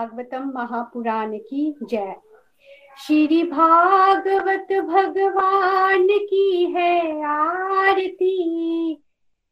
भागवतम 0.00 0.52
महापुराण 0.54 1.38
की 1.38 1.76
जय। 1.82 2.14
श्री 2.98 3.42
भागवत 3.42 4.72
भगवान 4.82 6.06
की 6.10 6.64
है 6.64 7.24
आरती, 7.24 8.94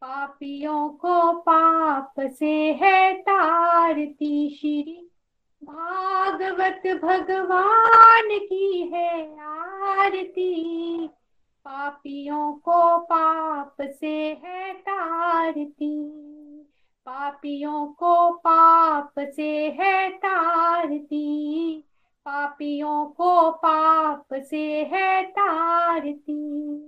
पापियों 0.01 0.89
को 0.89 1.33
पाप 1.33 2.15
से 2.21 2.73
है 2.73 3.15
तारती। 3.15 4.49
श्री 4.61 5.11
भागवत 5.65 6.83
भगवान 7.05 8.39
की 8.39 8.91
है 8.95 9.41
आरती, 9.41 11.09
पापियों 11.65 12.53
को 12.53 12.99
पाप 12.99 13.77
से 13.81 14.17
है 14.45 14.73
तारती। 14.73 16.18
पापियों 17.09 17.87
को 17.87 18.31
पाप 18.31 19.13
से 19.19 19.77
है 19.81 20.11
तारती। 20.11 21.75
पापियों 22.21 23.07
को 23.07 23.51
पाप 23.51 24.27
से 24.35 24.85
है 24.93 25.23
तारती। 25.23 26.79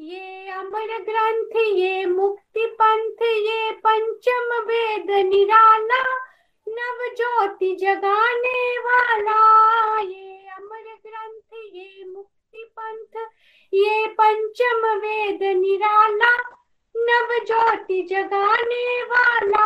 ये 0.00 0.50
अमर 0.50 0.98
ग्रंथ, 1.02 1.62
ये 1.62 2.06
मुक्ति 2.06 2.66
पंथ, 2.66 3.22
ये 3.22 3.72
पंचम 3.72 4.64
वेद 4.66 5.26
निराला। 5.26 6.16
नव 6.68 7.14
ज्योति 7.16 7.76
जगाने 7.76 8.78
वाला। 8.78 10.00
ये 10.00 10.46
अमर 10.56 10.96
ग्रंथ, 11.06 11.58
ये 11.74 12.04
मुक्ति 12.16 12.72
पंथ, 12.80 13.20
ये 13.74 14.06
पंचम 14.06 14.86
वेद 14.86 15.42
निराला। 15.42 16.57
नव 16.96 17.44
ज्योति 17.46 18.02
जगाने 18.02 19.02
वाला, 19.02 19.64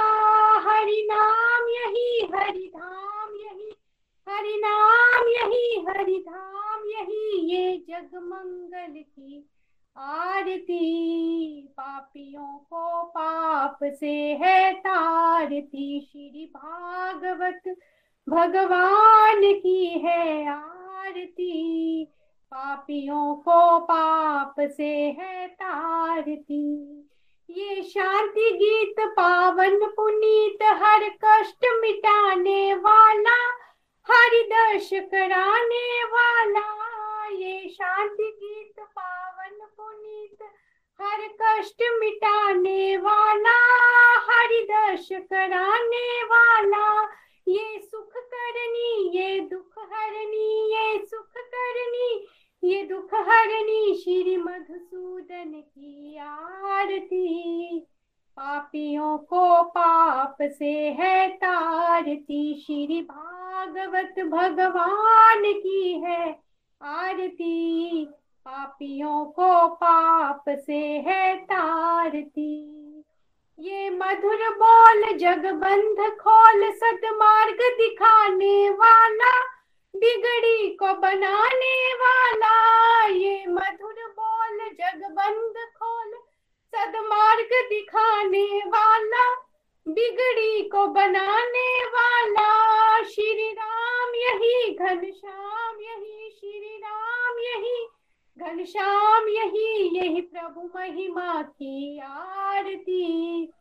हरि 0.58 1.08
नाम 1.10 1.68
यही, 1.68 2.28
हरि 2.34 2.72
धाम 2.76 3.34
यही, 3.34 3.70
हरि 4.28 4.56
नाम 4.56 5.28
यही, 5.28 5.84
हरि 5.88 6.24
धाम 6.28 6.84
यही, 6.86 7.54
ये 7.54 7.76
जग 7.88 8.10
मंगल 8.14 9.02
की 9.02 9.48
आरती। 9.96 11.62
पापियों 11.76 12.58
को 12.58 13.02
पाप 13.02 13.78
से 13.84 14.12
है 14.12 14.72
तारती, 14.72 16.00
श्री 16.00 16.52
भागवत 16.56 17.76
भगवान 18.28 19.40
की 19.40 19.86
है 19.86 20.48
आरती। 20.48 22.04
पापियों 22.52 23.34
को 23.34 23.78
पाप 23.80 24.54
से 24.60 24.94
है 25.20 25.46
तारती 25.48 27.08
ये 27.50 27.82
शांति 27.82 28.50
गीत 28.50 28.94
पावन 29.00 29.78
पुनीत 29.86 30.62
हर 30.62 31.08
कष्ट 31.24 31.66
मिटाने 31.80 32.74
वाला 32.74 33.36
हरि 34.08 34.42
दर्श 34.42 34.90
कराने 34.92 36.04
वाला। 36.04 36.66
ये 37.32 37.68
शांति 37.68 38.30
गीत 38.42 38.80
पावन 38.80 39.66
पुनीत 39.76 40.42
हर 41.00 41.26
कष्ट 41.42 41.82
मिटाने 42.00 42.96
वाला 42.96 43.58
हरि 44.30 44.66
दर्श 44.70 45.08
कराने 45.12 46.22
वाला। 46.24 47.02
ये 47.48 47.78
सुख 47.78 48.12
करनी, 48.16 49.18
ये 49.18 49.40
दुख 49.40 49.78
हरनी, 49.92 50.74
ये 50.74 50.98
सुख 51.06 51.32
करनी 51.36 52.28
ये 52.64 52.82
दुख 52.82 53.14
हरणी 53.14 53.94
श्री 53.94 54.36
मधुसूदन 54.36 55.52
की 55.56 56.18
आरती। 56.18 57.78
पापियों 58.36 59.18
को 59.18 59.62
पाप 59.62 60.36
से 60.42 60.70
है 60.70 61.28
तारती। 61.28 62.62
श्री 62.66 63.02
भागवत 63.02 64.14
भगवान 64.24 65.42
की 65.52 66.00
है 66.00 66.40
आरती। 66.82 68.04
पापियों 68.44 69.24
को 69.24 69.68
पाप 69.68 70.44
से 70.48 70.78
है 70.78 71.36
तारती। 71.36 72.78
ये 73.58 73.90
मधुर 73.90 74.54
बोल 74.54 75.16
जगबंध 75.16 76.10
खोल 76.10 76.70
सदमार्ग 76.70 77.58
दिखाने 77.60 78.70
वाला। 78.70 79.51
बिगड़ी 79.96 80.68
को 80.74 80.86
बनाने 80.86 81.94
वाला, 81.94 83.06
ये 83.06 83.46
मधुर 83.48 83.94
बोल 83.94 84.58
जगबंद 84.58 85.54
खोल 85.76 86.12
सदमार्ग 86.74 87.48
दिखाने 87.52 88.58
वाला, 88.58 89.34
बिगड़ी 89.88 90.68
को 90.68 90.86
बनाने 90.86 91.84
वाला, 91.84 93.02
श्री 93.02 93.52
राम 93.52 94.14
यही 94.14 94.74
घनश्याम 94.74 95.80
यही, 95.80 96.30
श्री 96.30 96.76
राम 96.76 97.38
यही 97.38 97.88
घनश्याम 98.38 99.28
यही 99.28 99.98
यही 99.98 100.20
प्रभु 100.20 100.70
महिमा 100.76 101.42
की 101.42 101.98
आरती। 101.98 103.52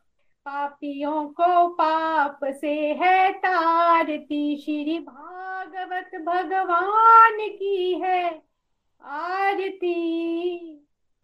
पापियों 0.46 1.28
को 1.28 1.68
पाप 1.68 2.40
से 2.60 2.72
है 3.00 3.32
तारती। 3.32 4.56
श्री 4.56 4.98
भागवत 4.98 6.10
भगवान 6.22 7.38
की 7.56 8.00
है 8.02 8.42
आरती। 9.02 9.94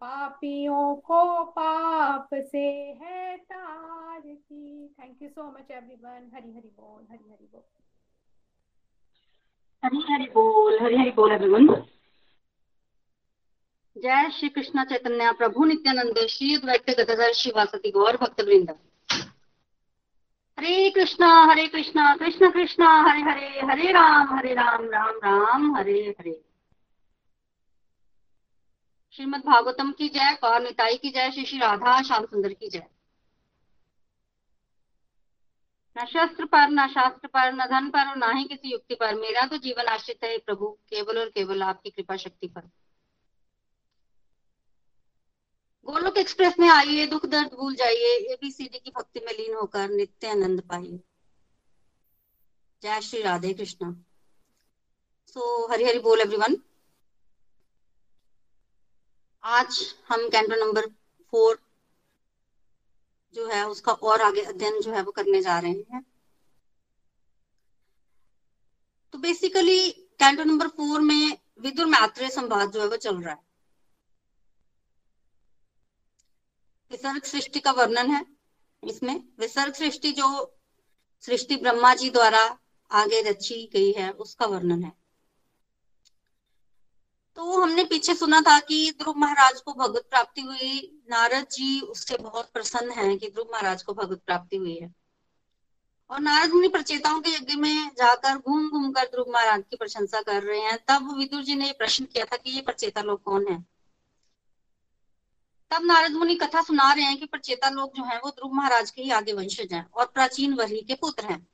पापियों 0.01 0.95
को 0.95 1.43
पाप 1.43 2.29
से 2.33 2.65
है 3.01 3.37
तारती। 3.37 4.87
Thank 4.99 5.21
you 5.21 5.29
so 5.29 5.43
much 5.51 5.71
everyone 5.71 6.31
Hari 6.35 6.51
Hari 6.51 6.71
बोल, 6.79 7.03
हरि 7.11 7.29
हरि 7.29 7.47
बोल। 7.51 7.63
हरी 9.83 10.13
हरि 10.13 10.31
बोल, 10.33 10.79
हरी 10.81 10.97
हरि 10.97 11.11
बोल 11.11 11.31
एवरीवन 11.31 11.67
जय 13.95 14.29
श्री 14.29 14.49
कृष्ण 14.49 14.83
चैतन्य 14.83 15.31
प्रभु 15.31 15.65
नित्यानंद। 15.65 16.27
श्री 16.27 16.55
अद्वैत 16.55 16.89
गदाधर 16.89 17.33
शिवासती 17.33 17.91
गौर 17.91 18.17
भक्त 18.17 18.41
वृंद 18.41 18.77
हरे 20.59 20.89
कृष्णा 20.89 21.43
हरे 21.43 21.67
कृष्णा, 21.67 22.15
कृष्ण 22.15 22.51
कृष्णा, 22.51 23.01
हरे 23.01 23.21
हरे 23.21 23.59
हरे 23.59 23.91
राम 23.91 24.35
हरे 24.35 24.53
राम 24.53 24.89
राम 24.89 25.15
राम, 25.15 25.75
हरे 25.77 26.15
हरे। 26.19 26.45
श्रीमद् 29.11 29.45
भागवतम 29.45 29.91
की 29.91 30.09
जय, 30.09 30.37
कौर 30.41 30.61
निताई 30.61 30.97
की 30.97 31.09
जय, 31.09 31.31
श्री 31.31 31.45
श्री 31.45 31.59
राधा, 31.59 32.01
श्याम 32.01 32.25
सुंदर 32.25 32.53
की 32.53 32.69
जय। 32.69 32.85
न 35.97 36.05
शस्त्र 36.05 36.45
पर, 36.45 36.69
न 36.69 36.87
शास्त्र 36.87 37.27
पर, 37.27 37.53
न 37.53 37.57
धन 37.57 37.89
पर, 37.89 38.09
और 38.09 38.17
ना 38.17 38.31
ही 38.31 38.43
किसी 38.43 38.71
युक्ति 38.71 38.95
पर। 38.95 39.15
मेरा 39.15 39.47
तो 39.47 39.57
जीवन 39.57 39.85
आश्रित 39.85 40.23
है 40.23 40.37
प्रभु, 40.37 40.67
केवल 40.67 41.19
और 41.19 41.29
केवल 41.29 41.63
आपकी 41.63 41.89
कृपा 41.89 42.15
शक्ति 42.15 42.47
पर। 42.47 42.69
गोलोक 45.85 46.17
एक्सप्रेस 46.17 46.53
में 46.59 46.69
आइए, 46.69 47.07
दुख 47.07 47.25
दर्द 47.25 47.53
भूल 47.53 47.75
जाइए 47.75 48.07
एबीसीडी 48.33 48.79
की 48.79 48.91
भक्ति 48.91 49.19
में 49.19 49.33
लीन 49.33 49.55
होकर 49.55 49.89
नित्य 49.89 50.27
आनंद 50.27 50.61
पाइए। 50.61 50.99
जय 52.83 53.01
श्री 53.01 53.21
राधे 53.21 53.53
कृष्णा। 53.53 53.91
सो 55.27 55.67
हरि 55.71 55.83
हरि 55.83 55.99
बोल 55.99 56.21
एवरीवन 56.21 56.57
आज 59.43 59.95
हम 60.07 60.29
कैंटो 60.29 60.65
नंबर 60.65 60.87
फोर 61.31 61.59
जो 63.33 63.47
है, 63.47 63.67
उसका 63.67 63.91
और 63.91 64.21
आगे 64.21 64.41
अध्ययन 64.41 64.81
जो 64.81 64.93
है, 64.93 65.01
वो 65.01 65.11
करने 65.11 65.41
जा 65.41 65.59
रहे 65.59 65.71
हैं। 65.71 66.05
तो 69.13 69.17
बेसिकली 69.17 69.91
कैंटो 69.91 70.43
नंबर 70.43 70.67
फोर 70.67 71.01
में 71.01 71.37
विदुर 71.59 71.85
मैत्रेय 71.85 72.29
संवाद 72.29 72.71
जो 72.71 72.81
है, 72.81 72.87
वो 72.87 72.97
चल 72.97 73.21
रहा 73.21 73.33
है। 73.33 73.48
विसर्ग 76.91 77.23
सृष्टि 77.23 77.59
का 77.59 77.71
वर्णन 77.71 78.11
है 78.11 78.25
इसमें। 78.83 79.23
विसर्ग 79.39 79.73
सृष्टि 79.73 80.11
जो 80.11 80.57
सृष्टि 81.21 81.55
ब्रह्मा 81.55 81.95
जी 81.95 82.09
द्वारा 82.09 82.59
आगे 82.91 83.21
रची 83.21 83.69
गई 83.73 83.91
है, 83.91 84.11
उसका 84.11 84.45
वर्णन 84.45 84.83
है। 84.83 84.91
तो 87.35 87.61
हमने 87.61 87.83
पीछे 87.83 88.15
सुना 88.15 88.41
था 88.41 88.59
कि 88.59 88.95
ध्रुव 88.99 89.17
महाराज 89.17 89.61
को 89.61 89.73
भगवत 89.73 90.07
प्राप्ति 90.09 90.41
हुई। 90.41 91.01
नारद 91.09 91.47
जी 91.51 91.81
उससे 91.81 92.17
बहुत 92.17 92.49
प्रसन्न 92.51 92.91
हैं 92.91 93.17
कि 93.17 93.29
ध्रुव 93.29 93.49
महाराज 93.51 93.83
को 93.83 93.93
भगवत 93.93 94.21
प्राप्ति 94.25 94.57
हुई 94.57 94.75
है। 94.75 94.95
और 96.09 96.19
नारद 96.19 96.49
मुनि 96.49 96.67
प्रचेताओं 96.67 97.21
के 97.21 97.29
यज्ञ 97.29 97.55
में 97.55 97.89
जाकर 97.89 98.37
घूम 98.37 98.69
घूम 98.69 98.91
कर 98.91 99.03
ध्रुव 99.03 99.31
महाराज 99.33 99.63
की 99.69 99.75
प्रशंसा 99.75 100.21
कर 100.21 100.43
रहे 100.43 100.59
हैं। 100.59 100.77
तब 100.87 101.17
विदुर 101.17 101.43
जी 101.43 101.55
ने 101.55 101.71
प्रश्न 101.71 102.05
किया 102.05 102.25
था 102.25 102.37
कि 102.37 102.51
ये 102.51 102.61
प्रचेता 102.61 103.01
लोग 103.01 103.23
कौन 103.23 103.47
है? 103.47 103.78
तब 105.71 105.85
नारद 105.85 106.11
मुनि 106.11 106.35
कथा 106.35 106.61
सुना 106.61 106.91
रहे 106.93 107.05
हैं 107.05 107.17
कि 107.17 107.25
प्रचेता 107.25 107.69
लोग 107.69 107.95
जो 107.95 108.03
हैं 108.03 108.19
वो 108.21 108.29
ध्रुव 108.29 108.53
महाराज 108.53 108.91
के 108.91 109.01
ही 109.01 109.11
आगे 109.11 109.33
वंशज 109.33 109.73
हैं 109.73 109.85
और 109.93 110.05
प्राचीन 110.05 110.53
वरी 110.53 110.81
के 110.81 110.95
पुत्र 110.95 111.25
हैं। 111.25 111.47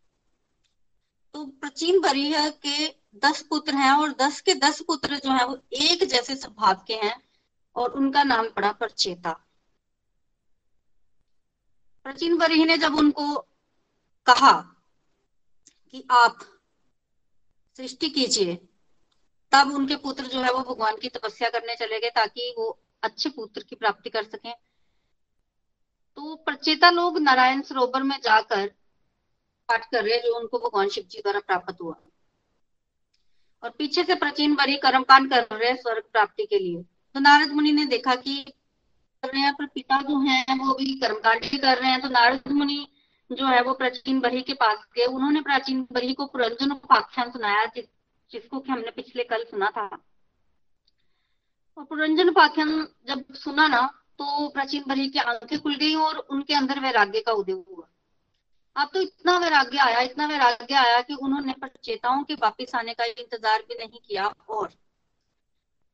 तो 1.36 1.46
प्राचीन 1.46 2.00
वरी 2.00 2.32
के 2.34 2.88
दस 3.20 3.42
पुत्र 3.42 3.76
हैं 3.76 3.92
और 3.92 4.12
दस 4.12 4.40
के 4.42 4.54
दस 4.54 4.82
पुत्र 4.82 5.16
जो 5.16 5.32
हैं 5.32 5.44
वो 5.44 5.58
एक 5.74 6.04
जैसे 6.04 6.36
स्वभाव 6.36 6.84
के 6.88 6.96
हैं 6.96 7.16
और 7.76 7.92
उनका 7.92 8.24
नाम 8.24 8.50
पड़ा 8.50 8.72
प्रचेता। 8.72 9.32
प्राचीन 12.06 12.34
वरी 12.34 12.64
ने 12.64 12.78
जब 12.78 12.96
उनको 12.96 13.36
कहा 14.28 14.52
कि 15.94 16.04
आप 16.12 16.40
सृष्टि 17.80 18.10
कीजिए, 18.10 18.56
तब 19.52 19.72
उनके 19.74 19.96
पुत्र 19.96 20.24
जो 20.24 20.42
है 20.42 20.52
वो 20.54 20.60
भगवान 20.64 20.98
की 20.98 21.10
तपस्या 21.10 21.50
करने 21.50 21.76
चले 21.76 22.00
गए 22.00 22.10
ताकि 22.10 22.54
वो 22.58 22.70
अच्छे 23.06 23.30
पुत्र 23.30 23.64
की 23.64 23.76
प्राप्ति 23.76 24.10
कर 24.10 24.24
सकें। 24.24 24.54
तो 26.16 26.36
प्रचेता 26.36 26.90
लोग 26.90 27.18
नारायण 27.18 27.62
सरोवर 27.62 28.04
में 28.04 28.18
जाकर 28.24 28.68
पाठ 29.70 29.86
कर 29.92 30.04
रहे 30.04 30.18
जो 30.18 30.40
उनको 30.40 30.60
भगवान 30.60 30.90
शिव 30.90 31.04
जी 31.04 31.20
द्वारा 31.20 31.40
प्राप्त 31.40 31.82
हुआ। 31.82 31.96
और 33.64 33.70
पीछे 33.70 34.04
से 34.04 34.16
प्राचीन 34.16 34.56
बरी 34.56 34.78
कर्मकांड 34.78 35.30
कर 35.30 35.58
रहे 35.58 35.70
हैं 35.70 35.78
स्वर्ग 35.78 36.04
प्राप्ति 36.12 36.46
के 36.46 36.60
लिए। 36.60 36.84
तो 37.14 37.20
नारद 37.20 37.52
मुनि 37.52 37.72
ने 37.72 37.86
देखा 37.86 38.16
कि 38.16 38.46
कर 39.24 39.32
रहे 39.32 39.42
हैं, 39.42 39.54
पर 39.54 39.66
पिता 39.66 40.02
जो 40.02 40.20
है, 40.20 40.42
वो 40.42 40.74
भी 40.74 41.00
कर्मकांड 41.00 41.44
ही 41.44 41.58
कर 41.58 41.78
रहे 41.78 41.92
हैं। 41.92 42.02
तो 42.02 42.10
नारद 42.10 42.42
मुनि 42.52 42.88
जो 43.32 43.48
है, 43.48 43.62
वो 43.62 43.74
प्राचीन 43.74 44.20
बरी 44.20 44.42
के 44.42 44.54
पास 44.54 44.78
गए। 44.96 45.06
उन्होंने 45.06 45.42
प्राचीन 45.42 45.88
बरी 45.92 46.14
को 46.14 46.26
पुरंजन 46.26 46.72
उपाख्यान 46.72 47.32
सुनाया, 47.32 47.66
जिस, 47.66 47.86
जिसको 48.32 48.60
कि 48.60 48.72
हमने 48.72 48.92
पिछले 48.92 49.24
कल 49.24 49.44
सुना 49.44 49.70
था। 49.70 49.98
और 51.78 51.84
पुरंजन 51.86 52.30
उपाख्यान 52.30 52.70
जब 53.08 53.34
सुना 53.36 53.68
ना 53.68 53.82
तो 54.20 54.48
प्राचीन 54.50 54.84
बरी 54.88 55.08
की 55.10 55.20
आँखें 55.20 55.60
खुल 55.62 55.76
गई 55.76 55.96
और 55.96 56.18
उनके 56.18 56.54
अंदर 56.54 56.80
वैराग्य 56.80 57.22
का 57.22 57.32
उदय 57.34 57.52
हुआ। 57.52 57.88
अब 58.76 58.90
तो 58.94 59.02
इतना 59.02 59.38
वैराग्य 59.38 59.78
आया, 59.78 60.00
इतना 60.02 60.26
वैराग्य 60.28 60.76
आया 60.76 61.02
कि 61.02 61.14
उन्होंने 61.16 61.54
प्रचेताओं 61.54 62.24
के 62.24 62.34
वापिस 62.34 62.76
आने 62.76 62.94
का 62.94 63.06
इंतज़ार 63.06 63.62
भी 63.62 63.76
नहीं 63.76 64.00
किया 64.00 64.28
और 64.50 64.70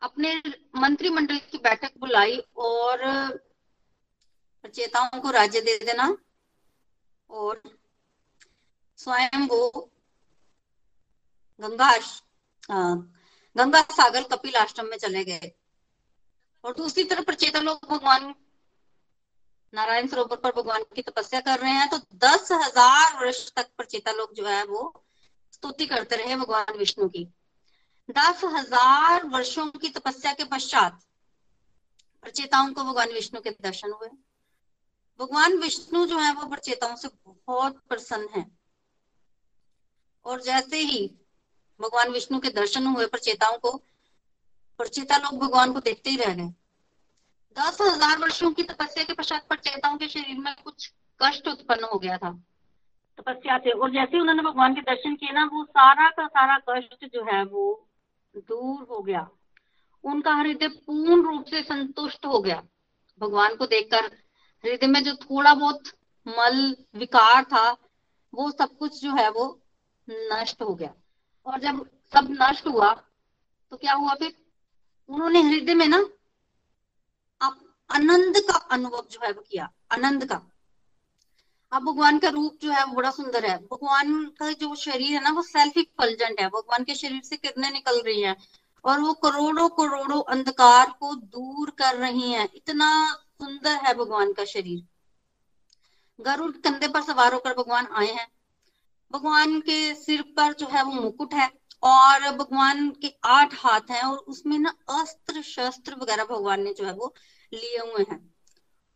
अपने 0.01 0.35
मंत्रिमंडल 0.75 1.37
की 1.51 1.57
बैठक 1.57 1.91
बुलाई 1.99 2.37
और 2.57 2.97
प्रचेताओं 4.63 5.19
को 5.21 5.31
राज्य 5.31 5.61
दे 5.61 5.77
देना 5.77 6.15
और 7.29 7.61
स्वयं 8.99 9.47
वो 9.47 9.69
गंगा 11.59 11.91
गंगा 13.55 13.81
सागर 13.91 14.23
कपिल 14.31 14.55
आश्रम 14.55 14.85
में 14.85 14.97
चले 14.97 15.23
गए। 15.23 15.51
और 16.63 16.73
दूसरी 16.75 17.03
तरफ़ 17.03 17.25
प्रचेता 17.25 17.59
लोग 17.59 17.87
भगवान 17.89 18.33
नारायण 19.73 20.07
सरोवर 20.07 20.37
पर 20.37 20.51
भगवान 20.51 20.83
की 20.95 21.01
तपस्या 21.01 21.39
कर 21.41 21.59
रहे 21.59 21.71
हैं 21.71 21.89
तो 21.89 21.97
दस 22.17 22.51
हज़ार 22.51 23.13
वर्ष 23.19 23.51
तक 23.55 23.69
प्रचेता 23.77 24.11
लोग 24.11 24.33
जो 24.33 24.45
है 24.45 24.63
वो 24.65 24.81
स्तुति 25.53 25.85
करते 25.85 26.15
रहे 26.15 26.35
भगवान 26.35 26.77
विष्णु 26.77 27.07
की। 27.09 27.23
दस 28.09 28.41
हज़ार 28.45 29.25
वर्षों 29.25 29.65
की 29.71 29.89
तपस्या 29.89 30.33
के 30.33 30.43
पश्चात 30.43 30.99
प्रचेताओं 32.23 32.73
को 32.73 32.83
भगवान 32.83 33.11
विष्णु 33.11 33.41
के 33.41 33.49
दर्शन 33.61 33.91
हुए। 33.91 34.09
भगवान 35.19 35.57
विष्णु 35.57 36.05
जो 36.05 36.17
है 36.19 36.33
वो 36.33 36.47
प्रचेताओं 36.47 36.95
से 36.95 37.07
बहुत 37.25 37.79
प्रसन्न 37.89 38.27
है। 38.35 38.45
और 40.25 40.41
जैसे 40.41 40.79
ही 40.79 41.05
भगवान 41.79 42.11
विष्णु 42.11 42.39
के 42.39 42.49
दर्शन 42.49 42.87
हुए 42.87 43.05
प्रचेताओं 43.07 43.57
को 43.57 43.71
प्रचेता 44.79 45.17
लोग 45.17 45.39
भगवान 45.39 45.73
को 45.73 45.79
देखते 45.79 46.09
ही 46.09 46.15
रह 46.15 46.33
गए। 46.33 46.47
दस 47.57 47.77
हज़ार 47.81 48.17
वर्षो 48.19 48.49
की 48.49 48.63
तपस्या 48.63 49.03
के 49.03 49.13
पश्चात 49.13 49.47
पर 49.49 49.55
चेताओं 49.57 49.97
के 49.97 50.07
शरीर 50.07 50.37
में 50.37 50.53
कुछ 50.63 50.91
कष्ट 51.21 51.47
उत्पन्न 51.47 51.83
हो 51.83 51.99
गया 51.99 52.17
था। 52.17 52.31
तपस्या 53.19 53.57
से, 53.57 53.71
और 53.71 53.91
जैसे 53.91 54.15
ही 54.15 54.21
उन्होंने 54.21 54.43
भगवान 54.43 54.75
के 54.75 54.81
दर्शन 54.81 55.15
किए 55.15 55.31
ना, 55.31 55.45
वो 55.45 55.63
सारा 55.63 56.09
का 56.09 56.27
सारा 56.27 56.57
कष्ट 56.69 57.05
जो 57.05 57.23
है 57.25 57.43
वो 57.45 57.87
दूर 58.35 58.87
हो 58.89 59.01
गया। 59.01 59.27
उनका 60.03 60.33
हृदय 60.33 60.67
पूर्ण 60.67 61.21
रूप 61.23 61.45
से 61.45 61.61
संतुष्ट 61.63 62.25
हो 62.25 62.39
गया। 62.39 62.61
भगवान 63.21 63.55
को 63.55 63.65
देखकर 63.65 64.05
हृदय 64.63 64.87
में 64.87 65.03
जो 65.03 65.13
थोड़ा 65.15 65.53
बहुत 65.53 65.91
मल, 66.25 66.75
विकार 66.95 67.43
था, 67.43 67.69
वो 68.33 68.49
सब 68.51 68.77
कुछ 68.77 69.01
जो 69.01 69.15
है 69.15 69.29
वो 69.29 69.45
नष्ट 70.07 70.61
हो 70.61 70.75
गया। 70.75 70.93
और 71.45 71.59
जब 71.59 71.85
सब 72.13 72.27
नष्ट 72.31 72.67
हुआ 72.67 72.93
तो 73.71 73.77
क्या 73.77 73.93
हुआ 73.93 74.13
फिर? 74.13 74.33
उन्होंने 75.11 75.41
हृदय 75.41 75.73
में 75.73 75.87
ना 75.87 76.05
आप 77.41 77.59
आनंद 77.89 78.37
का 78.37 78.53
अनुभव 78.53 79.07
जो 79.11 79.19
है 79.23 79.31
वो 79.31 79.41
किया, 79.41 79.71
आनंद 79.91 80.25
का। 80.25 80.41
अब 81.71 81.83
भगवान 81.83 82.19
का 82.19 82.29
रूप 82.29 82.57
जो 82.61 82.71
है 82.71 82.85
वो 82.85 82.93
बड़ा 82.93 83.11
सुंदर 83.11 83.45
है। 83.45 83.57
भगवान 83.57 84.25
का 84.25 84.51
जो 84.51 84.75
शरीर 84.75 85.11
है 85.11 85.23
ना, 85.23 85.31
वो 85.31 85.41
सेल्फ 85.41 85.77
इफल्जेंट 85.77 86.39
है। 86.39 86.47
भगवान 86.47 86.83
के 86.83 86.95
शरीर 86.95 87.21
से 87.21 87.37
किरणें 87.37 87.71
निकल 87.71 88.01
रही 88.01 88.21
हैं 88.21 88.37
और 88.85 88.99
वो 88.99 89.13
करोड़ों 89.13 89.69
करोड़ों 89.69 90.21
अंधकार 90.23 90.89
को 90.99 91.15
दूर 91.15 91.69
कर 91.69 91.95
रही 91.95 92.31
हैं। 92.31 92.49
इतना 92.55 93.13
सुंदर 93.13 93.71
है 93.71 93.93
भगवान 93.93 94.33
का 94.33 94.45
शरीर। 94.45 94.87
गरुड़ 96.19 96.51
कंधे 96.51 96.87
पर 96.87 97.01
सवार 97.01 97.33
होकर 97.33 97.53
भगवान 97.53 97.87
आए 97.87 98.11
हैं। 98.11 98.27
भगवान 99.11 99.59
के 99.59 99.95
सिर 99.95 100.21
पर 100.21 100.53
जो 100.53 100.67
है 100.67 100.83
वो 100.83 100.91
मुकुट 100.91 101.33
है। 101.33 101.60
और 101.83 102.29
भगवान 102.31 102.89
के 103.01 103.13
आठ 103.25 103.53
हाथ 103.55 103.91
हैं 103.91 104.03
और 104.03 104.17
उसमें 104.17 104.57
ना 104.59 104.73
अस्त्र 104.91 105.41
शस्त्र 105.41 105.95
वगैरह 105.95 106.25
भगवान 106.25 106.63
ने 106.63 106.73
जो 106.73 106.85
है 106.85 106.93
वो 106.93 107.13
लिए 107.51 107.77
हुए 107.77 108.05
हैं। 108.11 108.19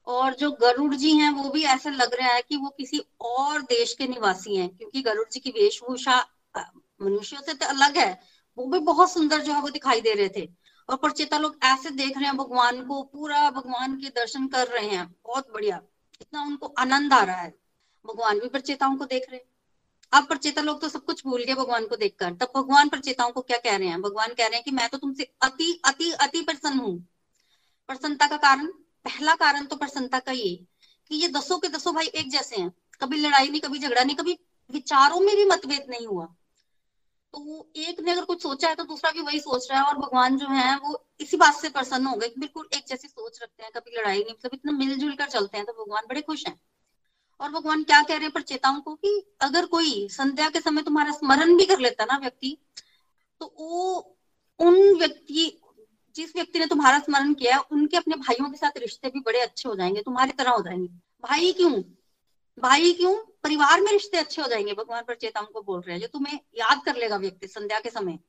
और 0.08 0.36
जो 0.36 0.52
गरुड़ 0.52 0.94
जी 0.96 1.12
हैं, 1.18 1.30
वो 1.32 1.50
भी 1.50 1.64
ऐसा 1.64 1.90
लग 1.90 2.14
रहा 2.16 2.30
है 2.30 2.42
कि 2.42 2.58
वो 2.58 2.70
किसी 2.70 3.00
और 3.22 3.62
देश 3.62 3.94
के 3.94 4.08
निवासी 4.08 4.56
हैं, 4.56 4.70
क्योंकि 4.70 5.02
गरुड़ 5.02 5.28
जी 5.32 5.40
की 5.40 5.50
वेशभूषा 5.52 6.20
मनुष्यों 7.02 7.42
से 7.42 7.54
तो 7.54 7.66
अलग 7.66 7.98
है, 7.98 8.20
वो 8.58 8.66
भी 8.66 8.80
बहुत 8.82 9.12
सुंदर 9.12 9.42
जो 9.42 9.54
है 9.54 9.62
वो 9.62 9.70
दिखाई 9.70 10.02
दे 10.02 10.14
रहे 10.14 10.30
थे। 10.30 10.48
और 10.90 10.96
प्रचेता 10.98 11.38
लोग 11.38 11.58
ऐसे 11.64 11.90
देख 11.92 12.18
रहे 12.18 12.26
हैं, 12.26 12.38
भगवान 12.38 12.86
को 12.86 13.02
पूरा 13.04 13.50
भगवान 13.50 13.96
के 13.96 14.10
दर्शन 14.12 14.48
कर 14.48 14.68
रहे 14.68 14.88
हैं, 14.88 15.08
बहुत 15.26 15.52
बढ़िया, 15.54 15.82
इतना 16.22 16.42
उनको 16.42 16.74
आनंद 16.80 17.14
आ 17.14 17.24
रहा 17.24 17.38
है। 17.38 17.54
भगवान 18.06 18.40
भी 18.40 18.50
प्रचेताओं 18.50 18.96
को 18.98 19.06
देख 19.06 19.30
रहे 19.30 19.40
हैं। 19.40 19.55
अब 20.14 20.28
प्रचेता 20.28 20.62
लोग 20.62 20.82
तो 20.82 20.90
सब 20.90 21.04
कुछ 21.06 21.24
भूल 21.26 21.44
गए 21.44 21.54
भगवान 21.54 21.86
को 21.88 21.96
देखकर। 21.96 22.34
तब 22.34 22.52
भगवान 22.56 22.90
प्रचेताओं 22.90 23.32
को 23.32 23.42
क्या 23.42 23.58
कह 23.58 23.76
रहे 23.78 23.88
हैं? 23.88 24.02
भगवान 24.02 24.34
कह 24.34 24.48
रहे 24.48 24.56
हैं 24.56 24.64
कि 24.64 24.72
मैं 24.72 24.88
तो 24.90 24.98
तुमसे 24.98 25.24
अति 25.42 25.82
अति 25.86 26.12
अति 26.22 26.42
प्रसन्न 26.42 26.80
हूँ। 26.80 26.98
प्रसन्नता 27.90 28.28
का 28.28 28.38
कारण, 28.38 28.68
पहला 29.06 29.36
कारण 29.36 29.66
तो 29.66 29.76
प्रसन्नता 29.76 30.20
का 30.20 30.32
ये 30.32 30.56
कि 31.12 31.16
ये 31.16 31.28
दसों 31.30 31.58
के 31.60 31.68
दसों 31.68 31.94
भाई 31.96 32.06
एक 32.08 32.30
जैसे 32.32 32.56
हैं। 32.56 32.72
कभी 33.02 33.18
लड़ाई 33.18 33.50
नहीं, 33.50 33.62
कभी 33.62 33.80
झगड़ा 33.80 34.04
नहीं, 34.04 34.16
कभी 34.16 34.38
विचारों 34.70 35.20
में 35.20 35.36
भी 35.36 35.46
मतभेद 35.46 35.86
नहीं 35.90 36.08
हुआ। 36.08 36.26
तो 37.34 37.72
एक 37.78 38.00
ने 38.00 38.12
अगर 38.12 38.26
कुछ 38.26 38.42
सोचा 38.44 38.68
है 38.70 38.76
तो 38.76 38.84
दूसरा 38.84 39.12
भी 39.12 39.22
वही 39.22 39.40
सोच 39.40 39.68
रहा 39.72 39.80
है 39.80 39.86
और 39.86 39.98
भगवान 39.98 40.38
जो 40.38 40.48
है 40.50 40.76
वो 40.78 41.04
इसी 41.20 41.38
बात 41.38 41.56
से 41.56 41.70
प्रसन्न 41.70 42.06
हो 42.06 42.16
गए 42.16 42.28
बिल्कुल 42.38 42.68
एक 42.74 42.86
जैसी 42.88 43.08
सोच 43.08 43.40
रखते 43.44 43.64
हैं। 43.64 43.72
कभी 43.76 43.98
लड़ाई 43.98 44.20
नहीं 44.20 44.34
मतलब 44.34 44.54
इतना 44.54 44.72
मिलजुल 44.74 45.16
कर 45.16 45.30
चलते 45.30 45.58
हैं 45.58 45.66
तो 45.66 45.74
भगवान 45.74 46.06
बड़े 46.10 46.22
खुश 46.22 46.46
हैं। 46.48 46.60
और 47.40 47.52
भगवान 47.52 47.84
क्या 47.84 48.02
कह 48.02 48.14
रहे 48.14 48.24
हैं 48.24 48.32
प्रचेताओं 48.32 48.82
को 48.82 48.96
कि 48.96 49.24
अगर 49.42 49.66
कोई 49.66 50.08
संध्या 50.10 50.50
के 50.50 50.60
समय 50.60 50.82
तुम्हारा 50.82 51.12
स्मरण 51.12 51.58
भी 51.58 51.66
कर 51.66 51.80
लेता 51.80 52.06
ना 52.06 52.18
व्यक्ति 52.18 52.58
तो 53.42 53.56
वो 53.60 54.12
उन 54.60 54.98
व्यक्ति, 54.98 55.62
जिस 56.16 56.36
व्यक्ति 56.36 56.60
ने 56.60 56.66
तुम्हारा 56.66 57.00
स्मरण 57.00 57.34
किया 57.34 57.56
है, 57.56 57.62
उनके 57.72 57.98
अपने 57.98 58.16
भाइयों 58.16 58.50
के 58.50 58.58
साथ 58.58 58.78
रिश्ते 58.78 59.10
भी 59.10 59.20
बड़े 59.20 59.40
अच्छे 59.40 59.70
हो 59.70 59.76
जाएँगे, 59.76 60.02
तुम्हारी 60.02 60.32
तरह 60.32 60.52
हो 60.52 60.62
जाएँगे। 60.62 60.88
भाई 61.24 61.52
क्यों? 61.52 61.82
भाई 62.60 62.94
क्यों? 62.94 63.16
परिवार 63.44 63.82
में 63.82 63.92
रिश्ते 63.92 64.18
अच्छे 64.18 64.42
हो 64.42 64.48
जाएँगे, 64.48 64.74
भगवान 64.74 65.04
प्रचेताओं 65.04 65.46
को 65.46 65.62
बोल 65.62 65.82
रहे 65.82 65.96
हैं। 65.96 66.02
जो 66.02 66.08
तुम्हें 66.08 66.40
याद 66.58 66.82
कर 66.86 66.96
लेगा 66.96 67.18
व्यक्ति 67.18 67.48
संध्या 67.48 67.80
के 67.80 67.90
समय। 67.90 68.20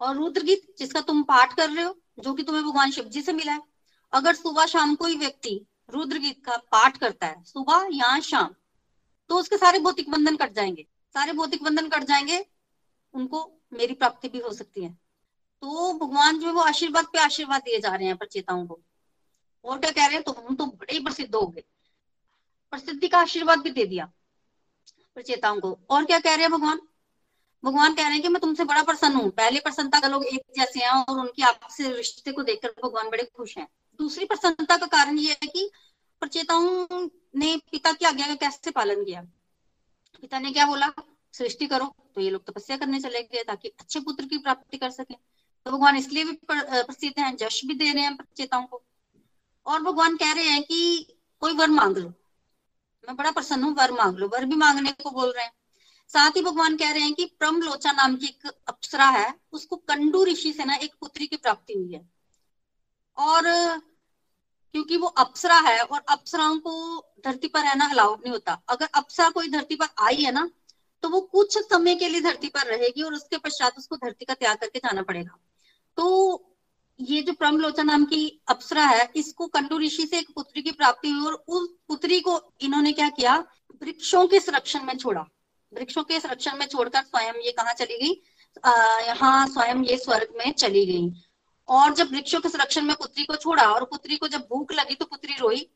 और 0.00 0.16
रुद्र 0.16 0.42
गीत 0.42 0.74
जिसका 0.78 1.00
तुम 1.00 1.22
पाठ 1.22 1.56
कर 1.56 1.70
रहे 1.70 1.84
हो, 1.84 1.96
जो 2.18 2.34
कि 2.34 2.42
तुम्हें 2.42 2.64
भगवान 2.64 2.90
शिव 2.90 3.04
जी 3.04 3.22
से 3.22 3.32
मिला 3.32 3.52
है। 3.52 3.60
अगर 4.12 4.34
सुबह 4.34 4.66
शाम 4.66 4.94
कोई 4.94 5.16
व्यक्ति 5.16 5.66
रुद्र 5.90 6.18
गीत 6.18 6.44
का 6.46 6.56
पाठ 6.72 6.96
करता 6.96 7.26
है, 7.26 7.42
सुबह 7.44 7.88
या 7.92 8.18
शाम 8.20 8.54
तो 9.30 9.38
उसके 9.38 9.56
सारे 9.56 9.78
भौतिक 9.78 10.10
बंधन 10.10 10.36
कट 10.36 10.52
जाएँगे। 10.52 10.86
सारे 11.14 11.32
भौतिक 11.32 11.62
बंधन 11.62 11.88
कट 11.88 12.04
जाएँगे, 12.04 12.44
उनको 13.14 13.42
मेरी 13.72 13.94
प्राप्ति 13.94 14.28
भी 14.28 14.38
हो 14.38 14.52
सकती 14.52 14.84
है। 14.84 14.90
तो 15.62 15.92
भगवान 15.98 16.38
जो 16.38 16.46
है 16.46 16.52
वो 16.52 16.60
आशीर्वाद 16.60 17.06
पे 17.06 17.18
आशीर्वाद 17.18 17.62
दिए 17.62 17.78
जा 17.80 17.94
रहे 17.94 18.06
हैं 18.06 18.16
प्रचेताओं 18.16 18.66
को। 18.66 18.80
और 19.64 19.78
क्या 19.78 19.90
कह 19.90 20.06
रहे 20.06 20.14
हैं 20.14 20.22
तुम 20.22 20.54
तो 20.54 20.66
बड़े 20.66 20.92
ही 20.92 21.00
प्रसिद्ध 21.00 21.34
हो 21.34 21.46
गए। 21.46 21.62
प्रसिद्धि 22.72 23.08
का 23.08 23.18
आशीर्वाद 23.18 23.58
भी 23.58 23.70
दे 23.70 23.84
दिया 23.84 24.04
प्रचेताओं 25.14 25.60
को। 25.60 25.78
और 25.90 26.04
क्या 26.04 26.18
कह 26.18 26.34
रहे 26.34 26.42
हैं 26.42 26.50
भगवान? 26.50 26.80
भगवान 27.64 27.94
कह 27.94 28.02
रहे 28.02 28.12
हैं 28.12 28.22
कि 28.22 28.28
मैं 28.28 28.40
तुमसे 28.40 28.64
बड़ा 28.64 28.82
प्रसन्न 28.82 29.14
हूँ। 29.14 29.30
पहले 29.30 29.60
प्रसन्नता 29.60 30.00
का 30.00 30.08
लोग 30.08 30.24
एक 30.24 30.42
जैसे 30.56 30.80
हैं 30.80 30.90
और 30.90 31.18
उनकी 31.20 31.42
आपसे 31.42 31.92
रिश्ते 31.92 32.32
को 32.32 32.42
देखकर 32.42 32.74
भगवान 32.84 33.10
बड़े 33.10 33.24
खुश 33.36 33.56
हैं। 33.58 33.68
दूसरी 34.00 34.24
प्रसन्नता 34.24 34.76
का 34.76 34.86
कारण 34.86 35.18
यह 35.18 35.36
है 35.42 35.48
कि 35.48 35.70
प्रचेताओं 36.20 36.86
ने 37.36 37.56
पिता 37.56 37.92
की 37.92 38.04
आज्ञा 38.04 38.26
का 38.26 38.34
कैसे 38.34 38.70
पालन 38.70 39.04
किया? 39.04 39.22
पिता 40.20 40.38
ने 40.38 40.52
क्या 40.52 40.66
बोला? 40.66 40.92
सृष्टि 41.32 41.66
करो। 41.66 41.94
तो 42.14 42.20
ये 42.20 42.30
लोग 42.30 42.44
तपस्या 42.44 42.76
करने 42.76 43.00
चले 43.00 43.22
गए 43.22 43.44
ताकि 43.44 43.68
अच्छे 43.68 44.00
पुत्र 44.00 44.24
की 44.24 44.38
प्राप्ति 44.38 44.78
कर 44.78 44.90
सके। 44.90 45.14
तो 45.64 45.70
भगवान 45.70 45.96
इसलिए 45.96 46.24
भी 46.24 46.32
प्रसिद्ध 46.32 47.20
हैं, 47.20 47.36
जश 47.36 47.64
भी 47.64 47.74
दे 47.74 47.92
रहे 47.92 48.02
हैं 48.02 48.16
प्रचेताओं 48.16 48.66
को। 48.66 48.82
और 49.66 49.82
भगवान 49.82 50.16
कह 50.16 50.32
रहे 50.32 50.44
हैं 50.44 50.62
कि 50.62 51.06
कोई 51.40 51.52
वर 51.52 51.70
मांग 51.70 51.96
लो। 51.96 52.08
मैं 53.08 53.16
बड़ा 53.16 53.30
प्रसन्न 53.30 53.64
हूँ, 53.64 53.74
वर 53.74 53.92
मांग 53.92 54.16
लो। 54.16 54.28
वर 54.28 54.44
भी 54.44 54.56
मांगने 54.56 54.92
को 54.92 55.10
बोल 55.10 55.32
रहे 55.32 55.44
हैं। 55.44 55.52
साथ 56.08 56.30
ही 56.30 56.42
भगवान 56.42 56.76
कह 56.76 56.90
रहे 56.90 57.02
हैं 57.02 57.14
कि 57.14 57.24
प्रमलोचा 57.24 57.92
नाम 57.92 58.16
की 58.16 58.26
एक 58.26 58.52
अप्सरा 58.68 59.06
है, 59.06 59.34
उसको 59.52 59.76
कंडू 59.76 60.24
ऋषि 60.24 60.52
से 60.52 60.64
ना 60.64 60.74
एक 60.74 60.94
पुत्री 61.00 61.26
की 61.26 61.36
प्राप्ति 61.36 61.72
हुई 61.72 61.92
है। 61.92 62.10
और 63.16 63.42
क्योंकि 64.72 64.96
वो 64.96 65.06
अप्सरा 65.06 65.58
है 65.58 65.80
और 65.80 66.02
अप्सराओं 66.08 66.58
को 66.58 67.04
धरती 67.24 67.48
पर 67.48 67.60
रहना 67.60 67.90
अलाउड 67.90 68.18
नहीं 68.18 68.32
होता। 68.32 68.62
अगर 68.68 68.88
अप्सरा 68.94 69.30
कोई 69.30 69.48
धरती 69.48 69.74
पर 69.74 69.86
आई 69.98 70.16
है 70.16 70.32
ना 70.32 70.50
तो 71.02 71.08
वो 71.08 71.20
कुछ 71.20 71.58
समय 71.58 71.94
के 71.94 72.08
लिए 72.08 72.20
धरती 72.20 72.48
पर 72.48 72.66
रहेगी 72.66 73.02
और 73.02 73.14
उसके 73.14 73.38
पश्चात 73.38 73.78
उसको 73.78 73.96
धरती 73.96 74.24
का 74.24 74.34
त्याग 74.34 74.56
करके 74.56 74.78
जाना 74.78 75.02
पड़ेगा। 75.02 75.38
तो 75.96 76.46
ये 77.00 77.22
जो 77.22 77.32
प्रमलोचा 77.32 77.82
नाम 77.82 78.04
की 78.04 78.40
अप्सरा 78.48 78.84
है, 78.84 79.10
इसको 79.16 79.46
कंडू 79.46 79.78
ऋषि 79.78 80.06
से 80.06 80.18
एक 80.18 80.30
पुत्री 80.34 80.62
की 80.62 80.70
प्राप्ति 80.70 81.10
हुई 81.10 81.26
और 81.26 81.44
उस 81.48 81.68
पुत्री 81.88 82.20
को 82.20 82.52
इन्होंने 82.60 82.92
क्या 82.92 83.08
किया? 83.08 83.44
वृक्षों 83.82 84.26
के 84.26 84.40
संरक्षण 84.40 84.82
में 84.82 84.96
छोड़ा। 84.96 85.26
वृक्षों 85.74 86.02
के 86.02 86.20
संरक्षण 86.20 86.56
में 86.56 86.66
छोड़कर 86.66 87.02
स्वयं 87.02 87.34
ये 87.34 87.52
कहा 87.52 87.72
चली 87.72 87.98
गई? 87.98 88.22
अः, 88.64 88.98
यहाँ 89.06 89.48
स्वयं 89.48 89.84
ये 89.84 89.96
स्वर्ग 89.96 90.34
में 90.36 90.52
चली 90.52 90.86
गई। 90.86 91.10
और 91.70 91.94
जब 91.94 92.10
वृक्षों 92.10 92.40
के 92.40 92.48
संरक्षण 92.48 92.84
में 92.84 92.94
पुत्री 92.96 93.24
को 93.24 93.36
छोड़ा 93.36 93.62
और 93.64 93.84
पुत्री 93.84 94.16
को 94.16 94.28
जब 94.28 94.46
भूख 94.50 94.72
लगी 94.72 94.94
तो 94.94 95.04
पुत्री 95.04 95.34
रोई 95.40 95.66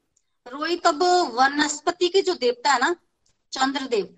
रोई 0.47 0.77
तब 0.77 1.03
वनस्पति 1.35 2.09
के 2.09 2.21
जो 2.23 2.35
देवता 2.35 2.73
है 2.73 2.79
ना, 2.81 2.95
चंद्रदेव, 3.53 4.09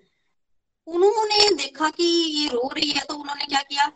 उन्होंने 0.86 1.48
देखा 1.56 1.90
कि 1.90 2.04
ये 2.04 2.48
रो 2.48 2.68
रही 2.74 2.90
है 2.90 3.04
तो 3.08 3.14
उन्होंने 3.14 3.46
क्या 3.46 3.60
किया? 3.62 3.90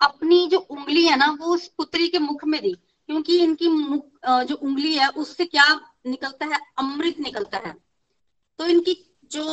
अपनी 0.00 0.46
जो 0.46 0.58
उंगली 0.58 1.04
है 1.06 1.16
ना, 1.16 1.26
वो 1.30 1.54
उस 1.54 1.66
पुत्री 1.68 2.08
के 2.08 2.18
मुख 2.18 2.44
में 2.44 2.60
दी, 2.62 2.72
क्योंकि 3.08 3.38
इनकी 3.38 3.68
मुख 3.68 4.06
जो 4.44 4.54
उंगली 4.56 4.94
है, 4.94 5.08
उससे 5.08 5.44
क्या 5.46 5.68
निकलता 6.06 6.46
है? 6.46 6.58
अमृत 6.78 7.18
निकलता 7.20 7.58
है। 7.66 7.74
तो 8.58 8.66
इनकी 8.66 8.94
जो 9.32 9.44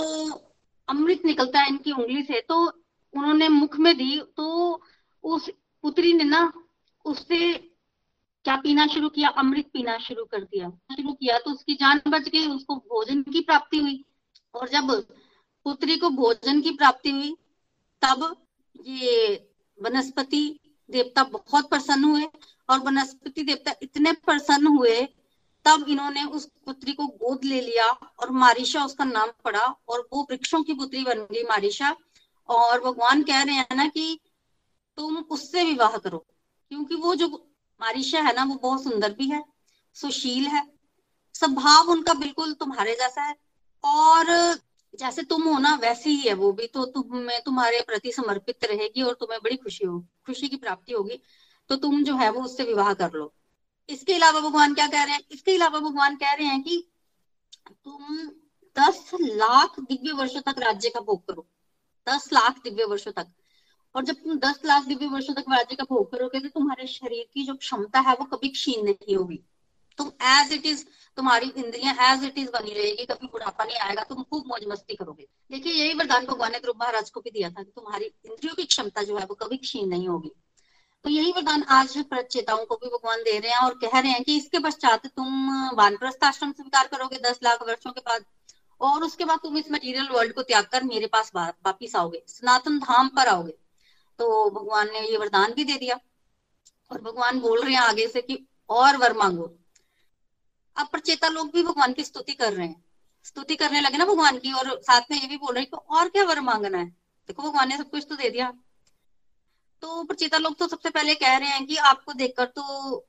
अमृत 0.87 1.25
निकलता 1.25 1.59
है 1.59 1.67
इनकी 1.69 1.91
उंगली 1.91 2.23
से 2.23 2.41
तो 2.49 2.63
उन्होंने 3.13 3.47
मुख 3.49 3.77
में 3.79 3.95
दी 3.97 4.19
तो 4.37 4.45
उस 5.23 5.49
पुत्री 5.83 6.13
ने 6.13 6.23
ना 6.23 6.51
उससे 7.07 7.53
क्या 8.43 8.55
पीना 8.55 8.87
शुरू 8.87 9.09
किया? 9.09 9.29
अमृत 9.29 9.69
पीना 9.73 9.97
शुरू 9.97 10.25
कर 10.25 10.43
दिया। 10.43 10.69
शुरू 10.69 11.13
किया 11.13 11.39
तो 11.39 11.51
उसकी 11.51 11.73
जान 11.73 12.01
बच 12.07 12.29
गई, 12.29 12.47
उसको 12.47 12.75
भोजन 12.75 13.21
की 13.21 13.41
प्राप्ति 13.41 13.79
हुई। 13.79 14.05
और 14.53 14.69
जब 14.69 15.01
पुत्री 15.63 15.97
को 15.97 16.09
भोजन 16.09 16.61
की 16.61 16.71
प्राप्ति 16.71 17.11
हुई, 17.11 17.37
तब 18.01 18.45
ये 18.85 19.35
वनस्पति 19.81 20.59
देवता 20.91 21.23
बहुत 21.23 21.69
प्रसन्न 21.69 22.03
हुए। 22.03 22.27
और 22.69 22.79
वनस्पति 22.79 23.43
देवता 23.43 23.73
इतने 23.81 24.11
प्रसन्न 24.11 24.67
हुए, 24.67 25.01
तब 25.65 25.85
इन्होंने 25.89 26.23
उस 26.23 26.45
पुत्री 26.65 26.93
को 26.93 27.07
गोद 27.07 27.45
ले 27.45 27.61
लिया 27.61 27.85
और 27.89 28.31
मारिशा 28.31 28.85
उसका 28.85 29.03
नाम 29.03 29.29
पड़ा। 29.45 29.75
और 29.87 30.07
वो 30.13 30.27
वृक्षों 30.31 30.63
की 30.63 30.73
पुत्री 30.73 31.03
बन 31.03 31.19
गई 31.19 31.43
मारिशा। 31.43 31.95
और 32.49 32.79
भगवान 32.83 33.23
कह 33.23 33.41
रहे 33.41 33.55
हैं 33.55 33.75
ना 33.75 33.87
कि 33.87 34.19
तुम 34.97 35.17
उससे 35.17 35.63
विवाह 35.63 35.97
करो। 35.97 36.25
क्योंकि 36.69 36.95
वो 36.95 37.15
जो 37.15 37.53
मारिशा 37.81 38.21
है 38.21 38.33
ना, 38.35 38.43
वो 38.43 38.55
बहुत 38.55 38.83
सुंदर 38.83 39.13
भी 39.13 39.27
है, 39.27 39.45
सुशील 39.93 40.47
है। 40.47 40.71
स्वभाव 41.33 41.89
उनका 41.89 42.13
बिल्कुल 42.13 42.53
तुम्हारे 42.53 42.95
जैसा 42.95 43.21
है। 43.21 43.35
और 43.83 44.55
जैसे 44.95 45.23
तुम 45.23 45.43
हो 45.43 45.59
ना, 45.59 45.75
वैसे 45.75 46.09
ही 46.09 46.27
है 46.27 46.33
वो 46.33 46.51
भी। 46.51 46.67
तो 46.67 46.85
तुम्हें 46.85 47.41
तुम्हारे 47.43 47.81
प्रति 47.81 48.11
समर्पित 48.11 48.65
रहेगी 48.65 49.01
और 49.01 49.13
तुम्हें 49.13 49.39
बड़ी 49.43 49.55
खुशी 49.55 49.85
हो, 49.85 50.07
खुशी 50.25 50.47
की 50.47 50.55
प्राप्ति 50.55 50.93
होगी। 50.93 51.21
तो 51.69 51.75
तुम 51.75 52.03
जो 52.03 52.15
है 52.15 52.29
वो 52.29 52.41
उससे 52.41 52.63
विवाह 52.63 52.93
कर 52.93 53.11
लो। 53.11 53.33
इसके 53.89 54.13
अलावा 54.13 54.39
भगवान 54.39 54.73
क्या 54.73 54.87
कह 54.87 55.03
रहे 55.03 55.13
हैं? 55.13 55.23
इसके 55.31 55.55
अलावा 55.55 55.79
भगवान 55.79 56.15
कह 56.15 56.33
रहे 56.33 56.47
हैं 56.47 56.63
कि 56.63 56.91
तुम 57.71 58.31
दस 58.79 59.11
लाख 59.21 59.79
दिव्य 59.79 60.11
वर्षों 60.11 60.41
तक 60.41 60.55
राज्य 60.59 60.89
का 60.89 60.99
भोग 60.99 61.27
करो। 61.27 61.47
दस 62.09 62.33
लाख 62.33 62.63
दिव्य 62.63 62.85
वर्षों 62.85 63.11
तक। 63.11 63.27
और 63.95 64.05
जब 64.05 64.15
तुम 64.23 64.39
दस 64.39 64.61
लाख 64.65 64.85
दिव्य 64.85 65.07
वर्षों 65.07 65.33
तक 65.33 65.45
राज्य 65.51 65.75
का 65.75 65.83
भोग 65.89 66.11
करोगे 66.11 66.39
तो 66.39 66.49
तुम्हारे 66.49 66.87
शरीर 66.87 67.27
की 67.33 67.45
जो 67.45 67.55
क्षमता 67.57 67.99
है 67.99 68.15
वो 68.15 68.25
कभी 68.27 68.49
क्षीण 68.49 68.83
नहीं 68.85 69.15
होगी। 69.15 69.39
तुम 69.99 70.11
एज 70.29 70.51
इट 70.53 70.65
इज़ 70.65 70.83
तुम्हारी 71.17 71.47
इंद्रियाँ 71.57 71.93
एज 72.05 72.23
इट 72.23 72.37
इज़ 72.37 72.49
बनी 72.51 72.73
रहेगी, 72.73 73.05
कभी 73.05 73.27
बुढ़ापा 73.27 73.63
नहीं 73.63 73.77
आएगा, 73.79 74.03
तुम 74.03 74.23
खूब 74.23 74.43
मौज 74.47 74.65
मस्ती 74.67 74.95
करोगे। 74.95 75.27
देखिए, 75.51 75.73
यही 75.73 75.93
वरदान 75.93 76.25
भगवान 76.25 76.51
ने 76.51 76.59
ध्रुव 76.59 76.75
महाराज 76.79 77.09
को 77.09 77.21
भी 77.21 77.31
दिया 77.31 77.49
था 77.49 77.63
कि 77.63 77.71
तुम्हारी 77.71 78.05
इंद्रियों 78.05 78.55
की 78.55 78.63
क्षमता 78.65 79.03
जो 79.03 79.17
है 79.17 79.25
वो 79.25 79.35
कभी 79.37 79.57
क्षीण 79.59 79.87
नहीं 79.87 80.07
होगी। 80.07 80.31
तो 81.05 81.09
यही 81.09 81.31
वरदान 81.31 81.63
आज 81.71 81.97
प्रचेताओं 82.05 82.65
को 82.65 82.75
भी 82.75 82.87
भगवान 82.89 83.21
दे 83.23 83.37
रहे 83.39 83.51
हैं 83.51 83.59
और 83.59 83.73
कह 83.81 83.99
रहे 83.99 84.11
हैं 84.11 84.23
कि 84.23 84.37
इसके 84.37 84.59
पश्चात 84.61 85.05
तुम 85.07 85.51
वानप्रस्थ 85.75 86.23
आश्रम 86.25 86.51
स्वीकार 86.53 86.87
करोगे 86.87 87.17
दस 87.21 87.39
लाख 87.43 87.61
वर्षों 87.63 87.91
के 87.91 88.01
बाद, 88.01 88.25
और 88.81 89.03
उसके 89.03 89.25
बाद 89.25 89.39
तुम 89.43 89.57
इस 89.57 89.71
मटेरियल 89.71 90.09
वर्ल्ड 90.09 90.33
को 90.33 90.41
त्याग 90.43 90.65
कर 90.71 90.83
मेरे 90.85 91.07
पास 91.07 91.31
वापिस 91.35 91.95
आओगे, 91.95 92.23
सनातन 92.27 92.79
धाम 92.79 93.07
पर 93.09 93.27
आओगे। 93.29 93.57
तो 94.19 94.49
भगवान 94.49 94.87
ने 94.87 94.99
ये 95.01 95.17
वरदान 95.17 95.53
भी 95.53 95.63
दे 95.63 95.77
दिया। 95.77 95.99
और 96.91 97.01
भगवान 97.01 97.39
बोल 97.39 97.61
रहे 97.63 97.73
हैं 97.73 97.81
आगे 97.81 98.07
से 98.07 98.21
कि 98.21 98.45
और 98.69 98.97
वर 98.97 99.13
मांगो। 99.13 99.51
अब 100.75 100.87
प्रचेता 100.87 101.27
लोग 101.27 101.51
भी 101.53 101.63
भगवान 101.63 101.93
की 101.93 102.03
स्तुति 102.03 102.33
कर 102.33 102.53
रहे 102.53 102.67
हैं। 102.67 102.83
स्तुति 103.25 103.55
करने 103.55 103.81
लगे 103.81 103.97
ना 103.97 104.05
भगवान 104.05 104.37
की 104.39 104.51
और 104.53 104.69
साथ 104.81 105.11
में 105.11 105.19
ये 105.21 105.27
भी 105.27 105.37
बोल 105.37 105.53
रहे 105.53 105.63
हैं 105.63 105.69
कि 105.71 105.95
और 105.95 106.09
क्या 106.09 106.23
वर 106.23 106.39
मांगना 106.41 106.77
है? 106.77 106.85
देखो 106.85 107.43
भगवान 107.43 107.69
ने 107.69 107.77
सब 107.77 107.89
कुछ 107.89 108.05
तो 108.09 108.15
दे 108.15 108.29
दिया। 108.29 108.51
तो 109.83 110.03
प्रचेता 110.03 110.37
लोग 110.37 110.57
तो 110.57 110.67
सबसे 110.67 110.89
पहले 110.89 111.15
कह 111.15 111.37
रहे 111.37 111.49
हैं 111.49 111.65
कि 111.65 111.75
आपको 111.85 112.13
देखकर 112.13 112.45
तो 112.45 113.05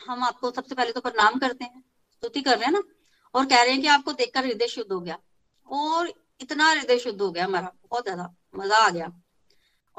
हम 0.00 0.22
आपको 0.24 0.50
सबसे 0.50 0.74
पहले 0.74 0.92
तो 0.92 1.00
प्रणाम 1.00 1.38
करते 1.38 1.64
हैं। 1.64 1.82
स्तुति 2.12 2.40
कर 2.42 2.56
रहे 2.56 2.64
हैं 2.64 2.72
ना? 2.72 2.82
और 3.34 3.46
कह 3.46 3.62
रहे 3.62 3.72
हैं 3.72 3.80
कि 3.82 3.88
आपको 3.88 4.12
देखकर 4.12 4.44
हृदय 4.44 4.66
शुद्ध 4.66 4.92
हो 4.92 5.00
गया। 5.00 5.18
और 5.68 6.12
इतना 6.40 6.70
हृदय 6.70 6.98
शुद्ध 6.98 7.20
हो 7.22 7.30
गया 7.30 7.44
हमारा, 7.44 7.72
बहुत 7.84 8.04
ज़्यादा 8.04 8.34
मज़ा 8.54 8.76
आ 8.76 8.88
गया। 8.88 9.10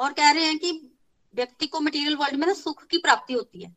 और 0.01 0.13
कह 0.13 0.31
रहे 0.31 0.45
हैं 0.45 0.59
कि 0.59 0.97
व्यक्ति 1.35 1.67
को 1.67 1.79
मटेरियल 1.79 2.15
वर्ल्ड 2.15 2.39
में 2.39 2.47
ना 2.47 2.53
सुख 2.53 2.85
की 2.85 2.97
प्राप्ति 2.97 3.33
होती 3.33 3.61
है। 3.61 3.75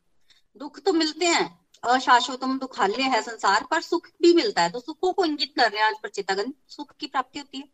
दुख 0.56 0.80
तो 0.80 0.92
मिलते 0.92 1.26
हैं, 1.26 1.66
अशाश्वतम 1.84 2.58
दुखाल्य 2.58 3.02
है 3.02 3.22
संसार, 3.22 3.66
पर 3.70 3.80
सुख 3.80 4.06
भी 4.22 4.34
मिलता 4.34 4.62
है। 4.62 4.70
तो 4.70 4.80
सुखों 4.80 5.12
को 5.12 5.24
इंगित 5.24 5.52
कर 5.56 5.72
रहे 5.72 5.80
हैं 5.80 5.86
आज 5.86 5.94
प्रचेतागण, 6.02 6.52
सुख 6.68 6.92
की 6.96 7.06
प्राप्ति 7.06 7.38
होती 7.38 7.58
है। 7.58 7.68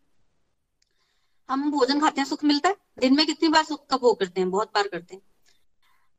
हम 1.50 1.70
भोजन 1.70 2.00
खाते 2.00 2.20
हैं, 2.20 2.28
सुख 2.28 2.44
मिलता 2.44 2.68
है। 2.68 2.76
दिन 2.98 3.16
में 3.16 3.26
कितनी 3.26 3.48
बार 3.48 3.64
सुख 3.64 3.86
का 3.86 3.96
भोग 3.96 4.20
करते 4.20 4.40
हैं? 4.40 4.50
बहुत 4.50 4.68
बार 4.74 4.88
करते 4.88 5.14
हैं। 5.14 5.22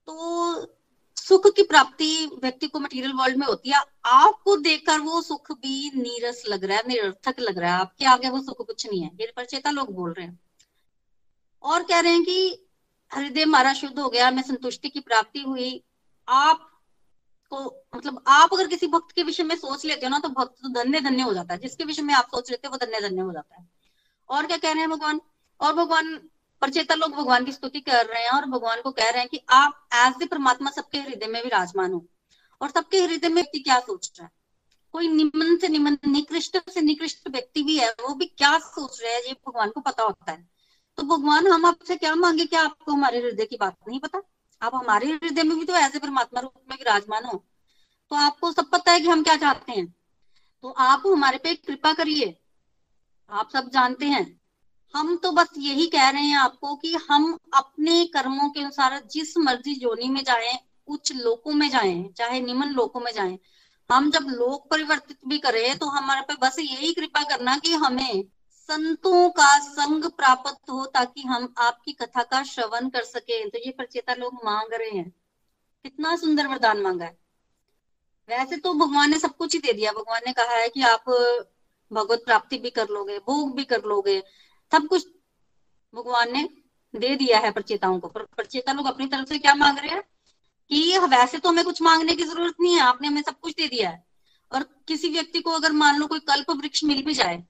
तो 0.08 0.76
सुख 1.16 1.56
की 1.56 1.64
प्राप्ति 1.64 2.26
व्यक्ति 2.26 2.68
को 2.68 2.80
मटेरियल 2.80 3.14
वर्ल्ड 3.14 3.38
में 3.38 3.48
होती 3.48 3.70
है। 3.70 3.84
आपको 4.06 4.58
देखकर 4.58 5.00
वो 5.00 5.22
सुख 5.22 5.52
भी 5.52 5.92
नीरस 5.96 6.44
लग 6.48 6.64
रहा 6.64 6.78
है, 6.78 6.88
निरर्थक 6.88 7.36
लग 7.40 7.58
रहा 7.58 7.74
है। 7.74 7.80
आपके 7.80 8.06
आगे 8.06 8.30
वो 8.30 8.42
सुख 8.42 8.68
कुछ 8.68 8.88
नहीं 8.88 9.02
है। 9.02 9.12
ये 9.22 9.34
परचेता 9.36 9.72
लोग 9.72 9.94
बोल 9.94 10.14
रहे 10.14 10.26
हैं। 10.26 10.40
और 11.64 11.84
कह 11.84 12.00
रहे 12.00 12.12
हैं 12.12 12.24
कि 12.24 12.68
हृदय 13.14 13.44
हमारा 13.44 13.74
शुद्ध 13.74 14.00
हो 14.00 14.10
गया 14.10 14.28
हमें 14.28 14.42
संतुष्टि 14.44 14.90
की 14.90 15.00
प्राप्ति 15.00 15.42
हुई। 15.42 15.84
आप 16.28 16.68
को 17.50 17.84
मतलब 17.96 18.24
आप 18.28 18.54
अगर 18.54 18.68
किसी 18.68 18.88
भक्त 18.88 19.16
के 19.16 19.24
विषय 19.24 19.44
में 19.44 19.56
सोच 19.56 19.86
लेते 19.86 20.06
हो 20.06 20.10
ना 20.10 20.20
तो 20.20 20.30
भक्त 20.30 20.52
तो 20.52 20.84
धन्य 20.84 21.00
धन्य 21.00 21.22
हो 21.22 21.34
जाता 21.34 21.54
है। 21.54 21.60
जिसके 21.60 21.84
विषय 21.84 22.02
में 22.02 22.14
आप 22.14 22.26
सोच 22.26 22.52
लेते 22.52 22.68
हो, 22.68 22.72
वो 22.72 22.86
धन्य 22.86 23.10
धन्य 23.10 23.22
हो 23.22 23.34
जाता 23.34 23.56
है। 23.56 23.70
और 24.30 24.46
क्या 24.46 24.58
कह 24.58 24.72
रहे 24.72 24.80
हैं 24.80 24.90
भगवान? 24.90 25.22
और 25.60 25.74
भगवान, 25.74 26.30
परचेता 26.62 26.96
लोग 26.96 27.12
भगवान 27.12 27.46
की 27.46 27.52
स्तुति 27.52 27.80
कर 27.80 28.06
रहे 28.06 28.24
हैं 28.24 28.30
और 28.30 28.46
भगवान 28.46 28.82
को 28.82 28.92
कह 28.92 29.10
रहे 29.10 29.20
हैं 29.20 29.30
कि 29.30 29.40
आप 29.50 29.88
एज 29.94 30.24
ए 30.24 30.26
परमात्मा 30.26 30.70
सबके 30.70 30.98
हृदय 30.98 31.28
में 31.28 31.44
विराजमान 31.44 31.94
हो। 31.94 32.06
और 32.62 32.70
सबके 32.70 33.02
हृदय 33.02 33.28
में 33.28 33.36
व्यक्ति 33.36 33.60
क्या 33.60 33.80
सोच 33.80 34.12
रहा 34.20 34.26
है? 34.26 34.32
कोई 34.94 35.08
निम्न 35.08 35.58
से 35.58 35.68
निम्न, 35.68 35.98
निकृष्ट 36.08 36.72
से 36.72 36.82
निकृष्ट 36.82 37.30
व्यक्ति 37.30 37.64
भी 37.64 37.78
है, 37.78 37.90
वो 37.90 38.14
भी 38.14 38.26
क्या 38.26 38.58
सोच 38.58 39.02
रहे 39.02 39.14
हैं 39.14 39.22
ये 39.22 39.34
भगवान 39.34 39.70
को 39.70 39.82
पता 39.82 40.04
होता 40.04 40.32
है। 40.32 40.50
तो 40.98 41.04
भगवान, 41.04 41.48
हम 41.48 41.66
आपसे 41.66 41.96
क्या 41.96 42.16
मांगे? 42.16 42.46
क्या 42.46 42.64
आपको 42.64 42.92
हमारे 42.92 43.20
हृदय 43.20 43.46
की 43.46 43.58
बात 43.58 43.76
नहीं 43.88 44.00
पता? 44.00 44.22
आप 44.62 44.76
हमारे 44.76 45.08
हृदय 45.08 45.44
में 45.44 45.58
भी 45.60 45.66
तो 45.66 45.74
ऐसे 45.74 46.00
परमात्मा 46.00 46.40
रूप 46.40 46.54
में 46.70 46.78
विराजमान 46.78 47.26
हो। 47.26 47.46
तो 48.12 48.16
आपको 48.16 48.52
सब 48.52 48.70
पता 48.70 48.92
है 48.92 49.00
कि 49.00 49.08
हम 49.08 49.24
क्या 49.24 49.36
चाहते 49.36 49.72
हैं। 49.72 49.88
तो 50.64 50.70
आप 50.70 51.04
हमारे 51.08 51.38
पे 51.38 51.54
कृपा 51.56 51.94
करिए। 51.94 52.36
आप 53.30 53.50
सब 53.54 53.70
जानते 53.70 54.06
हैं। 54.06 54.42
हम 54.94 55.16
तो 55.18 55.32
बस 55.32 55.50
यही 55.58 55.88
कह 55.88 56.10
रहे 56.10 56.22
हैं 56.22 56.38
आपको 56.38 56.76
कि 56.76 56.94
हम 57.10 57.38
अपने 57.54 58.06
कर्मों 58.06 58.50
के 58.50 58.60
अनुसार 58.60 59.02
जिस 59.12 59.38
मर्ज़ी 59.38 59.76
जोनी 59.76 60.10
में 60.10 60.24
जाएँ, 60.24 60.58
उच्च 60.88 61.12
लोकों 61.16 61.54
में 61.54 61.70
जाएँ, 61.70 62.10
चाहे 62.18 62.40
निम्न 62.42 62.70
लोकों 62.70 63.00
में 63.00 63.12
जाएँ, 63.14 63.38
हम 63.90 64.10
जब 64.12 64.28
लोक 64.30 64.70
परिवर्तित 64.72 65.18
भी 65.28 65.38
करें 65.38 65.78
तो 65.78 65.86
हमारे 65.86 66.22
पे 66.22 66.36
बस 66.42 66.56
यही 66.60 66.94
कृपा 66.94 67.24
करना 67.24 67.58
कि 67.58 67.74
हमें 67.74 68.24
संतों 68.72 69.30
का 69.30 69.60
संग 69.60 70.06
प्राप्त 70.06 70.70
हो 70.70 70.86
ताकि 70.86 71.22
हम 71.22 71.54
आपकी 71.58 71.92
कथा 71.92 72.24
का 72.24 72.44
श्रवण 72.44 72.90
कर 72.90 73.04
सके। 73.04 73.50
तो 73.50 73.58
ये 73.58 73.72
प्रचेता 73.72 74.14
लोग 74.14 74.40
मांग 74.46 74.74
रहे 74.74 74.90
हैं। 74.90 75.10
कितना 75.84 76.16
सुंदर 76.16 76.48
वरदान 76.48 76.82
मांगा 76.82 77.06
है। 77.06 77.18
वैसे 78.30 78.58
तो 78.58 78.74
भगवान 78.74 79.12
ने 79.12 79.20
सब 79.20 79.38
कुछ 79.38 79.54
ही 79.54 79.60
दे 79.60 79.74
दिया। 79.74 79.92
भगवान 79.92 80.22
ने 80.26 80.34
कहा 80.34 80.54
है 80.54 80.70
कि 80.70 80.82
आप 80.82 81.04
भगवत 81.94 82.24
प्राप्ति 82.26 82.58
भी 82.58 82.70
कर 82.70 82.88
लोगे, 82.88 83.20
भोग 83.20 83.56
भी 83.56 83.64
कर 83.64 83.84
लोगे। 83.84 84.24
सब 84.72 84.88
कुछ 84.88 85.08
भगवान 85.96 86.34
ने 86.34 86.50
दे 86.96 87.16
दिया 87.16 87.40
है 87.40 87.52
प्रचेताओं 87.52 88.00
को। 88.00 88.08
पर 88.08 88.24
प्रचेता 88.24 88.74
लोग 88.74 88.86
अपनी 88.86 89.08
तरफ़ 89.08 89.30
से 89.30 89.40
क्या 89.40 89.56
मांग 89.56 89.80
रहे 89.80 89.90
हैं? 89.90 90.04
कि 90.70 90.98
वैसे 90.98 91.38
तो 91.38 91.50
हमें 91.50 91.66
कुछ 91.66 91.82
मांगने 91.82 92.16
की 92.16 92.24
ज़रूरत 92.24 92.56
नहीं 92.62 92.74
है। 92.74 92.82
आपने 92.82 93.08
हमें 93.08 93.22
सब 93.22 93.40
कुछ 93.40 93.56
दे 93.56 93.68
दिया 93.68 93.90
है। 93.90 94.08
और 94.52 94.64
किसी 94.64 95.10
व्यक्ति 95.10 95.42
को 95.42 95.52
अगर 95.52 95.72
मान 95.72 95.98
लो 95.98 96.08
कोई 96.08 96.20
कल्प 96.20 96.52
वृक्ष 96.52 96.84
मिल 96.84 97.04
भी 97.04 97.14
जाए 97.14 97.44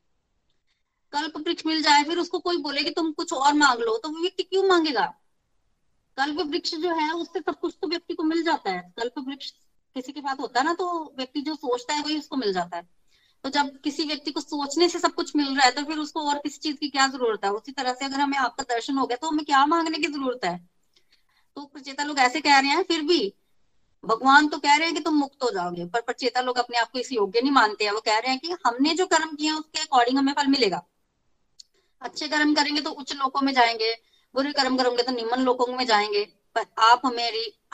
कल्प 1.13 1.38
वृक्ष 1.38 1.65
मिल 1.65 1.82
जाए, 1.84 2.03
फिर 2.03 2.18
उसको 2.18 2.39
कोई 2.39 2.58
बोले 2.60 2.84
कि 2.84 2.89
तुम 2.91 3.12
कुछ 3.13 3.34
और 3.34 3.53
मांग 3.53 3.80
लो 3.80 3.98
तो 3.98 4.10
वो 4.10 4.22
व्यक्ति 4.22 4.44
क्यों 4.44 4.68
मांगेगा? 4.68 5.06
कल्प 6.18 6.39
वृक्ष 6.41 6.75
जो 6.75 6.96
है, 6.96 7.12
उससे 7.13 7.39
सब 7.39 7.60
कुछ 7.60 7.75
तो 7.82 7.88
व्यक्ति 7.88 8.13
को 8.13 8.24
मिल 8.24 8.44
जाता 8.44 8.72
है। 8.72 8.82
कल्प 8.98 9.20
वृक्ष 9.20 9.50
किसी 9.96 10.12
के 10.12 10.22
पास 10.22 10.38
होता 10.39 10.60
है 10.60 10.65
ना 10.65 10.74
तो 10.74 11.13
व्यक्ति 11.18 11.41
जो 11.41 11.56
सोचता 11.56 11.94
है 11.94 12.01
वही 12.01 12.18
उसको 12.20 12.36
मिल 12.36 12.53
जाता 12.53 12.77
है। 12.77 12.88
तो 13.44 13.50
जब 13.50 13.70
किसी 13.82 14.03
व्यक्ति 14.06 14.32
को 14.32 14.41
सोचने 14.41 14.88
से 14.89 15.00
सब 15.00 15.13
कुछ 15.13 15.36
मिल 15.36 15.48
रहा 15.48 15.65
है 15.65 15.72
तो 15.72 15.84
फिर 15.84 15.98
उसको 15.98 16.27
और 16.30 16.38
किसी 16.38 16.58
चीज़ 16.60 16.75
की 16.75 16.89
क्या 16.89 17.08
ज़रूरत 17.08 17.46
है? 17.46 17.51
उसी 17.51 17.72
तरह 17.72 17.94
से 17.94 18.06
अगर 18.06 18.20
हमें 18.20 18.38
आपका 18.38 18.63
दर्शन 18.65 18.98
हो 18.98 19.06
गया 19.08 19.18
तो 19.18 19.27
हमें 19.27 19.46
क्या 19.46 19.65
मांगने 19.65 19.98
की 19.98 20.08
ज़रूरत 20.08 20.46
है? 20.46 20.58
तो 21.58 21.65
प्रचेता 21.65 22.03
लोग 22.03 22.20
ऐसे 22.20 22.41
कह 22.41 22.60
रहे 22.60 22.70
हैं, 22.70 22.84
फिर 22.84 23.01
भी 23.01 23.34
भगवान 24.03 24.48
तो 24.48 24.58
कह 24.60 24.75
रहे 24.75 24.88
हैं 24.88 24.96
कि 24.96 25.01
तुम 25.01 25.15
मुक्त 25.15 25.44
हो 25.44 25.50
जाओगे, 25.51 25.86
पर 25.86 26.01
प्रचेता 26.01 26.41
लोग 26.41 26.58
अपने 26.58 26.77
आप 26.77 26.91
को 26.91 27.00
इस 27.00 27.12
योग्य 27.12 27.41
नहीं 27.41 27.51
मानते 27.51 27.86
हैं। 27.86 27.91
वो 27.91 28.00
कह 28.00 28.18
रहे 28.18 28.32
हैं 28.32 28.39
कि 28.39 28.56
हमने 28.65 28.94
जो 28.94 29.06
कर्म 29.08 29.36
किए 29.36 29.51
उसके 29.51 29.80
अकॉर्डिंग 29.80 30.18
हमें 30.18 30.34
फल 30.34 30.48
मिलेगा। 30.48 30.82
अच्छे 32.01 32.27
कर्म 32.27 32.53
करेंगे 32.55 32.81
तो 32.81 32.89
उच्च 32.91 33.13
लोकों 33.15 33.41
में 33.41 33.53
जाएँगे, 33.53 33.93
बुरे 34.36 34.51
कर्म 34.53 34.77
करोगे 34.77 35.03
तो 35.03 35.12
निम्न 35.12 35.41
लोकों 35.41 35.67
में 35.67 35.86
जाएँगे। 35.86 36.24
पर 36.55 36.65
आप 36.84 37.01
हमें 37.05 37.31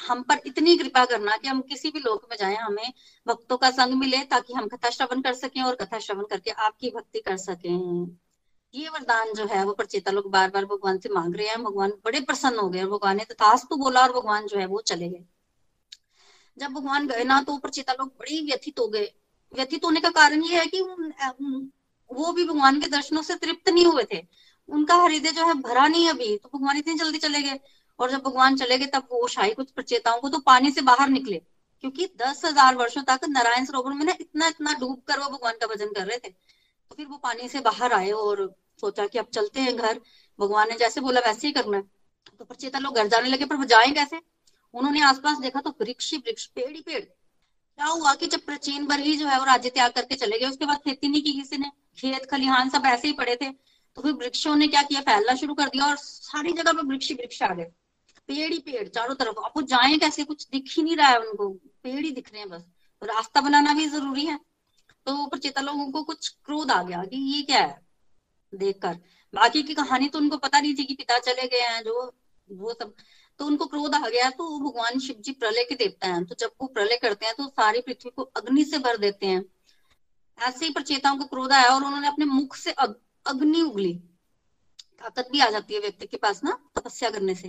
हम 0.08 0.22
पर 0.24 0.42
इतनी 0.46 0.78
कृपा 0.78 1.04
करना 1.06 1.38
कि 1.38 1.48
हम 1.48 1.62
किसी 1.62 1.90
भी 1.90 2.00
लोक 2.00 2.26
में 2.30 2.36
जाएँ, 2.38 2.56
हमें 2.56 2.92
भक्तों 3.28 3.58
का 3.58 3.70
संग 3.72 3.94
मिले 3.94 4.24
ताकि 4.26 4.54
हम 4.54 4.68
कथा 4.68 4.90
श्रवण 4.90 5.22
कर 5.22 5.34
सकें 5.34 5.62
और 5.64 5.76
कथा 5.76 6.00
श्रवण 6.00 6.26
करके 6.26 6.52
आपकी 6.52 6.90
भक्ति 6.90 7.20
कर 7.20 7.38
सकें। 7.38 8.16
ये 8.74 8.90
वरदान 8.90 9.34
जो 9.34 9.46
है 9.46 9.64
वो 9.66 9.74
प्रचेता 9.74 10.12
लोग 10.12 10.30
बार 10.32 10.50
बार 10.50 10.66
भगवान 10.66 10.98
से 10.98 11.10
मांग 11.10 11.36
रहे 11.36 11.48
हैं। 11.48 11.64
भगवान 11.64 11.92
बड़े 12.06 12.20
प्रसन्न 12.22 12.60
हो 12.60 12.70
गए 12.70 12.84
और 12.84 12.90
भगवान 12.90 13.18
ने 13.18 13.24
तथास्तु 13.24 13.76
बोला 13.76 14.02
और 14.02 14.12
भगवान 14.14 14.48
जो 14.48 14.58
है 14.58 14.66
वो 14.66 14.82
चले 14.82 15.10
गए। 15.10 15.26
जब 16.58 16.72
भगवान 16.72 17.08
गए 17.08 17.24
ना 17.24 17.42
तो 17.42 17.58
प्रचेता 17.58 17.94
लोग 17.94 18.08
बड़ी 18.20 18.40
व्यथित 18.42 18.80
हो 18.80 18.88
गए। 18.88 19.12
व्यथित 19.52 19.86
होने 19.86 20.00
का 20.00 20.10
कारण 20.10 20.44
ये 20.44 20.60
है 20.60 20.66
कि 20.66 20.82
वो 22.12 22.32
भी 22.34 22.44
भगवान 22.46 22.80
के 22.82 22.88
दर्शनों 22.90 23.22
से 23.22 23.36
तृप्त 23.36 23.70
नहीं 23.70 23.86
हुए 23.86 24.04
थे। 24.14 24.22
उनका 24.70 24.96
हृदय 24.96 25.32
जो 25.32 25.46
है 25.48 25.54
भरा 25.56 25.88
नहीं 25.88 26.10
अभी 26.10 26.36
तो 26.38 26.50
भगवान 26.54 26.78
इतनी 26.78 26.94
जल्दी 26.96 27.18
चले 27.20 27.42
गए। 27.42 27.60
और 28.00 28.12
जब 28.12 28.22
भगवान 28.22 28.56
चले 28.58 28.78
गए, 28.78 28.86
तब 28.88 29.08
वो 29.12 29.28
शाही 29.28 29.54
कुछ 29.54 29.72
प्रचेताओं 29.72 30.20
को 30.22 30.30
तो 30.30 30.40
पानी 30.42 30.72
से 30.72 30.82
बाहर 30.84 31.10
निकले, 31.10 31.38
क्योंकि 31.84 32.06
दस 32.18 32.42
हज़ार 32.46 32.76
वर्षो 32.76 33.02
तक 33.04 33.26
नारायण 33.30 33.66
सरोवर 33.66 33.94
में 33.94 34.06
ना 34.06 34.14
इतना 34.20 34.48
इतना 34.48 34.74
डूब 34.80 35.02
कर 35.08 35.20
वो 35.20 35.30
भगवान 35.30 35.58
का 35.62 35.68
भजन 35.68 35.94
कर 35.94 36.06
रहे 36.06 36.18
थे। 36.18 36.30
तो 36.30 36.96
फिर 36.96 37.06
वो 37.08 37.18
पानी 37.20 37.48
से 37.50 37.60
बाहर 37.62 37.94
आए 37.94 38.12
और 38.14 38.46
सोचा 38.80 39.06
कि 39.08 39.18
अब 39.18 39.28
चलते 39.34 39.60
हैं 39.60 39.76
घर। 39.76 40.00
भगवान 40.40 40.70
ने 40.70 40.76
जैसे 40.78 41.02
बोला, 41.02 41.20
वैसे 41.22 41.48
ही 41.48 41.54
करना 41.54 41.78
है। 41.78 41.84
तो 42.40 42.46
प्रचेता 42.46 42.80
लोग 42.80 42.96
घर 42.96 43.08
जाने 43.08 43.30
लगे, 43.30 43.46
पर 43.46 43.56
वो 43.56 43.66
जाए 43.66 43.92
कैसे? 43.94 44.20
उन्होंने 44.74 45.02
आसपास 45.04 45.38
देखा 45.40 45.62
तो 45.62 45.70
वृक्ष 45.82 46.12
ही 46.14 46.18
वृक्ष, 46.20 46.46
पेड़ 46.48 46.72
ही 46.72 46.82
पेड़। 46.82 47.02
क्या 47.02 47.86
हुआ 47.88 48.14
कि 48.16 48.28
जब 48.28 48.46
प्राचीन 48.46 48.86
बर 48.88 49.00
ही 49.00 49.16
जो 49.18 49.28
है 49.28 49.40
वो 49.40 49.46
राज्य 49.46 49.70
त्याग 49.70 49.92
करके 49.92 50.16
चले 50.16 50.40
गए, 50.40 50.48
उसके 50.48 50.66
बाद 50.66 50.78
खेती 50.78 51.08
नहीं 51.08 51.22
की 51.24 51.34
किसी 51.34 51.58
ने। 51.58 51.72
खेत 51.98 52.26
खलिहान 52.32 52.70
सब 52.70 52.84
ऐसे 52.86 53.08
ही 53.08 53.14
पड़े 53.14 53.36
थे 53.36 53.50
तो 53.98 54.02
फिर 54.02 54.12
वृक्षों 54.14 54.56
ने 54.56 54.68
क्या 54.68 54.82
किया? 54.82 55.02
फैलना 55.02 55.36
शुरू 55.36 55.54
कर 55.54 55.68
दिया 55.68 55.86
और 55.86 55.96
सारी 55.98 56.52
जगह 56.54 56.74
पे 56.74 56.88
वृक्ष 56.88 57.12
वृक्ष 57.12 57.42
आ 57.44 57.54
गए। 57.54 57.64
पेड़ 58.28 58.52
ही 58.54 58.60
पेड़, 58.60 58.88
चारों 58.88 59.16
तरफ़। 59.16 59.36
अब 59.38 59.52
वो 59.56 59.62
जाए 59.64 59.98
कैसे? 59.98 60.24
कुछ 60.24 60.48
दिख 60.50 60.74
ही 60.78 60.84
नहीं 60.84 60.96
रहा 60.96 61.08
है 61.08 61.20
उनको। 61.20 61.50
पेड़ 61.84 62.06
ही 62.06 62.12
दिख 62.12 62.32
रहे 62.34 62.42
हैं 62.42 62.50
बस। 62.50 62.62
तो 63.02 63.06
रास्ता 63.06 63.42
बनाना 63.42 63.74
भी 63.74 63.86
ज़रूरी 63.88 64.26
है। 64.26 64.38
तो 65.06 65.28
प्रचेता 65.28 65.62
लोगों 65.62 65.92
को 65.92 66.04
कुछ 66.04 66.28
क्रोध 66.46 66.72
आ 66.72 66.82
गया 66.84 67.04
कि 67.04 67.18
ये 67.36 67.42
क्या 67.42 67.60
है? 67.60 67.80
देखकर। 68.54 68.98
बाकी 69.34 69.64
की 69.64 69.74
कहानी 69.74 70.10
तो 70.10 70.20
उनको 70.20 70.38
पता 70.38 70.60
नहीं 70.60 70.76
थी 70.76 70.86
कि 70.86 70.94
पिता 70.94 71.20
चले 71.20 71.48
गए 71.48 71.60
हैं, 71.60 71.84
जो 71.84 72.16
वो 72.52 72.74
सब। 72.74 72.94
तो 73.40 73.46
उनको 73.46 73.66
क्रोध 73.66 73.96
आ 73.96 74.08
गया 74.10 74.30
तो 74.30 74.60
भगवान 74.60 75.00
शिव 75.00 75.16
जी 75.20 75.32
प्रलय 75.32 75.64
के 75.64 75.76
देवता 75.76 76.08
हैं। 76.08 76.26
तो 76.26 76.36
जब 76.40 76.52
वो 76.62 76.68
प्रलय 76.68 76.98
करते 76.98 77.26
हैं 77.26 77.36
तो 77.36 77.48
सारी 77.48 77.82
पृथ्वी 77.82 78.12
को 78.16 78.22
अग्नि 78.38 78.64
से 78.64 78.78
भर 78.78 78.98
देते 78.98 79.26
हैं। 79.26 79.44
ऐसे 80.38 80.66
ही 80.66 80.72
प्रचेताओं 80.72 81.18
को 81.18 81.26
क्रोध 81.26 81.52
आया 81.52 81.70
और 81.70 81.84
उन्होंने 81.84 82.08
अपने 82.08 82.26
मुख 82.26 82.56
से 82.56 82.72
अग्नि 82.72 83.62
उगली। 83.62 83.94
ताकत 85.00 85.28
भी 85.32 85.40
आ 85.40 85.50
जाती 85.50 85.74
है 85.74 85.80
व्यक्ति 85.80 86.08
के 86.08 86.18
पास 86.18 86.44
ना 86.44 86.58
तपस्या 86.76 87.10
करने 87.10 87.36
से। 87.36 87.48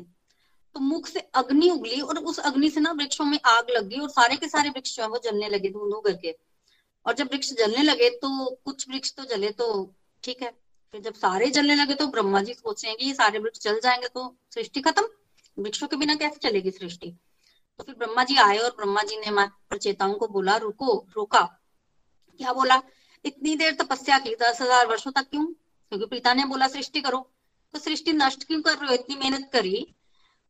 तो 0.76 0.80
मुख 0.80 1.06
से 1.06 1.20
अग्नि 1.34 1.70
उगली 1.70 2.00
और 2.00 2.18
उस 2.18 2.38
अग्नि 2.40 2.70
से 2.70 2.80
ना 2.80 2.92
वृक्षों 2.92 3.24
में 3.24 3.38
आग 3.46 3.70
लग 3.70 3.88
गई 3.88 3.98
और 3.98 4.08
सारे 4.10 4.36
के 4.36 4.48
सारे 4.48 4.70
वृक्ष 4.70 4.96
जो 4.96 5.02
है 5.02 5.08
वो 5.08 5.18
जलने 5.24 5.48
लगे 5.48 5.68
धू 5.68 5.90
धू 5.90 6.00
करके। 6.00 6.34
और 7.06 7.14
जब 7.14 7.28
वृक्ष 7.32 7.52
जलने 7.52 7.82
लगे 7.82 8.10
तो 8.10 8.54
कुछ 8.64 8.88
वृक्ष 8.90 9.12
तो 9.14 9.24
जले 9.24 9.50
तो 9.50 9.94
ठीक 10.22 10.42
है। 10.42 10.50
फिर 10.94 11.00
जब 11.00 11.14
सारे 11.14 11.50
जलने 11.50 11.74
लगे 11.74 11.94
तो 11.94 12.06
ब्रह्मा 12.06 12.42
जी 12.42 12.54
सोचे 12.54 12.94
कि 12.94 13.06
ये 13.06 13.14
सारे 13.14 13.38
वृक्ष 13.38 13.60
जल 13.60 13.80
जाएँगे 13.80 14.08
तो 14.08 14.34
सृष्टि 14.54 14.80
खत्म। 14.80 15.08
वृक्षों 15.58 15.86
के 15.88 15.96
बिना 15.96 16.14
कैसे 16.14 16.48
चलेगी 16.48 16.70
सृष्टि? 16.70 17.10
तो 17.78 17.84
फिर 17.84 17.94
ब्रह्मा 17.94 18.24
जी 18.24 18.36
आए 18.36 18.58
और 18.58 18.70
ब्रह्मा 18.70 19.02
जी 19.02 19.16
ने 19.16 19.46
प्रचेताओं 19.68 20.14
को 20.14 20.26
बोला, 20.28 20.56
रुको, 20.56 21.06
रोका। 21.16 21.57
क्या 22.38 22.52
बोला? 22.52 22.82
इतनी 23.24 23.56
देर 23.56 23.74
तपस्या 23.74 24.18
की, 24.18 24.34
दस 24.34 24.60
हज़ार 24.62 24.86
वर्षो 24.86 25.10
तक 25.10 25.28
क्यों? 25.30 25.44
क्योंकि 25.44 26.06
पिता 26.06 26.34
ने 26.34 26.44
बोला, 26.44 26.68
सृष्टि 26.68 27.00
करो। 27.00 27.18
तो 27.74 27.78
सृष्टि 27.78 28.12
नष्ट 28.12 28.44
क्यों 28.44 28.60
कर 28.62 28.76
रहे 28.76 28.88
हो? 28.88 28.94
इतनी 28.94 29.16
मेहनत 29.16 29.50
करी, 29.52 29.94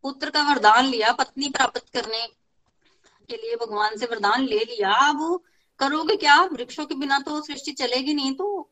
पुत्र 0.02 0.30
का 0.30 0.42
वरदान 0.42 0.84
लिया, 0.84 1.12
पत्नी 1.12 1.48
प्राप्त 1.48 1.84
करने 1.92 2.26
के 3.28 3.36
लिए 3.36 3.56
भगवान 3.56 3.96
से 3.96 4.06
वरदान 4.06 4.44
ले 4.44 4.58
लिया। 4.58 4.92
अब 5.08 5.40
करोगे 5.80 6.16
क्या? 6.16 6.42
वृक्षों 6.42 6.86
के 6.86 6.94
बिना 6.94 7.18
तो 7.18 7.40
सृष्टि 7.42 7.72
चलेगी 7.72 8.14
नहीं 8.14 8.34
तो 8.34 8.70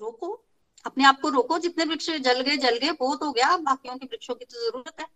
रोको। 0.00 0.44
अपने 0.84 1.04
आप 1.04 1.20
को 1.20 1.28
रोको। 1.28 1.58
जितने 1.58 1.84
वृक्ष 1.84 2.10
जल 2.10 2.40
गए 2.40 2.56
जल 2.56 2.76
गए, 2.78 2.90
बहुत 2.90 3.22
हो 3.22 3.32
गया। 3.32 3.56
बाकियों 3.56 3.96
के 3.96 4.06
वृक्षों 4.06 4.34
की 4.34 4.44
तो 4.44 4.60
ज़रूरत 4.60 5.00
है। 5.00 5.06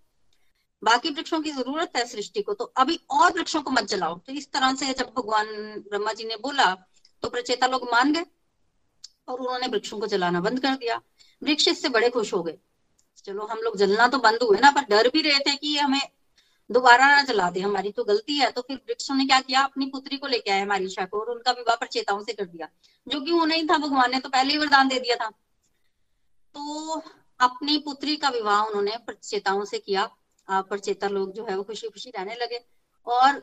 बाकी 0.82 1.10
वृक्षों 1.10 1.40
की 1.40 1.50
ज़रूरत 1.50 1.92
है 1.96 2.06
सृष्टि 2.06 2.42
को। 2.42 2.54
तो 2.54 2.64
अभी 2.76 2.98
और 3.10 3.32
वृक्षों 3.32 3.62
को 3.62 3.70
मत 3.70 3.84
जलाओ। 3.84 4.18
तो 4.18 4.32
इस 4.32 4.50
तरह 4.52 4.74
से 4.74 4.92
जब 4.92 5.12
भगवान 5.16 5.46
ब्रह्मा 5.90 6.12
जी 6.12 6.24
ने 6.24 6.36
बोला 6.36 6.74
तो 7.22 7.28
प्रचेता 7.28 7.66
लोग 7.66 7.88
मान 7.92 8.12
गए 8.12 8.24
और 9.28 9.40
उन्होंने 9.40 9.66
वृक्षों 9.66 9.98
को 10.00 10.06
जलाना 10.06 10.40
बंद 10.40 10.60
कर 10.60 10.74
दिया। 10.76 11.00
वृक्ष 11.42 11.68
इससे 11.68 11.88
बड़े 11.88 12.10
खुश 12.10 12.32
हो 12.34 12.42
गए। 12.42 12.58
चलो 13.24 13.44
हम 13.46 13.58
लोग 13.58 13.76
जलना 13.76 14.06
तो 14.08 14.18
बंद 14.18 14.42
हुए 14.42 14.58
ना, 14.58 14.70
पर 14.70 14.84
डर 14.90 15.08
भी 15.08 15.22
रहे 15.22 15.38
थे 15.40 15.54
कि 15.56 15.76
हमें 15.78 16.00
दोबारा 16.70 17.06
ना 17.06 17.22
जला 17.22 17.48
दे। 17.50 17.60
हमारी 17.60 17.90
तो 17.92 18.04
गलती 18.04 18.36
है। 18.36 18.50
तो 18.50 18.62
फिर 18.62 18.76
वृक्षों 18.78 19.14
ने 19.14 19.24
क्या 19.26 19.40
किया? 19.40 19.62
अपनी 19.62 19.86
पुत्री 19.86 20.16
को 20.16 20.26
लेके 20.26 20.50
आया 20.50 20.66
मारिशा 20.66 21.04
को 21.04 21.20
और 21.20 21.30
उनका 21.30 21.52
विवाह 21.52 21.76
प्रचेताओं 21.76 22.22
से 22.24 22.32
कर 22.32 22.44
दिया। 22.44 22.68
जो 23.08 23.20
कि 23.20 23.32
वो 23.32 23.44
नहीं 23.44 23.66
था, 23.68 23.78
भगवान 23.78 24.10
ने 24.10 24.20
तो 24.20 24.28
पहले 24.28 24.52
ही 24.52 24.58
वरदान 24.58 24.88
दे 24.88 24.98
दिया 25.00 25.16
था। 25.16 25.28
तो 26.54 27.02
अपनी 27.40 27.76
पुत्री 27.78 28.16
का 28.16 28.28
विवाह 28.28 28.62
उन्होंने 28.62 28.96
प्रचेताओं 29.06 29.64
से 29.64 29.78
किया। 29.78 30.08
प्रचेता 30.48 31.08
लोग 31.08 31.32
जो 31.32 31.44
है 31.46 31.56
वो 31.56 31.62
खुशी 31.62 31.88
खुशी 31.88 32.10
रहने 32.10 32.34
लगे। 32.34 32.60
और 33.06 33.42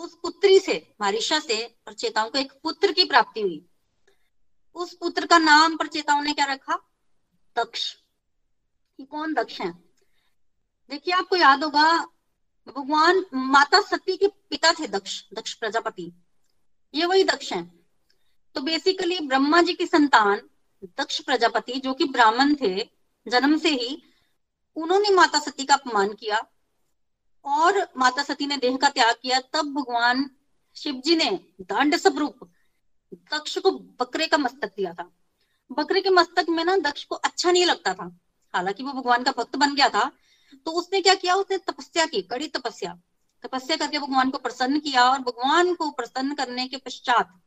उस 0.00 0.14
पुत्री 0.14 0.58
से, 0.58 0.94
मारिशा 1.00 1.38
से 1.38 1.78
प्रचेताओं 1.84 2.30
को 2.30 2.38
एक 2.38 2.52
पुत्र 2.52 2.92
की 2.92 3.04
प्राप्ति 3.04 3.40
हुई। 3.40 3.68
उस 4.74 4.94
पुत्र 4.94 5.26
का 5.26 5.38
नाम 5.38 5.76
प्रचेताओं 5.76 6.22
ने 6.22 6.32
क्या 6.32 6.44
रखा? 6.44 6.74
दक्ष। 7.56 7.94
कि 8.96 9.04
कौन 9.04 9.34
दक्ष 9.34 9.60
है? 9.60 9.72
देखिए, 10.90 11.14
आपको 11.14 11.36
याद 11.36 11.64
होगा, 11.64 11.98
भगवान 12.68 13.26
माता 13.34 13.80
सती 13.80 14.16
के 14.16 14.28
पिता 14.28 14.72
थे 14.72 14.86
दक्ष 14.86 15.24
दक्ष 15.34 15.54
प्रजापति। 15.54 16.12
ये 16.94 17.06
वही 17.06 17.24
दक्ष 17.24 17.52
हैं। 17.52 17.86
तो 18.54 18.60
बेसिकली 18.60 19.20
ब्रह्मा 19.20 19.62
जी 19.62 19.74
की 19.74 19.86
संतान 19.86 20.50
दक्ष 20.84 21.20
प्रजापति, 21.20 21.72
जो 21.72 21.94
कि 21.94 22.04
ब्राह्मण 22.04 22.54
थे, 22.54 22.88
जन्म 23.28 23.58
से 23.58 23.68
ही 23.68 24.02
उन्होंने 24.76 25.10
माता 25.10 25.38
सती 25.38 25.64
का 25.64 25.74
अपमान 25.74 26.12
किया। 26.12 26.46
और 27.44 27.86
माता 27.96 28.22
सती 28.22 28.46
ने 28.46 28.56
देह 28.56 28.76
का 28.76 28.88
त्याग 28.88 29.14
किया, 29.22 29.40
तब 29.52 29.72
भगवान 29.74 30.28
शिव 30.76 31.00
जी 31.04 31.16
ने 31.16 31.30
दंड 31.62 31.96
स्वरूप 31.96 32.48
दक्ष 33.32 33.56
को 33.58 33.70
बकरे 33.70 34.26
का 34.26 34.38
मस्तक 34.38 34.72
दिया 34.76 34.92
था। 34.94 35.10
बकरे 35.70 36.00
के 36.00 36.10
मस्तक 36.10 36.46
में 36.48 36.64
ना 36.64 36.76
दक्ष 36.78 37.04
को 37.04 37.14
अच्छा 37.16 37.50
नहीं 37.50 37.64
लगता 37.66 37.94
था। 37.94 38.10
हालाँकि 38.54 38.82
वो 38.82 38.92
भगवान 38.92 39.22
का 39.22 39.32
भक्त 39.38 39.56
बन 39.56 39.74
गया 39.74 39.88
था 39.88 40.10
तो 40.66 40.70
उसने 40.72 41.00
क्या 41.00 41.14
किया? 41.14 41.34
उसने 41.34 41.58
तपस्या 41.58 42.06
की, 42.06 42.22
कड़ी 42.22 42.46
तपस्या। 42.48 42.98
तपस्या 43.44 43.76
करके 43.76 43.98
भगवान 43.98 44.30
को 44.30 44.38
प्रसन्न 44.38 44.78
किया 44.80 45.04
और 45.10 45.18
भगवान 45.18 45.74
को 45.74 45.90
प्रसन्न 45.90 46.34
करने 46.34 46.66
के 46.68 46.76
पश्चात 46.76 47.38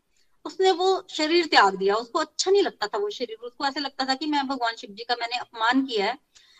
उसने 0.46 0.72
वो 0.72 0.88
शरीर 1.10 1.46
त्याग 1.46 1.76
दिया। 1.78 1.96
उसको 1.96 2.20
अच्छा 2.20 2.52
नहीं 2.52 2.62
लगता 2.64 2.88
था 2.88 2.98
वो 2.98 3.10
शरीर। 3.10 3.46
उसको 3.46 3.66
ऐसे 3.66 3.80
लगता 3.80 4.06
था 4.06 4.16
कि 4.16 4.26
मैं 4.26 4.48
भगवान 4.48 4.76
शिव 4.76 4.90
जी 4.92 5.04
का 5.04 5.16
मैंने 5.22 5.38
अपमान 5.38 5.86
किया 5.86 6.06
है 6.06 6.18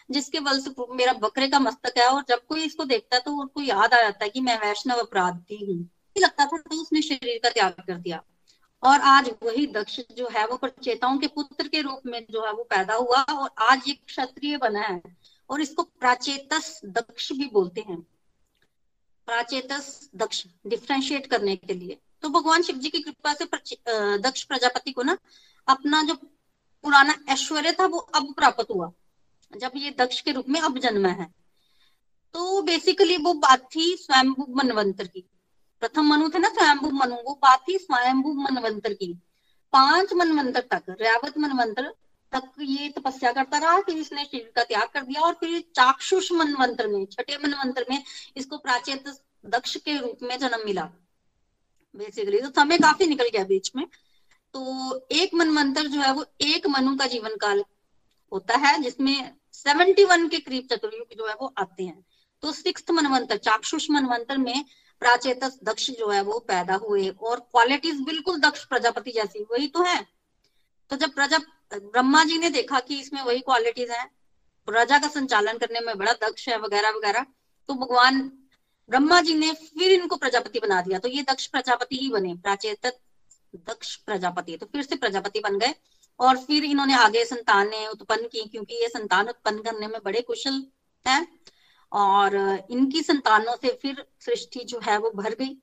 जिसके 0.10 0.40
बल 0.40 0.60
से 0.60 0.74
मेरा 0.92 1.14
बकरे 1.20 1.48
का 1.48 1.60
मस्तक 1.60 1.98
है 1.98 2.08
और 2.08 2.24
जब 2.30 2.46
कोई 2.48 2.64
इसको 2.64 2.86
देखता 2.86 3.16
है 3.16 3.22
तो 3.22 3.36
उसको 3.44 3.62
याद 3.62 3.94
आ 3.94 4.02
जाता 4.02 4.24
है 4.24 4.30
कि 4.30 4.42
मैं 4.42 4.58
वैष्णव 4.60 5.00
अपराधी 5.00 5.66
हूँ। 5.66 5.90
लगता 6.16 6.46
था 6.46 6.58
तो 6.58 6.82
उसने 6.82 7.02
शरीर 7.02 7.40
का 7.44 7.50
त्याग 7.50 7.84
कर 7.88 7.94
दिया। 7.94 8.22
और 8.84 9.02
आज 9.02 9.30
वही 9.44 9.66
दक्ष 9.68 10.00
जो 10.12 10.28
है, 10.28 10.46
वो 10.48 10.58
प्रचेताओं 10.58 11.18
के 11.18 11.28
पुत्र 11.28 11.68
के 11.68 11.82
रूप 11.82 12.02
में 12.06 12.26
जो 12.32 12.46
है, 12.46 12.52
वो 12.54 12.64
पैदा 12.64 12.94
हुआ 12.94 13.22
और 13.22 13.50
आज 13.62 13.88
ये 13.88 13.94
क्षत्रिय 13.96 14.58
बना 14.58 14.82
है 14.82 15.02
और 15.50 15.62
इसको 15.62 15.84
प्राचेतस 15.84 16.80
दक्ष 16.86 17.32
भी 17.32 17.50
बोलते 17.54 17.82
हैं। 17.82 18.00
प्राचेतस 19.28 20.10
दक्ष 20.16 20.44
डिफ्रेंशिएट 20.68 21.26
करने 21.26 21.56
के 21.56 21.74
लिए। 21.74 21.98
तो 22.22 22.30
भगवान 22.30 22.62
शिव 22.62 22.76
जी 22.76 22.90
की 22.90 23.00
कृपा 23.00 23.34
से 23.34 23.46
दक्ष 24.20 24.44
प्रजापति 24.44 24.92
को 24.92 25.04
ना 25.04 25.18
अपना 25.68 26.04
जो 26.04 26.14
पुराना 26.14 27.16
ऐश्वर्य 27.30 27.72
था, 27.72 27.86
वो 27.86 27.98
अब 27.98 28.34
प्राप्त 28.34 28.72
हुआ। 28.72 28.92
जब 29.58 29.72
ये 29.76 29.92
दक्ष 29.92 30.22
के 30.22 30.32
रूप 30.32 30.50
में 30.50 30.60
अब 30.62 30.78
जन्मा 30.78 31.10
है। 31.10 31.26
तो 32.34 32.62
बेसिकली 32.62 33.18
वो 33.18 33.34
बात 33.34 33.68
थी 33.76 33.96
स्वयंभू 33.98 34.46
मनवंतर 34.56 35.08
की। 35.08 35.24
प्रथम 35.82 36.08
मनु 36.08 36.30
थे 36.30 36.40
ना 36.40 36.50
स्वयंभू 36.50 36.90
मनु, 36.90 37.16
वो 37.16 37.40
बात 37.42 37.64
थी 37.68 37.78
स्वयंभू 37.78 38.34
मनवंतर 38.34 38.94
की। 38.94 39.14
पाँच 39.74 40.14
मनवंतर 40.14 40.68
तक 40.72 40.84
रैवत 40.90 41.38
मनवंतर 41.38 41.94
तक 42.34 42.52
ये 42.62 42.90
तपस्या 42.90 43.32
करता 43.32 43.58
रहा, 43.58 43.80
फिर 43.80 43.98
इसने 43.98 44.24
शरीर 44.26 44.52
का 44.56 44.64
त्याग 44.64 44.88
कर 44.94 45.02
दिया 45.02 45.22
और 45.22 45.34
फिर 45.34 45.60
चाक्षुष 45.76 46.32
मनवंतर 46.32 46.88
में, 46.88 47.06
छठे 47.06 47.38
मनवंतर 47.38 47.86
में 47.90 48.04
इसको 48.38 48.58
प्राचीन 48.58 49.00
दक्ष 49.46 49.76
के 49.78 49.98
रूप 49.98 50.20
में 50.24 50.38
जन्म 50.40 50.66
मिला। 50.66 50.90
बेसिकली 51.96 52.40
तो 52.42 52.50
समय 52.50 52.78
काफ़ी 52.78 53.08
निकल 53.08 53.30
गया 53.34 53.44
बीच 53.44 53.72
में। 53.76 53.86
तो 54.54 55.08
एक 55.12 55.34
मनवंतर 55.34 55.88
जो 55.88 56.00
है 56.00 56.14
वो 56.14 56.26
एक 56.42 56.68
मनु 56.68 56.96
का 56.98 57.08
जीवन 57.08 57.36
काल 57.36 57.64
होता 58.32 58.58
है, 58.58 58.82
जिसमें 58.82 59.36
सेवेंटी 59.66 60.04
वन 60.04 60.28
के 60.28 60.40
करीब 60.40 60.68
चतुर्युग 60.72 61.18
जो 61.18 61.28
है 61.28 61.34
वो 61.34 61.54
आते 61.58 61.84
हैं। 61.84 62.06
तो 62.44 62.52
सिक्स 62.52 62.84
मनवंतर, 62.92 63.38
चाक्षुष 63.38 63.90
मनवंतर 63.92 64.38
में 64.38 64.66
प्राचेत 65.02 65.44
दक्ष 65.64 65.90
जो 65.92 66.10
है 66.10 66.22
वो 66.24 66.40
पैदा 66.40 66.76
हुए 66.78 67.08
और 67.10 67.40
क्वालिटीज 67.42 68.02
बिल्कुल 68.02 68.40
दक्ष 68.40 68.64
प्रजापति 68.66 69.12
जैसी, 69.12 69.44
वही 69.52 69.68
तो 69.68 69.84
है। 69.84 70.02
तो 70.92 70.96
जब 70.96 71.14
प्रजा, 71.16 71.38
ब्रह्मा 71.74 72.24
जी 72.24 72.38
ने 72.38 72.50
देखा 72.50 72.80
कि 72.80 73.00
इसमें 73.00 73.22
वही 73.22 73.40
क्वालिटीज 73.42 73.92
हैं, 73.92 74.06
प्रजा 74.68 74.98
का 75.00 75.08
संचालन 75.08 75.58
करने 75.58 75.80
में 75.80 75.98
बड़ा 75.98 76.14
दक्ष 76.22 76.48
है 76.50 76.58
वगैरह 76.58 76.90
वगैरह 76.90 77.26
तो 77.70 77.74
भगवान 77.76 78.22
ब्रह्मा 78.90 79.20
जी 79.22 79.34
ने 79.34 79.52
फिर 79.54 79.92
इनको 79.92 80.16
प्रजापति 80.16 80.60
बना 80.60 80.82
दिया। 80.82 81.00
तो 81.00 81.08
ये 81.08 81.22
दक्ष 81.24 81.46
प्रजापति 81.48 81.98
ही 81.98 82.10
बने 82.10 82.34
प्राचेत 82.36 82.86
दक्ष 83.68 83.96
प्रजापति। 83.96 84.58
तो 84.58 84.66
फिर 84.66 84.84
से 84.84 84.96
प्रजापति 84.96 85.40
बन 85.40 85.58
गए। 85.60 85.74
और 86.24 86.38
फिर 86.38 86.64
इन्होंने 86.64 86.94
आगे 86.96 87.24
संतानें 87.26 87.88
उत्पन्न 87.88 88.28
की, 88.28 88.44
क्योंकि 88.44 88.76
ये 88.76 88.88
संतान 88.90 89.30
उत्पन्न 89.30 89.62
करने 89.62 89.88
में 89.88 90.00
बड़े 90.06 90.22
कुशल 90.22 90.66
है। 91.06 91.26
और 91.92 92.36
इनकी 92.72 93.02
संतानों 93.04 93.56
से 93.56 93.78
फिर 93.82 94.06
सृष्टि 94.20 94.64
जो 94.64 94.80
है 94.84 94.98
वो 94.98 95.12
भर 95.16 95.34
गई। 95.34 95.56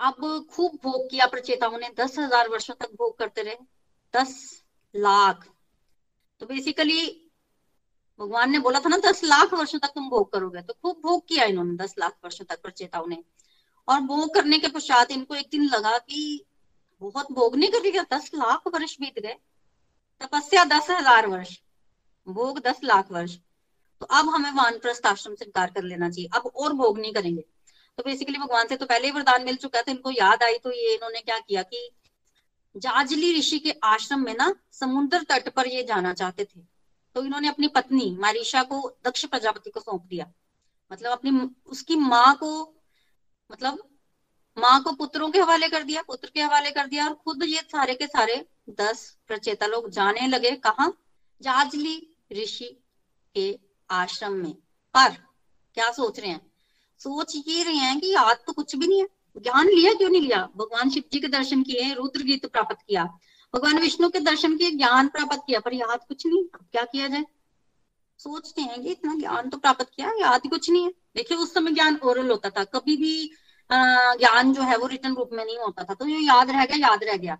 अब 0.00 0.46
खूब 0.50 0.78
भोग 0.82 1.10
किया 1.10 1.26
प्रचेताओं 1.26 1.78
ने, 1.78 1.88
दस 1.98 2.18
हज़ार 2.18 2.48
वर्षों 2.48 2.74
तक 2.74 2.92
भोग 2.92 3.18
करते 3.18 3.42
रहे, 3.42 3.56
दस 4.14 4.62
लाख। 4.94 5.46
तो 6.40 6.46
बेसिकली 6.46 7.02
भगवान 8.20 8.50
ने 8.50 8.58
बोला 8.58 8.80
था 8.80 8.88
ना, 8.88 8.96
दस 9.06 9.24
लाख 9.24 9.54
वर्षों 9.54 9.78
तक 9.78 9.92
तुम 9.94 10.08
भोग 10.10 10.32
करोगे। 10.32 10.62
तो 10.62 10.74
खूब 10.74 11.00
भोग 11.02 11.26
किया 11.28 11.44
इन्होंने, 11.44 11.74
दस 11.76 11.94
लाख 11.98 12.16
वर्षों 12.24 12.44
तक 12.44 12.62
प्रचेताओं 12.62 13.06
ने। 13.06 13.22
और 13.88 14.00
भोग 14.00 14.34
करने 14.34 14.58
के 14.58 14.68
पश्चात 14.68 15.10
इनको 15.10 15.34
एक 15.34 15.48
दिन 15.50 15.64
लगा 15.64 15.96
कि 15.98 16.44
बहुत 17.02 17.32
भोग 17.32 17.56
नहीं 17.56 17.70
कर 17.70 17.82
लिया 17.82 18.02
दस 18.12 18.30
लाख 18.34 18.68
वर्ष 18.68 18.96
बीत 19.00 19.18
गए। 19.18 19.36
तपस्या 20.20 20.64
दस 20.66 20.90
हज़ार 20.90 21.26
वर्ष, 21.26 21.56
भोग 22.26 22.58
दस 22.60 22.80
लाख 22.84 23.10
वर्ष। 23.12 23.36
तो 24.00 24.06
अब 24.08 24.28
हमें 24.28 24.50
वानप्रस्थ 24.52 25.06
आश्रम 25.06 25.34
से 25.34 25.44
इनकार 25.44 25.70
कर 25.70 25.82
लेना 25.84 26.08
चाहिए। 26.10 26.28
अब 26.34 26.46
और 26.46 26.72
भोग 26.72 26.98
नहीं 26.98 27.12
करेंगे। 27.12 27.42
तो 27.98 28.02
बेसिकली 28.02 28.38
भगवान 28.38 28.66
से 28.68 28.76
तो 28.76 28.86
पहले 28.86 29.06
ही 29.06 29.12
वरदान 29.12 29.44
मिल 29.44 29.56
चुका 29.56 29.82
था 29.82 29.90
इनको 29.92 30.10
याद 30.10 30.42
आई 30.42 30.58
तो 30.58 30.72
ये 30.72 30.94
इन्होंने 30.94 31.20
क्या 31.20 31.38
किया 31.38 31.62
कि 31.64 31.88
जाजली 32.74 33.38
ऋषि 33.38 33.58
के 33.58 33.74
आश्रम 33.84 34.24
में 34.24 34.34
ना 34.34 34.54
समुद्र 34.72 35.22
तट 35.22 35.48
पर 35.48 35.66
ये 35.66 35.82
जाना 35.82 36.12
चाहते 36.12 36.44
थे। 36.44 36.60
तो 37.16 37.24
इन्होंने 37.24 37.48
अपनी 37.48 37.68
पत्नी 37.68 38.10
मारिशा 38.20 38.62
को 38.62 38.78
दक्ष 39.06 39.24
प्रजापति 39.26 39.70
को 39.70 39.80
सौंप 39.80 40.02
दिया। 40.02 40.30
मतलब 40.90 41.12
अपनी, 41.12 41.30
उसकी 41.66 41.96
माँ 41.96 42.34
को 42.34 42.50
मतलब 43.50 43.78
माँ 44.58 44.82
को 44.82 44.92
पुत्रों 44.92 45.30
के 45.30 45.38
हवाले 45.38 45.68
कर 45.68 45.82
दिया, 45.82 46.02
पुत्र 46.02 46.30
के 46.34 46.42
हवाले 46.42 46.70
कर 46.70 46.86
दिया 46.86 47.08
और 47.08 47.14
खुद 47.14 47.42
ये 47.42 47.60
सारे 47.60 47.94
के 47.94 48.06
सारे 48.06 48.46
दस 48.70 49.18
प्रचेता 49.28 49.66
लोग 49.66 49.90
जाने 49.90 50.26
लगे 50.26 50.50
कहा? 50.50 50.92
जाजली 51.42 52.16
ऋषि 52.32 52.84
के 53.34 53.58
आश्रम 53.90 54.32
में। 54.32 54.52
पर 54.94 55.08
क्या 55.74 55.92
सोच 55.92 56.20
रहे 56.20 56.30
हैं? 56.30 56.52
सोच 56.98 57.32
ये 57.46 57.62
रहे 57.62 57.74
हैं 57.74 58.00
कि 58.00 58.12
याद 58.12 58.36
तो 58.46 58.52
कुछ 58.52 58.76
भी 58.76 58.86
नहीं 58.86 59.00
है। 59.00 59.08
ज्ञान 59.36 59.68
लिया, 59.68 59.94
क्यों 59.94 60.10
नहीं 60.10 60.20
लिया? 60.20 60.48
भगवान 60.56 60.90
शिव 60.90 61.02
जी 61.12 61.20
के 61.20 61.28
दर्शन 61.28 61.62
किए, 61.62 61.94
रुद्र 61.94 62.22
गीत 62.22 62.46
प्राप्त 62.46 62.76
किया। 62.88 63.04
भगवान 63.54 63.78
विष्णु 63.78 64.08
के 64.08 64.20
दर्शन 64.20 64.56
किए, 64.56 64.70
ज्ञान 64.70 65.08
प्राप्त 65.08 65.38
किया, 65.46 65.60
पर 65.60 65.74
याद 65.74 66.00
कुछ 66.08 66.26
नहीं 66.26 66.44
अब 66.44 66.66
क्या 66.72 66.82
किया 66.84 67.08
जाए? 67.08 67.24
सोचते 68.18 68.62
हैं 68.62 68.82
कि 68.82 68.88
इतना 68.88 69.14
ज्ञान 69.14 69.50
तो 69.50 69.56
प्राप्त 69.56 69.90
किया, 69.96 70.08
याद 70.08 70.40
कुछ 70.46 70.70
नहीं 70.70 70.84
है। 70.84 70.90
देखिए, 70.90 71.38
उस 71.38 71.54
समय 71.54 71.72
ज्ञान 71.72 71.96
ओरल 71.96 72.30
होता 72.30 72.50
था। 72.50 72.64
कभी 72.64 72.96
भी 72.96 73.30
ज्ञान 73.70 74.52
जो 74.54 74.62
है 74.62 74.76
वो 74.76 74.86
रिटर्न 74.86 75.14
रूप 75.16 75.30
में 75.32 75.44
नहीं 75.44 75.58
होता 75.58 75.84
था। 75.84 75.94
तो 75.94 76.06
ये 76.06 76.18
याद 76.18 76.50
रह 76.50 76.64
गया 76.64 76.76
याद 76.88 77.04
रह 77.04 77.16
गया। 77.16 77.38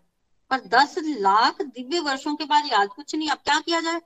पर 0.50 0.60
दस 0.68 0.94
लाख 0.98 1.62
दिव्य 1.62 2.00
वर्षों 2.00 2.34
के 2.36 2.44
बाद 2.44 2.64
याद 2.72 2.88
कुछ 2.88 3.14
नहीं। 3.14 3.28
अब 3.30 3.38
क्या 3.38 3.58
किया 3.60 3.80
जाए? 3.80 4.00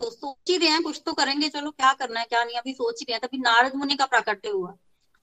तो 0.00 0.10
सोच 0.10 0.50
ही 0.50 0.56
रहे 0.56 0.68
हैं 0.68 0.82
कुछ 0.82 1.02
तो 1.06 1.12
करेंगे। 1.12 1.48
चलो 1.48 1.70
क्या 1.70 1.92
करना 1.92 2.20
है 2.20 2.26
क्या 2.26 2.44
नहीं? 2.44 2.56
अभी 2.56 2.72
सोच 2.72 3.00
ही 3.00 3.04
रहे 3.04 3.14
हैं। 3.14 3.20
तभी 3.24 3.38
नारद 3.38 3.74
मुनि 3.74 3.96
का 3.96 4.06
प्राकट्य 4.06 4.48
हुआ। 4.48 4.74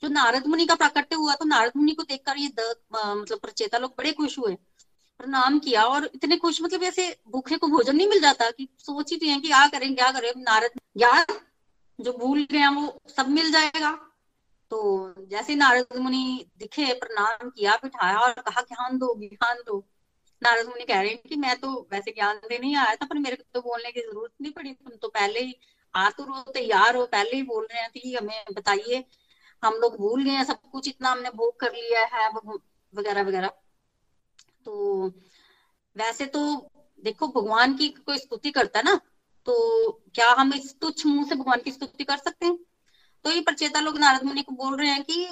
जो 0.04 0.10
नारद 0.10 0.48
मुनि 0.48 0.66
का 0.66 0.76
प्राकट्य 0.76 1.16
हुआ 1.16 1.36
तो 1.36 1.46
नारद 1.46 1.72
मुनि 1.78 1.92
को 1.92 2.04
देखकर 2.04 2.38
ये 2.38 2.48
द, 2.50 2.76
मतलब 2.96 3.40
प्रचेता 3.40 3.78
लोग 3.78 3.94
बड़े 3.98 4.12
खुश 4.12 4.38
हुए। 4.40 4.56
प्रणाम 5.20 5.60
किया 5.60 5.84
और 5.86 6.10
इतने 6.16 6.38
खुश 6.38 6.62
मतलब 6.62 6.84
ऐसे 6.84 7.06
भूखे 7.28 7.58
को 7.58 7.68
भोजन 7.68 7.96
नहीं 7.96 8.08
मिल 8.08 8.20
जाता 8.22 8.50
कि 8.52 8.68
सोच 8.80 9.12
ही 9.12 9.18
रहे 9.18 9.30
हैं 9.30 9.42
कि 9.42 9.48
क्या 9.48 9.66
करें 9.68 9.94
क्या 9.96 10.12
करें। 10.12 10.32
नारद 10.38 10.80
यार 10.98 11.26
जो 12.00 12.14
भूल 12.14 12.44
गए 12.52 12.58
हैं 12.58 12.70
वो 12.70 13.02
सब 13.18 13.30
मिल 13.30 13.52
जाएगा। 13.52 13.92
तो 14.74 15.26
जैसे 15.30 15.56
नारद 15.56 15.98
मुनि 15.98 16.46
दिखे, 16.60 16.86
प्रणाम 16.96 17.50
किया, 17.50 17.76
बिठाया 17.84 18.20
और 18.20 18.32
कहा 18.40 18.62
ज्ञान 18.64 18.98
दो 18.98 19.14
ज्ञान 19.20 19.58
दो। 19.68 19.78
नारद 20.42 20.68
मुनि 20.68 20.86
कह 20.86 21.02
रहे 21.02 21.10
हैं 21.10 21.22
कि 21.30 21.36
मैं 21.36 21.56
तो 21.60 21.70
वैसे 21.92 22.12
ज्ञान 22.12 22.38
देने 22.50 22.68
ही 22.68 22.74
आया 22.76 22.96
था, 22.96 23.06
पर 23.06 23.18
मेरे 23.20 23.36
को 23.36 23.44
तो 23.54 23.62
बोलने 23.62 23.92
की 23.92 24.02
ज़रूरत 24.02 24.32
नहीं 24.42 24.52
पड़ी। 24.52 24.74
तुम 24.74 24.96
तो 24.98 25.08
पहले 25.10 25.40
ही 25.42 25.56
आतुर 25.94 26.30
हो, 26.30 26.42
तैयार 26.54 26.96
हो, 26.96 27.06
पहले 27.06 27.36
ही 27.36 27.44
बोल 27.44 27.68
रहे 27.74 27.88
थे 27.90 28.16
हमें 28.18 28.44
बताइए, 28.54 29.04
हम 29.64 29.76
लोग 29.76 29.98
भूल 29.98 30.24
गए 30.24 30.32
हैं, 30.32 30.44
सब 30.44 30.62
कुछ 30.72 30.88
इतना 30.88 31.12
हमने 31.12 31.30
भोग 31.32 31.60
कर 31.60 31.74
लिया 31.74 32.06
है 32.16 32.28
वगैरह 32.30 33.22
वगैरह। 33.22 33.48
तो 34.66 35.08
वैसे 35.96 36.26
तो 36.28 36.42
देखो, 37.04 37.28
भगवान 37.30 37.76
की 37.78 37.90
कोई 37.90 38.18
स्तुति 38.18 38.52
करता 38.52 38.80
है 38.80 38.86
ना 38.86 39.00
तो 39.48 39.92
क्या 40.16 40.32
हम 40.34 40.54
इस 40.54 40.76
तुच्छ 40.82 41.06
मुँह 41.06 41.26
से 41.30 41.36
भगवान 41.36 41.62
की 41.62 41.72
स्तुति 41.72 42.04
कर 42.04 42.18
सकते 42.20 42.46
हैं? 42.46 42.58
तो 43.26 43.32
ये 43.32 43.42
प्रचेता 43.42 43.80
लोग 43.80 43.98
नारद 43.98 44.24
मुनि 44.24 44.42
को 44.42 44.56
बोल 44.56 44.78
रहे 44.78 44.90
हैं 44.90 45.04
कि 45.04 45.26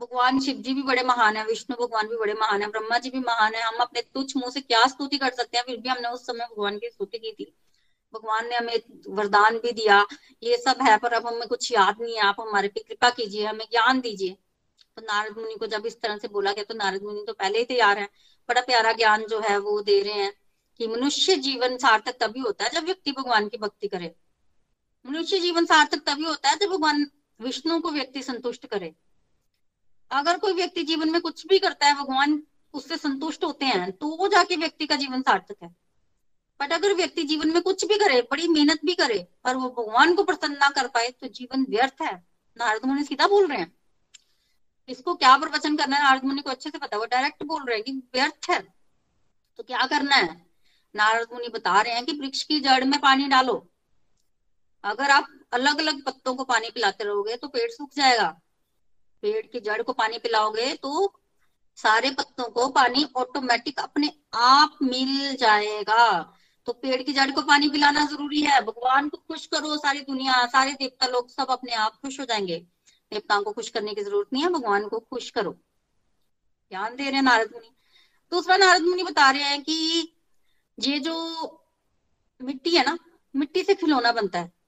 भगवान 0.00 0.40
शिव 0.40 0.56
जी 0.56 0.74
भी 0.74 0.82
बड़े 0.82 1.02
महान 1.02 1.36
है, 1.36 1.44
विष्णु 1.44 1.76
भगवान 1.86 2.08
भी 2.08 2.16
बड़े 2.16 2.34
महान 2.34 2.62
है, 2.62 2.70
ब्रह्मा 2.70 2.98
जी 2.98 3.10
भी 3.10 3.18
महान 3.18 3.54
है, 3.54 3.62
हम 3.62 3.76
अपने 3.76 4.02
तुच्छ 4.02 4.36
मुँह 4.36 4.50
से 4.50 4.60
क्या 4.60 4.86
स्तुति 4.86 5.18
कर 5.18 5.30
सकते 5.30 5.58
हैं? 5.58 5.64
फिर 5.64 5.76
भी 5.76 5.88
हमने 5.88 6.08
उस 6.08 6.26
समय 6.26 6.44
भगवान 6.44 6.78
की 6.78 6.88
स्तुति 6.88 7.18
की 7.18 7.32
थी। 7.32 7.54
भगवान 8.14 8.48
ने 8.48 8.56
हमें 8.56 8.80
वरदान 9.08 9.58
भी 9.58 9.72
दिया, 9.72 10.06
ये 10.42 10.56
सब 10.56 10.82
है, 10.82 10.96
पर 10.98 11.12
अब 11.12 11.26
हमें 11.26 11.48
कुछ 11.48 11.72
याद 11.72 11.96
नहीं 12.00 12.14
है। 12.14 12.20
आप 12.20 12.36
हमारे 12.40 12.68
पे 12.68 12.80
कृपा 12.80 13.10
कीजिए, 13.10 13.46
हमें 13.46 13.66
ज्ञान 13.70 14.00
दीजिए। 14.00 14.36
तो 14.96 15.02
नारद 15.02 15.38
मुनि 15.38 15.54
को 15.54 15.66
जब 15.66 15.86
इस 15.86 16.00
तरह 16.00 16.18
से 16.18 16.28
बोला 16.28 16.52
गया 16.52 16.64
तो 16.64 16.74
नारद 16.74 17.02
मुनि 17.02 17.24
तो 17.26 17.32
पहले 17.32 17.58
ही 17.58 17.64
तैयार 17.64 17.98
है। 17.98 18.08
बड़ा 18.48 18.60
प्यारा 18.60 18.92
ज्ञान 18.92 19.24
जो 19.24 19.40
है, 19.40 19.58
वो 19.58 19.80
दे 19.82 20.02
रहे 20.02 20.12
हैं 20.12 20.32
कि 20.78 20.86
मनुष्य 20.86 21.36
जीवन 21.36 21.76
सार्थक 21.76 22.16
तभी 22.20 22.40
होता 22.40 22.64
है 22.64 22.70
जब 22.70 22.84
व्यक्ति 22.84 23.12
भगवान 23.12 23.48
की 23.48 23.56
भक्ति 23.56 23.88
करे। 23.88 24.14
मनुष्य 25.04 25.38
जीवन 25.38 25.64
सार्थक 25.66 26.02
तभी 26.06 26.24
होता 26.24 26.50
है 26.50 26.56
जब 26.56 26.70
भगवान 26.70 27.06
विष्णु 27.40 27.80
को 27.80 27.90
व्यक्ति 27.90 28.22
संतुष्ट 28.22 28.66
करे। 28.66 28.94
अगर 30.10 30.38
कोई 30.38 30.52
व्यक्ति 30.52 30.82
जीवन 30.82 31.10
में 31.10 31.20
कुछ 31.20 31.46
भी 31.46 31.58
करता 31.58 31.86
है, 31.86 31.94
भगवान 31.94 32.42
उससे 32.74 32.96
संतुष्ट 32.96 33.44
होते 33.44 33.66
हैं 33.66 33.90
तो 33.92 34.06
वो 34.08 34.28
जाके 34.28 34.56
व्यक्ति 34.56 34.86
का 34.86 34.96
जीवन 34.96 35.22
सार्थक 35.22 35.56
है। 35.62 35.68
बट 36.60 36.72
अगर 36.72 36.94
व्यक्ति 36.94 37.22
जीवन 37.22 37.52
में 37.52 37.62
कुछ 37.62 37.84
भी 37.84 37.96
करे, 37.96 38.20
बड़ी 38.22 38.48
मेहनत 38.48 38.80
भी 38.84 38.94
करे 38.94 39.26
पर 39.44 39.56
वो 39.56 39.68
भगवान 39.68 40.14
को 40.14 40.24
प्रसन्न 40.24 40.52
ना 40.52 40.68
कर 40.68 40.88
पाए 40.88 41.10
तो 41.10 41.28
जीवन 41.28 41.66
व्यर्थ 41.68 42.02
है। 42.02 42.14
नारद 42.56 42.86
मुनि 42.86 43.04
सीधा 43.04 43.26
बोल 43.26 43.46
रहे 43.46 43.58
हैं। 43.58 43.72
इसको 44.88 45.14
क्या 45.14 45.36
प्रवचन 45.36 45.76
करना 45.76 45.96
है? 45.96 46.02
नारद 46.02 46.24
मुनि 46.24 46.42
को 46.42 46.50
अच्छे 46.50 46.70
से 46.70 46.78
पता, 46.78 46.96
वो 46.96 47.04
डायरेक्ट 47.04 47.42
बोल 47.42 47.64
रहे 47.64 47.76
हैं 47.76 47.84
कि 47.84 47.92
व्यर्थ 48.14 48.50
है। 48.50 48.60
तो 49.56 49.62
क्या 49.62 49.86
करना 49.86 50.16
है? 50.16 50.46
नारद 50.94 51.28
मुनि 51.32 51.48
बता 51.48 51.80
रहे 51.80 51.94
हैं 51.94 52.04
कि 52.06 52.12
वृक्ष 52.12 52.42
की 52.42 52.60
जड़ 52.60 52.84
में 52.84 53.00
पानी 53.00 53.28
डालो। 53.28 53.71
अगर 54.84 55.10
आप 55.10 55.26
अलग 55.52 55.78
अलग 55.78 56.02
पत्तों 56.04 56.34
को 56.34 56.44
पानी 56.44 56.70
पिलाते 56.70 57.04
रहोगे 57.04 57.36
तो 57.36 57.48
पेड़ 57.48 57.70
सूख 57.70 57.90
जाएगा। 57.96 58.40
पेड़ 59.22 59.46
की 59.46 59.60
जड़ 59.60 59.82
को 59.82 59.92
पानी 59.92 60.18
पिलाओगे 60.18 60.74
तो 60.74 61.20
सारे 61.76 62.10
पत्तों 62.10 62.44
को 62.44 62.68
पानी 62.68 63.06
ऑटोमेटिक 63.16 63.80
अपने 63.80 64.12
आप 64.34 64.78
मिल 64.82 65.36
जाएगा। 65.36 66.36
तो 66.66 66.72
पेड़ 66.72 67.02
की 67.02 67.12
जड़ 67.12 67.30
को 67.30 67.42
पानी 67.42 67.68
पिलाना 67.68 68.04
ज़रूरी 68.06 68.40
है। 68.40 68.60
भगवान 68.60 69.08
को 69.08 69.16
खुश 69.16 69.46
करो 69.46 69.76
सारी 69.76 70.00
दुनिया, 70.00 70.46
सारे 70.46 70.72
देवता 70.72 71.06
लोग 71.06 71.28
सब 71.28 71.46
अपने 71.50 71.72
आप 71.72 71.92
खुश 71.94 72.20
हो 72.20 72.24
जाएँगे। 72.24 72.58
देवताओं 73.12 73.42
को 73.42 73.52
खुश 73.52 73.68
करने 73.68 73.94
की 73.94 74.02
ज़रूरत 74.02 74.32
नहीं 74.32 74.42
है, 74.42 74.48
भगवान 74.48 74.88
को 74.88 74.98
खुश 74.98 75.30
करो। 75.30 75.52
ध्यान 76.70 76.96
दे 76.96 77.02
रहे 77.02 77.12
हैं 77.12 77.22
नारद 77.22 77.50
मुनि। 77.52 77.70
दूसरा 78.30 78.56
नारद 78.56 78.82
मुनि 78.82 79.02
बता 79.02 79.30
रहे 79.30 79.42
हैं 79.42 79.62
कि 79.62 80.08
ये 80.78 80.98
जो 80.98 81.14
मिट्टी 82.42 82.76
है 82.76 82.84
ना, 82.84 82.98
मिट्टी 83.36 83.62
से 83.62 83.74
खिलौना 83.74 84.12
बनता 84.12 84.38
है। 84.38 84.61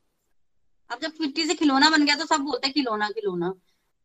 अब 0.95 1.01
जब 1.01 1.13
मिट्टी 1.21 1.47
से 1.47 1.55
खिलौना 1.55 1.91
बन 1.91 2.05
गया 2.05 2.17
तो 2.17 2.27
सब 2.27 2.41
बोलते 2.41 2.67
हैं, 2.67 2.75
खिलौना 2.75 3.09
खिलौना। 3.09 3.51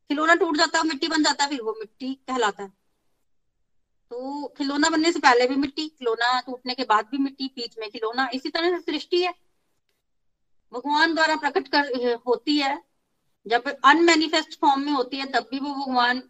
खिलौना 0.07 0.35
टूट 0.35 0.57
जाता 0.57 0.77
है, 0.77 0.83
मिट्टी 0.83 1.07
बन 1.07 1.23
जाता 1.23 1.43
है, 1.43 1.49
फिर 1.49 1.61
वो 1.61 1.75
मिट्टी 1.79 2.13
कहलाता 2.13 2.63
है। 2.63 2.69
तो 4.09 4.47
खिलौना 4.57 4.89
बनने 4.89 5.11
से 5.11 5.19
पहले 5.19 5.47
भी 5.47 5.55
मिट्टी, 5.55 5.89
खिलौना 5.89 6.39
टूटने 6.39 6.75
के 6.75 6.83
बाद 6.83 7.07
भी 7.11 7.17
मिट्टी, 7.17 7.47
बीच 7.47 7.77
में 7.79 7.89
खिलौना, 7.89 8.29
इसी 8.33 8.49
तरह 8.49 8.79
से 8.79 8.91
सृष्टि 8.91 9.23
है। 9.23 9.33
भगवान 10.73 11.15
द्वारा 11.15 11.35
प्रकट 11.35 11.67
कर 11.67 12.13
होती 12.27 12.57
है। 12.57 12.83
जब 13.47 13.67
अनमेनिफेस्ट 13.85 14.59
फॉर्म 14.59 14.81
में 14.81 14.91
होती 14.91 15.17
है, 15.17 15.25
तब 15.25 15.47
भी 15.51 15.59
वो 15.59 15.73
भगवान 15.73 16.23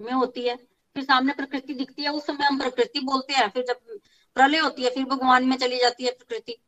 में 0.00 0.12
होती 0.12 0.42
है। 0.42 0.56
फिर 0.94 1.04
सामने 1.04 1.32
प्रकृति 1.32 1.74
दिखती 1.74 2.02
है, 2.02 2.08
उस 2.08 2.26
समय 2.26 2.46
हम 2.46 2.58
प्रकृति 2.58 3.00
बोलते 3.00 3.32
हैं, 3.32 3.50
फिर 3.50 3.64
जब 3.64 3.98
प्रलय 4.34 4.58
होती 4.58 4.82
है, 4.82 4.90
फिर 4.90 5.04
भगवान 5.04 5.44
में 5.44 5.56
चली 5.56 5.78
जाती 5.78 6.04
है 6.04 6.10
प्रकृति। 6.10 6.63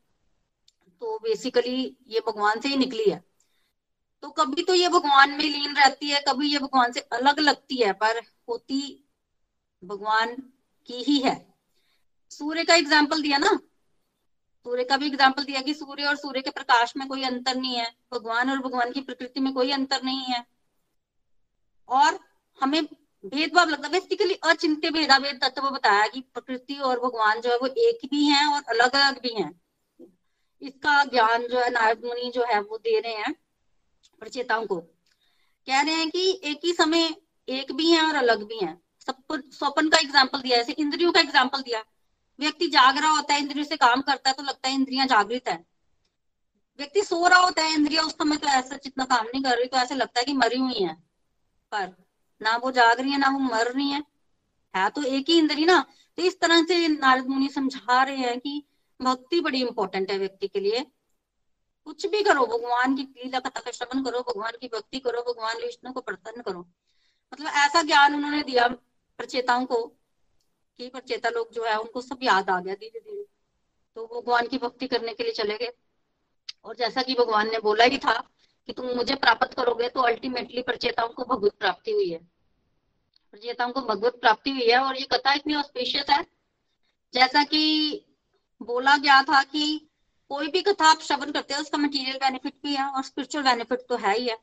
तो 1.03 1.19
बेसिकली 1.19 1.97
ये 2.09 2.21
भगवान 2.27 2.61
से 2.61 2.69
ही 2.69 2.77
निकली 2.77 3.11
है। 3.11 3.23
तो 4.23 4.29
कभी 4.31 4.63
तो 4.63 4.75
ये 4.75 4.89
भगवान 4.89 5.31
में 5.31 5.45
लीन 5.45 5.77
रहती 5.77 6.09
है, 6.09 6.21
कभी 6.29 6.53
ये 6.53 6.59
भगवान 6.59 6.93
से 6.93 7.01
अलग 7.13 7.41
लगती 7.41 7.77
है, 7.77 7.93
पर 7.93 8.21
होती 8.49 8.81
भगवान 9.83 10.35
की 10.89 11.03
ही 11.03 11.19
है। 11.21 11.37
सूर्य 12.31 12.65
का 12.65 12.75
एग्ज़ाम्पल 12.75 13.23
दिया 13.23 13.39
ना? 13.39 13.59
सूर्य 14.67 14.85
का 14.85 14.97
भी 14.97 15.07
एग्ज़ाम्पल 15.07 15.45
दिया 15.45 15.61
कि 15.61 15.75
सूर्य 15.75 16.05
और 16.05 16.17
सूर्य 16.17 16.41
के 16.41 16.51
प्रकाश 16.51 16.93
में 16.97 17.07
कोई 17.09 17.23
अंतर 17.25 17.57
नहीं 17.57 17.75
है, 17.75 17.91
भगवान 18.15 18.51
और 18.51 18.59
भगवान 18.59 18.93
की 18.93 19.01
प्रकृति 19.01 19.41
में 19.41 19.53
कोई 19.55 19.71
अंतर 19.71 20.03
नहीं 20.03 20.25
है। 20.25 20.45
और 21.89 22.19
हमें 22.61 22.83
भेदभाव 22.85 23.69
लगता 23.69 23.87
है 23.87 23.93
बेसिकली 23.93 24.35
अचिंत्य 24.45 24.91
भेदाभेद 24.91 25.39
तत्व 25.43 25.69
बताया 25.71 26.07
कि 26.07 26.21
प्रकृति 26.35 26.75
और 26.79 27.01
भगवान 27.01 27.41
जो 27.41 27.51
है 27.51 27.57
वो 27.57 27.67
एक 27.67 28.09
भी 28.11 28.25
हैं 28.25 28.47
और 28.47 28.63
अलग 28.69 28.95
अलग 28.95 29.21
भी 29.23 29.35
हैं। 29.35 29.51
इसका 30.63 31.03
ज्ञान 31.05 31.47
जो 31.47 31.59
है, 31.61 31.71
नारद 31.71 32.05
मुनि 32.05 32.31
जो 32.35 32.45
है, 32.45 32.61
वो 32.61 32.79
दे 32.79 32.99
रहे 33.01 33.15
हैं 33.15 33.35
प्रचेताओं 34.21 34.67
को। 34.67 34.77
कह 34.77 35.81
रहे 35.81 35.95
हैं 35.95 36.09
कि 36.11 36.41
एक 36.45 36.61
ही 36.65 36.73
समय 36.73 37.15
एक 37.49 37.73
भी 37.73 37.91
है 37.91 38.01
और 38.03 38.15
अलग 38.15 38.43
भी 38.43 38.59
है। 38.59 38.77
स्वपन 39.09 39.89
का 39.89 39.99
एग्ज़ाम्पल 39.99 40.41
दिया 40.41 40.57
जैसे 40.57 40.73
इंद्रियों 40.73 41.13
का 41.13 41.21
एग्ज़ाम्पल 41.21 41.63
दिया। 41.63 41.83
व्यक्ति 42.39 42.67
जाग 42.69 42.99
रहा 42.99 43.11
होता 43.11 43.35
है, 43.35 43.41
इंद्रियों 43.41 43.65
से 43.65 43.77
काम 43.77 44.01
करता 44.03 44.31
है 44.31 44.35
तो 44.35 44.43
लगता 44.43 44.69
है 44.69 44.75
इंद्रियाँ 44.75 45.07
जागृत 45.07 45.49
है। 45.49 45.65
व्यक्ति 46.79 47.03
सो 47.03 47.27
रहा 47.27 47.39
होता 47.41 47.63
है, 47.63 47.75
इंद्रिया 47.75 48.03
उस 48.03 48.13
समय 48.13 48.37
तो 48.37 48.49
ऐसा 48.49 48.77
जितना 48.77 49.05
काम 49.05 49.27
नहीं 49.27 49.43
कर 49.43 49.57
रही 49.59 49.67
तो 49.67 49.77
ऐसे 49.77 49.95
लगता 49.95 50.21
है 50.21 50.25
कि 50.25 50.33
मरी 50.35 50.59
हुई 50.59 50.83
है। 50.83 50.95
पर 51.73 51.95
ना 52.41 52.57
वो 52.57 52.71
जाग 52.71 53.01
रही 53.01 53.13
है, 53.13 53.19
ना 53.19 53.29
वो 53.29 53.39
मर 53.39 53.71
रही 53.73 53.89
है। 53.91 54.03
है 54.75 54.89
तो 54.91 55.03
एक 55.05 55.29
ही 55.29 55.39
इंद्री 55.39 55.65
ना? 55.65 55.79
तो 56.19 56.23
इस 56.23 56.39
तरह 56.41 56.63
से 56.63 56.87
नारद 56.89 57.27
मुनि 57.27 57.49
समझा 57.49 58.03
रहे 58.03 58.17
हैं 58.17 58.39
कि 58.41 58.63
भक्ति 59.03 59.41
बड़ी 59.41 59.61
इंपॉर्टेंट 59.61 60.11
है 60.11 60.19
व्यक्ति 60.19 60.49
के 60.49 60.61
लिए। 60.61 60.87
कुछ 61.85 62.07
भी 62.07 62.23
करो, 62.23 62.47
भगवान 62.47 62.97
की 62.97 63.03
लीला 63.03 63.39
कथा 63.39 63.61
का 63.61 63.71
श्रवण 63.71 64.05
करो, 64.05 64.21
भगवान 64.21 64.53
की 64.61 64.69
भक्ति 64.69 64.99
करो, 64.99 65.23
भगवान 65.23 65.57
विष्णु 65.57 65.93
को 65.93 66.01
प्रसन्न 66.01 66.43
करो। 66.43 66.61
मतलब 67.33 67.47
ऐसा 67.47 67.83
ज्ञान 67.83 68.15
उन्होंने 68.15 68.43
दिया 68.43 68.69
प्रचेताओं 69.19 69.67
को 69.67 69.83
कि 70.79 70.89
प्रचेता 70.89 71.29
लोग 71.29 71.53
जो 71.53 71.65
है, 71.65 71.77
उनको 71.77 72.01
सब 72.01 72.19
याद 72.23 72.51
आ 72.51 72.61
गया 72.61 72.75
धीरे 72.75 73.01
धीरे 73.01 73.25
तो 73.97 74.07
भगवान 74.07 74.47
की 74.47 74.59
भक्ति 74.59 74.87
करने 74.87 75.15
के 75.15 75.23
लिए 75.23 75.33
चले 75.33 75.57
गए। 75.59 75.73
और 76.65 76.77
जैसा 76.77 77.03
कि 77.03 77.15
भगवान 77.15 77.51
ने 77.51 77.59
बोला 77.59 77.85
ही 77.85 77.99
था 77.99 78.19
कि 78.67 78.73
तुम 78.73 78.87
मुझे 78.87 79.15
प्राप्त 79.15 79.55
करोगे 79.55 79.89
तो 79.89 80.01
अल्टीमेटली 80.01 80.63
प्रचेताओं 80.63 81.09
को 81.09 81.25
भगवत 81.25 81.53
प्राप्ति 81.53 81.91
हुई 81.91 82.11
है। 82.11 82.19
प्रचेताओं 83.31 83.73
को 83.73 83.81
भगवत 83.81 84.19
प्राप्ति 84.21 84.51
हुई 84.51 84.69
है 84.71 84.79
और 84.79 84.97
ये 84.97 85.07
कथा 85.13 85.33
इतनी 85.33 85.55
ऑस्पेशियस 85.55 86.11
है। 86.11 86.27
जैसा 87.15 87.45
कि 87.45 88.06
बोला 88.61 88.97
गया 88.97 89.23
था 89.23 89.43
कि 89.43 89.89
कोई 90.31 90.49
भी 90.49 90.61
कथा 90.63 90.87
आप 90.87 91.01
श्रवण 91.01 91.31
करते 91.33 91.55
हैं, 91.55 91.61
उसका 91.61 91.79
मटेरियल 91.79 92.17
बेनिफिट 92.17 92.55
भी 92.63 92.75
है 92.75 92.87
और 92.87 93.03
स्पिरिचुअल 93.03 93.45
बेनिफिट 93.45 93.87
तो 93.89 93.97
है 93.97 94.17
ही 94.19 94.29
है। 94.29 94.37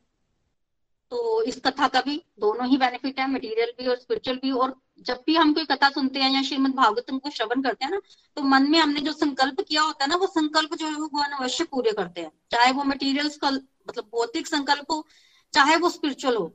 तो 1.12 1.42
इस 1.44 1.60
कथा 1.66 1.88
का 1.88 2.02
भी 2.02 2.16
दोनों 2.40 2.68
ही 2.68 2.78
बेनिफिट 2.78 3.20
है 3.20 3.30
मटेरियल 3.32 3.74
भी 3.80 3.88
और 3.88 3.98
स्पिरिचुअल 3.98 4.38
भी। 4.38 4.52
और 4.52 4.76
जब 5.02 5.24
भी 5.28 5.36
हम 5.36 5.54
कोई 5.54 5.66
कथा 5.66 5.90
सुनते 5.90 6.20
हैं 6.20 6.30
या 6.32 6.42
श्रीमद 6.42 6.74
भागवतम 6.76 7.18
को 7.20 7.30
श्रवण 7.30 7.62
करते 7.62 7.86
हैं 7.86 7.92
ना 7.92 8.00
तो 8.38 8.44
मन 8.44 8.70
में 8.72 8.80
हमने 8.80 9.00
जो 9.00 9.12
संकल्प 9.14 9.62
किया 9.62 9.82
होता 9.82 10.04
है 10.04 10.10
ना, 10.10 10.16
वो 10.16 10.28
संकल्प 10.28 10.74
जो 10.76 10.88
है 10.88 10.94
वो 10.94 11.08
भगवान 11.08 11.32
अवश्य 11.32 11.64
पूरे 11.64 11.92
करते 11.92 12.22
हैं। 12.22 12.32
चाहे 12.52 12.72
वो 12.72 12.84
मटीरियल 12.84 13.32
मतलब 13.44 14.04
भौतिक 14.06 14.48
संकल्प 14.48 14.92
हो, 14.92 15.06
चाहे 15.54 15.76
वो 15.76 15.90
स्पिरिचुअल 15.90 16.36
हो। 16.36 16.52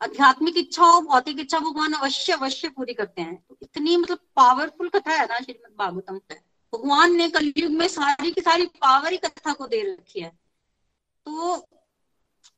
आध्यात्मिक 0.00 0.56
इच्छा 0.58 0.84
हो, 0.84 1.00
भौतिक 1.00 1.40
इच्छा 1.40 1.58
भगवान 1.58 1.92
अवश्य 1.92 2.32
अवश्य 2.32 2.68
पूरी 2.68 2.94
करते 2.94 3.22
हैं। 3.22 3.36
तो 3.38 3.56
इतनी 3.62 3.96
मतलब 3.96 4.18
पावरफुल 4.36 4.88
कथा 4.88 5.12
है 5.12 5.26
ना 5.26 5.38
श्रीमद 5.38 5.76
भागवतम 5.78 6.18
भगवान 6.74 7.12
ने 7.16 7.30
कलयुग 7.30 7.72
में 7.72 7.88
सारी 7.88 8.32
की 8.32 8.40
सारी 8.40 8.66
पावर 8.66 9.12
ही 9.12 9.18
कथा 9.18 9.52
को 9.52 9.66
दे 9.66 9.82
रखी 9.82 10.20
है। 10.20 10.30
तो 11.26 11.66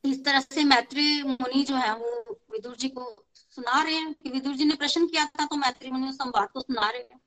इस 0.05 0.25
तरह 0.25 0.39
से 0.39 0.63
मैत्री 0.63 1.23
मुनि 1.23 1.63
जो 1.63 1.75
है, 1.75 1.95
वो 1.95 2.39
विदुर 2.51 2.75
जी 2.75 2.89
को 2.89 3.25
सुना 3.33 3.83
रहे 3.83 3.95
हैं। 3.95 4.13
कि 4.13 4.29
विदुर 4.29 4.55
जी 4.55 4.65
ने 4.65 4.75
प्रश्न 4.75 5.07
किया 5.07 5.25
था 5.25 5.45
तो 5.45 5.55
मैत्री 5.55 5.91
मुनि 5.91 6.09
उस 6.09 6.15
संवाद 6.15 6.49
को 6.49 6.61
सुना 6.61 6.89
रहे 6.89 7.01
हैं। 7.01 7.21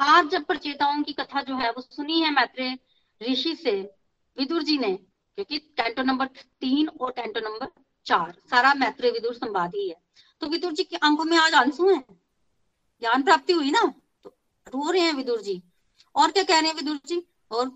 आज 0.00 0.26
जब 0.26 0.44
प्रचेताओं 0.44 1.02
की 1.02 1.12
कथा 1.12 1.42
जो 1.42 1.56
है, 1.56 1.70
वो 1.70 1.82
सुनी 1.82 2.20
है 2.20 2.30
मैत्री 2.30 2.80
ऋषि 3.32 3.56
से, 3.56 3.94
विदुर 4.38 4.62
जी 4.62 4.78
ने, 4.78 4.92
क्योंकि 5.34 5.58
टेंटो 5.58 6.02
नंबर 6.02 6.26
तीन 6.60 6.88
और 6.88 7.12
टेंटो 7.12 7.40
नंबर 7.40 7.68
चार, 8.06 8.42
सारा 8.50 8.74
मैत्री 8.74 9.10
विदुर 9.10 9.34
संवाद 9.34 9.74
ही 9.74 9.88
है। 9.88 9.96
तो 10.40 10.46
विदुर 10.46 10.72
जी 10.72 10.84
की 10.84 10.96
आँखों 10.96 11.24
में 11.24 11.36
आज 11.36 11.54
आँसू 11.54 11.90
है। 11.90 12.04
ज्ञान 13.00 13.22
प्राप्ति 13.22 13.52
हुई 13.52 13.70
ना? 13.70 13.94
तो 14.22 14.36
रो 14.68 14.90
रहे 14.90 15.02
हैं 15.02 15.12
विदुर 15.12 15.42
जी। 15.42 15.62
और 16.16 16.30
क्या 16.30 16.42
कह 16.42 16.58
रहे 16.58 16.68
हैं 16.68 16.76
विदुर 16.76 17.00
जी? 17.06 17.22
और 17.50 17.68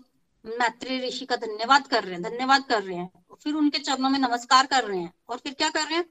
मैत्री 0.45 1.07
ऋषि 1.07 1.25
का 1.25 1.35
धन्यवाद 1.35 1.87
कर 1.87 2.03
रहे 2.03 2.13
हैं, 2.13 2.23
धन्यवाद 2.23 2.63
कर 2.63 2.83
रहे 2.83 2.95
हैं। 2.95 3.25
फिर 3.43 3.53
उनके 3.53 3.79
चरणों 3.79 4.09
में 4.09 4.19
नमस्कार 4.19 4.65
कर 4.65 4.83
रहे 4.83 4.99
हैं। 4.99 5.13
और 5.29 5.37
फिर 5.37 5.53
क्या 5.53 5.69
कर 5.69 5.83
रहे 5.83 5.95
हैं? 5.95 6.05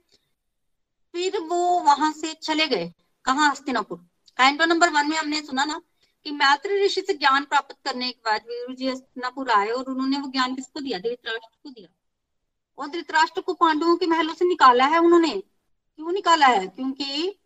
फिर 1.12 1.38
वो 1.38 1.80
वहाँ 1.80 2.12
से 2.12 2.32
चले 2.32 2.66
गए, 2.66 2.92
कहा? 3.24 3.48
हस्तिनापुर। 3.48 3.98
कैंटो 4.36 4.64
नंबर 4.64 4.90
वन 4.90 5.10
में 5.10 5.16
हमने 5.16 5.42
सुना 5.42 5.64
ना 5.64 5.82
कि 6.24 6.30
मैत्री 6.30 6.84
ऋषि 6.84 7.00
से 7.00 7.14
ज्ञान 7.14 7.44
प्राप्त 7.44 7.76
करने 7.84 8.12
के 8.12 8.30
बाद 8.30 8.40
वीर 8.42 8.76
जी 8.76 8.88
हस्तिनापुर 8.88 9.50
आए 9.50 9.68
और 9.68 9.84
उन्होंने 9.84 10.18
वो 10.18 10.28
ज्ञान 10.28 10.54
किसको 10.54 10.80
दिया? 10.80 10.98
धृतराष्ट्र 10.98 11.58
को 11.64 11.70
दिया। 11.70 11.88
और 12.78 12.88
धृतराष्ट्र 12.88 13.40
को 13.40 13.54
पांडवों 13.54 13.96
के 13.96 14.06
महलों 14.06 14.34
से 14.34 14.44
निकाला 14.44 14.84
है 14.84 14.98
उन्होंने। 14.98 15.42
क्यों 15.96 16.12
निकाला 16.12 16.46
है? 16.46 16.66
क्योंकि 16.66 17.38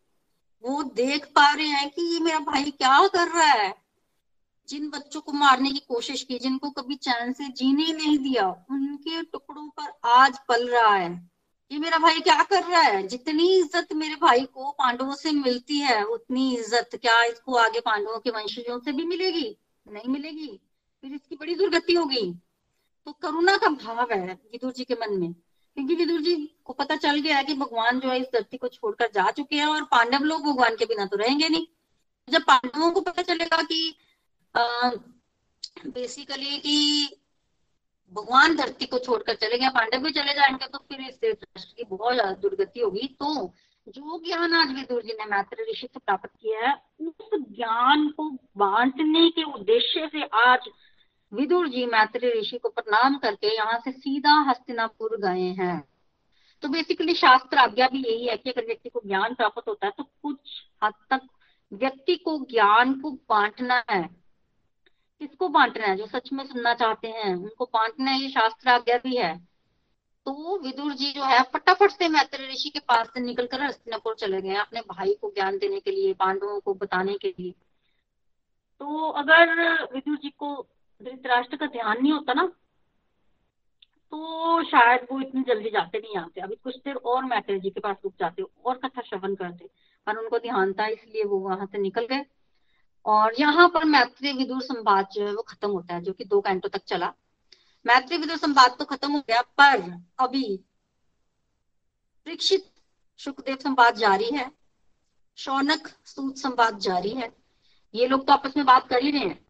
वो 0.63 0.83
देख 0.83 1.27
पा 1.27 1.53
रहे 1.53 1.67
हैं 1.67 1.91
कि 1.91 2.03
ये 2.03 2.21
मेरा 2.21 2.39
भाई 2.39 2.65
क्या 2.65 3.09
कर 3.09 3.29
रहा 3.29 3.53
है। 3.53 3.84
जिन 4.69 4.89
बच्चों 4.91 5.21
को 5.21 5.33
मारने 5.33 5.71
की 5.71 5.79
कोशिश 5.79 6.23
की, 6.23 6.39
जिनको 6.39 6.71
कभी 6.71 6.95
चैन 6.95 7.33
से 7.33 7.49
जीने 7.49 7.93
नहीं 7.93 8.19
दिया, 8.19 8.49
उनके 8.71 9.23
टुकड़ों 9.23 9.69
पर 9.69 9.93
आज 10.11 10.39
पल 10.49 10.69
रहा 10.69 10.95
है। 10.95 11.11
ये 11.71 11.79
मेरा 11.79 11.99
भाई 11.99 12.21
क्या 12.21 12.43
कर 12.43 12.63
रहा 12.65 12.81
है? 12.81 13.07
जितनी 13.07 13.49
इज़्ज़त 13.59 13.93
मेरे 13.93 14.15
भाई 14.15 14.45
को 14.45 14.71
पांडवों 14.71 15.15
से 15.15 15.31
मिलती 15.31 15.79
है, 15.79 16.03
उतनी 16.05 16.55
इज़्ज़त 16.55 16.97
क्या 16.97 17.23
इसको 17.25 17.55
आगे 17.55 17.81
पांडवों 17.81 18.19
के 18.19 18.31
वंशजों 18.31 18.79
से 18.79 18.93
भी 18.93 19.05
मिलेगी? 19.05 19.57
नहीं 19.87 20.09
मिलेगी। 20.09 20.61
फिर 21.05 21.15
इसकी 21.15 21.37
बड़ी 21.37 21.55
दुर्गति 21.55 21.95
होगी। 21.95 22.33
तो 23.07 23.13
करुणा 23.13 23.57
का 23.57 23.69
भाव 23.69 24.13
है 24.13 24.35
विदुर 24.35 24.73
जी 24.73 24.85
के 24.85 24.95
मन 24.95 25.19
में। 25.21 25.33
क्योंकि 25.33 25.95
विदुर 25.95 26.21
जी 26.21 26.35
को 26.65 26.73
पता 26.73 26.97
चल 26.97 27.21
गया 27.21 27.37
है 27.37 27.45
कि 27.45 27.55
भगवान 27.55 28.01
जो 28.01 28.09
है 28.09 28.19
इस 28.21 28.27
धरती 28.33 28.57
को 28.57 28.69
छोड़कर 28.69 29.11
जा 29.15 29.31
चुके 29.31 29.57
हैं 29.57 29.67
और 29.67 29.83
पांडव 29.83 30.25
लोग 30.25 30.43
भगवान 30.43 30.77
के 30.77 30.85
बिना 30.85 31.07
तो 31.07 31.17
रहेंगे 31.17 31.49
नहीं। 31.49 31.67
जब 32.29 32.43
पांडवों 32.43 32.91
को 32.91 33.01
पता 33.01 33.23
चलेगा 33.23 33.63
कि 33.63 33.95
बेसिकली 34.55 36.59
कि 36.59 37.09
भगवान 38.13 38.57
धरती 38.57 38.87
को 38.87 38.99
छोड़कर 38.99 39.35
चले 39.35 39.59
गए, 39.59 39.69
पांडव 39.69 39.99
भी 39.99 40.13
चले 40.13 40.35
जाएँगे 40.35 40.67
तो 40.67 40.79
फिर 40.81 41.01
इस 41.01 41.21
राष्ट्र 41.25 41.75
की 41.77 41.87
बहुत 41.87 42.15
ज़्यादा 42.15 42.33
दुर्गति 42.33 42.81
होगी। 42.81 43.17
तो 43.21 43.55
जो 43.87 44.23
ज्ञान 44.27 44.55
आज 44.55 44.75
विदुर 44.75 45.03
जी 45.03 45.13
ने 45.13 45.27
मैत्र 45.27 45.71
ऋषि 45.71 45.87
से 45.87 45.99
प्राप्त 45.99 46.31
किया 46.33 46.69
है, 46.69 46.83
उस 47.01 47.31
ज्ञान 47.35 48.09
को 48.09 48.31
बांटने 48.59 49.31
के 49.31 49.53
उद्देश्य 49.53 50.09
से 50.13 50.23
आज 50.45 50.69
विदुर 51.33 51.69
जी 51.69 51.87
मैत्री 51.87 52.41
ऋषि 52.41 52.59
को 52.59 52.69
प्रणाम 52.69 53.19
करके 53.19 53.57
यहाँ 53.57 53.79
से 53.79 53.93
सीधा 53.93 54.41
हस्तिनापुर 54.51 55.17
गए 55.21 55.53
हैं। 55.59 55.85
तो 56.63 56.69
बेसिकली 56.69 57.15
शास्त्र 57.15 57.59
आज्ञा 57.59 57.89
भी 57.89 58.03
यही 58.03 58.27
है 58.27 58.37
कि 58.37 58.51
अगर 58.51 58.67
व्यक्ति 58.67 58.89
को 58.89 59.01
ज्ञान 59.07 59.35
प्राप्त 59.35 59.69
होता 59.69 59.87
है 59.87 59.93
तो 59.99 60.05
कुछ 60.23 60.39
हद 60.85 60.95
तक 61.11 61.29
व्यक्ति 61.73 62.17
को 62.17 62.39
ज्ञान 62.51 63.01
को 63.01 63.11
बांटना 63.11 63.85
है। 63.91 64.24
किसको 65.21 65.49
बांटना 65.49 65.87
है? 65.87 65.97
जो 65.97 66.07
सच 66.07 66.33
में 66.33 66.45
सुनना 66.47 66.73
चाहते 66.75 67.09
हैं, 67.09 67.35
उनको 67.35 67.65
बांटना 67.65 68.11
है 68.11 68.21
ये 68.21 68.29
शास्त्र 68.31 68.69
आज्ञा 68.71 68.97
भी 68.99 69.17
है। 69.17 69.37
तो 70.27 70.59
विदुर 70.59 70.93
जी 70.95 71.11
जो 71.13 71.23
है, 71.23 71.43
फटाफट 71.45 71.91
से 71.91 72.09
मैत्र 72.09 72.49
ऋषि 72.51 72.69
के 72.69 72.79
पास 72.81 73.09
से 73.09 73.21
निकलकर 73.21 73.63
हस्तिनापुर 73.63 74.15
चले 74.15 74.41
गए 74.43 74.55
अपने 74.57 74.81
भाई 74.89 75.15
को 75.15 75.31
ज्ञान 75.31 75.59
देने 75.59 75.81
के 75.81 75.91
लिए, 75.91 76.13
पांडवों 76.15 76.61
को 76.61 76.75
बताने 76.75 77.15
के 77.15 77.29
लिए। 77.29 77.51
तो 78.81 79.09
अगर 79.13 79.83
विदुर 79.95 80.17
जी 80.17 80.31
को 80.31 80.55
धृतराष्ट्र 81.01 81.57
का 81.57 81.67
ध्यान 81.67 82.03
नहीं 82.03 82.13
होता 82.13 82.33
ना 82.33 82.47
तो 84.13 84.63
शायद 84.63 85.07
वो 85.13 85.21
इतनी 85.21 85.43
जल्दी 85.43 85.71
जाते 85.71 85.99
नहीं 85.99 86.17
आते। 86.17 86.41
अभी 86.41 86.55
कुछ 86.55 86.77
देर 86.77 86.95
और 86.97 87.25
मैत्री 87.25 87.59
जी 87.61 87.71
के 87.71 87.81
पास 87.81 87.97
रुक 88.05 88.15
जाते, 88.21 88.43
और 88.43 88.77
कथा 88.79 89.03
श्रवण 89.03 89.35
करते। 89.35 89.69
पर 90.07 90.17
उनको 90.17 90.39
ध्यान 90.39 90.73
था 90.73 90.87
इसलिए 90.87 91.25
वो 91.25 91.39
वहाँ 91.39 91.67
से 91.67 91.79
निकल 91.79 92.07
गए। 92.07 92.25
और 93.07 93.35
यहाँ 93.39 93.69
पर 93.69 93.85
मैत्री 93.85 94.33
विदुर 94.33 94.63
संवाद 94.63 95.09
जो 95.13 95.27
है 95.27 95.35
वो 95.35 95.43
खत्म 95.43 95.71
होता 95.71 95.95
है, 95.95 96.01
जो 96.01 96.13
कि 96.13 96.25
दो 96.25 96.41
घंटों 96.41 96.69
तक 96.69 96.85
चला। 96.85 97.13
मैत्री 97.87 98.17
विदुर 98.17 98.37
संवाद 98.37 98.77
तो 98.79 98.85
खत्म 98.85 99.13
हो 99.13 99.19
गया, 99.19 99.41
पर 99.43 100.01
अभी 100.19 100.57
परीक्षित 102.27 102.71
सुखदेव 103.19 103.57
संवाद 103.57 103.95
जारी 103.95 104.31
है, 104.31 104.51
शौनक 105.37 105.89
सूत 106.05 106.39
संवाद 106.39 106.79
जारी 106.79 107.11
है। 107.11 107.33
ये 107.95 108.07
लोग 108.07 108.27
तो 108.27 108.33
आपस 108.33 108.57
में 108.57 108.67
बात 108.67 108.89
कर 108.89 109.03
ही 109.03 109.11
रहे 109.11 109.21
हैं। 109.21 109.47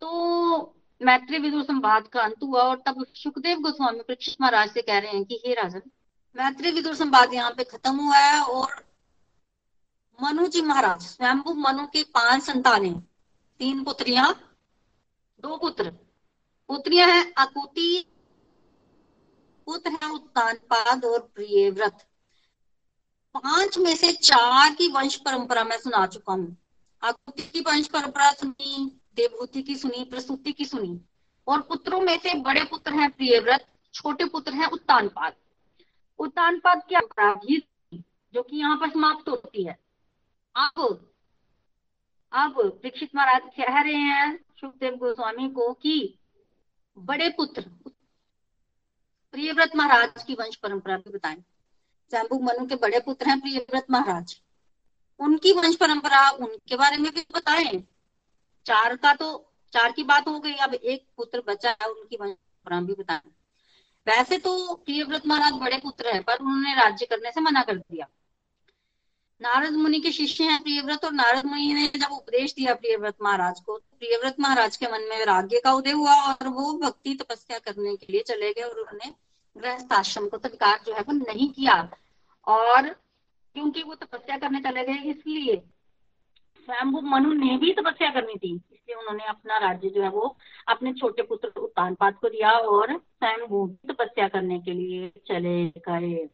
तो 0.00 0.78
मैत्री 1.02 1.38
विदुर 1.38 1.62
संवाद 1.62 2.06
का 2.06 2.20
अंत 2.20 2.42
हुआ 2.42 2.62
और 2.62 2.82
तब 2.86 3.06
सुखदेव 3.14 3.58
गोस्वामी 3.58 4.00
परीक्षित 4.00 4.36
महाराज 4.40 4.70
से 4.70 4.82
कह 4.82 4.98
रहे 4.98 5.12
हैं 5.12 5.24
कि, 5.24 5.42
हे 5.46 5.54
राजन, 5.54 5.82
मैत्री 6.36 6.70
विदुर 6.70 6.94
संवाद 6.94 7.34
यहाँ 7.34 7.50
पे 7.50 7.64
खत्म 7.64 7.96
हुआ 7.96 8.16
है 8.16 8.40
और 8.40 8.91
मनु 10.22 10.46
जी 10.46 10.60
महाराज, 10.62 11.00
स्वयंभू 11.02 11.52
मनु 11.54 11.86
के 11.86 12.02
पाँच 12.14 12.42
संतानें 12.42 13.00
तीन 13.60 13.82
पुत्रियाँ, 13.84 14.32
दो 15.40 15.56
पुत्र। 15.56 15.90
पुत्रियाँ 16.70 17.08
हैं 17.08 17.32
अकुति 17.34 18.04
पुत्र 19.66 19.90
है 19.92 20.10
उत्तानपाद 20.10 21.04
और 21.04 21.18
प्रियव्रत 21.34 22.06
पाँच 23.34 23.78
में 23.78 23.94
से 23.96 24.12
चार 24.12 24.74
की 24.74 24.88
वंश 24.88 25.16
परंपरा 25.16 25.64
मैं 25.64 25.78
सुना 25.78 26.06
चुका 26.06 26.32
हूँ। 26.32 26.56
अकुति 27.02 27.42
की 27.42 27.60
वंश 27.60 27.88
परंपरा 27.88 28.30
सुनी, 28.32 29.00
देवभूति 29.16 29.62
की 29.62 29.76
सुनी, 29.76 30.04
प्रसूति 30.04 30.52
की 30.52 30.64
सुनी। 30.64 31.00
और 31.46 31.60
पुत्रों 31.60 32.00
में 32.00 32.18
से 32.18 32.34
बड़े 32.40 32.64
पुत्र 32.64 32.92
हैं 32.94 33.10
प्रियव्रत 33.10 33.66
छोटे 33.94 34.24
पुत्र 34.24 34.54
हैं 34.54 34.70
उत्तानपाद 34.70 35.32
उत्तानपाद 36.18 36.82
की 36.88 37.62
जो 38.34 38.42
कि 38.42 38.56
यहाँ 38.56 38.76
पर 38.76 38.90
समाप्त 38.90 39.28
होती 39.28 39.64
है। 39.64 39.81
अब 40.56 41.08
अब 42.32 42.80
दीक्षित 42.82 43.10
महाराज 43.14 43.42
कह 43.56 43.80
रहे 43.82 43.94
हैं 43.94 44.44
सुखदेव 44.60 44.96
गोस्वामी 44.96 45.48
को 45.48 45.72
कि 45.72 46.18
बड़े 46.98 47.28
पुत्र, 47.28 47.62
प्रियव्रत 49.34 49.76
महाराज 49.76 50.22
की 50.22 50.34
वंश 50.34 50.56
परंपरा 50.56 50.96
भी 50.96 51.10
बताएँ। 51.10 51.36
जैम्बू 52.10 52.38
मनु 52.38 52.66
के 52.66 52.74
बड़े 52.74 53.00
पुत्र 53.00 53.28
हैं 53.28 53.40
प्रियव्रत 53.40 53.86
महाराज। 53.90 54.40
उनकी 55.20 55.52
वंश 55.52 55.76
परंपरा, 55.76 56.30
उनके 56.30 56.76
बारे 56.76 56.96
में 56.96 57.12
भी 57.14 57.20
बताएँ। 57.20 57.84
चार 58.66 58.96
का 58.96 59.14
तो 59.14 59.52
चार 59.72 59.92
की 59.92 60.02
बात 60.02 60.28
हो 60.28 60.38
गई, 60.40 60.54
अब 60.54 60.74
एक 60.74 61.06
पुत्र 61.16 61.42
बचा 61.48 61.70
है, 61.70 61.88
उनकी 61.88 62.16
वंश 62.16 62.32
परंपरा 62.32 62.80
भी 62.80 63.02
बताएँ। 63.02 63.30
वैसे 64.06 64.38
तो 64.38 64.74
प्रियव्रत 64.74 65.26
महाराज 65.26 65.52
बड़े 65.52 65.78
पुत्र 65.78 66.14
है, 66.14 66.20
पर 66.20 66.36
उन्होंने 66.36 66.74
राज्य 66.74 67.06
करने 67.06 67.32
से 67.32 67.40
मना 67.40 67.62
कर 67.62 67.76
दिया। 67.76 68.06
नारद 69.42 69.72
मुनि 69.74 69.98
के 70.00 70.10
शिष्य 70.12 70.44
हैं 70.44 70.62
प्रियव्रत, 70.62 71.04
और 71.04 71.12
नारद 71.12 71.44
मुनि 71.44 71.72
ने 71.74 71.86
जब 71.96 72.12
उपदेश 72.12 72.54
दिया 72.54 72.74
प्रियव्रत 72.74 73.16
महाराज 73.22 73.60
को 73.60 73.76
तो 73.78 73.96
प्रियव्रत 73.98 74.36
महाराज 74.40 74.76
के 74.76 74.86
मन 74.86 75.06
में 75.10 75.16
वैराग्य 75.18 75.60
का 75.64 75.72
उदय 75.72 75.90
हुआ, 75.92 76.14
और 76.22 76.48
वो 76.48 76.72
भक्ति 76.78 77.14
तपस्या 77.14 77.58
करने 77.58 77.94
के 77.96 78.12
लिए 78.12 78.22
चले 78.22 78.52
गए, 78.52 78.62
और 78.62 78.78
उन्होंने 78.80 79.12
गृहस्थ 79.56 79.92
आश्रम 79.92 80.28
को 80.28 80.38
स्वीकार 80.38 80.78
जो 80.86 80.94
है 80.94 81.00
वो 81.00 81.12
नहीं 81.12 81.48
किया। 81.50 81.76
और 82.46 82.88
क्योंकि 82.88 83.82
वो 83.82 83.94
तपस्या 83.94 84.36
करने 84.38 84.60
चले 84.60 84.84
गए, 84.84 85.10
इसलिए 85.10 85.56
स्वयं 86.68 86.92
वो 86.92 87.00
मनु 87.00 87.32
ने 87.34 87.56
भी 87.56 87.72
तपस्या 87.72 88.10
करनी 88.10 88.34
थी। 88.34 88.54
इसलिए 88.54 88.96
उन्होंने 88.96 89.24
अपना 89.24 89.58
राज्य 89.58 89.88
जो 89.88 90.02
है 90.02 90.08
वो 90.10 90.36
अपने 90.68 90.92
छोटे 90.92 91.22
पुत्र 91.22 91.48
उत्तानपाद 91.60 92.14
को 92.14 92.28
दिया, 92.28 92.50
और 92.50 92.96
स्वयं 92.98 93.46
वो 93.48 93.66
तपस्या 93.90 94.28
करने 94.28 94.58
के 94.60 94.72
लिए 94.72 95.08
चले 95.26 95.64
गए। 95.88 96.28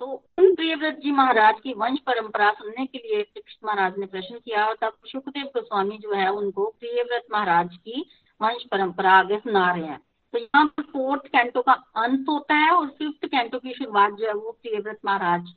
तो 0.00 0.06
उन 0.38 0.54
प्रियव्रत 0.54 0.94
जी 0.94 1.10
महाराज 1.10 1.60
की 1.60 1.72
वंश 1.72 1.98
परंपरा 1.98 2.50
सुनने 2.52 2.86
के 2.86 2.98
लिए 2.98 3.22
कृष्ण 3.22 3.66
महाराज 3.66 3.98
ने 3.98 4.06
प्रश्न 4.06 4.38
किया 4.38 4.66
और 4.66 4.76
तब 4.80 4.96
सुखदेव 5.06 5.44
गोस्वामी 5.46 5.98
जो 5.98 6.14
है 6.14 6.28
उनको 6.30 6.66
प्रियव्रत 6.80 7.26
महाराज 7.32 7.76
की 7.76 8.04
वंश 8.40 8.64
परंपरा 8.70 9.12
आगे 9.12 9.38
सुना 9.38 9.70
रहे 9.72 9.86
हैं। 9.86 9.98
तो 10.34 10.38
यहाँ 10.38 10.64
पर 10.66 10.82
फोर्थ 10.82 11.26
कैंटो 11.26 11.62
का 11.62 11.72
अंत 11.96 12.26
होता 12.28 12.54
है 12.54 12.70
और 12.70 12.86
फिफ्थ 12.88 13.26
कैंटो 13.26 13.58
की 13.58 13.74
शुरुआत 13.74 14.12
जो 14.12 14.26
है 14.26 14.34
वो 14.34 14.50
प्रियव्रत 14.52 14.98
महाराज 15.04 15.48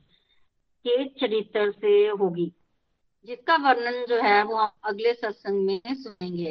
के 0.84 1.04
चरित्र 1.20 1.70
से 1.72 2.06
होगी, 2.08 2.52
जिसका 3.28 3.56
वर्णन 3.58 4.04
जो 4.06 4.22
है 4.22 4.42
वो 4.44 4.56
अगले 4.56 5.12
सत्संग 5.14 5.66
में 5.66 5.94
सुनेंगे। 5.94 6.50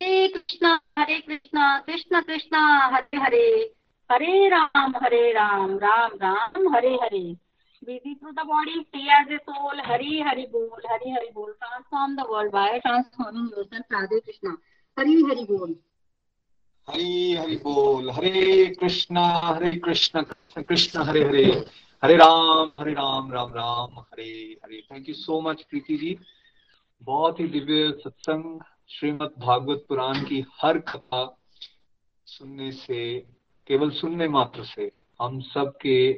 Hare 0.00 0.28
Krishna 0.28 0.78
Hare 0.98 1.18
Krishna, 1.20 1.78
Krishna 1.78 2.20
Krishna, 2.22 2.60
Hare 2.86 3.18
Hare. 3.18 3.74
Hare 4.10 4.48
Ram 4.48 4.94
Hare 4.96 5.32
Ram 5.32 5.78
Ram 5.78 6.10
Ram, 6.22 6.74
Hare 6.74 6.94
Hare. 6.94 7.20
Busy 7.82 8.14
through 8.14 8.30
the 8.30 8.46
body 8.46 8.80
free 8.80 9.00
as 9.12 9.32
a 9.32 9.36
soul, 9.36 9.80
Hari, 9.80 10.20
Hari 10.20 10.42
बोल, 10.42 10.82
हरी, 10.90 11.10
हरि 11.10 11.30
बोल। 11.34 11.52
Transform 11.52 12.16
the 12.16 12.26
world 12.30 12.52
by 12.52 12.78
transforming 12.78 13.50
your 13.58 13.68
Radhe 13.92 14.20
Krishna 14.20 14.56
Hari, 14.98 15.22
Hari 15.22 15.44
बोल। 15.44 15.74
हरी, 16.88 17.34
हरि 17.34 17.56
बोल। 17.56 18.10
Hare 18.10 18.66
Krishna 18.80 19.26
Hare 19.44 19.70
Krishna 19.78 20.22
Krishna 20.62 21.04
Hare 21.04 21.24
Hare. 21.24 21.44
Hare 22.02 22.16
Ram 22.16 22.70
Hare 22.80 22.92
Ram 22.92 23.32
Ram 23.32 23.52
Ram, 23.52 23.98
Hare 24.00 24.32
Hare. 24.64 24.82
Thank 24.92 25.08
you 25.08 25.14
so 25.14 25.40
much 25.40 25.62
Preeti 25.62 25.96
ji. 25.96 26.18
बहुत 27.02 27.40
ही 27.40 27.46
दिव्य 27.48 27.92
सत्संग, 28.04 28.60
श्रीमद् 28.90 29.40
भागवत 29.40 29.84
पुराण 29.88 30.24
की 30.24 30.44
हर 30.62 30.78
कथा 30.78 31.38
सुनने 32.26 32.70
से 32.72 32.98
केवल 33.66 33.90
सुनने 33.90 34.28
मात्र 34.28 34.64
से, 34.64 34.92
हम 35.22 35.40
सब 35.40 35.72
के 35.76 36.12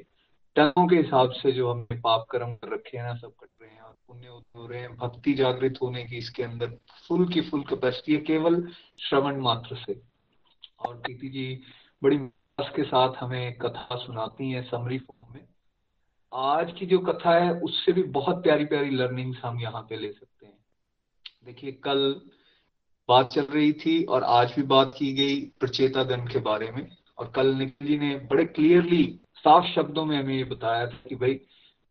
टनों 0.56 0.88
के 0.88 0.96
हिसाब 0.96 1.30
से 1.30 1.52
जो 1.52 1.72
हमने 1.72 2.00
पाप 2.00 2.26
कर्म 2.30 2.54
कर 2.54 2.74
रखे 2.74 2.98
हैं 2.98 3.04
ना, 3.04 3.14
सब 3.14 3.28
कट 3.28 3.62
रहे 3.62 3.70
हैं, 3.70 3.80
और 3.80 3.96
पुण्य 4.08 4.26
हो 4.26 4.66
रहे 4.66 4.80
हैं, 4.80 4.96
भक्ति 4.96 5.34
जागृत 5.34 5.78
होने 5.82 6.04
की 6.04 6.16
इसके 6.16 6.42
अंदर 6.42 6.70
फुल 7.08 7.32
की 7.32 7.40
फुल 7.40 7.62
कैपेसिटी 7.62 8.14
है 8.14 8.20
केवल 8.20 8.72
श्रवण 8.98 9.40
मात्र 9.40 9.76
से। 9.76 10.02
और 10.80 10.96
प्रीति 10.96 11.28
जी, 11.28 11.60
बड़ी 12.02 12.18
के 12.60 12.84
साथ 12.84 13.12
हमें 13.20 13.58
कथा 13.58 13.88
सुनाती 13.92 14.50
हैं 14.50 14.70
समरी 14.70 14.98
फॉर्म 14.98 15.34
में। 15.34 15.44
आज 16.34 16.72
की 16.72 16.86
जो 16.86 16.98
कथा 16.98 17.38
है, 17.38 17.60
उससे 17.60 17.92
भी 17.92 18.02
बहुत 18.02 18.42
प्यारी 18.42 18.64
प्यारी 18.64 18.90
लर्निंग्स 18.90 19.38
हम 19.44 19.60
यहाँ 19.60 19.82
पे 19.82 19.96
ले 19.96 20.12
सकते 20.12 20.46
हैं। 20.46 20.58
देखिए, 21.44 21.72
कल 21.72 22.20
बात 23.08 23.32
चल 23.32 23.42
रही 23.42 23.72
थी 23.72 24.04
और 24.04 24.22
आज 24.22 24.52
भी 24.56 24.62
बात 24.62 24.92
की 24.98 25.12
गई 25.12 25.40
प्रचेता 25.60 26.02
गण 26.02 26.26
के 26.26 26.38
बारे 26.38 26.70
में। 26.70 26.96
और 27.18 27.30
कल 27.30 27.54
निखिल 27.54 27.88
जी 27.88 27.98
ने 27.98 28.16
बड़े 28.18 28.44
क्लियरली 28.44 29.20
साफ़ 29.34 29.66
शब्दों 29.66 30.04
में 30.04 30.18
हमें 30.18 30.36
ये 30.36 30.44
बताया 30.44 30.86
था 30.86 30.96
कि 31.08 31.14
भाई, 31.14 31.40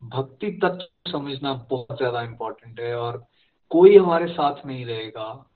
भक्ति 0.04 0.52
तत्व 0.52 1.12
समझना 1.12 1.54
बहुत 1.54 1.98
ज़्यादा 1.98 2.22
इम्पोर्टेंट 2.22 2.80
है 2.80 2.96
और 2.96 3.26
कोई 3.70 3.98
हमारे 3.98 4.28
साथ 4.28 4.66
नहीं 4.66 4.86
रहेगा। 4.86 5.50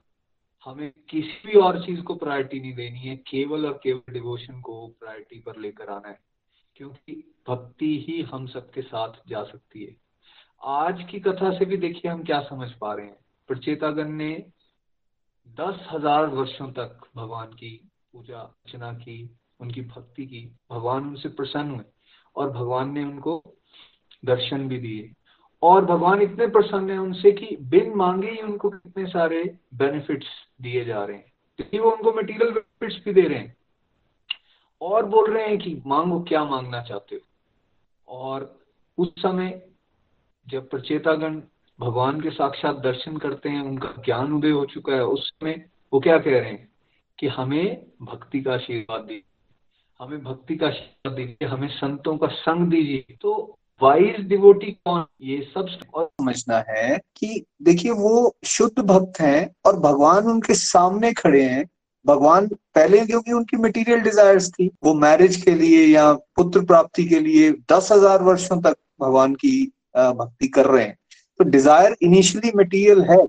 हमें 0.65 0.91
किसी 1.09 1.47
भी 1.47 1.59
और 1.59 1.85
चीज़ 1.85 2.01
को 2.01 2.15
प्रायोरिटी 2.15 2.59
नहीं 2.59 2.73
देनी 2.73 2.99
है, 2.99 3.15
केवल 3.15 3.65
और 3.65 3.79
केवल 3.83 4.13
डिवोशन 4.13 4.61
को 4.61 4.87
प्रायोरिटी 4.87 5.39
पर 5.39 5.59
लेकर 5.59 5.89
आना 5.89 6.07
है। 6.07 6.19
क्योंकि 6.75 7.35
भक्ति 7.49 8.05
ही 8.07 8.21
हम 8.21 8.47
सबके 8.47 8.81
साथ 8.81 9.13
जा 9.27 9.43
सकती 9.43 9.83
है। 9.83 9.95
आज 10.63 11.07
की 11.11 11.19
कथा 11.19 11.59
से 11.59 11.65
भी 11.65 11.77
देखिए 11.77 12.11
हम 12.11 12.23
क्या 12.23 12.41
समझ 12.41 12.71
पा 12.71 12.93
रहे 12.93 13.05
हैं। 13.05 13.17
प्रचेतागन 13.47 14.11
ने 14.11 14.45
दस 15.59 15.87
हज़ार 15.91 16.25
वर्षों 16.25 16.71
तक 16.71 16.99
भगवान 17.15 17.47
की 17.47 17.89
पूजा 18.13 18.39
अर्चना 18.39 18.93
की 18.93 19.37
उनकी 19.61 19.81
भक्ति 19.81 20.25
की। 20.25 20.55
भगवान 20.71 21.03
उनसे 21.03 21.29
प्रसन्न 21.29 21.71
हुए 21.71 21.85
और 22.35 22.49
भगवान 22.49 22.91
ने 22.91 23.03
उनको 23.03 23.43
दर्शन 24.25 24.67
भी 24.67 24.77
दिए। 24.77 25.11
और 25.63 25.85
भगवान 25.85 26.21
इतने 26.21 26.47
प्रसन्न 26.47 26.89
है 26.89 26.97
उनसे 26.97 27.31
कि 27.31 27.57
बिन 27.61 27.93
मांगे 27.95 28.31
ही 28.31 28.37
उनको 28.37 28.69
कितने 28.69 29.05
सारे 29.05 29.57
बेनिफिट्स 29.73 30.27
दिए 30.61 30.85
जा 30.85 31.05
रहे 31.05 31.17
हैं। 31.17 31.33
क्योंकि 31.57 31.79
वो 31.79 31.91
उनको 31.91 32.13
मटेरियल 32.13 32.51
बेनिफिट्स 32.51 33.05
भी 33.05 33.13
दे 33.13 33.27
रहे 33.27 33.39
हैं। 33.39 33.57
और 34.81 35.05
बोल 35.05 35.33
रहे 35.33 35.47
हैं 35.47 35.57
कि 35.57 35.81
मांगो, 35.85 36.19
क्या 36.19 36.43
मांगना 36.43 36.81
चाहते 36.81 37.15
हो? 37.15 37.21
और 38.07 38.59
उस 38.97 39.09
समय 39.19 39.69
जब 40.47 40.69
प्रचेतागण 40.69 41.41
भगवान 41.79 42.21
के 42.21 42.29
साक्षात 42.29 42.75
दर्शन 42.75 43.17
करते 43.17 43.49
हैं, 43.49 43.61
उनका 43.61 43.93
ज्ञान 44.05 44.33
उदय 44.33 44.49
हो 44.49 44.65
चुका 44.65 44.93
है, 44.93 45.05
उस 45.05 45.29
समय 45.29 45.69
वो 45.93 45.99
क्या 45.99 46.19
कह 46.19 46.39
रहे 46.39 46.49
हैं 46.49 46.71
कि 47.19 47.27
हमें 47.27 47.85
भक्ति 48.01 48.41
का 48.41 48.53
आशीर्वाद 48.53 49.01
दीजिए। 49.01 49.30
हमें 50.01 50.23
भक्ति 50.23 50.55
का 50.55 50.67
आशीर्वाद 50.67 51.15
दीजिए, 51.15 51.47
हमें 51.47 51.67
संतों 51.69 52.15
का 52.17 52.27
संग 52.27 52.69
दीजिए। 52.69 53.15
तो 53.21 53.33
वाइज 53.81 54.15
डिवोटी 54.27 54.71
कौन? 54.85 55.03
ये 55.21 55.41
सब 55.47 55.67
और 55.93 56.05
समझना 56.05 56.63
है 56.69 56.97
कि 57.17 57.43
देखिए, 57.61 57.91
वो 57.91 58.35
शुद्ध 58.45 58.79
भक्त 58.81 59.19
हैं 59.21 59.49
और 59.65 59.75
भगवान 59.79 60.27
उनके 60.27 60.53
सामने 60.53 61.11
खड़े 61.13 61.43
हैं। 61.43 61.65
भगवान 62.05 62.47
पहले 62.47 63.05
क्योंकि 63.05 63.31
उनकी 63.31 63.57
मटेरियल 63.57 63.99
डिजायर्स 64.01 64.49
थी, 64.51 64.69
वो 64.83 64.93
मैरिज 64.95 65.35
के 65.43 65.51
लिए 65.51 65.85
या 65.85 66.11
पुत्र 66.13 66.65
प्राप्ति 66.65 67.05
के 67.05 67.19
लिए 67.19 67.51
दस 67.71 67.91
हज़ार 67.91 68.23
वर्षों 68.23 68.59
तक 68.61 68.75
भगवान 69.01 69.35
की 69.35 69.53
भक्ति 69.95 70.47
कर 70.47 70.65
रहे 70.67 70.83
हैं। 70.83 70.97
तो 71.39 71.43
डिज़ायर 71.45 71.95
इनिशियली 72.01 72.51
मटेरियल 72.55 73.01
है, 73.03 73.21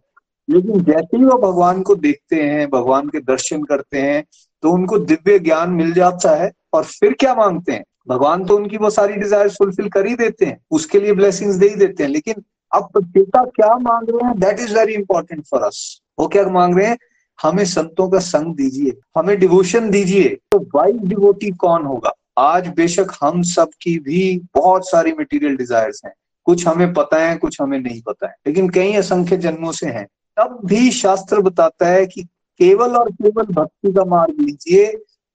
लेकिन 0.48 0.84
जैसे 0.84 1.16
ही 1.16 1.24
वो 1.24 1.38
भगवान 1.40 1.82
को 1.82 1.94
देखते 1.96 2.42
हैं, 2.42 2.68
भगवान 2.70 3.08
के 3.08 3.20
दर्शन 3.22 3.62
करते 3.64 4.00
हैं 4.00 4.24
तो 4.62 4.72
उनको 4.72 4.98
दिव्य 5.00 5.38
ज्ञान 5.40 5.70
मिल 5.72 5.92
जाता 5.92 6.34
है। 6.36 6.50
और 6.72 6.84
फिर 6.84 7.12
क्या 7.12 7.34
मांगते 7.34 7.72
हैं? 7.72 7.84
भगवान 8.08 8.44
तो 8.44 8.56
उनकी 8.56 8.76
वो 8.76 8.90
सारी 8.90 9.14
डिज़ायर 9.14 9.48
फुलफिल 9.48 9.88
कर 9.88 10.06
ही 10.06 10.14
देते 10.14 10.44
हैं, 10.44 10.58
उसके 10.70 11.00
लिए 11.00 11.12
ब्लेसिंग्स 11.12 11.56
दे 11.56 11.68
ही 11.68 11.74
देते 11.74 12.02
हैं, 12.02 12.10
लेकिन 12.10 12.42
अब 12.72 12.88
पिता 12.96 13.44
क्या 13.46 13.74
मांग 13.78 14.08
रहे 14.10 14.26
हैं? 14.28 14.38
That 14.40 14.60
is 14.60 14.74
very 14.74 14.94
important 14.94 15.44
for 15.46 15.62
us 15.62 16.00
वो 16.18 16.26
क्या 16.28 16.48
मांग 16.48 16.78
रहे 16.78 16.86
हैं? 16.86 16.98
हमें 17.38 17.64
संतों 17.64 18.08
का 18.08 18.18
संग 18.18 18.54
दीजिए, 18.56 18.92
हमें 19.16 19.38
डिवोशन 19.38 19.90
दीजिए 19.90 20.28
तो 20.52 20.58
वाइज 20.74 20.96
डिवोटी 21.04 21.50
कौन 21.50 21.84
होगा? 21.84 22.12
आज 22.38 22.68
बेशक 22.68 23.12
हम 23.20 23.42
सब 23.42 23.70
की 23.82 23.98
भी 23.98 24.40
बहुत 24.54 24.88
सारी 24.88 25.12
मटेरियल 25.12 25.56
डिजायर्स 25.56 26.00
हैं। 26.04 26.12
कुछ 26.46 26.66
हमें 26.66 26.92
पता 26.94 27.18
है, 27.18 27.36
कुछ 27.36 27.60
हमें 27.60 27.78
नहीं 27.78 28.00
पता 28.02 28.26
है। 28.26 28.34
लेकिन 28.46 28.68
कई 28.68 28.92
असंख्य 28.92 29.36
जन्मों 29.36 29.72
से 29.72 29.86
हैं। 29.86 30.06
तब 30.36 30.58
भी 30.64 30.90
शास्त्र 30.90 31.40
बताता 31.40 31.88
है 31.88 32.06
कि 32.06 32.22
केवल 32.60 32.96
और 32.96 33.10
केवल 33.12 33.46
भक्ति 33.46 33.92
का 33.92 34.04
मार्ग 34.04 34.40
लीजिए 34.40 34.86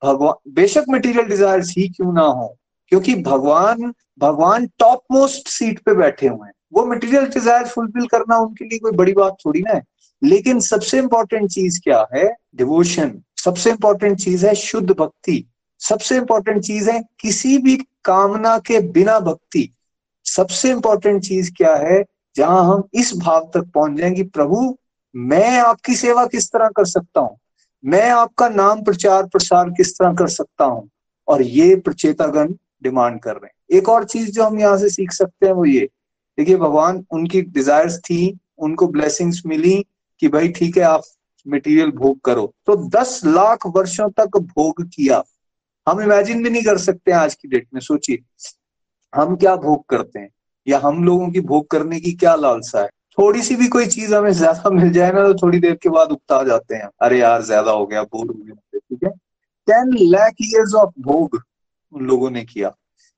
भगवान, 0.03 0.51
बेशक 0.53 0.85
मटेरियल 0.89 1.25
डिजायर्स 1.25 1.73
ही 1.77 1.89
क्यों 1.89 2.13
ना 2.13 2.21
हो, 2.21 2.57
क्योंकि 2.87 3.15
भगवान 3.15 3.93
भगवान 4.19 4.67
टॉप 4.67 5.03
मोस्ट 5.11 5.47
सीट 5.47 5.79
पे 5.79 5.93
बैठे 5.93 6.27
हुए 6.27 6.47
हैं। 6.47 6.53
वो 6.73 6.85
मटेरियल 6.85 7.25
डिज़ायर 7.25 7.67
फुलफिल 7.67 8.07
करना 8.07 8.37
उनके 8.37 8.65
लिए 8.65 8.79
कोई 8.79 8.91
बड़ी 8.91 9.13
बात 9.13 9.37
थोड़ी 9.45 9.61
ना 9.61 9.73
है। 9.73 9.83
लेकिन 10.23 10.59
सबसे 10.59 10.97
इंपॉर्टेंट 10.97 11.49
चीज़ 11.51 11.81
क्या 11.83 12.07
है? 12.15 12.35
डिवोशन 12.55 13.21
सबसे 13.37 13.69
इंपॉर्टेंट 13.69 14.19
चीज़ 14.19 14.47
है 14.47 14.55
शुद्ध 14.55 14.91
भक्ति। 14.91 15.47
सबसे 15.79 16.17
इंपॉर्टेंट 16.17 16.63
चीज़ 16.63 16.89
है 16.89 17.03
किसी 17.19 17.57
भी 17.57 17.77
कामना 18.05 18.57
के 18.57 18.79
बिना 18.79 19.19
भक्ति। 19.19 19.73
सबसे 20.25 20.71
इंपॉर्टेंट 20.71 21.23
चीज़ 21.23 21.51
क्या 21.57 21.75
है? 21.75 22.05
जहाँ 22.35 22.63
हम 22.63 22.83
इस 22.93 23.13
भाव 23.17 23.51
तक 23.53 23.71
पहुँच 23.73 23.91
जाएँगे 23.91 24.23
प्रभु, 24.23 24.77
मैं 25.15 25.59
आपकी 25.59 25.95
सेवा 25.95 26.25
किस 26.25 26.51
तरह 26.51 26.67
कर 26.67 26.85
सकता 26.85 27.21
हूँ? 27.21 27.37
मैं 27.87 28.09
आपका 28.09 28.49
नाम 28.49 28.83
प्रचार 28.83 29.25
प्रसार 29.25 29.69
किस 29.69 29.93
तरह 29.99 30.13
कर 30.13 30.27
सकता 30.27 30.65
हूँ? 30.65 30.89
और 31.27 31.41
ये 31.41 31.75
प्रचेतागण 31.75 32.53
डिमांड 32.83 33.19
कर 33.19 33.31
रहे 33.31 33.45
हैं। 33.45 33.77
एक 33.77 33.89
और 33.89 34.03
चीज़ 34.05 34.31
जो 34.31 34.43
हम 34.43 34.59
यहाँ 34.59 34.77
से 34.77 34.89
सीख 34.89 35.11
सकते 35.11 35.45
हैं 35.45 35.53
वो 35.53 35.65
ये, 35.65 35.89
देखिए 36.37 36.55
भगवान 36.55 37.05
उनकी 37.11 37.41
डिजायर्स 37.41 37.99
थी, 37.99 38.37
उनको 38.57 38.87
ब्लेसिंग्स 38.87 39.43
मिली 39.45 39.85
कि 40.19 40.27
भाई 40.27 40.47
ठीक 40.47 40.77
है, 40.77 40.83
आप 40.83 41.03
मटेरियल 41.47 41.91
भोग 41.91 42.19
करो। 42.21 42.53
तो 42.65 42.75
दस 42.75 43.21
लाख 43.25 43.67
वर्षों 43.67 44.09
तक 44.09 44.37
भोग 44.37 44.83
किया। 44.83 45.23
हम 45.87 46.01
इमेजिन 46.01 46.43
भी 46.43 46.49
नहीं 46.49 46.63
कर 46.63 46.77
सकते 46.77 47.11
आज 47.11 47.35
की 47.35 47.47
डेट 47.47 47.67
में, 47.73 47.81
सोचिए। 47.81 48.19
हम 49.15 49.35
क्या 49.35 49.55
भोग 49.55 49.85
करते 49.85 50.19
हैं? 50.19 50.29
या 50.67 50.79
हम 50.79 51.03
लोगों 51.03 51.29
की 51.29 51.39
भोग 51.39 51.67
करने 51.67 51.99
की 51.99 52.11
क्या 52.11 52.35
लालसा 52.35 52.81
है? 52.81 52.89
थोड़ी 53.17 53.41
सी 53.41 53.55
भी 53.55 53.67
कोई 53.67 53.85
चीज़ 53.85 54.13
हमें 54.15 54.31
ज़्यादा 54.31 54.69
मिल 54.69 54.91
जाए 54.91 55.11
ना 55.11 55.23
तो 55.23 55.33
थोड़ी 55.33 55.59
देर 55.59 55.75
के 55.75 55.89
बाद 55.89 56.11
उगता 56.11 56.43
जाते 56.43 56.75
हैं। 56.75 56.89
अरे 57.01 57.19
यार, 57.19 57.41
ज़्यादा 57.41 57.71
हो 57.71 57.85
गया, 57.85 58.03
बोर 58.03 58.27
हो 58.27 58.43
गया, 58.43 58.79
ठीक 58.79 59.03
है? 59.03 59.09
टेन 59.67 59.93
लैख 59.93 60.35
ईयर्स 60.41 60.73
ऑफ़ 60.75 60.91
भोग 60.99 61.39
उन 61.93 62.05
लोगों 62.05 62.29
ने 62.29 62.43
किया। 62.45 62.73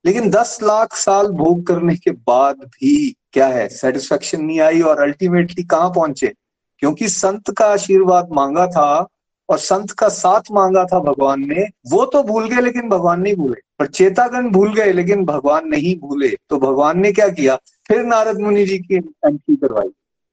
लेकिन 0.05 0.29
दस 0.29 0.57
लाख 0.63 0.95
साल 0.95 1.27
भोग 1.27 1.65
करने 1.67 1.95
के 1.95 2.11
बाद 2.11 2.55
भी 2.55 3.15
क्या 3.33 3.47
है? 3.47 3.67
सेटिस्फेक्शन 3.69 4.41
नहीं 4.41 4.59
आई 4.59 4.81
और 4.81 5.01
अल्टीमेटली 5.01 5.63
कहाँ 5.63 5.89
पहुँचे? 5.89 6.33
क्योंकि 6.79 7.09
संत 7.09 7.49
का 7.57 7.65
आशीर्वाद 7.65 8.29
मांगा 8.31 8.67
था 8.67 9.07
और 9.49 9.57
संत 9.57 9.91
का 9.91 10.09
साथ 10.09 10.41
मांगा 10.51 10.85
था 10.85 10.99
भगवान 10.99 11.39
ने, 11.39 11.65
वो 11.91 12.05
तो 12.05 12.23
भूल 12.23 12.49
गए 12.49 12.61
लेकिन 12.61 12.89
भगवान 12.89 13.21
नहीं 13.21 13.35
भूले। 13.35 13.61
पर 13.79 13.85
चेतागन 13.85 14.49
भूल 14.49 14.73
गए 14.73 14.91
लेकिन 14.93 15.25
भगवान 15.25 15.67
नहीं 15.67 16.07
भूले। 16.07 16.27
तो 16.27 16.57
भगवान 16.57 16.99
ने 16.99 17.11
क्या 17.11 17.29
किया? 17.29 17.55
फिर 17.87 18.03
नारद 18.03 18.39
मुनि 18.39 18.65
जी 18.65 18.79
की 18.79 18.95
एंट्री 18.95 19.55
करवाई। 19.55 19.87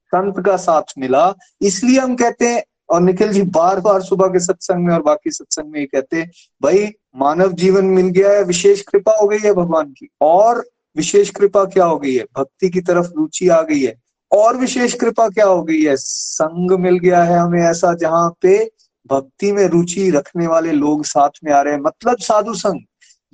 संत 0.07 0.47
का 0.47 0.57
साथ 0.57 0.83
मिला। 0.99 1.35
इसलिए 1.63 2.01
हम 2.01 2.17
कहते 2.17 2.49
हैं, 2.49 2.65
और 2.91 3.01
निखिल 3.01 3.33
जी 3.33 3.43
बार 3.43 3.81
बार 3.81 4.03
सुबह 4.03 4.27
के 4.27 4.41
सत्संग 4.41 4.87
में 4.87 4.95
और 4.95 5.03
बाकी 5.03 5.31
सत्संग 5.31 5.73
में 5.73 5.81
ये 5.81 5.87
कहते 5.87 6.17
हैं, 6.17 6.31
भाई, 6.63 6.93
मानव 7.17 7.53
जीवन 7.53 7.85
मिल 7.85 8.07
गया 8.07 8.31
है, 8.31 8.45
विशेष 8.45 8.83
कृपा 8.83 9.13
हो 9.23 9.29
गई 9.29 9.39
है 9.39 9.53
भगवान 9.53 9.87
की। 9.87 10.09
और 10.21 10.67
विशेष 10.97 11.31
कृपा 11.31 11.65
क्या 11.65 11.85
हो 11.85 11.99
गई 11.99 12.15
है? 12.15 12.25
भक्ति 12.39 12.69
की 12.69 12.81
तरफ़ 12.81 13.07
रुचि 13.17 13.49
आ 13.49 13.63
गई 13.63 13.85
है। 13.85 13.95
और 14.33 14.57
विशेष 14.57 14.95
कृपा 14.95 15.29
क्या 15.29 15.47
हो 15.47 15.63
गई 15.63 15.83
है? 15.83 15.97
संग 15.97 16.71
मिल 16.71 16.99
गया 16.99 17.25
है 17.25 17.39
हमें 17.39 17.63
ऐसा 17.63 17.95
जहाँ 17.95 18.35
पे 18.43 18.71
भक्ति 19.07 19.53
में 19.53 19.65
रुचि 19.67 20.11
रखने 20.11 20.47
वाले 20.47 20.73
लोग 20.73 21.05
साथ 21.05 21.39
में 21.45 21.53
आ 21.53 21.61
रहे 21.63 21.75
हैं। 21.75 21.81
मतलब 21.81 22.19
साधु 22.21 22.55
संघ, 22.55 22.81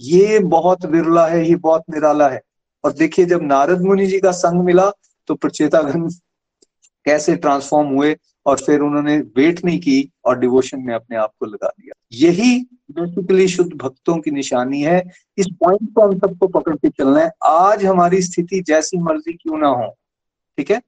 ये 0.01 0.39
बहुत 0.39 0.85
विरला 0.87 1.27
है, 1.27 1.47
ये 1.49 1.57
बहुत 1.57 1.83
निराला 1.91 2.29
है। 2.29 2.41
और 2.85 2.93
देखिए, 2.93 3.25
जब 3.25 3.43
नारद 3.43 3.81
मुनि 3.81 4.07
जी 4.07 4.19
का 4.21 4.31
संग 4.33 4.65
मिला 4.65 4.91
तो 5.29 5.35
प्रचेतागण 5.35 6.09
कैसे 7.07 7.35
ट्रांसफॉर्म 7.37 7.89
हुए 7.89 8.17
और 8.47 8.59
फिर 8.59 8.81
उन्होंने 8.81 9.17
वेट 9.37 9.65
नहीं 9.65 9.79
की 9.81 10.11
और 10.25 10.39
डिवोशन 10.39 10.81
में 10.81 10.95
अपने 10.95 11.17
आप 11.17 11.33
को 11.41 11.47
लगा 11.47 11.69
दिया। 11.69 11.95
यही 12.19 12.59
बेसिकली 12.91 13.47
शुद्ध 13.49 13.73
भक्तों 13.73 14.17
की 14.17 14.31
निशानी 14.31 14.81
है। 14.83 15.03
इस 15.39 15.47
पॉइंट 15.61 15.93
को 15.95 16.03
हम 16.03 16.19
सबको 16.19 16.49
पकड़ 16.49 16.75
के 16.77 16.89
चलना 16.89 17.21
है। 17.21 17.31
आज 17.45 17.85
हमारी 17.85 18.23
स्थिति 18.23 18.61
जैसी 18.61 18.99
मर्ज़ी 18.99 19.33
क्यों 19.33 19.59
ना 19.59 19.69
हो, 19.69 19.89
ठीक 20.59 20.71
है? 20.71 20.81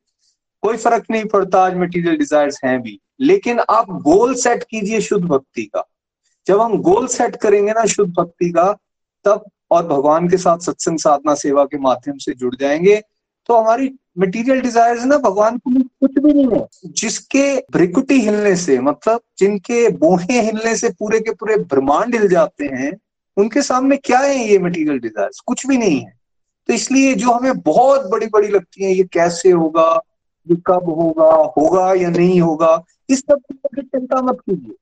कोई 0.63 0.77
फ़र्क 0.77 1.05
नहीं 1.11 1.25
पड़ता, 1.25 1.65
आज 1.65 1.77
मटेरियल 1.77 2.17
डिजायर्स 2.17 2.61
हैं 2.65 2.81
भी। 2.83 2.99
लेकिन 3.21 3.61
आप 3.61 3.91
गोल 3.91 4.35
सेट 4.35 4.63
कीजिए 4.63 5.01
शुद्ध 5.01 5.27
भक्ति 5.27 5.63
का। 5.63 5.89
जब 6.47 6.61
हम 6.61 6.79
गोल 6.79 7.07
सेट 7.07 7.37
करेंगे 7.37 7.73
ना 7.73 7.87
शुद्ध 7.87 8.15
भक्ति 8.19 8.51
का, 8.51 8.73
तब 9.25 9.45
और 9.71 9.87
भगवान 9.87 10.29
के 10.29 10.37
साथ 10.37 10.59
सत्संग 10.59 10.99
साधना 10.99 11.35
सेवा 11.35 11.65
के 11.65 11.79
माध्यम 11.79 12.19
से 12.19 12.35
जुड़ 12.35 12.55
जाएँगे। 12.57 13.03
तो 13.47 13.55
हमारी 13.55 13.95
मटेरियल 14.19 14.61
डिजायर्स 14.61 15.05
ना 15.05 15.19
भगवान 15.19 15.59
को 15.59 15.83
कुछ 15.83 16.19
भी 16.19 16.33
नहीं 16.33 16.61
है। 16.61 16.67
जिसके 16.87 17.57
भ्रिकुटी 17.57 18.21
हिलने 18.21 18.57
से 18.57 18.79
मतलब 18.79 19.21
जिनके 19.39 19.89
बोहे 19.89 20.41
हिलने 20.41 20.77
से 20.77 20.89
पूरे 20.89 21.21
के 21.21 21.33
पूरे 21.33 21.57
ब्रह्मांड 21.57 22.15
हिल 22.15 22.29
जाते 22.29 22.65
हैं, 22.65 23.01
उनके 23.37 23.63
सामने 23.63 23.97
क्या 23.97 24.19
है 24.19 24.49
ये 24.49 24.59
मटेरियल 24.59 24.99
डिजायर्स 24.99 25.41
कुछ 25.41 25.67
भी 25.67 25.79
नहीं 25.79 26.01
है। 26.01 26.19
तो 26.67 26.73
इसलिए 26.73 27.15
जो 27.15 27.31
हमें 27.31 27.61
बहुत 27.61 28.07
बड़ी 28.07 28.27
बड़ी 28.27 28.49
लगती 28.49 28.85
है, 28.85 28.93
ये 28.93 29.05
कैसे 29.05 29.51
होगा? 29.51 30.01
कब 30.47 30.89
होगा 30.91 31.31
होगा 31.57 31.93
या 31.95 32.09
नहीं 32.11 32.41
होगा, 32.41 32.83
इस 33.09 33.21
सब 33.21 33.39
चीज़ों 33.39 33.69
की 33.75 33.83
चिंता 33.83 34.23
मत 34.23 34.39
कीजिए। 34.41 34.75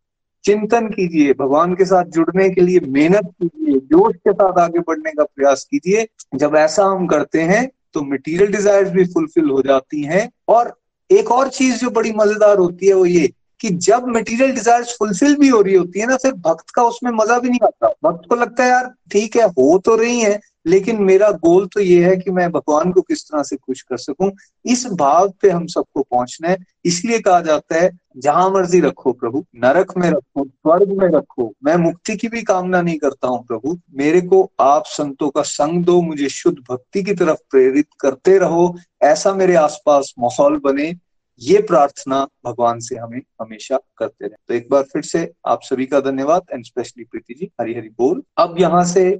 चिंतन 0.44 0.86
कीजिए, 0.88 1.32
भगवान 1.32 1.74
के 1.74 1.84
साथ 1.84 2.04
जुड़ने 2.04 2.48
के 2.50 2.60
लिए 2.60 2.80
मेहनत 2.88 3.30
कीजिए, 3.32 3.78
जोश 3.78 4.14
के 4.16 4.32
साथ 4.32 4.58
आगे 4.58 4.78
बढ़ने 4.78 5.10
का 5.10 5.24
प्रयास 5.24 5.64
कीजिए। 5.64 6.06
जब 6.34 6.56
ऐसा 6.56 6.84
हम 6.84 7.06
करते 7.06 7.42
हैं 7.42 7.68
तो 7.94 8.02
मटेरियल 8.02 8.52
डिजायर्स 8.52 8.90
भी 8.90 9.04
फुलफिल 9.04 9.50
हो 9.50 9.62
जाती 9.62 10.02
हैं। 10.02 10.28
और 10.48 10.74
एक 11.10 11.30
और 11.30 11.48
चीज़ 11.50 11.80
जो 11.80 11.90
बड़ी 11.90 12.12
मज़ेदार 12.12 12.58
होती 12.58 12.86
है 12.86 12.94
वो 12.94 13.06
ये 13.06 13.32
कि 13.60 13.68
जब 13.68 14.06
मटेरियल 14.08 14.52
डिजायर्स 14.52 14.96
फुलफिल 14.98 15.36
भी 15.36 15.48
हो 15.48 15.60
रही 15.60 15.74
होती 15.74 16.00
है 16.00 16.06
ना, 16.06 16.16
फिर 16.16 16.32
भक्त 16.36 16.70
का 16.70 16.82
उसमें 16.82 17.10
मज़ा 17.12 17.38
भी 17.38 17.48
नहीं 17.48 17.66
आता। 17.66 17.88
भक्त 18.04 18.28
को 18.28 18.34
लगता 18.34 18.64
है, 18.64 18.70
यार, 18.70 18.90
ठीक 19.12 19.36
है, 19.36 19.44
हो 19.44 19.78
तो 19.78 19.94
रही 19.96 20.20
है 20.20 20.40
लेकिन 20.66 21.02
मेरा 21.02 21.30
गोल 21.30 21.66
तो 21.66 21.80
ये 21.80 22.04
है 22.04 22.16
कि 22.16 22.30
मैं 22.30 22.50
भगवान 22.52 22.92
को 22.92 23.00
किस 23.00 23.24
तरह 23.24 23.42
से 23.42 23.56
खुश 23.56 23.82
कर 23.82 23.96
सकूँ, 23.96 24.30
इस 24.64 24.86
भाव 24.92 25.32
पे 25.42 25.50
हम 25.50 25.66
सबको 25.66 26.02
पहुँचना 26.02 26.48
है। 26.48 26.56
इसलिए 26.84 27.18
कहा 27.18 27.40
जाता 27.40 27.80
है, 27.80 27.90
जहाँ 28.16 28.48
मर्ज़ी 28.50 28.80
रखो 28.80 29.12
प्रभु, 29.12 29.44
नरक 29.54 29.92
में 29.96 30.08
रखो, 30.10 30.44
स्वर्ग 30.44 30.92
में 30.92 31.08
रखो। 31.08 31.52
मैं 31.64 31.76
मुक्ति 31.76 32.16
की 32.16 32.28
भी 32.28 32.42
कामना 32.42 32.82
नहीं 32.82 32.98
करता 32.98 33.28
हूँ 33.28 33.44
प्रभु। 33.46 33.78
मेरे 33.94 34.20
को 34.20 34.50
आप 34.60 34.84
संतों 34.86 35.30
का 35.30 35.42
संग 35.42 35.84
दो, 35.84 36.00
मुझे 36.02 36.28
शुद्ध 36.28 36.58
भक्ति 36.70 37.02
की 37.02 37.14
तरफ़ 37.14 37.38
प्रेरित 37.50 37.88
करते 38.00 38.38
रहो। 38.38 38.74
ऐसा 39.02 39.32
मेरे 39.32 39.54
आसपास 39.54 40.14
माहौल 40.18 40.58
बने। 40.58 40.94
ये 41.40 41.60
प्रार्थना 41.62 42.26
भगवान 42.46 42.80
से 42.80 42.96
हमें 42.96 43.20
हमेशा 43.40 43.78
करते 43.98 44.26
रहे। 44.26 44.36
तो 44.48 44.54
एक 44.54 44.68
बार 44.70 44.82
फिर 44.82 45.02
से 45.02 45.30
आप 45.46 45.60
सभी 45.62 45.86
का 45.86 46.00
धन्यवाद, 46.00 46.42
एंड 46.52 46.64
स्पेशली 46.64 47.04
प्रीति 47.04 47.34
जी 47.34 47.50
हरी 47.60 47.74
हरी 47.74 47.88
बोल। 47.88 48.22
अब 48.38 48.56
यहाँ 48.58 48.84
से 48.84 49.10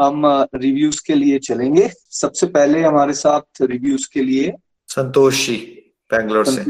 हम 0.00 0.26
रिव्यूज़ 0.54 1.02
के 1.06 1.14
लिए 1.14 1.38
चलेंगे। 1.38 1.88
सबसे 2.10 2.46
पहले 2.46 2.82
हमारे 2.82 3.12
साथ 3.12 3.62
रिव्यूज़ 3.62 4.08
के 4.12 4.22
लिए 4.22 4.52
संतोष 4.88 5.46
जी 5.46 5.56
बैंगलोर 6.10 6.46
से। 6.46 6.64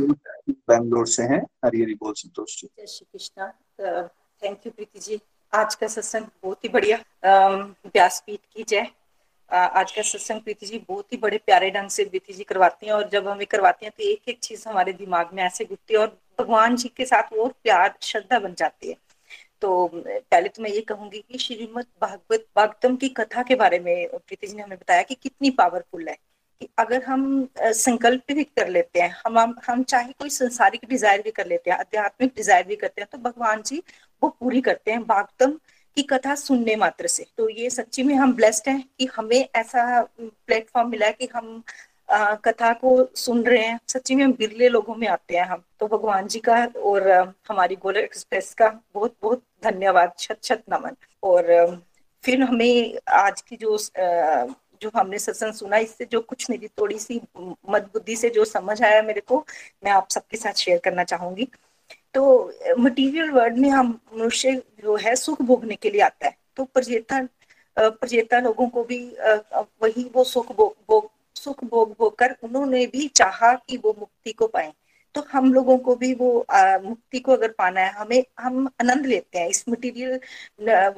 बैंगलोर 0.51 1.07
से 1.07 1.23
हैं। 1.23 1.43
हरी 1.65 1.83
हरी 1.83 1.95
बोल 1.95 2.13
संतोष 2.13 2.57
जी। 2.61 2.69
जय 2.79 2.87
Shri 2.87 3.07
Krishna. 3.13 3.47
Thank 4.43 4.67
you 4.67 4.73
Preeti 4.73 4.99
ji. 4.99 5.21
आज 5.53 5.75
का 5.75 5.87
सत्संग 5.87 6.25
बहुत 6.43 6.65
ही 6.65 6.69
बढ़िया। 6.69 6.99
व्यासपीठ 7.87 8.41
की 8.55 8.65
जय। 8.69 8.87
आज 9.51 9.93
का 9.93 10.03
सत्संग 10.03 10.41
प्रीति 10.41 10.67
जी 10.67 10.79
बहुत 10.89 11.13
ही 11.13 11.19
बड़े 11.19 11.39
प्यारे 11.39 11.71
ढंग 11.71 11.89
से 11.91 12.05
प्रीति 12.05 12.33
जी 12.33 12.45
करवाती 12.45 12.87
हैं 12.87 12.93
और 12.93 13.09
जब 13.09 13.29
हमें 13.29 13.47
करवाती 13.47 13.87
हैं 13.87 13.93
तो 13.99 14.05
एक 14.05 14.29
एक 14.29 14.39
चीज़ 14.43 14.69
हमारे 14.69 14.93
दिमाग 14.93 15.31
में 15.35 15.43
ऐसे 15.43 15.65
घुटती 15.65 15.95
है 15.95 16.01
और 16.01 16.17
भगवान 16.41 16.77
जी 16.77 16.89
के 16.97 17.05
साथ 17.07 17.33
वो 17.33 17.47
प्यार 17.65 17.95
श्रद्धा 18.03 18.39
बन 18.39 18.55
जाती 18.59 18.89
है। 18.89 18.97
तो 19.63 19.91
पहले 19.95 20.49
तो 20.49 20.63
मैं 20.63 20.71
ये 20.71 20.81
कहूँगी 20.81 21.19
कि 21.23 21.39
श्रीमद 21.39 21.87
भागवत 22.03 22.47
भागवतम 22.57 22.97
की 22.97 23.09
कथा 23.11 23.43
के 23.43 23.55
बारे 23.57 23.79
में 23.79 24.09
प्रीति 24.09 24.47
जी 24.47 24.57
ने 24.57 24.63
हमें 24.63 24.79
बताया 24.79 25.03
कि 25.03 25.15
कितनी 25.15 25.51
पावरफुल 25.53 26.09
है। 26.09 26.17
कि 26.61 26.69
अगर 26.79 27.03
हम 27.05 27.49
संकल्प 27.57 28.33
भी 28.33 28.45
कर 28.45 28.69
लेते 28.69 29.01
हैं 29.01 29.11
हम 29.27 29.39
हम, 29.67 29.83
चाहे 29.83 30.13
कोई 30.13 30.31
संसारिक 30.31 30.81
डिज़ायर 30.89 31.23
भी 31.23 31.31
कर 31.31 31.47
लेते 31.47 31.71
हैं 31.71 31.79
आध्यात्मिक 31.79 32.33
डिज़ायर 32.37 32.67
भी 32.67 32.77
करते 32.77 33.01
हैं 33.01 33.09
तो 33.13 33.19
भगवान 33.21 33.63
जी 33.63 33.83
वो 34.23 34.29
पूरी 34.31 34.61
करते 34.61 34.91
हैं 34.91 35.03
भागवतम 35.07 35.59
की 35.97 36.03
कथा 36.03 36.35
सुनने 36.35 36.75
मात्र 36.77 37.07
से। 37.07 37.27
तो 37.37 37.49
ये 37.49 37.71
सच्ची 37.71 38.03
में 38.03 38.15
हम 38.15 38.35
ब्लेस्ड 38.35 38.69
हैं 38.69 38.83
कि 38.99 39.07
हमें 39.17 39.49
ऐसा 39.55 40.03
प्लेटफॉर्म 40.21 40.91
मिला 40.91 41.07
है 41.07 41.13
कि 41.13 41.29
हम 41.35 41.63
कथा 42.13 42.73
को 42.75 42.91
सुन 43.17 43.43
रहे 43.45 43.65
हैं। 43.65 43.79
सच्ची 43.89 44.15
में 44.15 44.25
हम 44.25 44.33
बिरले 44.39 44.69
लोगों 44.69 44.95
में 44.95 45.07
आते 45.09 45.37
हैं 45.37 45.45
हम। 45.47 45.63
तो 45.81 45.87
भगवान 45.89 46.27
जी 46.29 46.39
का 46.41 46.65
और 46.85 47.09
हमारी 47.49 47.77
गोलक 47.77 47.97
एक्सप्रेस 47.97 48.53
का 48.55 48.69
बहुत 48.95 49.15
बहुत 49.23 49.43
धन्यवाद। 49.65 50.13
छत 50.19 50.39
छत 50.43 50.63
नमन। 50.73 50.97
और 51.23 51.77
फिर 52.25 52.43
हमें 52.43 52.99
आज 53.13 53.41
की 53.41 53.57
जो 53.57 53.77
जो 54.83 54.91
हमने 54.97 55.19
सत्संग 55.19 55.53
सुना, 55.55 55.77
इससे 55.77 56.05
जो 56.13 56.21
कुछ 56.21 56.49
मेरी 56.51 56.69
थोड़ी 56.69 56.99
सी 56.99 57.21
मद 57.39 57.89
बुद्धि 57.93 58.17
से 58.17 58.29
जो 58.31 58.45
समझ 58.45 58.83
आया 58.83 59.03
मेरे 59.03 59.21
को, 59.21 59.45
मैं 59.85 59.93
आप 59.93 60.09
सबके 60.11 60.37
साथ 60.37 60.53
शेयर 60.57 60.79
करना 60.85 61.05
चाहूँगी। 61.05 61.49
तो 62.15 62.53
मटेरियल 62.79 63.31
वर्ल्ड 63.31 63.59
में 63.59 63.69
हम 63.71 63.99
मनुष्य 64.15 64.53
जो 64.83 64.97
है, 64.97 65.15
सुख 65.17 65.43
भोगने 65.43 65.77
के 65.77 65.91
लिए 65.91 66.01
आता 66.01 66.27
है। 66.27 66.37
तो 66.57 66.65
प्रजेता 66.65 67.21
प्रजेता 67.77 68.39
लोगों 68.41 68.69
को 68.69 68.85
भी 68.85 68.99
वही 69.83 70.11
वो 70.15 70.25
सुख 70.25 70.53
भोग 70.57 71.11
सुख 71.41 71.65
भोग 71.65 71.93
भोग 71.99 72.17
कर 72.19 72.37
उन्होंने 72.45 72.87
भी 72.87 73.07
चाहा 73.17 73.53
कि 73.69 73.77
वो 73.77 73.95
मुक्ति 74.01 74.33
को 74.33 74.47
पाए। 74.47 74.73
तो 75.15 75.25
हम 75.33 75.53
लोगों 75.55 75.77
को 75.79 75.95
भी 75.97 76.13
वो 76.15 76.39
आ, 76.41 76.79
मुक्ति 76.79 77.19
को 77.21 77.33
अगर 77.33 77.49
पाना 77.59 77.81
है 77.81 77.93
हमें 77.93 78.23
हम 78.41 78.67
आनंद 78.81 79.07
लेते 79.07 79.39
हैं। 79.39 79.49
इस 79.49 79.65
मटेरियल 79.69 80.21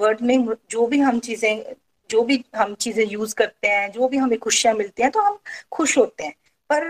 वर्ल्ड 0.01 0.21
में 0.21 0.47
जो 0.71 0.87
भी 0.87 0.99
हम 1.01 1.19
चीज़ें 1.21 1.75
जो 2.11 2.23
भी 2.23 2.45
हम 2.57 2.75
चीज़ें 2.75 3.05
यूज़ 3.07 3.35
करते 3.35 3.69
हैं 3.69 3.91
जो 3.93 4.09
भी 4.09 4.17
हमें 4.17 4.39
खुशियाँ 4.39 4.75
मिलती 4.75 5.03
हैं 5.03 5.11
तो 5.11 5.21
हम 5.21 5.39
खुश 5.73 5.97
होते 5.99 6.25
हैं। 6.25 6.35
पर 6.71 6.85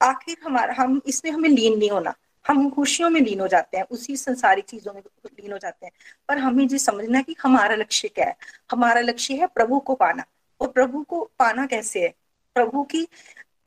आखिर 0.00 0.36
हमारा 0.44 0.74
हम 0.78 1.00
इसमें 1.06 1.30
हमें 1.32 1.48
लीन 1.48 1.78
नहीं 1.78 1.90
होना। 1.90 2.14
हम 2.44 2.68
खुशियों 2.70 3.08
में 3.10 3.20
लीन 3.20 3.40
हो 3.40 3.48
जाते 3.48 3.76
हैं 3.76 3.84
उसी 3.90 4.16
संसारिक 4.16 4.64
चीज़ों 4.64 4.92
में 4.94 5.00
लीन 5.40 5.52
हो 5.52 5.58
जाते 5.58 5.86
हैं। 5.86 5.92
पर 6.28 6.38
हमें 6.38 6.64
ये 6.66 6.78
समझना 6.78 7.18
है 7.18 7.24
कि 7.24 7.36
हमारा 7.42 7.74
लक्ष्य 7.76 8.08
क्या 8.08 8.26
है? 8.26 8.36
हमारा 8.70 9.00
लक्ष्य 9.00 9.34
है 9.34 9.46
प्रभु 9.46 9.78
को 9.80 9.94
पाना। 9.94 10.24
और 10.60 10.68
प्रभु 10.68 11.02
को 11.02 11.20
पाना 11.38 11.66
कैसे 11.66 12.00
है? 12.00 12.14
प्रभु 12.58 12.82
की, 12.84 13.06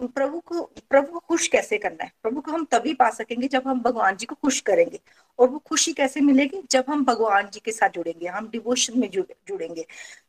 प्रभु 0.02 0.40
को 0.40 0.62
प्रभु 0.90 1.12
को 1.12 1.20
खुश 1.20 1.48
कैसे 1.48 1.78
करना 1.78 2.04
है? 2.04 2.12
प्रभु 2.24 2.42
को 2.42 2.52
हम 2.52 2.64
तभी 2.72 2.94
पा 2.94 3.10
सकेंगे 3.10 3.48
जब 3.48 3.68
हम 3.68 3.82
भगवान 3.82 4.16
जी 4.16 4.26
को 4.26 4.36
खुश 4.36 4.60
करेंगे। 4.62 5.00
और 5.40 5.50
वो 5.50 5.60
खुशी 5.60 5.92
कैसे 5.94 6.22
मिलेगी? 6.22 6.62
जब 6.72 6.86
हम 6.90 7.04
भगवान 7.06 7.50
जी 7.54 7.60
के 7.66 7.72
साथ 7.72 7.90
जुड़ेंगे, 7.90 8.28
हम 8.28 8.48
डिवोशन 8.48 9.00
में 9.00 9.10
जुड़ेंगे। 9.12 9.86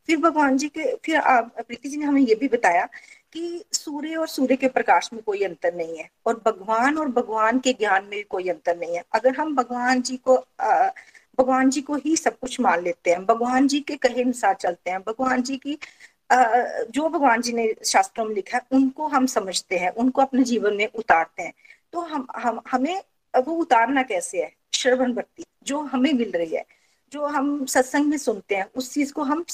फिर 0.06 0.16
भगवान 0.18 0.56
जी 0.56 0.68
के, 0.68 0.94
फिर 0.96 1.20
प्रीति 1.22 1.88
जी 1.88 1.96
ने 1.96 2.04
हमें 2.06 2.20
ये 2.20 2.34
भी 2.34 2.48
बताया 2.48 2.84
कि 3.32 3.64
सूर्य 3.72 4.16
और 4.16 4.28
सूर्य 4.28 4.56
के 4.56 4.68
प्रकाश 4.68 5.10
में 5.12 5.22
कोई 5.22 5.42
अंतर 5.44 5.74
नहीं 5.74 5.96
है 5.98 6.08
और 6.26 6.42
भगवान 6.46 6.98
और 6.98 7.08
भगवान 7.08 7.58
के 7.58 7.72
ज्ञान 7.72 8.04
में 8.04 8.22
कोई 8.24 8.48
अंतर 8.48 8.78
नहीं 8.78 8.96
है। 8.96 9.04
अगर 9.14 9.36
हम 9.36 9.54
भगवान 9.56 10.02
जी 10.02 10.16
को 10.18 10.36
भगवान 11.38 11.70
जी 11.70 11.80
को 11.80 11.94
ही 11.96 12.16
सब 12.16 12.38
कुछ 12.38 12.60
मान 12.60 12.82
लेते 12.82 13.10
हैं, 13.10 13.24
भगवान 13.26 13.66
जी 13.68 13.80
के 13.80 13.96
कहे 13.96 14.22
अनुसार 14.22 14.54
चलते 14.54 14.90
हैं, 14.90 15.00
भगवान 15.00 15.42
जी 15.42 15.56
की 15.56 15.78
जो 16.32 17.08
भगवान 17.08 17.42
जी 17.42 17.52
ने 17.52 17.72
शास्त्रों 17.84 18.24
में 18.24 18.34
लिखा 18.34 18.56
है, 18.56 18.62
उनको 18.72 19.06
हम 19.08 19.26
समझते 19.28 19.78
हैं, 19.78 19.90
उनको 19.92 20.22
अपने 20.22 20.42
जीवन 20.44 20.74
में 20.74 20.86
उतारते 20.88 21.42
हैं। 21.42 21.52
तो 21.92 22.00
हम 22.02 22.26
हम, 22.36 22.60
हमें 22.70 23.02
वो 23.34 23.54
उतारना 23.54 24.02
कैसे 24.04 24.42
है? 24.42 24.52
श्रवण 24.74 25.12
भक्ति, 25.14 25.44
जो 25.64 25.80
हमें 25.82 26.12
मिल 26.12 26.30
रही 26.32 26.54
है, 26.56 26.64
जो 27.12 27.26
हम 27.26 27.64
सत्संग 27.66 28.06
में 28.06 28.16
सुनते 28.18 28.54
हैं, 28.54 28.66
उस 28.76 28.92
चीज़ 28.94 29.12
को 29.12 29.22
हम 29.22 29.44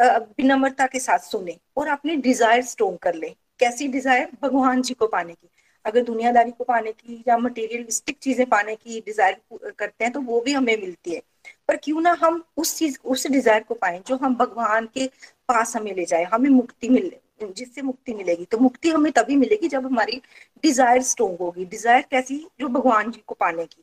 विनम्रता 0.00 0.86
के 0.86 0.98
साथ 1.00 1.18
सुने 1.20 1.56
और 1.76 1.88
अपनी 1.88 2.16
डिज़ायर 2.18 2.62
स्ट्रोंग 2.64 2.98
कर 2.98 3.14
ले। 3.14 3.28
कैसी 3.60 3.88
डिज़ायर 3.88 4.28
भगवान 4.42 4.82
जी 4.82 4.94
को 4.94 5.06
पाने 5.06 5.32
की। 5.32 5.48
अगर 5.84 6.02
दुनियादारी 6.04 6.50
को 6.50 6.64
पाने 6.64 6.92
की 6.92 7.22
या 7.28 7.36
मटेरियलिस्टिक 7.38 8.18
चीज़ें 8.18 8.46
पाने 8.48 8.74
की 8.76 9.00
डिज़ायर 9.00 9.72
करते 9.78 10.04
हैं 10.04 10.12
तो 10.12 10.20
वो 10.20 10.40
भी 10.40 10.52
हमें 10.52 10.76
मिलती 10.76 11.14
है। 11.14 11.20
पर 11.68 11.76
क्यों 11.76 12.00
ना 12.00 12.16
हम 12.20 12.42
उस 12.56 12.76
चीज़, 12.76 12.98
उस 13.04 13.26
डिज़ायर 13.26 13.62
को 13.62 13.74
पाए, 13.74 14.00
जो 14.06 14.16
हम 14.16 14.34
भगवान 14.36 14.86
के 14.94 15.06
पास 15.48 15.76
हमें 15.76 15.94
ले 15.94 16.04
जाए, 16.04 16.24
हमें 16.24 16.50
मुक्ति 16.50 16.88
मिले, 16.88 17.20
जिससे 17.42 17.82
मुक्ति 17.82 18.14
मिलेगी। 18.14 18.44
तो 18.44 18.58
मुक्ति 18.58 18.90
हमें 18.90 19.10
तभी 19.12 19.36
मिलेगी 19.36 19.68
जब 19.68 19.86
हमारी 19.86 20.20
डिज़ायर 20.62 21.02
स्ट्रोंग 21.02 21.36
होगी। 21.40 21.64
डिज़ायर 21.66 22.04
कैसी? 22.10 22.46
जो 22.60 22.68
भगवान 22.68 23.10
जी 23.10 23.22
को 23.26 23.34
पाने 23.34 23.64
की। 23.66 23.82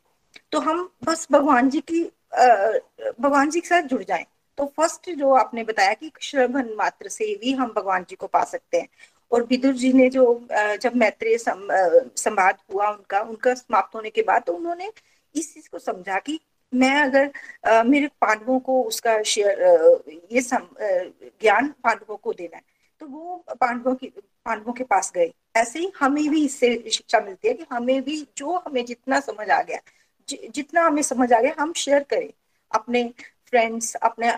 तो 0.51 0.59
हम 0.59 0.89
बस 1.05 1.27
भगवान 1.31 1.69
जी 1.69 1.79
की 1.91 2.03
भगवान 3.21 3.49
जी 3.49 3.59
के 3.59 3.67
साथ 3.67 3.83
जुड़ 3.83 4.03
जाए। 4.03 4.25
तो 4.57 4.65
फ़र्स्ट 4.77 5.09
जो 5.11 5.33
आपने 5.35 5.63
बताया 5.63 5.93
कि 5.93 6.11
श्रवण 6.21 6.73
मात्र 6.77 7.09
से 7.09 7.33
भी 7.41 7.51
हम 7.53 7.73
भगवान 7.75 8.05
जी 8.09 8.15
को 8.15 8.27
पा 8.27 8.43
सकते 8.43 8.77
हैं। 8.77 8.87
और 9.31 9.43
विदुर 9.43 9.73
जी 9.73 9.91
ने 9.93 10.09
जो 10.09 10.23
जब 10.81 10.95
मैत्रेय 10.95 11.37
संवाद 11.37 12.57
हुआ 12.73 12.89
उनका 12.89 13.21
उनका 13.21 13.53
समाप्त 13.53 13.95
होने 13.95 14.09
के 14.09 14.21
बाद 14.21 14.43
तो 14.47 14.53
उन्होंने 14.53 14.91
इस 15.35 15.53
चीज़ 15.53 15.69
को 15.71 15.79
समझा 15.79 16.19
कि 16.19 16.39
मैं 16.73 16.93
अगर 17.01 17.31
आ, 17.65 17.83
मेरे 17.83 18.07
पांडवों 18.21 18.59
को 18.59 18.81
उसका 18.83 19.21
शेयर 19.23 19.61
ये 20.31 20.41
ज्ञान 20.41 21.67
पांडवों 21.83 22.17
को 22.17 22.33
देना 22.33 22.57
है 22.57 22.63
तो 23.01 23.07
वो 23.07 23.43
पांडवों 23.61 23.93
की 23.95 24.07
पांडवों 24.45 24.73
के 24.73 24.83
पास 24.83 25.11
गए। 25.15 25.31
ऐसे 25.55 25.79
ही 25.79 25.91
हमें 25.99 26.27
भी 26.29 26.43
इससे 26.45 26.89
शिक्षा 26.91 27.19
मिलती 27.21 27.47
है 27.47 27.53
कि 27.53 27.65
हमें 27.71 28.01
भी 28.03 28.21
जो 28.37 28.57
हमें 28.57 28.83
जितना 28.85 29.19
समझ 29.19 29.49
आ 29.49 29.61
गया 29.61 29.79
ज, 30.27 30.37
जितना 30.55 30.85
हमें 30.85 31.01
समझ 31.01 31.31
आ 31.33 31.39
गया 31.41 31.55
हम 31.59 31.73
शेयर 31.75 32.03
करें। 32.03 32.29
अपने 32.71 33.03
फ्रेंड्स 33.49 33.93
अपने 33.95 34.29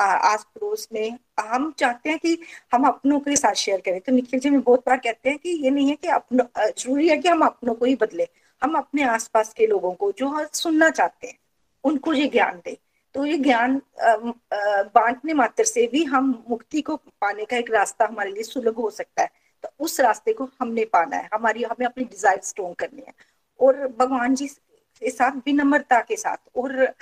आस 0.00 0.44
पड़ोस 0.54 0.88
में 0.92 1.18
हम 1.40 1.70
चाहते 1.78 2.10
हैं 2.10 2.18
कि 2.18 2.36
हम 2.74 2.86
अपनों 2.88 3.18
के 3.20 3.36
साथ 3.36 3.54
शेयर 3.56 3.80
करें। 3.80 4.00
तो 4.00 4.12
निखिल 4.12 4.40
जी 4.40 4.50
में 4.50 4.60
बहुत 4.60 4.80
बार 4.86 4.96
कहते 4.98 5.30
हैं 5.30 5.38
कि 5.38 5.50
ये 5.64 5.70
नहीं 5.70 5.88
है 5.88 5.96
कि 5.96 6.08
अपनों 6.10 6.44
ज़रूरी 6.68 7.08
है 7.08 7.16
कि 7.18 7.28
हम 7.28 7.44
अपनों 7.46 7.74
को 7.74 7.84
ही 7.86 7.94
बदले। 7.96 8.28
हम 8.62 8.74
अपने 8.78 9.02
आसपास 9.06 9.52
के 9.54 9.66
लोगों 9.66 9.92
को 9.94 10.10
जो 10.12 10.46
सुनना 10.54 10.90
चाहते 10.90 11.26
हैं। 11.26 11.38
उनको 11.84 12.12
ये 12.12 12.26
ज्ञान 12.28 12.60
दे। 12.64 12.76
तो 13.14 13.24
ये 13.24 13.36
ज्ञान 13.38 13.80
बांटने 14.00 15.34
मात्र 15.34 15.64
से 15.64 15.86
भी 15.92 16.02
हम 16.04 16.26
मुक्ति 16.48 16.80
को 16.82 16.96
पाने 16.96 17.44
का 17.44 17.56
एक 17.56 17.70
रास्ता 17.70 18.06
हमारे 18.06 18.32
लिए 18.32 18.42
सुलभ 18.42 18.80
हो 18.80 18.90
सकता 18.90 19.22
है। 19.22 19.30
तो 19.64 19.68
उस 19.84 19.98
रास्ते 20.00 20.32
को 20.32 20.48
हमने 20.60 20.84
पाना 20.84 21.16
है। 21.16 21.28
हमारी, 21.34 21.62
हमें 21.62 21.86
अपनी 21.86 22.04
डिज़ायर 22.04 22.40
स्ट्रोंग 22.42 22.74
करनी 22.74 23.02
है। 23.06 23.12
और 23.60 23.86
भगवान 23.98 24.34
जी 24.34 24.46
के 24.46 25.10
साथ, 25.10 25.36
विनम्रता 25.46 26.00
के 26.00 26.16
साथ 26.16 26.36
और 26.56 26.92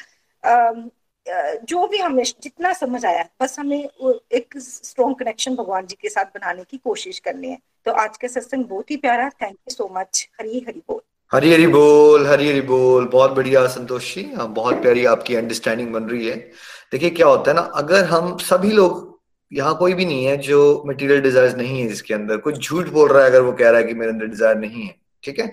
जो 1.64 1.86
भी 1.86 1.98
हमें 1.98 2.22
जितना 2.24 2.72
समझ 2.72 3.04
आया, 3.06 3.24
बस 3.42 3.58
हमें 3.58 3.78
एक 3.78 4.58
स्ट्रॉन्ग 4.58 5.16
कनेक्शन 5.18 5.56
भगवान 5.56 5.86
जी 5.86 5.96
के 6.00 6.08
साथ 6.08 6.24
बनाने 6.34 6.64
की 6.64 6.78
कोशिश 6.78 7.18
करनी 7.18 7.50
है। 7.50 7.58
तो 7.86 7.92
आज 7.92 8.16
का 8.16 8.28
सत्संग 8.28 8.64
बहुत 8.64 8.90
ही 8.90 8.96
प्यारा। 8.96 9.28
Thank 9.42 9.52
you 9.52 9.74
so 9.74 9.88
much 9.92 10.28
Hari 10.40 10.64
Hari 10.68 10.82
बोल। 10.88 11.00
हरी 11.32 11.52
हरी 11.52 11.66
बोल 11.66 12.26
हरी 12.26 12.48
हरी 12.48 12.60
बोल। 12.60 13.06
बहुत 13.08 13.30
बढ़िया 13.32 13.66
संतोष। 13.66 14.14
जी 14.14 14.22
हाँ, 14.34 14.46
बहुत 14.48 14.80
प्यारी 14.82 15.04
आपकी 15.04 15.34
अंडरस्टैंडिंग 15.34 15.92
बन 15.92 16.04
रही 16.04 16.26
है। 16.26 16.36
देखिए 16.92 17.10
क्या 17.10 17.26
होता 17.26 17.50
है 17.50 17.54
ना 17.56 17.62
अगर 17.76 18.04
हम 18.04 18.36
सभी 18.40 18.70
लोग 18.72 19.18
यहाँ 19.52 19.74
कोई 19.78 19.94
भी 19.94 20.04
नहीं 20.04 20.24
है 20.24 20.36
जो 20.38 20.82
मटेरियल 20.86 21.20
डिज़ायर 21.22 21.56
नहीं 21.56 21.80
है 21.80 21.88
जिसके 21.88 22.14
अंदर। 22.14 22.36
कोई 22.36 22.52
झूठ 22.52 22.88
बोल 22.88 23.08
रहा 23.08 23.22
है 23.22 23.30
अगर 23.30 23.40
वो 23.40 23.52
कह 23.52 23.70
रहा 23.70 23.80
है 23.80 23.86
कि 23.86 23.94
मेरे 23.94 24.12
अंदर 24.12 24.26
डिज़ायर 24.26 24.56
नहीं 24.58 24.82
है 24.82 24.94
ठीक 25.22 25.38
है? 25.38 25.50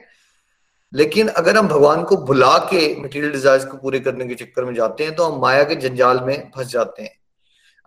लेकिन 0.93 1.27
अगर 1.29 1.57
हम 1.57 1.67
भगवान 1.67 2.03
को 2.03 2.17
भुला 2.25 2.57
के 2.71 2.81
मटेरियल 3.01 3.31
डिजायर्स 3.31 3.65
को 3.65 3.77
पूरे 3.77 3.99
करने 3.99 4.27
के 4.27 4.35
चक्कर 4.35 4.65
में 4.65 4.73
जाते 4.75 5.03
हैं 5.03 5.15
तो 5.15 5.23
हम 5.23 5.41
माया 5.41 5.63
के 5.63 5.75
जंजाल 5.77 6.19
में 6.23 6.51
फंस 6.55 6.67
जाते 6.67 7.03
हैं। 7.03 7.15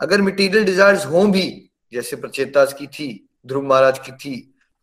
अगर 0.01 0.23
मटेरियल 0.23 0.65
डिजायर्स 0.65 1.07
हों 1.07 1.31
भी 1.33 1.47
जैसे 1.93 2.17
प्रचेताज 2.17 2.73
की 2.73 2.87
थी 2.89 3.09
ध्रुव 3.47 3.67
महाराज 3.67 3.99
की 3.99 4.13
थी 4.15 4.35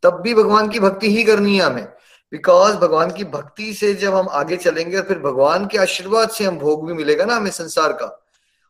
तब 0.04 0.22
भी 0.24 0.34
भगवान 0.34 0.70
की 0.70 0.80
भक्ति 0.80 1.16
ही 1.16 1.24
करनी 1.24 1.58
है 1.58 1.64
हमें। 1.64 1.88
बिकॉज़ 2.34 2.76
भगवान 2.78 3.12
की 3.12 3.24
भक्ति 3.24 3.74
से 3.74 3.94
जब 3.94 4.16
हम 4.16 4.28
आगे 4.32 4.58
चलेंगे 4.58 5.02
फिर 5.02 5.20
भगवान 5.20 5.66
के 5.68 5.78
आशीर्वाद 5.78 6.30
से 6.30 6.44
हम 6.44 6.58
भोग 6.60 6.88
भी 6.88 6.94
मिलेगा 6.94 7.26
ना 7.26 7.36
हमें 7.36 7.52
संसार 7.52 7.94
का। 7.94 8.20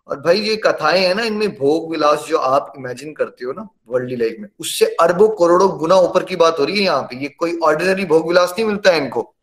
और 0.09 0.19
भाई 0.21 0.39
ये 0.39 0.55
कथाएँ 0.55 0.99
हैं 0.99 1.13
ना, 1.15 1.23
इनमें 1.23 1.49
भोग 1.49 1.91
विलास 1.91 2.25
जो 2.27 2.37
आप 2.37 2.73
इमेजिन 2.77 3.13
करते 3.13 3.45
हो 3.45 3.51
ना 3.51 3.67
वर्ल्ड 3.89 4.11
लाइफ 4.19 4.35
में, 4.39 4.47
उससे 4.59 4.85
अरबों 5.01 5.27
करोड़ों 5.29 5.69
गुना 5.77 5.95
ऊपर 5.97 6.23
की 6.23 6.35
बात 6.35 6.59
हो 6.59 6.65
रही 6.65 6.77
है 6.77 6.83
यहाँ 6.83 7.01
पे। 7.01 7.17
ये 7.17 7.27
कोई 7.29 7.57
ऑर्डिनरी 7.59 8.05
भोग 8.05 8.27
विलास 8.27 8.53
नहीं 8.57 8.67
मिलता 8.67 8.91
है 8.91 8.97
इनको, 8.97 9.33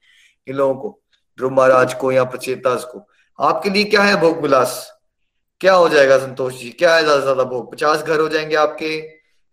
इन 0.47 0.55
लोगों 0.57 0.75
को, 0.75 0.99
ध्रुव 1.39 1.53
महाराज 1.53 1.95
को 1.95 2.13
या 2.13 2.25
प्रचेताज 2.25 2.85
को। 2.85 3.07
आपके 3.39 3.71
लिए 3.71 3.85
क्या 3.85 4.03
है 4.03 4.21
भोग 4.21 4.41
विलास? 4.43 4.91
क्या 5.61 5.75
हो 5.75 5.89
जाएगा 5.89 6.19
संतोष 6.19 6.61
जी? 6.61 6.71
क्या 6.71 6.95
है 6.97 7.03
ज़्यादा 7.03 7.21
ज़्यादा 7.21 7.45
भोग? 7.45 7.73
पचास 7.73 8.03
घर 8.03 8.21
हो 8.21 8.29
जाएँगे 8.29 8.57
आपके, 8.57 8.87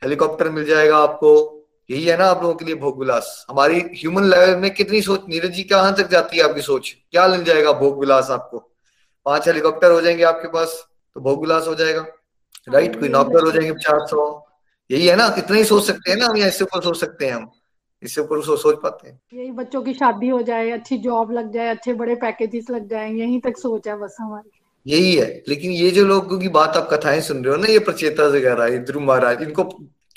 हेलीकॉप्टर 0.02 0.50
मिल 0.50 0.66
जाएगा 0.66 0.98
आपको 0.98 1.57
यही 1.90 2.04
है 2.04 2.18
ना 2.18 2.26
आप 2.26 2.42
लोगों 2.42 2.56
के 2.56 2.66
लिए 2.66 2.76
भोग 2.76 3.00
विलास। 3.00 3.46
हमारी 3.50 3.80
ह्यूमन 3.80 4.24
लेवल 4.24 4.56
में 4.56 4.74
कितनी 4.74 5.02
सोच 5.02 5.22
नीरज 5.30 5.52
जी 5.52 5.64
कहाँ 5.64 5.96
तक 5.96 6.10
जाती 6.10 6.38
है 6.38 6.44
आपकी 6.44 6.62
सोच? 6.62 6.96
क्या 7.12 7.28
मिल 7.28 7.44
जाएगा 7.44 7.72
भोग 7.72 8.00
विलास 8.00 8.30
आपको? 8.30 8.58
पाँच 9.26 9.48
हेलीकॉप्टर 9.48 9.92
हो 9.92 10.02
जाएँगे 10.02 10.24
आपके 10.24 10.48
पास 10.48 10.74
तो 11.16 11.22
भोग 11.22 11.42
विलास 11.42 11.68
हो 11.68 11.76
जाएगा। 11.76 12.06
राइट 12.70 13.00
कोई 13.00 13.10
नौकर 13.10 13.46
हो 13.46 13.52
जाएँगे 13.52 13.72
पचास 13.72 14.10
सौ। 14.10 14.48
यही 14.90 15.08
है 15.08 15.16
ना 15.16 15.30
कितना 15.30 15.58
ही 15.58 15.64
सोच 15.64 15.84
सकते 15.84 16.12
हैं 16.12 16.18
ना 16.18 16.26
हम 16.26 16.38
इससे 16.38 16.64
ऊपर 16.64 16.84
सोच 16.84 17.00
सकते 17.00 17.26
हैं 17.26 17.34
हम। 17.34 17.50
इससे 18.04 18.22
ऊपर 18.22 18.38
उसको 18.38 18.56
सोच 18.58 18.76
पाते 18.84 19.08
हैं। 19.08 19.20
यही 19.34 19.52
बच्चों 19.52 19.82
की 19.82 19.94
शादी 19.94 20.28
हो 20.28 20.42
जाए 20.42 20.70
अच्छी 20.72 20.98
जॉब 20.98 21.32
लग 21.32 21.52
जाए 21.52 21.68
अच्छे 21.68 21.94
बड़े 21.94 22.16
पैकेजेस 22.16 22.70
लग 22.70 22.88
जाए 22.90 23.10
यहीं 23.12 23.40
तक 23.42 23.58
सोच 23.58 23.88
है 23.88 23.98
बस 23.98 24.18
हमारी। 24.20 24.50
यही 24.86 25.16
है 25.16 25.26
लेकिन 25.48 25.72
ये 25.72 25.90
जो 25.92 26.06
लोगों 26.06 26.40
की 26.40 26.50
बात 26.50 26.78
आप 26.78 26.90
कथाएँ 26.94 27.22
सुन 27.22 27.44
रहे 27.46 27.56
हो 27.56 27.62
ना 27.62 27.68
ये 27.68 27.80
प्रचेता 27.80 28.24
वगैरह 28.24 28.78
ध्रुव 28.78 29.04
महाराज 29.04 29.42
इनको 29.42 29.64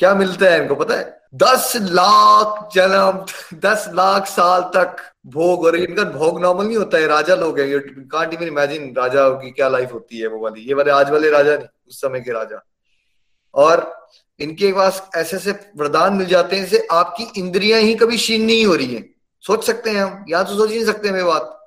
क्या 0.00 0.14
मिलता 0.14 0.46
है 0.46 0.62
इनको 0.62 0.74
पता 0.74 0.94
है? 0.94 1.20
दस 1.34 1.72
लाख 1.76 2.68
जन्म, 2.74 3.24
दस 3.58 3.90
लाख 3.94 4.26
साल 4.26 4.60
तक 4.60 4.96
भोग, 5.26 5.64
और 5.64 5.76
इनका 5.76 6.04
भोग 6.04 6.40
नॉर्मल 6.40 6.66
नहीं 6.66 6.76
होता 6.76 6.98
है, 6.98 7.06
राजा 7.06 7.34
लोग 7.34 7.60
हैं। 7.60 7.66
यू 7.66 7.80
कांट 7.98 8.34
इवन 8.34 8.46
इमेजिन 8.46 8.94
राजा 8.98 9.28
की 9.28 9.50
क्या 9.50 9.68
लाइफ 9.68 9.92
होती 9.92 10.18
है, 10.18 10.26
वो 10.26 10.38
वाली। 10.38 10.60
ये 10.60 10.74
वाले, 10.74 10.90
आज 10.90 11.10
वाले 11.10 11.30
राजा 11.30 11.56
नहीं, 11.56 11.66
उस 11.88 12.00
समय 12.00 12.20
के 12.20 12.32
राजा। 12.32 12.66
और 13.54 14.08
इनके 14.40 14.72
पास 14.72 15.10
ऐसे 15.16 15.36
ऐसे 15.36 15.50
वरदान 15.50 16.14
मिल 16.14 16.26
जाते 16.26 16.56
हैं, 16.56 16.64
जैसे 16.64 16.88
आपकी 16.90 17.40
इंद्रियाँ 17.40 17.80
ही 17.80 17.94
कभी 17.94 18.16
क्षीण 18.16 18.46
नहीं 18.46 18.66
हो 18.66 18.74
रही 18.74 18.94
है। 18.94 19.10
सोच 19.40 19.64
सकते 19.64 19.90
हैं 19.90 20.02
हम 20.02 20.24
यहाँ 20.28 20.44
तो 20.44 20.56
सोच 20.56 20.70
ही 20.70 20.76
नहीं 20.76 20.86
सकते 20.86 21.08
हमें 21.08 21.26
बात। 21.26 21.59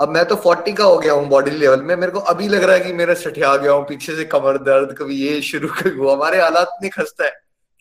अब 0.00 0.08
मैं 0.08 0.24
तो 0.24 0.36
फोर्टी 0.36 0.72
का 0.72 0.84
हो 0.84 0.98
गया 0.98 1.12
हूँ 1.12 1.26
बॉडी 1.28 1.50
लेवल 1.52 1.82
में। 1.82 1.94
मेरे 1.96 2.12
को 2.12 2.18
अभी 2.32 2.48
लग 2.48 2.62
रहा 2.62 2.76
है 2.76 2.80
कि 2.80 2.92
मेरा 2.92 3.14
सठिया 3.16 3.56
गया 3.56 3.72
हूँ, 3.72 3.84
पीछे 3.84 4.16
से 4.16 4.24
कमर 4.26 4.58
दर्द, 4.60 4.96
कभी 4.98 5.16
ये 5.16 5.40
शुरू, 5.42 5.68
कभी 5.70 5.90
हमारे 6.02 6.40
हालात 6.40 6.78
नहीं 6.82 6.90
खसता 6.90 7.24
है 7.24 7.30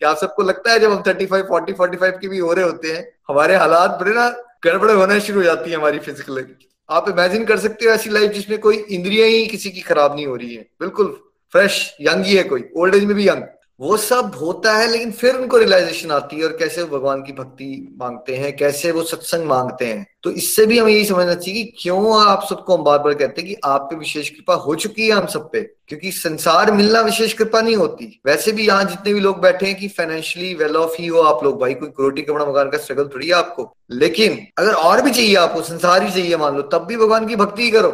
क्या 0.02 0.10
आप 0.10 0.18
सबको 0.18 0.44
लगता 0.44 0.72
है 0.72 0.80
जब 0.80 0.92
हम 0.92 1.04
thirty 1.08 1.26
five 1.26 1.46
forty 1.48 1.74
forty 1.74 1.98
five 1.98 2.18
के 2.22 2.28
भी 2.28 2.38
हो 2.40 2.54
रहे 2.54 2.66
होते 2.66 2.92
हैं, 2.92 3.08
हमारे 3.30 3.56
हालात 3.56 3.98
बड़े 4.02 4.12
ना 4.14 4.30
गड़बड़े 4.66 4.94
होना 4.94 5.20
शुरू 5.20 5.40
हो 5.40 5.44
जाती 5.44 5.72
है 5.72 5.78
हमारी 5.78 6.00
फ़िज़िकल 6.00 6.46
आप 6.90 7.10
इमेजिन 7.10 7.46
कर 7.46 7.58
सकते 7.60 7.86
हो 7.86 7.92
ऐसी 7.92 8.10
लाइफ 8.10 8.32
जिसमें 8.32 8.60
कोई 8.60 8.76
इंद्रिया 8.78 9.26
ही 9.26 9.46
किसी 9.48 9.70
की 9.72 9.82
खराब 9.82 10.16
नहीं 10.16 10.26
हो 10.28 10.36
रही 10.36 10.56
है। 10.56 10.62
बिल्कुल 10.80 11.08
फ्रेश 11.54 11.80
यंग 12.02 12.24
ही 12.26 12.36
है 12.36 12.44
कोई। 12.44 12.64
ओल्ड 12.78 12.96
एज 12.96 13.04
में 13.06 13.16
भी 13.16 13.28
यंग 13.28 13.44
वो 13.80 13.98
सब 13.98 14.32
होता 14.42 14.76
है, 14.78 14.92
लेकिन 14.92 15.12
फिर 15.12 15.36
उनको 15.36 15.58
रियलाइजेशन 15.58 16.12
आती 16.12 16.36
है 16.36 16.44
और 16.44 16.58
कैसे 16.58 16.82
वो 16.82 16.98
भगवान 16.98 17.24
की 17.24 17.32
भक्ति 17.32 17.96
मांगते 18.00 18.36
हैं, 18.36 18.58
कैसे 18.58 18.92
वो 18.92 19.04
सत्संग 19.04 19.46
मांगते 19.46 19.86
हैं। 19.86 20.08
तो 20.24 20.32
इससे 20.32 20.66
भी 20.66 20.80
हमें 20.80 20.94
यही 20.94 21.06
समझना 21.06 21.34
चाहिए 21.34 21.64
कि 21.64 21.74
क्यों 21.82 22.28
आप 22.28 22.48
सबको 22.50 22.78
हम 22.78 22.84
बार 22.84 23.00
बार 23.00 23.14
कहते 23.14 23.42
हैं 23.42 23.50
कि 23.50 23.58
आप 23.66 23.82
पे 23.82 23.96
विशेष 23.96 24.30
कृपा 24.30 24.54
हो 24.54 24.76
चुकी 24.76 25.08
है 25.08 25.12
हम 25.12 25.26
सब 25.26 25.52
पे। 25.52 25.62
क्योंकि 25.88 26.12
संसार 26.12 26.72
मिलना 26.72 27.02
विशेष 27.02 27.34
कृपा 27.34 27.62
नहीं 27.62 27.76
होती। 27.76 28.22
वैसे 28.26 28.52
भी 28.52 28.68
यहाँ 28.68 28.84
जितने 28.84 29.14
भी 29.14 29.20
लोग 29.20 29.40
बैठे 29.40 29.66
हैं 29.66 29.76
कि 29.76 29.88
फाइनेंशियली 29.88 30.54
वेल 30.54 30.76
ऑफ़ 30.76 30.96
ही 31.00 31.08
हो 31.08 31.22
आप 31.22 31.44
लोग 31.44 31.62
भाई, 31.62 31.74
कोई 31.74 31.90
करोटी 31.90 32.22
कपड़ा 32.22 32.46
मकान 32.46 32.70
का 32.70 32.78
स्ट्रगल 32.78 33.08
थोड़ी 33.08 33.28
है 33.28 33.34
आपको। 33.34 33.76
लेकिन 33.92 34.48
अगर 34.58 34.74
और 34.74 35.02
भी 35.02 35.12
चाहिए 35.12 35.36
आपको, 35.36 35.62
संसार 35.62 36.04
ही 36.04 36.12
चाहिए 36.12 36.38
मान 36.38 36.56
लो, 36.56 36.62
तब 36.62 36.86
भी 36.86 36.98
भगवान 36.98 37.28
की 37.28 37.36
भक्ति 37.36 37.64
ही 37.64 37.72
करो, 37.72 37.92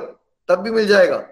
तब 0.48 0.56
भी 0.56 0.72
मिल 0.72 0.88
जाएगा। 0.88 1.24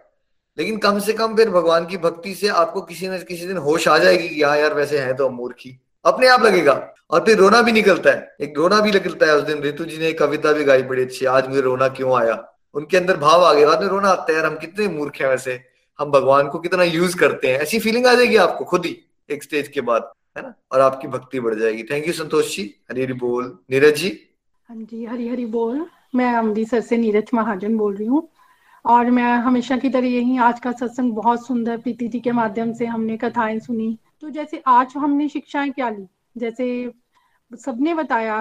लेकिन 0.57 0.77
कम 0.77 0.99
से 0.99 1.13
कम 1.13 1.35
फिर 1.35 1.49
भगवान 1.49 1.85
की 1.85 1.97
भक्ति 1.97 2.35
से 2.35 2.47
आपको 2.47 2.81
किसी 2.81 3.07
न 3.07 3.17
किसी 3.17 3.47
दिन 3.47 3.57
होश 3.57 3.87
आ 3.87 3.97
जाएगी 3.97 4.29
कि 4.29 4.41
हाँ 4.41 4.57
यार, 4.57 4.73
वैसे 4.73 4.99
है 4.99 5.13
तो 5.13 5.29
मूर्खी 5.29 5.81
अपने 6.05 6.27
आप 6.27 6.43
लगेगा। 6.43 6.93
और 7.11 7.19
फिर 7.19 7.37
रोना 7.37 7.61
भी 7.61 7.71
निकलता 7.71 8.09
है। 8.09 8.35
एक 8.41 8.53
रोना 8.57 8.81
भी 8.81 8.91
निकलता 8.91 9.25
है 9.25 9.35
उस 9.35 9.43
दिन। 9.43 9.63
ऋतु 9.63 9.85
जी 9.85 9.97
ने 9.97 10.13
कविता 10.13 10.51
भी 10.51 10.63
गाई 10.63 10.81
बड़ी 10.81 11.01
अच्छी। 11.01 11.25
आज 11.25 11.47
मुझे 11.47 11.61
रोना 11.61 11.87
क्यों 11.87 12.21
आया? 12.21 12.53
उनके 12.73 12.97
अंदर 12.97 13.17
भाव 13.17 13.43
आ 13.43 13.53
गया। 13.53 13.67
बाद 13.67 13.81
में 13.81 13.87
रोना 13.87 14.09
आता 14.09 14.33
है, 14.33 14.37
यार, 14.37 14.45
हम 14.45 14.57
कितने 14.57 14.87
मूर्ख 14.87 15.21
हैं 15.21 15.27
वैसे। 15.27 15.61
हम 15.99 16.11
भगवान 16.11 16.47
को 16.47 16.59
कितना 16.59 16.83
यूज़ 16.83 17.17
करते 17.17 17.47
हैं। 17.47 17.59
ऐसी 17.59 17.79
फीलिंग 17.79 18.07
आ 18.07 18.13
जाएगी 18.13 18.35
आपको, 18.35 18.65
खुद 18.65 18.85
ही, 18.85 18.97
एक 19.29 19.43
स्टेज 19.43 19.67
के 19.67 19.81
बाद, 19.81 20.11
है 20.37 20.43
ना? 20.43 20.53
और 20.71 20.79
आपकी 20.79 21.07
भक्ति 21.07 21.39
बढ़ 21.39 21.55
जाएगी। 21.55 21.83
Thank 21.83 22.07
you 22.07 22.13
Santosh 22.13 22.57
ji. 22.57 22.75
हरी 22.91 23.03
हरी 23.03 23.13
बोल। 23.13 23.57
नीरज 23.71 23.95
जी? 23.95 24.21
हाँ 24.69 24.77
जी, 24.77 25.05
हरी 25.05 25.27
हरी 25.27 25.45
बोल। 25.45 25.85
मैं 26.15 26.33
अमृतसर 26.33 26.81
से 26.81 26.97
नीरज 26.97 27.29
महाजन 27.33 27.77
बोल 27.77 27.95
रही 27.95 28.07
हूँ। 28.07 28.30
और 28.85 29.09
मैं 29.11 29.33
हमेशा 29.37 29.77
की 29.77 29.89
तरह 29.89 30.07
यही 30.07 30.37
आज 30.37 30.59
का 30.59 30.71
सत्संग 30.71 31.13
बहुत 31.13 31.45
सुंदर 31.47 31.77
प्रीति 31.77 32.07
जी 32.07 32.19
के 32.19 32.31
माध्यम 32.31 32.73
से 32.73 32.85
हमने 32.85 33.17
कथाएँ 33.17 33.59
सुनी। 33.59 33.97
तो 34.21 34.29
जैसे 34.29 34.61
आज 34.67 34.93
हमने 34.97 35.27
शिक्षाएँ 35.29 35.71
क्या 35.71 35.89
ली? 35.89 36.05
जैसे 36.35 36.91
सबने 37.51 37.93
बताया, 37.93 38.35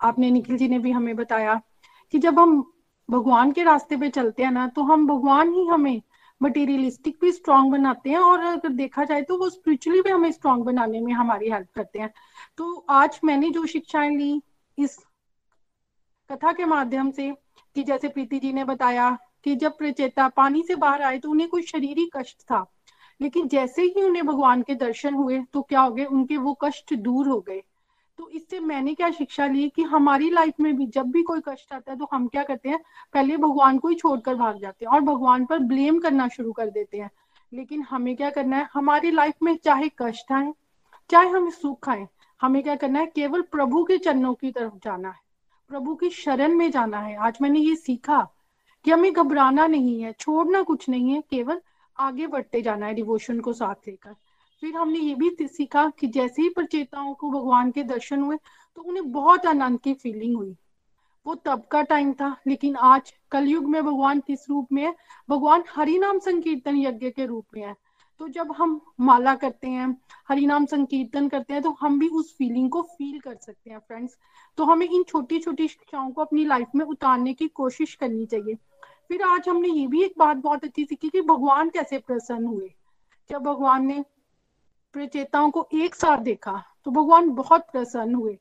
आपने 0.00 0.30
निखिल 0.30 0.56
जी 0.56 0.68
ने 0.68 0.78
भी 0.78 0.90
हमें 0.90 1.14
बताया 1.16 1.60
कि 2.14 2.18
जब 2.18 2.38
हम 2.38 2.62
भगवान 3.08 3.52
के 3.52 3.62
रास्ते 3.62 3.96
पे 3.96 4.08
चलते 4.08 4.42
हैं 4.42 4.50
ना 4.50 4.66
तो 4.68 4.82
हम 4.82 5.06
भगवान 5.06 5.52
ही 5.52 5.66
हमें 5.66 6.00
मटेरियलिस्टिक 6.40 7.16
भी 7.20 7.32
स्ट्रांग 7.32 7.70
बनाते 7.72 8.10
हैं 8.10 8.18
और 8.18 8.40
अगर 8.40 8.68
देखा 8.68 9.04
जाए 9.04 9.22
तो 9.22 9.36
वो 9.38 9.48
स्पिरिचुअली 9.50 10.00
भी 10.02 10.10
हमें 10.10 10.30
स्ट्रांग 10.32 10.62
बनाने 10.62 11.00
में 11.00 11.12
हमारी 11.12 11.50
हेल्प 11.50 11.68
करते 11.74 11.98
हैं। 11.98 12.12
तो 12.56 12.86
आज 12.90 13.20
मैंने 13.24 13.50
जो 13.50 13.66
शिक्षाएँ 13.66 14.16
ली 14.16 14.40
इस 14.78 14.98
कथा 16.30 16.52
के 16.52 16.64
माध्यम 16.64 17.10
से 17.10 17.30
कि 17.76 17.82
जैसे 17.82 18.08
प्रीति 18.08 18.38
जी 18.38 18.52
ने 18.52 18.64
बताया 18.64 19.16
कि 19.44 19.54
जब 19.56 19.76
प्रचेता 19.78 20.28
पानी 20.28 20.62
से 20.62 20.74
बाहर 20.74 21.02
आए 21.02 21.18
तो 21.18 21.30
उन्हें 21.30 21.48
कोई 21.48 21.62
शरीरी 21.62 22.10
कष्ट 22.16 22.42
था। 22.42 22.64
लेकिन 23.20 23.48
जैसे 23.48 23.82
ही 23.82 24.02
उन्हें 24.02 24.26
भगवान 24.26 24.62
के 24.62 24.74
दर्शन 24.74 25.14
हुए 25.14 25.42
तो 25.52 25.62
क्या 25.62 25.80
हो 25.80 25.90
गए? 25.90 26.04
उनके 26.04 26.36
वो 26.36 26.54
कष्ट 26.54 26.94
दूर 26.94 27.28
हो 27.28 27.40
गए। 27.40 27.62
तो 28.18 28.28
इससे 28.28 28.60
मैंने 28.60 28.94
क्या 28.94 29.10
शिक्षा 29.10 29.46
ली 29.46 29.68
कि 29.68 29.82
हमारी 29.82 30.30
लाइफ 30.30 30.54
में 30.60 30.76
भी 30.76 30.86
जब 30.86 31.06
भी 31.06 31.22
कोई 31.22 31.40
कष्ट 31.48 31.72
आता 31.72 31.92
है 31.92 31.98
तो 31.98 32.08
हम 32.12 32.26
क्या 32.28 32.42
करते 32.42 32.68
हैं? 32.68 32.78
पहले 33.14 33.36
भगवान 33.36 33.78
को 33.78 33.88
ही 33.88 33.94
छोड़कर 33.94 34.34
भाग 34.34 34.58
जाते 34.58 34.84
हैं 34.84 34.92
और 34.92 35.00
भगवान 35.00 35.46
पर 35.46 35.58
ब्लेम 35.58 35.98
करना 35.98 36.28
शुरू 36.28 36.52
कर 36.52 36.70
देते 36.70 36.98
हैं। 36.98 37.10
लेकिन 37.52 37.82
हमें 37.82 38.16
क्या 38.16 38.30
करना 38.30 38.56
है? 38.56 38.68
हमारी 38.74 39.10
लाइफ 39.10 39.34
में 39.42 39.56
चाहे 39.56 39.88
कष्ट 39.98 40.32
आए, 40.32 40.52
चाहे 41.10 41.28
हम 41.28 41.50
सुख 41.50 41.88
आए, 41.88 42.06
हमें 42.40 42.62
क्या 42.62 42.74
करना 42.76 43.00
है? 43.00 43.06
केवल 43.06 43.42
प्रभु 43.42 43.84
के 43.84 43.98
चरणों 43.98 44.34
की 44.34 44.50
तरफ़ 44.50 44.74
जाना 44.84 45.08
है। 45.08 45.20
प्रभु 45.68 45.94
की 45.94 46.10
शरण 46.10 46.54
में 46.54 46.70
जाना 46.70 46.98
है। 46.98 47.16
आज 47.16 47.38
मैंने 47.42 47.60
ये 47.60 47.74
सीखा 47.76 48.26
कि 48.84 48.90
हमें 48.90 49.12
घबराना 49.12 49.66
नहीं 49.66 50.00
है, 50.02 50.12
छोड़ना 50.12 50.62
कुछ 50.62 50.88
नहीं 50.88 51.10
है, 51.10 51.20
केवल 51.20 51.60
आगे 51.96 52.26
बढ़ते 52.26 52.62
जाना 52.62 52.86
है 52.86 52.94
डिवोशन 52.94 53.40
को 53.40 53.52
साथ 53.52 53.88
लेकर। 53.88 54.14
फिर 54.62 54.74
हमने 54.76 54.98
ये 54.98 55.14
भी 55.14 55.46
सीखा 55.48 55.88
कि 55.98 56.06
जैसे 56.06 56.42
ही 56.42 56.48
प्रचेताओं 56.48 57.14
को 57.14 57.30
भगवान 57.30 57.70
के 57.70 57.82
दर्शन 57.84 58.20
हुए 58.20 58.36
तो 58.76 58.82
उन्हें 58.82 59.10
बहुत 59.12 59.46
आनंद 59.46 59.80
की 59.80 59.94
फीलिंग 59.94 60.36
हुई। 60.36 60.54
वो 61.26 61.34
तब 61.34 61.62
का 61.70 61.82
टाइम 61.82 62.12
था, 62.12 62.36
लेकिन 62.46 62.76
आज 62.76 63.12
कलयुग 63.32 63.64
में 63.64 63.82
भगवान 63.84 64.20
किस 64.20 64.48
रूप 64.50 64.72
में 64.72 64.82
है? 64.82 64.94
भगवान 65.28 65.64
हरिनाम 65.68 66.18
संकीर्तन 66.18 66.76
यज्ञ 66.76 67.10
के 67.10 67.26
रूप 67.26 67.44
में 67.56 67.62
है। 67.62 67.74
तो 68.20 68.28
जब 68.28 68.52
हम 68.52 68.80
माला 69.00 69.34
करते 69.34 69.68
हैं 69.68 69.86
हरि 70.28 70.46
नाम 70.46 70.66
संकीर्तन 70.66 71.28
करते 71.28 71.54
हैं 71.54 71.62
तो 71.62 71.70
हम 71.80 71.98
भी 71.98 72.08
उस 72.08 72.34
फीलिंग 72.36 72.70
को 72.70 72.82
फील 72.82 73.18
कर 73.20 73.34
सकते 73.36 73.70
हैं 73.70 73.78
फ्रेंड्स 73.78 74.16
तो 74.58 74.64
हमें 74.64 74.86
इन 74.88 75.02
छोटी 75.02 75.38
छोटी 75.38 75.66
शिक्षाओं 75.68 76.10
को 76.10 76.22
अपनी 76.22 76.44
लाइफ 76.44 76.74
में 76.74 76.84
उतारने 76.84 77.32
की 77.34 77.48
कोशिश 77.48 77.94
करनी 77.94 78.26
चाहिए। 78.26 78.56
फिर 79.10 79.22
आज 79.22 79.48
हमने 79.48 79.68
ये 79.68 79.86
भी 79.86 80.02
एक 80.02 80.14
बात 80.18 80.36
बहुत 80.36 80.64
अच्छी 80.64 80.84
सीखी 80.84 81.08
कि 81.08 81.20
भगवान 81.20 81.70
कैसे 81.70 81.98
प्रसन्न 81.98 82.46
हुए। 82.46 82.70
जब 83.30 83.42
भगवान 83.42 83.86
ने 83.86 84.04
प्रचेताओं 84.94 85.50
को 85.50 85.66
एक 85.74 85.94
साथ 85.94 86.18
देखा 86.18 86.62
तो 86.84 86.90
भगवान 86.90 87.30
बहुत 87.30 87.66
प्रसन्न 87.72 88.14
हुए। 88.14 88.36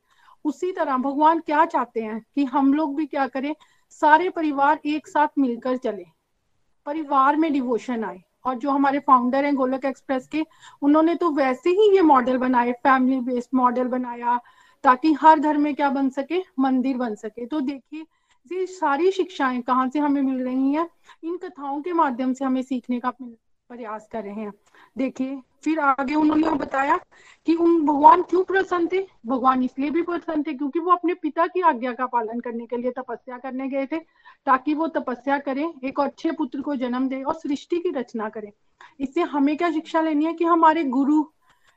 उसी 0.45 0.71
तरह 0.71 0.97
भगवान 0.97 1.39
क्या 1.39 1.65
चाहते 1.65 2.01
हैं 2.01 2.19
कि 2.35 2.43
हम 2.45 2.73
लोग 2.73 2.95
भी 2.95 3.05
क्या 3.05 3.27
करें, 3.27 3.53
सारे 3.89 4.29
परिवार 4.29 4.79
एक 4.85 5.07
साथ 5.07 5.27
मिलकर 5.39 5.77
चले। 5.77 6.05
परिवार 6.85 7.35
में 7.35 7.51
डिवोशन 7.53 8.03
आए। 8.03 8.21
और 8.45 8.55
जो 8.55 8.71
हमारे 8.71 8.99
फाउंडर 8.99 9.45
हैं 9.45 9.55
गोलक 9.55 9.85
एक्सप्रेस 9.85 10.27
के, 10.27 10.43
उन्होंने 10.81 11.15
तो 11.15 11.29
वैसे 11.29 11.69
ही 11.69 11.89
ये 11.95 12.01
मॉडल 12.01 12.37
बनाए 12.37 12.71
फैमिली 12.73 13.19
बेस्ड 13.21 13.49
मॉडल 13.53 13.87
बनाया, 13.87 14.39
ताकि 14.83 15.13
हर 15.13 15.39
घर 15.39 15.57
में 15.57 15.73
क्या 15.75 15.89
बन 15.89 16.09
सके, 16.09 16.41
मंदिर 16.59 16.97
बन 16.97 17.15
सके। 17.15 17.45
तो 17.45 17.59
देखिए 17.61 18.05
ये 18.51 18.65
सारी 18.65 19.11
शिक्षाएँ 19.11 19.61
कहाँ 19.61 19.89
से 19.89 19.99
हमें 19.99 20.21
मिल 20.21 20.43
रही 20.43 20.73
हैं? 20.73 20.89
इन 21.23 21.37
कथाओं 21.37 21.81
के 21.81 21.93
माध्यम 21.93 22.33
से 22.33 22.45
हमें 22.45 22.61
सीखने 22.61 22.99
का 22.99 23.09
प्रयास 23.69 24.07
कर 24.11 24.23
रहे 24.23 24.33
हैं। 24.33 24.53
देखिए, 24.97 25.41
फिर 25.63 25.79
आगे 25.79 26.15
उन्होंने 26.15 26.49
बताया 26.49 26.99
कि 27.45 27.55
उन, 27.55 27.85
भगवान 27.85 28.23
क्यों 28.23 28.43
प्रसन्न 28.43 28.87
थे? 28.87 29.07
भगवान 29.25 29.63
इसलिए 29.63 29.89
भी 29.89 30.01
प्रसन्न 30.01 30.43
थे 30.43 30.53
क्योंकि 30.53 30.79
वो 30.79 30.91
अपने 30.91 31.13
पिता 31.13 31.47
की 31.47 31.61
आज्ञा 31.61 31.93
का 31.93 32.05
पालन 32.05 32.39
करने 32.39 32.65
के 32.65 32.77
लिए 32.77 32.91
तपस्या 32.91 33.37
करने 33.37 33.67
गए 33.67 33.85
थे, 33.85 33.97
ताकि 34.45 34.73
वो 34.73 34.87
तपस्या 34.87 35.37
करें, 35.37 35.73
एक 35.83 35.99
अच्छे 35.99 36.31
पुत्र 36.31 36.61
को 36.61 36.75
जन्म 36.75 37.09
दे 37.09 37.23
और 37.23 37.33
सृष्टि 37.33 37.79
की 37.79 37.89
रचना 37.89 38.29
करें। 38.29 38.51
इससे 38.99 39.21
हमें 39.21 39.57
क्या 39.57 39.71
शिक्षा 39.71 40.01
लेनी 40.01 40.25
है 40.25 40.33
कि 40.33 40.45
हमारे 40.45 40.83
गुरु, 40.83 41.23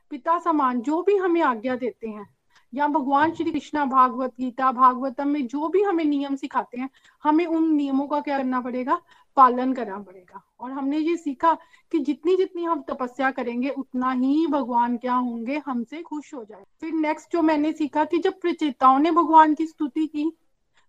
पिता 0.09 0.39
समान 0.39 0.81
जो 0.81 1.01
भी 1.01 1.17
हमें 1.17 1.41
आज्ञा 1.41 1.75
देते 1.75 2.07
हैं 2.07 2.36
या 2.73 2.87
भगवान 2.87 3.31
श्री 3.31 3.51
कृष्णा 3.51 3.85
भागवत 3.85 4.33
गीता, 4.39 4.71
भागवतम 4.71 5.27
में 5.27 5.47
जो 5.47 5.67
भी 5.67 5.81
हमें 5.81 6.05
नियम 6.05 6.35
सिखाते 6.35 6.79
हैं, 6.79 6.89
हमें 7.23 7.45
उन 7.45 7.73
नियमों 7.73 8.07
का 8.07 8.19
क्या 8.19 8.37
करना 8.37 8.61
पड़ेगा? 8.61 9.01
पालन 9.35 9.73
करना 9.73 9.99
पड़ेगा। 9.99 10.41
और 10.59 10.71
हमने 10.71 10.97
ये 10.97 11.17
सीखा 11.17 11.53
कि 11.91 11.99
जितनी 11.99 12.35
जितनी 12.35 12.63
हम 12.63 12.81
तपस्या 12.81 13.31
करेंगे, 13.31 13.69
उतना 13.69 14.11
ही 14.11 14.47
भगवान 14.47 14.97
क्या 14.97 15.15
होंगे, 15.15 15.61
हमसे 15.65 16.01
खुश 16.01 16.33
हो 16.33 16.43
जाए 16.43 16.63
फिर 16.81 16.93
नेक्स्ट 16.93 17.31
जो 17.31 17.41
मैंने 17.41 17.73
सीखा 17.73 18.05
कि 18.05 18.17
जब 18.17 18.39
प्रचेताओं 18.39 18.99
ने 18.99 19.11
भगवान 19.11 19.53
की 19.53 19.65
स्तुति 19.65 20.07
की 20.07 20.31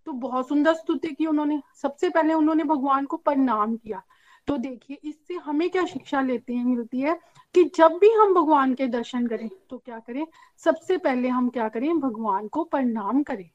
तो 0.07 0.13
बहुत 0.13 0.49
सुंदर 0.49 0.75
स्तुति 0.75 1.09
की 1.09 1.27
उन्होंने। 1.27 1.61
सबसे 1.83 2.09
पहले 2.09 2.35
उन्होंने 2.35 2.65
भगवान 2.65 3.05
को 3.05 3.17
प्रणाम 3.17 3.77
किया। 3.77 4.03
तो 4.49 4.57
देखिए, 4.57 4.99
इससे 5.05 5.35
हमें 5.35 5.71
क्या 5.71 5.85
शिक्षा 5.85 6.21
लेते 6.21 6.55
हैं, 6.55 6.65
मिलती 6.65 7.01
है 7.01 7.21
कि 7.55 7.65
जब 7.65 7.99
भी 8.01 8.11
हम 8.11 8.35
भगवान 8.35 8.75
के 8.75 8.87
दर्शन 8.87 9.27
करें 9.27 9.51
तो 9.71 9.79
क्या 9.79 9.99
करें? 9.99 10.27
सबसे 10.57 10.99
पहले 10.99 11.29
हम 11.29 11.49
क्या 11.49 11.69
करें? 11.69 11.99
भगवान 12.01 12.49
को 12.49 12.65
प्रणाम 12.65 13.23
करें। 13.23 13.51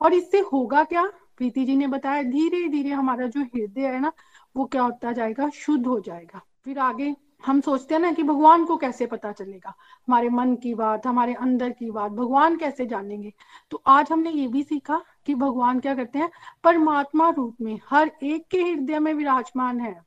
और 0.00 0.14
इससे 0.14 0.38
होगा 0.38 0.84
क्या? 0.84 1.06
प्रीति 1.36 1.64
जी 1.64 1.76
ने 1.76 1.86
बताया 1.86 2.22
धीरे 2.22 2.68
धीरे 2.68 2.90
हमारा 2.90 3.26
जो 3.26 3.40
हृदय 3.40 3.80
है 3.80 4.00
ना, 4.00 4.12
वो 4.56 4.64
क्या 4.64 4.82
होता 4.82 5.12
जाएगा? 5.12 5.48
शुद्ध 5.48 5.86
हो 5.86 6.00
जाएगा। 6.00 6.40
फिर 6.64 6.78
आगे 6.78 7.16
हम 7.46 7.60
सोचते 7.60 7.94
हैं 7.94 8.00
ना 8.02 8.12
कि 8.12 8.22
भगवान 8.22 8.64
को 8.64 8.76
कैसे 8.76 9.06
पता 9.06 9.32
चलेगा? 9.32 9.74
हमारे 10.08 10.28
मन 10.28 10.56
की 10.56 10.74
बात, 10.74 11.06
हमारे 11.06 11.34
अंदर 11.34 11.70
की 11.70 11.90
बात, 11.90 12.12
भगवान 12.12 12.56
कैसे 12.56 12.86
जानेंगे? 12.86 13.32
तो 13.70 13.82
आज 13.86 14.12
हमने 14.12 14.30
ये 14.30 14.46
भी 14.46 14.62
सीखा 14.62 15.02
कि 15.26 15.34
भगवान 15.34 15.80
क्या 15.80 15.94
करते 15.94 16.18
हैं? 16.18 16.30
परमात्मा 16.64 17.30
रूप 17.30 17.56
में, 17.60 17.80
हर 17.90 18.10
एक 18.22 18.46
के 18.50 18.62
हृदय 18.62 18.98
में 18.98 19.14
विराजमान 19.14 19.80
है। 19.80 20.05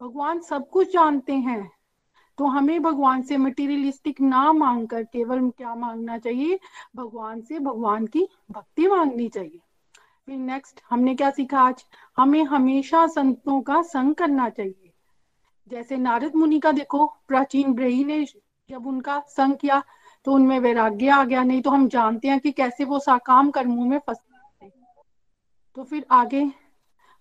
भगवान 0.00 0.40
सब 0.40 0.68
कुछ 0.70 0.92
जानते 0.92 1.32
हैं। 1.32 1.70
तो 2.38 2.46
हमें 2.46 2.82
भगवान 2.82 3.22
से 3.22 3.36
मटेरियलिस्टिक 3.36 4.20
ना 4.20 4.52
मांग 4.52 4.88
कर 4.88 5.02
केवल 5.02 5.50
क्या 5.50 5.74
मांगना 5.74 6.18
चाहिए? 6.18 6.58
भगवान 6.96 7.40
से 7.40 7.58
भगवान 7.58 8.06
की 8.06 8.28
भक्ति 8.50 8.86
मांगनी 8.86 9.28
चाहिए। 9.28 9.60
फिर 10.26 10.36
नेक्स्ट 10.36 10.80
हमने 10.90 11.14
क्या 11.14 11.30
सीखा 11.30 11.60
आज? 11.60 11.84
हमें 12.16 12.44
हमेशा 12.44 13.06
संतों 13.06 13.60
का 13.60 13.82
संग 13.82 14.14
करना 14.14 14.48
चाहिए। 14.48 14.92
जैसे 15.68 15.96
नारद 15.96 16.34
मुनि 16.34 16.60
का 16.60 16.72
देखो, 16.72 17.06
प्राचीन 17.28 17.72
ब्रही 17.72 18.04
ने 18.04 18.24
जब 18.70 18.86
उनका 18.86 19.20
संग 19.28 19.56
किया 19.56 19.82
तो 20.24 20.32
उनमें 20.32 20.58
वैराग्य 20.58 21.08
आ 21.08 21.24
गया। 21.24 21.42
नहीं 21.42 21.62
तो 21.62 21.70
हम 21.70 21.88
जानते 21.88 22.28
हैं 22.28 22.40
कि 22.40 22.52
कैसे 22.52 22.84
वो 22.84 22.98
साकाम 22.98 23.50
कर्मों 23.50 23.84
में 23.84 23.98
फंस 23.98 24.18
तो 25.76 25.84
फिर 25.84 26.06
आगे 26.10 26.50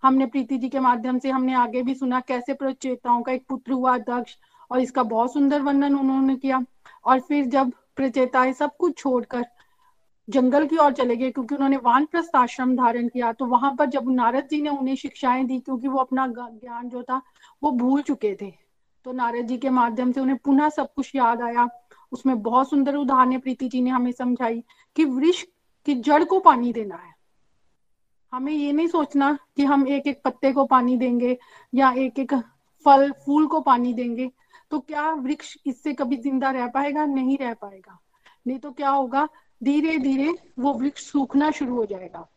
हमने 0.03 0.25
प्रीति 0.25 0.57
जी 0.57 0.69
के 0.69 0.79
माध्यम 0.79 1.19
से 1.19 1.29
हमने 1.29 1.53
आगे 1.53 1.81
भी 1.83 1.95
सुना 1.95 2.19
कैसे 2.19 2.53
प्रचेताओं 2.53 3.21
का 3.21 3.31
एक 3.31 3.45
पुत्र 3.49 3.71
हुआ 3.71 3.97
दक्ष 3.99 4.35
और 4.71 4.79
इसका 4.79 5.03
बहुत 5.05 5.33
सुंदर 5.33 5.61
वर्णन 5.61 5.95
उन्होंने 5.95 6.35
किया। 6.35 6.63
और 7.05 7.19
फिर 7.19 7.45
जब 7.47 7.71
प्रचेताएँ 7.95 8.53
सब 8.53 8.75
कुछ 8.77 8.97
छोड़कर 8.97 9.45
जंगल 10.27 10.65
की 10.67 10.77
ओर 10.77 10.93
चले 10.93 11.15
गए, 11.15 11.29
क्योंकि 11.31 11.55
उन्होंने 11.55 11.77
वानप्रस्थ 11.77 12.35
आश्रम 12.35 12.75
धारण 12.75 13.07
किया 13.07 13.31
तो 13.33 13.45
वहाँ 13.45 13.75
पर 13.75 13.85
जब 13.87 14.09
नारद 14.11 14.47
जी 14.51 14.61
ने 14.61 14.69
उन्हें 14.69 14.95
शिक्षाएँ 14.95 15.45
दी, 15.45 15.59
क्योंकि 15.59 15.87
वो 15.87 15.99
अपना 15.99 16.27
ज्ञान 16.29 16.89
जो 16.89 17.03
था, 17.03 17.21
वो 17.61 17.71
भूल 17.73 18.01
चुके 18.01 18.35
थे 18.41 18.51
तो 19.05 19.11
नारद 19.11 19.47
जी 19.47 19.57
के 19.57 19.69
माध्यम 19.69 20.11
से 20.11 20.21
उन्हें 20.21 20.37
पुनः 20.37 20.69
सब 20.69 20.93
कुछ 20.93 21.15
याद 21.15 21.41
आया। 21.41 21.67
उसमें 22.11 22.41
बहुत 22.41 22.69
सुंदर 22.69 22.95
उदाहरण 22.95 23.39
प्रीति 23.39 23.67
जी 23.67 23.81
ने 23.81 23.89
हमें 23.89 24.11
समझाई 24.11 24.63
कि 24.97 25.05
वृक्ष 25.05 25.43
की 25.87 25.95
जड़ 25.95 26.23
को 26.23 26.39
पानी 26.39 26.73
देना 26.73 26.95
है। 26.95 27.13
हमें 28.33 28.51
ये 28.53 28.71
नहीं 28.71 28.87
सोचना 28.87 29.37
कि 29.55 29.63
हम 29.63 29.87
एक 29.87 30.07
एक 30.07 30.21
पत्ते 30.25 30.51
को 30.53 30.65
पानी 30.65 30.97
देंगे 30.97 31.37
या 31.73 31.91
एक 31.91 32.19
एक 32.19 32.33
फल, 32.85 33.11
फूल 33.25 33.47
को 33.47 33.61
पानी 33.61 33.93
देंगे। 33.93 34.29
तो 34.71 34.79
क्या 34.79 35.09
वृक्ष 35.11 35.55
इससे 35.65 35.93
कभी 35.93 36.17
ज़िंदा 36.17 36.51
रह 36.51 36.67
पाएगा? 36.67 37.05
नहीं 37.05 37.37
रह 37.37 37.53
पाएगा। 37.53 37.99
नहीं 38.47 38.59
तो 38.59 38.71
क्या 38.71 38.89
होगा? 38.89 39.27
धीरे 39.63 39.97
धीरे 39.97 40.33
वो 40.59 40.73
वृक्ष 40.73 41.03
सूखना 41.03 41.51
शुरू 41.51 41.75
हो 41.75 41.85
जाएगा। 41.85 42.27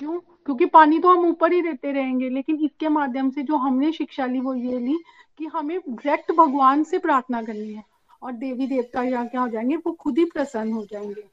क्यों? 0.00 0.18
क्योंकि 0.18 0.66
पानी 0.66 0.98
तो 0.98 1.08
हम 1.08 1.26
ऊपर 1.26 1.52
ही 1.52 1.60
देते 1.62 1.92
रहेंगे, 1.92 2.28
लेकिन 2.28 2.56
इसके 2.56 2.88
माध्यम 2.88 3.30
से 3.30 3.42
जो 3.42 3.56
हमने 3.56 3.92
शिक्षा 3.92 4.26
ली, 4.26 4.40
वो 4.40 4.54
ये 4.54 4.78
ली 4.78 4.98
कि 5.38 5.46
हमें 5.46 5.78
डायरेक्ट 5.78 6.32
भगवान 6.32 6.82
से 6.84 6.98
प्रार्थना 6.98 7.42
करनी 7.42 7.72
है 7.74 7.84
और 8.22 8.32
देवी 8.32 8.66
देवता 8.66 9.02
यहाँ 9.02 9.26
क्या 9.28 9.40
हो 9.40 9.48
जाएँगे? 9.48 9.76
वो 9.76 9.92
खुद 9.92 10.18
ही 10.18 10.24
प्रसन्न 10.24 10.72
हो 10.72 10.84
जाएँगे। 10.84 11.24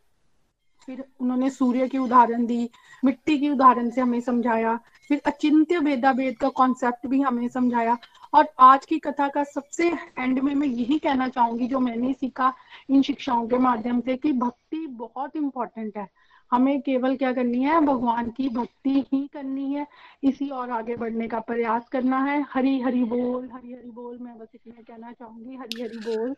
फिर 0.86 1.04
उन्होंने 1.20 1.50
सूर्य 1.50 1.88
की 1.88 1.98
उदाहरण 1.98 2.46
दी, 2.46 2.70
मिट्टी 3.06 3.40
की 3.40 3.50
उदाहरण 3.50 3.90
से 3.90 4.02
हमें 4.02 4.22
समझाया, 4.22 4.80
फिर 5.08 5.22
अचिंत्य 5.26 5.78
वेदा 5.78 6.12
वेद 6.12 6.38
का 6.38 6.50
कॉन्सेप्ट 6.50 7.08
भी 7.08 7.22
हमें 7.22 7.48
समझाया। 7.48 7.98
और 8.34 8.48
आज 8.60 8.86
की 8.86 9.00
कथा 9.00 9.28
का 9.28 9.44
सबसे 9.44 9.88
एंड 10.20 10.40
में 10.40 10.56
मैं 10.56 10.68
यही 10.68 11.00
कहना 11.00 11.28
चाहूँगी 11.28 11.68
जो 11.68 11.80
मैंने 11.80 12.14
सीखा 12.14 12.54
इन 12.90 13.02
शिक्षाओं 13.02 13.48
के 13.48 13.58
माध्यम 13.58 14.00
से 14.00 14.18
कि 14.18 14.32
भक्ति 14.32 14.88
बहुत 14.88 15.36
इंपॉर्टेंट 15.36 15.98
है। 15.98 16.08
हमें 16.52 16.82
केवल 16.82 17.16
क्या 17.16 17.34
करनी 17.34 17.64
है? 17.64 17.82
भगवान 17.82 18.30
की 18.30 18.50
भक्ति 18.50 19.06
ही 19.14 19.30
करनी 19.34 19.74
है। 19.74 19.88
इसी 20.24 20.50
और 20.50 20.70
आगे 20.70 20.96
बढ़ने 20.96 21.28
का 21.28 21.40
प्रयास 21.40 21.90
करना 21.90 22.24
है। 22.24 22.46
हरी 22.50 22.80
हरी 22.82 23.04
बोल, 23.04 23.50
हरी 23.54 23.74
हरी 23.74 23.92
बोल, 23.92 24.18
मैं 24.18 24.40
बस 24.40 24.48
इतना 24.56 24.82
कहना 24.82 25.12
चाहूँगी। 25.12 25.56
हरी 25.56 25.82
हरी 25.82 25.98
बोल। 25.98 26.36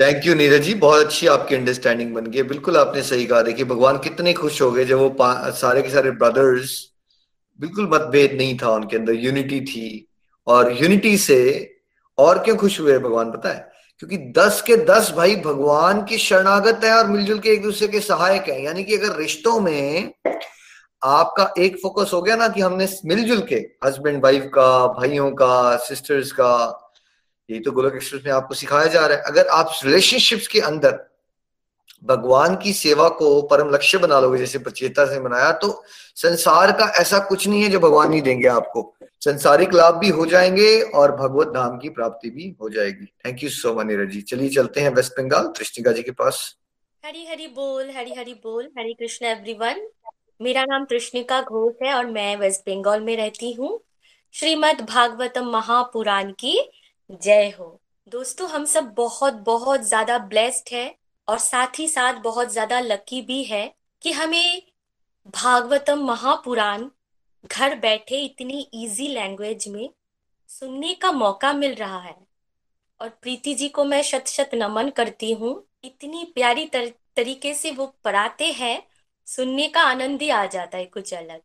थैंक 0.00 0.26
यू 0.26 0.34
नीरज 0.34 0.62
जी 0.62 0.74
बहुत 0.74 1.04
अच्छी 1.06 1.26
आपकी 1.26 1.54
अंडरस्टैंडिंग 1.54 2.14
बन 2.14 2.26
गई। 2.26 2.42
बिल्कुल 2.42 2.76
आपने 2.76 3.02
सही 3.02 3.26
कहा। 3.26 3.42
देखिए, 3.42 3.64
भगवान 3.64 3.98
कितने 3.98 4.32
खुश 4.32 4.62
हो 4.62 4.70
गए 4.72 4.84
जब 4.84 4.98
वो 4.98 5.16
सारे 5.52 5.82
के 5.82 5.88
सारे 5.88 6.10
ब्रदर्स 6.10 6.90
बिल्कुल 7.60 7.88
मतभेद 7.92 8.32
नहीं 8.32 8.58
था 8.58 8.70
उनके 8.70 8.96
अंदर। 8.96 9.12
यूनिटी 9.12 9.60
थी। 9.60 10.08
और 10.46 10.72
यूनिटी 10.82 11.18
से 11.18 11.40
और 12.18 12.38
क्यों 12.38 12.56
खुश 12.56 12.80
हुए 12.80 12.98
भगवान, 12.98 13.30
पता 13.30 13.48
है? 13.48 13.72
क्योंकि 13.98 14.16
दस 14.16 14.62
के 14.66 14.76
दस 14.76 15.12
भाई 15.16 15.36
भगवान 15.36 16.04
की 16.04 16.18
शरणागत 16.18 16.80
है 16.84 16.92
और 16.94 17.06
मिलजुल 17.06 17.38
के 17.38 17.50
एक 17.50 17.62
दूसरे 17.62 17.88
के 17.88 18.00
सहायक 18.00 18.48
है। 18.48 18.62
यानी 18.64 18.84
कि 18.84 18.96
अगर 18.96 19.16
रिश्तों 19.16 19.60
में 19.60 20.12
आपका 21.04 21.52
एक 21.58 21.76
फोकस 21.82 22.10
हो 22.14 22.22
गया 22.22 22.36
ना 22.36 22.48
कि 22.48 22.60
हमने 22.60 22.88
मिलजुल 23.04 23.40
के 23.40 23.56
हस्बैंड 23.84 24.24
वाइफ 24.24 24.50
का, 24.54 24.86
भाइयों 24.86 25.30
का 25.30 25.76
सिस्टर्स 25.76 26.32
का 26.32 26.87
ये 27.48 27.58
तो 27.60 27.72
गोलक 27.72 27.94
एक्सप्रेस 27.94 28.22
में 28.26 28.32
आपको 28.32 28.54
सिखाया 28.54 28.86
जा 28.86 29.06
रहा 29.06 29.18
है। 29.18 29.22
अगर 29.22 29.46
आप 29.48 29.72
रिलेशनशिप्स 29.84 30.46
के 30.46 30.60
अंदर 30.60 30.98
भगवान 32.04 32.56
की 32.56 32.72
सेवा 32.72 33.08
को 33.08 33.40
परम 33.42 33.70
लक्ष्य 33.70 33.98
बना 33.98 34.18
लोगे, 34.20 34.38
जैसे 34.38 34.58
प्रचेता 34.58 35.04
से 35.04 35.20
बनाया 35.20 35.52
तो 35.52 35.82
संसार 36.16 36.72
का 36.72 36.92
ऐसा 37.00 37.18
कुछ 37.18 37.46
नहीं 37.48 37.62
है 37.62 37.68
जो 37.68 37.80
भगवान 37.80 38.10
नहीं 38.10 38.22
देंगे 38.22 38.48
आपको। 38.48 38.94
संसारिक 39.20 39.74
लाभ 39.74 39.94
भी 39.94 40.08
हो 40.08 40.26
जाएँगे 40.26 40.80
और 40.94 41.16
भगवत 41.16 41.48
धाम 41.48 41.78
की 41.78 41.88
प्राप्ति 41.88 42.30
भी 42.30 42.54
हो 42.62 42.68
जाएगी। 42.68 43.06
थैंक 43.26 43.42
यू 43.42 43.50
सो 43.50 43.74
मच 43.74 44.08
जी 44.08 44.20
चलिए 44.22 44.48
चलते 44.48 44.80
हैं 44.80 44.90
वेस्ट 44.90 45.12
बंगाल 45.12 45.48
कृष्णिका 45.48 45.92
जी 45.92 46.02
के 46.02 46.10
पास। 46.10 46.54
हरी 47.04 47.26
हरी 47.26 47.46
बोल, 47.46 47.90
हरी 47.90 48.14
हरी 48.14 48.34
बोल। 48.34 48.64
हरी 48.78 48.94
कृष्ण 48.94 49.26
एवरीवन 49.26 49.86
मेरा 50.40 50.64
नाम 50.64 50.84
कृष्णिका 50.84 51.40
घोष 51.40 51.74
है 51.82 51.94
और 51.94 52.06
मैं 52.06 52.36
वेस्ट 52.36 52.60
बंगाल 52.60 53.00
में 53.00 53.16
रहती 53.16 53.52
हूँ। 53.52 53.78
श्रीमद 54.34 54.86
भागवतम 54.88 55.46
महापुराण 55.46 56.30
की 56.32 56.58
जय 57.10 57.48
हो। 57.58 57.66
दोस्तों 58.12 58.48
हम 58.50 58.64
सब 58.64 58.92
बहुत 58.94 59.34
बहुत 59.44 59.82
ज़्यादा 59.82 60.18
ब्लेस्ड 60.18 60.72
है 60.72 60.94
और 61.28 61.38
साथ 61.38 61.78
ही 61.78 61.86
साथ 61.88 62.14
बहुत 62.14 62.50
ज़्यादा 62.52 62.80
लकी 62.80 63.20
भी 63.22 63.42
है 63.44 63.62
कि 64.02 64.12
हमें 64.12 64.62
भागवतम 65.34 66.04
महापुराण 66.06 66.84
घर 67.50 67.78
बैठे 67.78 68.20
इतनी 68.20 68.60
इजी 68.74 69.08
लैंग्वेज 69.08 69.68
में 69.68 69.88
सुनने 70.50 70.94
का 70.94 71.12
मौका 71.12 71.52
मिल 71.52 71.74
रहा 71.74 72.00
है। 72.00 72.16
और 73.00 73.08
प्रीति 73.22 73.54
जी 73.54 73.68
को 73.68 73.84
मैं 73.84 74.02
शत 74.02 74.28
शत 74.28 74.50
नमन 74.54 74.90
करती 74.90 75.32
हूँ। 75.32 75.62
इतनी 75.84 76.24
प्यारी 76.34 76.66
तर, 76.66 76.92
तरीके 77.16 77.54
से 77.54 77.70
वो 77.70 77.86
पढ़ाते 78.04 78.52
हैं 78.52 78.82
सुनने 79.26 79.68
का 79.68 79.82
आनंद 79.82 80.22
ही 80.22 80.30
आ 80.30 80.44
जाता 80.46 80.78
है 80.78 80.86
कुछ 80.86 81.14
अलग। 81.14 81.40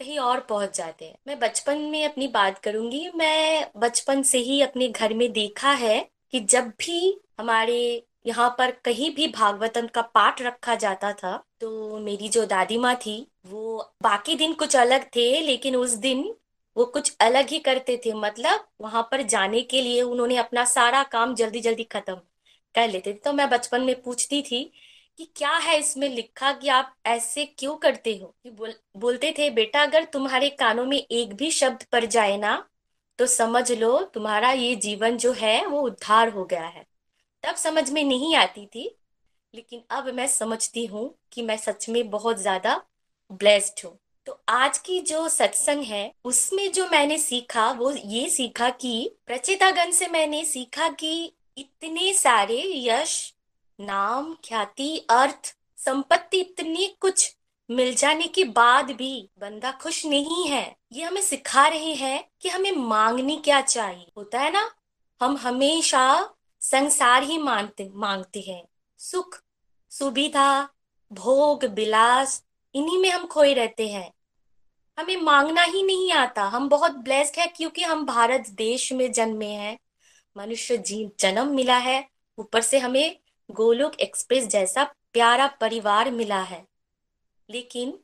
कहीं 0.00 0.18
और 0.18 0.40
पहुँच 0.40 0.76
जाते 0.76 1.04
हैं। 1.04 1.14
मैं 1.26 1.38
बचपन 1.40 1.78
में 1.82 2.04
अपनी 2.04 2.28
बात 2.28 2.58
करूँगी। 2.58 3.10
मैं 3.16 3.66
बचपन 3.76 4.22
से 4.22 4.38
ही 4.38 4.60
अपने 4.62 4.88
घर 4.88 5.14
में 5.14 5.30
देखा 5.32 5.72
है 5.72 5.98
कि 6.32 6.40
जब 6.40 6.68
भी 6.78 7.20
हमारे 7.40 8.06
यहाँ 8.26 8.48
पर 8.58 8.70
कहीं 8.84 9.10
भी 9.14 9.26
भागवतम 9.28 9.86
का 9.86 10.02
पाठ 10.14 10.42
रखा 10.42 10.74
जाता 10.74 11.12
था 11.12 11.36
तो 11.60 11.98
मेरी 11.98 12.28
जो 12.28 12.44
दादी 12.46 12.78
माँ 12.78 12.94
थी, 12.96 13.26
वो 13.46 13.92
बाकी 14.02 14.34
दिन 14.34 14.52
कुछ 14.54 14.76
अलग 14.76 15.04
थे, 15.16 15.40
लेकिन 15.40 15.76
उस 15.76 15.90
दिन 15.92 16.34
वो 16.76 16.84
कुछ 16.84 17.16
अलग 17.20 17.48
ही 17.48 17.58
करते 17.58 18.00
थे। 18.06 18.12
मतलब 18.14 18.66
वहाँ 18.80 19.02
पर 19.10 19.22
जाने 19.24 19.60
के 19.62 19.80
लिए 19.82 20.02
उन्होंने 20.02 20.36
अपना 20.36 20.64
सारा 20.66 21.02
काम 21.12 21.34
जल्दी 21.34 21.60
जल्दी 21.60 21.84
खत्म 21.84 22.14
कर 22.74 22.88
लेते 22.88 23.12
थे। 23.12 23.16
तो 23.16 23.32
मैं 23.32 23.48
बचपन 23.50 23.82
में 23.82 24.00
पूछती 24.02 24.42
थी 24.42 24.70
कि 25.18 25.24
क्या 25.36 25.52
है 25.56 25.78
इसमें 25.78 26.08
लिखा 26.08 26.52
कि 26.52 26.68
आप 26.68 26.94
ऐसे 27.06 27.44
क्यों 27.48 27.76
करते 27.76 28.16
हो? 28.16 28.26
कि 28.42 28.50
बोल, 28.50 28.74
बोलते 28.96 29.34
थे 29.38 29.48
बेटा 29.50 29.82
अगर 29.82 30.04
तुम्हारे 30.04 30.50
कानों 30.50 30.84
में 30.86 30.96
एक 30.98 31.34
भी 31.34 31.50
शब्द 31.50 31.84
पड़ 31.92 32.04
जाए 32.04 32.36
ना 32.36 32.56
तो 33.18 33.26
समझ 33.26 33.70
लो 33.72 33.98
तुम्हारा 34.14 34.50
ये 34.52 34.74
जीवन 34.76 35.16
जो 35.16 35.32
है 35.32 35.64
वो 35.66 35.80
उद्धार 35.80 36.28
हो 36.28 36.44
गया 36.44 36.66
है। 36.66 36.84
तब 37.44 37.54
समझ 37.56 37.90
में 37.90 38.02
नहीं 38.04 38.34
आती 38.36 38.66
थी 38.66 38.84
लेकिन 39.54 39.82
अब 39.90 40.08
मैं 40.14 40.26
समझती 40.26 40.86
हूँ 40.86 41.14
कि 41.32 41.42
मैं 41.42 41.56
सच 41.56 41.88
में 41.88 42.08
बहुत 42.10 42.38
ज़्यादा 42.38 42.80
ब्लेस्ड 43.30 43.84
हूँ। 43.84 43.98
तो 44.26 44.40
आज 44.48 44.78
की 44.78 45.00
जो 45.00 45.28
सत्संग 45.28 45.82
है 45.84 46.12
उसमें 46.24 46.70
जो 46.72 46.88
मैंने 46.88 47.18
सीखा 47.18 47.70
वो 47.72 47.90
ये 47.92 48.28
सीखा 48.30 48.68
कि 48.70 49.10
प्रचेतागण 49.26 49.90
से 49.90 50.08
मैंने 50.08 50.44
सीखा 50.44 50.88
कि 50.90 51.32
इतने 51.58 52.12
सारे 52.14 52.62
यश 52.78 53.34
नाम, 53.80 54.34
ख्याति, 54.34 55.06
अर्थ, 55.10 55.56
संपत्ति 55.76 56.40
इतनी 56.40 56.96
कुछ 57.00 57.36
मिल 57.70 57.94
जाने 57.94 58.26
के 58.26 58.44
बाद 58.44 58.90
भी 58.90 59.30
बंदा 59.38 59.72
खुश 59.72 60.06
नहीं 60.06 60.48
है। 60.48 60.76
ये 60.92 61.04
हमें 61.04 61.22
सिखा 61.22 61.68
रहे 61.68 61.94
हैं 61.94 62.24
कि 62.40 62.48
हमें 62.48 62.72
मांगनी 62.72 63.36
क्या 63.36 63.60
चाहिए। 63.60 64.06
होता 64.16 64.40
है 64.40 64.52
ना? 64.52 64.74
हम 65.22 65.36
हमेशा 65.36 66.34
संसार 66.60 67.22
ही 67.22 67.38
मांगते 67.38 67.90
मांगते 67.94 68.40
हैं। 68.40 68.68
सुख, 68.98 69.42
सुविधा, 69.90 70.68
भोग 71.12 71.64
बिलास 71.64 72.44
इन्हीं 72.74 72.98
में 72.98 73.10
हम 73.10 73.26
खोए 73.26 73.54
रहते 73.54 73.88
हैं। 73.88 74.12
हमें 74.98 75.16
मांगना 75.16 75.62
ही 75.62 75.82
नहीं 75.82 76.12
आता। 76.12 76.42
हम 76.42 76.68
बहुत 76.68 76.92
ब्लेस्ड 76.92 77.38
है 77.38 77.46
क्योंकि 77.46 77.82
हम 77.82 78.06
भारत 78.06 78.44
देश 78.48 78.92
में 78.92 79.12
जन्मे 79.12 79.46
हैं। 79.46 79.78
मनुष्य 80.36 80.76
जी 80.76 81.10
जन्म 81.20 81.54
मिला 81.54 81.76
है। 81.76 82.08
ऊपर 82.38 82.60
से 82.60 82.78
हमें 82.78 83.21
गोलोक 83.52 84.00
एक्सप्रेस 84.00 84.46
जैसा 84.46 84.84
प्यारा 85.12 85.46
परिवार 85.60 86.10
मिला 86.10 86.40
है। 86.42 86.64
लेकिन 87.48 87.98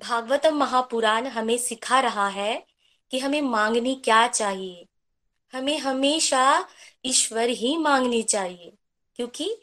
भागवतम 0.00 0.56
महापुराण 0.56 1.26
हमें 1.26 1.56
सिखा 1.58 2.00
रहा 2.00 2.28
है 2.28 2.66
कि 3.10 3.18
हमें 3.18 3.40
मांगनी 3.42 3.94
क्या 4.04 4.26
चाहिए। 4.28 4.86
हमें 5.52 5.78
हमेशा 5.78 6.68
ईश्वर 7.04 7.48
ही 7.50 7.76
मांगनी 7.76 8.22
चाहिए, 8.24 8.72
क्योंकि 9.18 9.56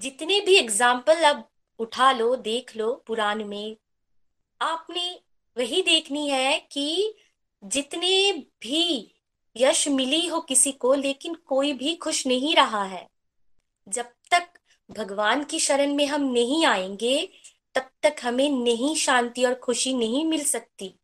जितने 0.00 0.40
भी 0.40 0.56
एग्ज़ाम्पल 0.56 1.22
अब 1.24 1.48
उठा 1.80 2.10
लो, 2.12 2.34
देख 2.36 2.76
लो 2.76 2.92
पुराण 3.06 3.44
में, 3.44 3.76
आपने 4.60 5.20
वही 5.56 5.82
देखनी 5.82 6.28
है 6.28 6.58
कि 6.72 7.14
जितने 7.62 8.32
भी 8.60 9.14
यश 9.56 9.86
मिली 9.88 10.26
हो 10.26 10.40
किसी 10.40 10.72
को, 10.72 10.94
लेकिन 10.94 11.34
कोई 11.46 11.72
भी 11.72 11.94
खुश 11.96 12.26
नहीं 12.26 12.54
रहा 12.56 12.82
है। 12.84 13.06
जब 13.86 14.10
भगवान 14.90 15.44
की 15.44 15.58
शरण 15.58 15.94
में 15.94 16.06
हम 16.06 16.22
नहीं 16.22 16.66
आएँगे, 16.66 17.28
तब 17.74 17.90
तक 18.02 18.16
हमें 18.22 18.50
नहीं 18.50 18.96
शांति 18.96 19.44
और 19.44 19.54
खुशी 19.54 19.94
नहीं 19.94 20.24
मिल 20.24 20.44
सकती। 20.44 20.94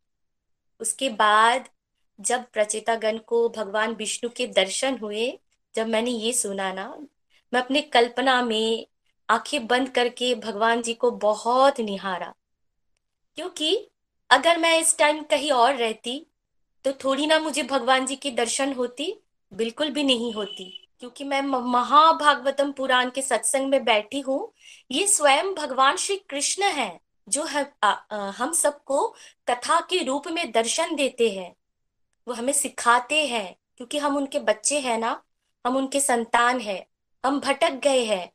उसके 0.80 1.08
बाद 1.08 1.68
जब 2.20 2.44
प्रचेतागण 2.52 3.18
को 3.18 3.48
भगवान 3.48 3.94
विष्णु 3.94 4.30
के 4.30 4.46
दर्शन 4.46 4.98
हुए, 4.98 5.38
जब 5.74 5.86
मैंने 5.86 6.10
ये 6.10 6.32
सुना 6.32 6.72
ना, 6.72 7.06
मैं 7.54 7.62
अपने 7.62 7.80
कल्पना 7.80 8.42
में 8.42 8.86
आँखें 9.30 9.66
बंद 9.66 9.88
करके 9.88 10.34
भगवान 10.34 10.82
जी 10.82 10.94
को 10.94 11.10
बहुत 11.10 11.80
निहारा। 11.80 12.34
क्योंकि 13.36 13.88
अगर 14.30 14.58
मैं 14.58 14.80
इस 14.80 14.98
टाइम 14.98 15.22
कहीं 15.22 15.50
और 15.50 15.74
रहती 15.74 16.26
तो 16.84 16.92
थोड़ी 16.92 17.26
ना 17.26 17.38
मुझे 17.38 17.62
भगवान 17.62 18.06
जी 18.06 18.16
के 18.16 18.30
दर्शन 18.30 18.72
होती, 18.72 19.20
बिल्कुल 19.52 19.90
भी 19.90 20.02
नहीं 20.04 20.32
होती। 20.32 20.83
क्योंकि 21.04 21.24
मैं 21.24 21.40
महाभागवतम 21.42 22.70
पुराण 22.72 23.10
के 23.10 23.22
सत्संग 23.22 23.68
में 23.70 23.84
बैठी 23.84 24.20
हूँ। 24.20 24.52
ये 24.90 25.06
स्वयं 25.06 25.52
भगवान 25.54 25.96
श्री 25.96 26.16
कृष्ण 26.30 26.62
है 26.62 26.88
जो 27.28 27.42
हम, 27.42 27.66
हम 28.36 28.52
सबको 28.52 29.06
कथा 29.48 29.80
के 29.80 30.02
रूप 30.04 30.28
में 30.28 30.50
दर्शन 30.52 30.94
देते 30.96 31.28
हैं। 31.30 31.54
वो 32.26 32.34
हमें 32.34 32.52
सिखाते 32.52 33.26
हैं 33.26 33.54
क्योंकि 33.76 33.98
हम 33.98 34.16
उनके 34.16 34.38
बच्चे 34.40 34.78
हैं 34.80 34.96
ना 34.98 35.10
हम 35.64 35.76
उनके 35.76 36.00
संतान 36.00 36.60
हैं 36.60 36.84
हम 37.24 37.40
भटक 37.40 37.78
गए 37.84 38.04
हैं। 38.04 38.30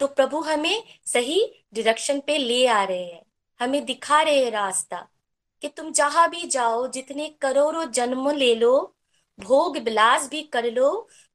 तो 0.00 0.06
प्रभु 0.06 0.40
हमें 0.40 0.82
सही 1.06 1.40
डिरेक्शन 1.74 2.20
पे 2.20 2.38
ले 2.38 2.66
आ 2.66 2.82
रहे 2.84 3.04
हैं 3.04 3.22
हमें 3.60 3.84
दिखा 3.84 4.20
रहे 4.22 4.44
हैं 4.44 4.50
रास्ता 4.50 5.06
कि 5.62 5.68
तुम 5.68 5.92
जहाँ 5.92 6.28
भी 6.30 6.42
जाओ 6.48 6.86
जितने 6.88 7.28
करोड़ों 7.40 7.90
जन्म 7.90 8.30
ले 8.30 8.54
लो 8.54 8.90
भोग 9.38 9.76
विलास 9.76 10.28
भी 10.30 10.42
कर 10.42 10.64
लो 10.72 10.88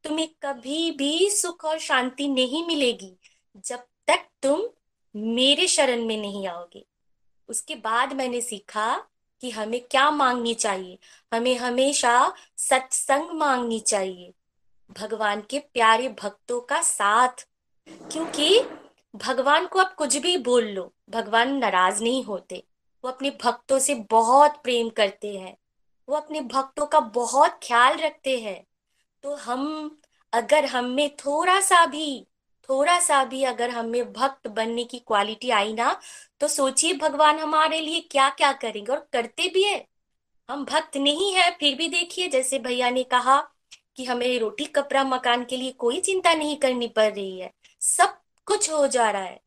तुम्हें 0.04 0.30
कभी 0.42 0.92
भी 0.92 1.30
सुख 1.30 1.66
और 1.66 1.80
शांति 1.80 2.28
नहीं 2.28 2.68
मिलेगी 2.68 3.18
जब 3.66 3.80
तक 4.08 4.28
तुम 4.44 4.62
मेरे 5.16 5.68
शरण 5.68 6.06
में 6.06 6.18
नहीं 6.18 6.48
आओगे। 6.48 6.86
उसके 7.50 7.76
बाद 7.76 8.14
मैंने 8.14 8.42
सीखा 8.42 9.04
कि 9.42 9.50
हमें 9.50 9.82
क्या 9.82 10.12
मांगनी 10.12 10.54
चाहिए। 10.54 11.00
हमें 11.34 11.58
हमेशा 11.58 12.34
सत्संग 12.58 13.30
मांगनी 13.30 13.80
चाहिए। 13.80 14.34
भगवान 14.92 15.42
के 15.42 15.60
प्यारे 15.60 16.10
भक्तों 16.10 16.62
का 16.62 16.82
साथ। 16.82 17.48
क्योंकि 17.90 18.62
भगवान 19.16 19.66
को 19.66 19.80
आप 19.80 19.96
कुछ 19.96 20.18
भी 20.18 20.38
बोल 20.38 20.66
लो, 20.66 20.94
भगवान 21.10 21.56
नाराज़ 21.58 22.04
नहीं 22.04 22.24
होते। 22.24 22.68
वो 23.04 23.12
अपने 23.12 23.38
भक्तों 23.44 23.80
से 23.80 23.96
बहुत 23.96 24.62
प्रेम 24.64 24.90
करते 24.90 25.38
हैं। 25.38 25.58
वो 26.10 26.16
अपने 26.16 26.42
भक्तों 26.42 26.86
का 26.86 27.00
बहुत 27.00 27.60
ख्याल 27.64 27.98
रखते 27.98 28.40
हैं। 28.40 28.66
तो 29.24 29.36
हम, 29.36 30.00
अगर 30.34 30.66
हम 30.66 30.86
में 30.86 31.16
थोड़ा 31.16 31.60
सा 31.62 31.86
भी, 31.86 32.28
थोड़ा 32.70 33.00
सा 33.00 33.24
भी 33.26 33.44
अगर 33.44 33.70
हमें 33.70 34.14
भक्त 34.14 34.48
बनने 34.48 34.84
की 34.84 35.00
क्वालिटी 35.00 35.50
आई 35.50 35.74
ना 35.74 36.00
तो 36.40 36.48
सोचिए 36.48 36.94
भगवान 36.94 37.40
हमारे 37.40 37.80
लिए 37.82 38.00
क्या 38.00 38.30
क्या 38.30 38.52
करेंगे 38.54 38.92
और 38.92 39.08
करते 39.14 39.50
भी 39.50 39.64
है। 39.64 39.88
हम 40.50 40.66
भक्त 40.66 40.98
नहीं 40.98 41.34
है, 41.36 41.50
फिर 41.52 41.76
भी 41.76 41.88
देखिए, 41.88 42.28
जैसे 42.28 42.60
भैया 42.60 42.90
ने 42.90 43.04
कहा 43.04 43.42
कि 43.96 44.06
हमें 44.06 44.40
रोटी, 44.40 44.66
कपड़ा, 44.66 45.04
मकान 45.04 45.44
के 45.46 45.58
लिए 45.58 45.72
कोई 45.72 46.02
चिंता 46.02 46.34
नहीं 46.34 46.58
करनी 46.58 46.88
पड़ 46.88 47.14
रही 47.14 47.40
है। 47.40 47.52
सब 47.82 48.18
कुछ 48.46 48.70
हो 48.72 48.88
जा 48.88 49.12
रहा 49.12 49.22
है। 49.22 49.40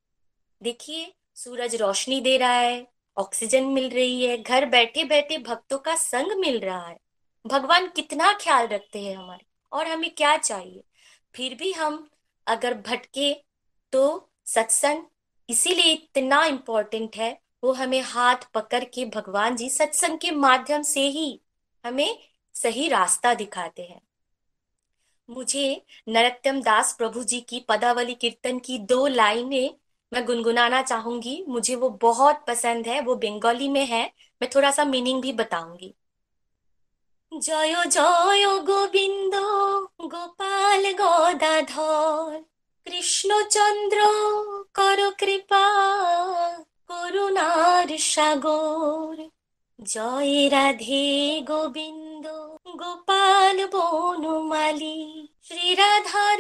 देखिए, 0.63 1.15
सूरज 1.35 1.77
रोशनी 1.77 2.21
दे 2.21 2.37
रहा 2.39 2.53
है, 2.53 2.87
ऑक्सीजन 3.17 3.65
मिल 3.65 3.89
रही 3.91 4.27
है, 4.27 4.39
घर 4.39 4.67
बैठे 4.67 5.05
बैठे 5.05 5.39
भक्तों 5.39 5.79
का 5.79 5.95
संग 5.97 6.39
मिल 6.39 6.61
रहा 6.61 6.87
है। 6.89 6.97
भगवान 7.47 7.87
कितना 7.87 8.33
ख्याल 8.33 8.67
रखते 8.67 9.01
हैं 9.01 9.17
हमारे। 9.17 9.52
और 9.73 9.87
हमें 9.87 10.11
क्या 10.15 10.37
चाहिए? 10.37 10.85
फिर 11.35 11.55
भी 11.55 11.73
हम 11.73 12.09
अगर 12.47 12.75
भटके 12.75 13.33
तो 13.93 14.31
सत्संग 14.47 15.03
इसीलिए 15.49 15.93
इतना 15.93 16.45
इम्पोर्टेंट 16.45 17.17
है। 17.17 17.41
वो 17.65 17.73
हमें 17.73 18.01
हाथ 18.01 18.37
पकड़ 18.55 18.85
के 18.85 19.05
भगवान 19.05 19.57
जी 19.57 19.69
सत्संग 19.71 20.19
के 20.19 20.31
माध्यम 20.31 20.83
से 20.83 21.01
ही 21.01 21.41
हमें 21.85 22.19
सही 22.55 22.89
रास्ता 22.89 23.35
दिखाते 23.35 23.83
हैं। 23.83 24.01
मुझे 25.29 25.83
नरत्यम 26.09 26.61
दास 26.63 26.93
प्रभु 26.93 27.23
जी 27.25 27.41
की 27.41 27.61
पदावली 27.61 28.15
कीर्तन 28.15 28.59
की 28.59 28.79
दो 28.79 29.07
लाइनें 29.07 29.75
मैं 30.13 30.25
गुनगुनाना 30.25 30.83
चाहूँगी। 30.83 31.45
मुझे 31.49 31.75
वो 31.75 31.91
बहुत 31.91 32.45
पसंद 32.49 32.87
है, 32.87 33.01
वो 33.01 33.15
बंगाली 33.17 33.69
में 33.69 33.87
है। 33.87 34.05
मैं 34.43 34.51
थोड़ा 34.55 34.71
सा 34.71 34.85
मीनिंग 34.85 35.23
भी 35.23 35.33
बताऊँगी। 35.33 35.95
জয় 37.41 37.75
জয় 37.91 38.61
গোবিন্দ, 38.61 39.35
গোপাল 40.01 40.93
গদাধর। 40.93 42.43
কৃষ্ণচন্দ্র, 42.85 43.97
কর 44.75 45.11
কৃপা, 45.11 45.67
করুণার 46.89 47.99
সাগর। 47.99 49.17
জয় 49.83 50.51
রাধে 50.51 51.41
গোবিন্দ, 51.45 52.27
গোপাল 52.77 53.67
বনমালী 53.67 55.29
শ্রীরাধার 55.49 56.39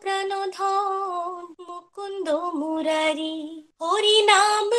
প্রাণধন, 0.00 1.54
মুকুন্দ 1.60 2.28
মুরারি। 2.30 3.68
হরি 3.82 4.22
নাম 4.22 4.70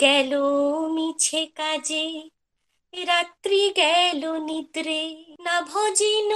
গেল 0.00 0.32
মিছে 0.90 1.42
কাজে, 1.46 2.06
রাত্রি 2.92 3.62
গেল 3.76 4.22
নিদ্রে, 4.38 5.02
না 5.40 5.56
ভজিন 5.62 6.30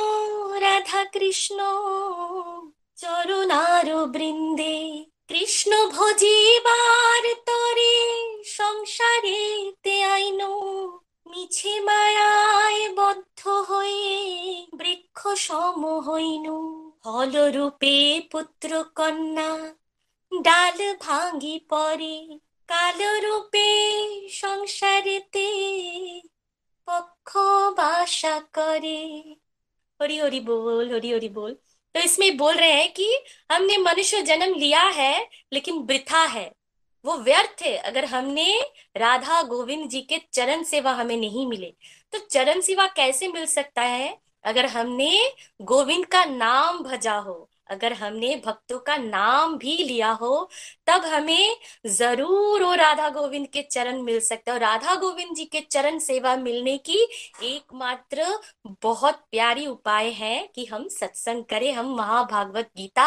রাধা 0.60 1.02
কৃষ্ণ 1.04 1.58
চরণার 2.98 3.88
বৃন্দে, 4.06 4.78
কৃষ্ণ 5.28 5.72
ভজিবার 5.90 7.22
তরে 7.46 7.96
সংসারে 8.48 9.40
তে 9.82 9.94
আইন, 10.04 10.40
মিছে 11.26 11.74
মায়ায় 11.80 12.82
বদ্ধ 12.94 13.40
হয়ে 13.70 14.18
বৃক্ষ 14.74 15.18
সম 15.36 15.80
হইনু 16.06 16.58
হল 17.06 17.34
রূপে 17.50 17.96
পুত্র 18.30 18.70
কন্যা 18.94 19.50
ডাল 20.32 20.78
ভাঙ্গি 21.00 21.56
পরে 21.68 22.16
কালো 22.69 23.11
রূপে 23.25 23.67
সংসারেতে 24.41 25.47
पक्ष 26.87 27.33
बाशा 27.77 28.37
करे 28.53 29.01
हरी 29.99 30.17
हरी 30.17 30.39
बोल 30.41 30.93
हरी 30.93 31.11
हरी 31.11 31.29
बोल 31.29 31.51
तो 31.95 31.99
इसमें 31.99 32.35
बोल 32.37 32.55
रहे 32.55 32.71
हैं 32.71 32.91
कि 32.93 33.07
हमने 33.51 33.77
मनुष्य 33.79 34.21
जन्म 34.21 34.53
लिया 34.55 34.81
है 34.91 35.13
लेकिन 35.53 35.75
वृथा 35.83 36.23
है 36.27 36.51
वो 37.05 37.15
व्यर्थ 37.19 37.61
है 37.61 37.75
अगर 37.83 38.05
हमने 38.05 38.47
राधा 38.97 39.41
गोविंद 39.43 39.89
जी 39.89 40.01
के 40.01 40.17
चरण 40.33 40.63
सेवा 40.63 40.91
हमें 40.91 41.15
नहीं 41.17 41.45
मिले 41.47 41.73
तो 42.13 42.19
चरण 42.27 42.61
सेवा 42.61 42.87
कैसे 42.95 43.27
मिल 43.27 43.45
सकता 43.47 43.81
है 43.81 44.17
अगर 44.45 44.65
हमने 44.67 45.11
गोविंद 45.63 46.05
का 46.05 46.23
नाम 46.25 46.83
भजा 46.83 47.15
हो 47.19 47.37
अगर 47.70 47.92
हमने 47.92 48.34
भक्तों 48.46 48.78
का 48.78 48.96
नाम 48.96 49.56
भी 49.58 49.76
लिया 49.76 50.10
हो, 50.12 50.48
तब 50.86 51.04
हमें 51.04 51.56
ज़रूर 51.88 52.62
वो 52.62 52.74
राधा 52.74 53.08
गोविंद 53.10 53.46
के 53.46 53.62
चरण 53.62 54.00
मिल 54.02 54.20
सकते 54.20 54.50
और 54.50 54.58
राधा 54.60 54.94
गोविंद 54.94 55.34
जी 55.36 55.44
के 55.44 55.60
चरण 55.62 55.98
सेवा 55.98 56.34
मिलने 56.36 56.76
की 56.80 56.98
एकमात्र 57.44 58.26
बहुत 58.82 59.22
प्यारी 59.30 59.66
उपाय 59.66 60.10
है 60.10 60.48
कि 60.54 60.64
हम 60.66 60.86
सत्संग 60.88 61.44
करें। 61.44 61.72
हम 61.72 61.94
महाभागवत 61.96 62.70
गीता, 62.76 63.06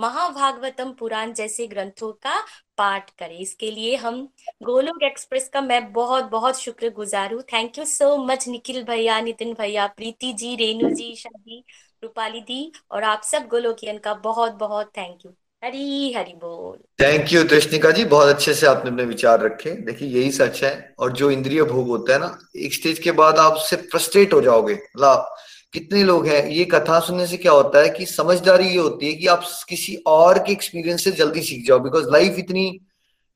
महाभागवतम 0.00 0.92
पुराण 0.92 1.32
जैसे 1.32 1.66
ग्रंथों 1.66 2.12
का 2.22 2.40
पाठ 2.78 3.10
करें। 3.10 3.38
इसके 3.38 3.70
लिए 3.70 3.96
हम 3.96 4.22
गोलोक 4.62 5.02
एक्सप्रेस 5.02 5.48
का 5.48 5.60
मैं 5.60 5.92
बहुत 5.92 6.24
बहुत 6.30 6.60
शुक्र 6.60 6.90
गुजार 6.90 7.34
हूँ। 7.34 7.42
Thank 7.52 7.78
you 7.78 7.84
so 7.86 8.16
much 8.24 8.48
Nikhil 8.48 8.82
भैया, 8.84 9.20
नितिन 9.20 9.52
भैया, 9.54 9.86
प्रीति 9.86 10.32
जी, 10.32 10.54
रेणु 10.56 10.90
जी, 10.90 11.14
शादी। 11.16 11.64
रूपाली 12.02 12.40
दी 12.40 12.72
और 12.90 13.04
आप 13.04 13.22
सब 13.22 13.46
गोलोकियन 13.46 13.98
का 13.98 14.14
बहुत 14.14 14.52
बहुत 14.52 14.90
थैंक 14.96 15.24
यू 15.26 15.32
हरी 15.64 16.12
हरी 16.12 16.32
बोल। 16.34 16.76
थैंक 17.00 17.32
यू 17.32 17.42
कृष्णिका 17.44 17.90
जी, 17.90 18.04
बहुत 18.04 18.28
अच्छे 18.28 18.54
से 18.54 18.66
आपने 18.66 18.90
अपने 18.90 19.04
विचार 19.04 19.40
रखे। 19.40 19.70
देखिए, 19.70 20.08
यही 20.08 20.30
सच 20.30 20.62
है 20.64 20.94
और 20.98 21.12
जो 21.12 21.30
इंद्रिय 21.30 21.62
भोग 21.62 21.88
होता 21.88 22.12
है 22.12 22.18
ना, 22.18 22.38
एक 22.56 22.74
स्टेज 22.74 22.98
के 22.98 23.12
बाद 23.12 23.38
आप 23.38 23.52
उससे 23.52 23.76
फ्रस्ट्रेट 23.76 24.32
हो 24.32 24.40
जाओगे। 24.40 24.74
मतलब 24.74 25.34
कितने 25.72 26.02
लोग 26.04 26.26
हैं? 26.26 26.46
ये 26.46 26.64
कथा 26.64 27.00
सुनने 27.00 27.26
से 27.26 27.36
क्या 27.36 27.52
होता 27.52 27.80
है 27.80 27.88
कि 27.88 28.06
समझदारी 28.06 28.68
ये 28.68 28.78
होती 28.78 29.06
है 29.06 29.12
कि 29.14 29.26
आप 29.26 29.44
किसी 29.68 29.96
और 30.06 30.38
के 30.38 30.52
एक्सपीरियंस 30.52 31.04
से 31.04 31.10
जल्दी 31.12 31.42
सीख 31.42 31.66
जाओ 31.66 31.78
बिकॉज़ 31.78 32.10
लाइफ 32.10 32.38
इतनी 32.38 32.80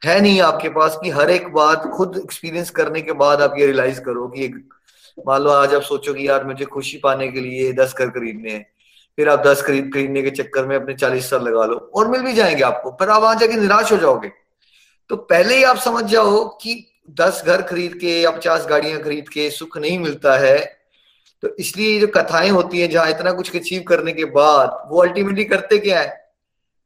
है 0.03 0.21
नहीं 0.21 0.41
आपके 0.41 0.69
पास 0.69 0.99
कि 1.03 1.11
हर 1.11 1.31
एक 1.31 1.53
बात 1.53 1.87
खुद 1.97 2.21
एक्सपीरियंस 2.25 2.71
करने 2.71 3.03
के 3.03 3.13
बाद 3.21 3.43
आप 3.43 3.55
ये 3.59 3.67
रियलाइज़ 3.67 4.01
करो 4.01 4.27
कि 4.29 4.49
मान 5.19 5.43
लो 5.43 5.51
आज 5.51 5.75
आप 5.75 5.83
सोचो 5.83 6.13
कि 6.15 6.29
यार 6.29 6.45
मुझे 6.45 6.65
खुशी 6.65 6.97
पाने 6.99 7.29
के 7.29 7.41
लिए 7.41 7.73
दस 7.73 7.95
घर 7.99 8.09
खरीदने 8.09 8.51
हैं, 8.51 8.67
फिर 9.19 9.29
आप 9.29 9.43
दस 9.47 9.63
खरीद 9.63 9.91
खरीदने 9.95 10.23
के 10.23 10.31
चक्कर 10.31 10.67
में 10.67 10.75
अपने 10.77 10.95
चालीस 10.95 11.29
साल 11.31 11.43
लगा 11.43 11.65
लो 11.65 11.77
और 11.95 12.09
मिल 12.09 12.23
भी 12.23 12.33
जाएँगे 12.33 12.63
आपको, 12.63 12.91
पर 12.91 13.09
आप 13.09 13.23
वहाँ 13.23 13.35
जाके 13.35 13.57
निराश 13.57 13.93
हो 13.93 13.97
जाओगे। 13.97 14.31
तो 15.11 15.17
पहले 15.17 15.57
ही 15.57 15.63
आप 15.65 15.77
समझ 15.77 16.05
जाओ 16.05 16.45
कि 16.63 16.75
दस 17.11 17.43
घर 17.47 17.63
खरीद 17.63 17.95
के 17.95 18.21
या 18.21 18.31
पचास 18.31 18.67
गाड़ियाँ 18.71 19.01
खरीद 19.01 19.29
के 19.29 19.49
सुख 19.51 19.79
नहीं 19.79 19.99
मिलता 19.99 20.37
है। 20.39 20.59
तो 21.43 21.55
इसलिए 21.57 21.99
जो 22.01 22.07
कथाएँ 22.07 22.51
होती 22.51 22.81
है 22.81 22.89
जहाँ 22.89 23.11
इतना 23.11 23.33
कुछ 23.33 23.55
अचीव 23.57 23.83
करने 23.83 24.13
के 24.13 24.25
बाद 24.25 24.89
वो 24.91 25.03
अल्टीमेटली 25.03 25.45
करते 25.45 25.79
क्या 25.79 26.01
है? 26.01 26.23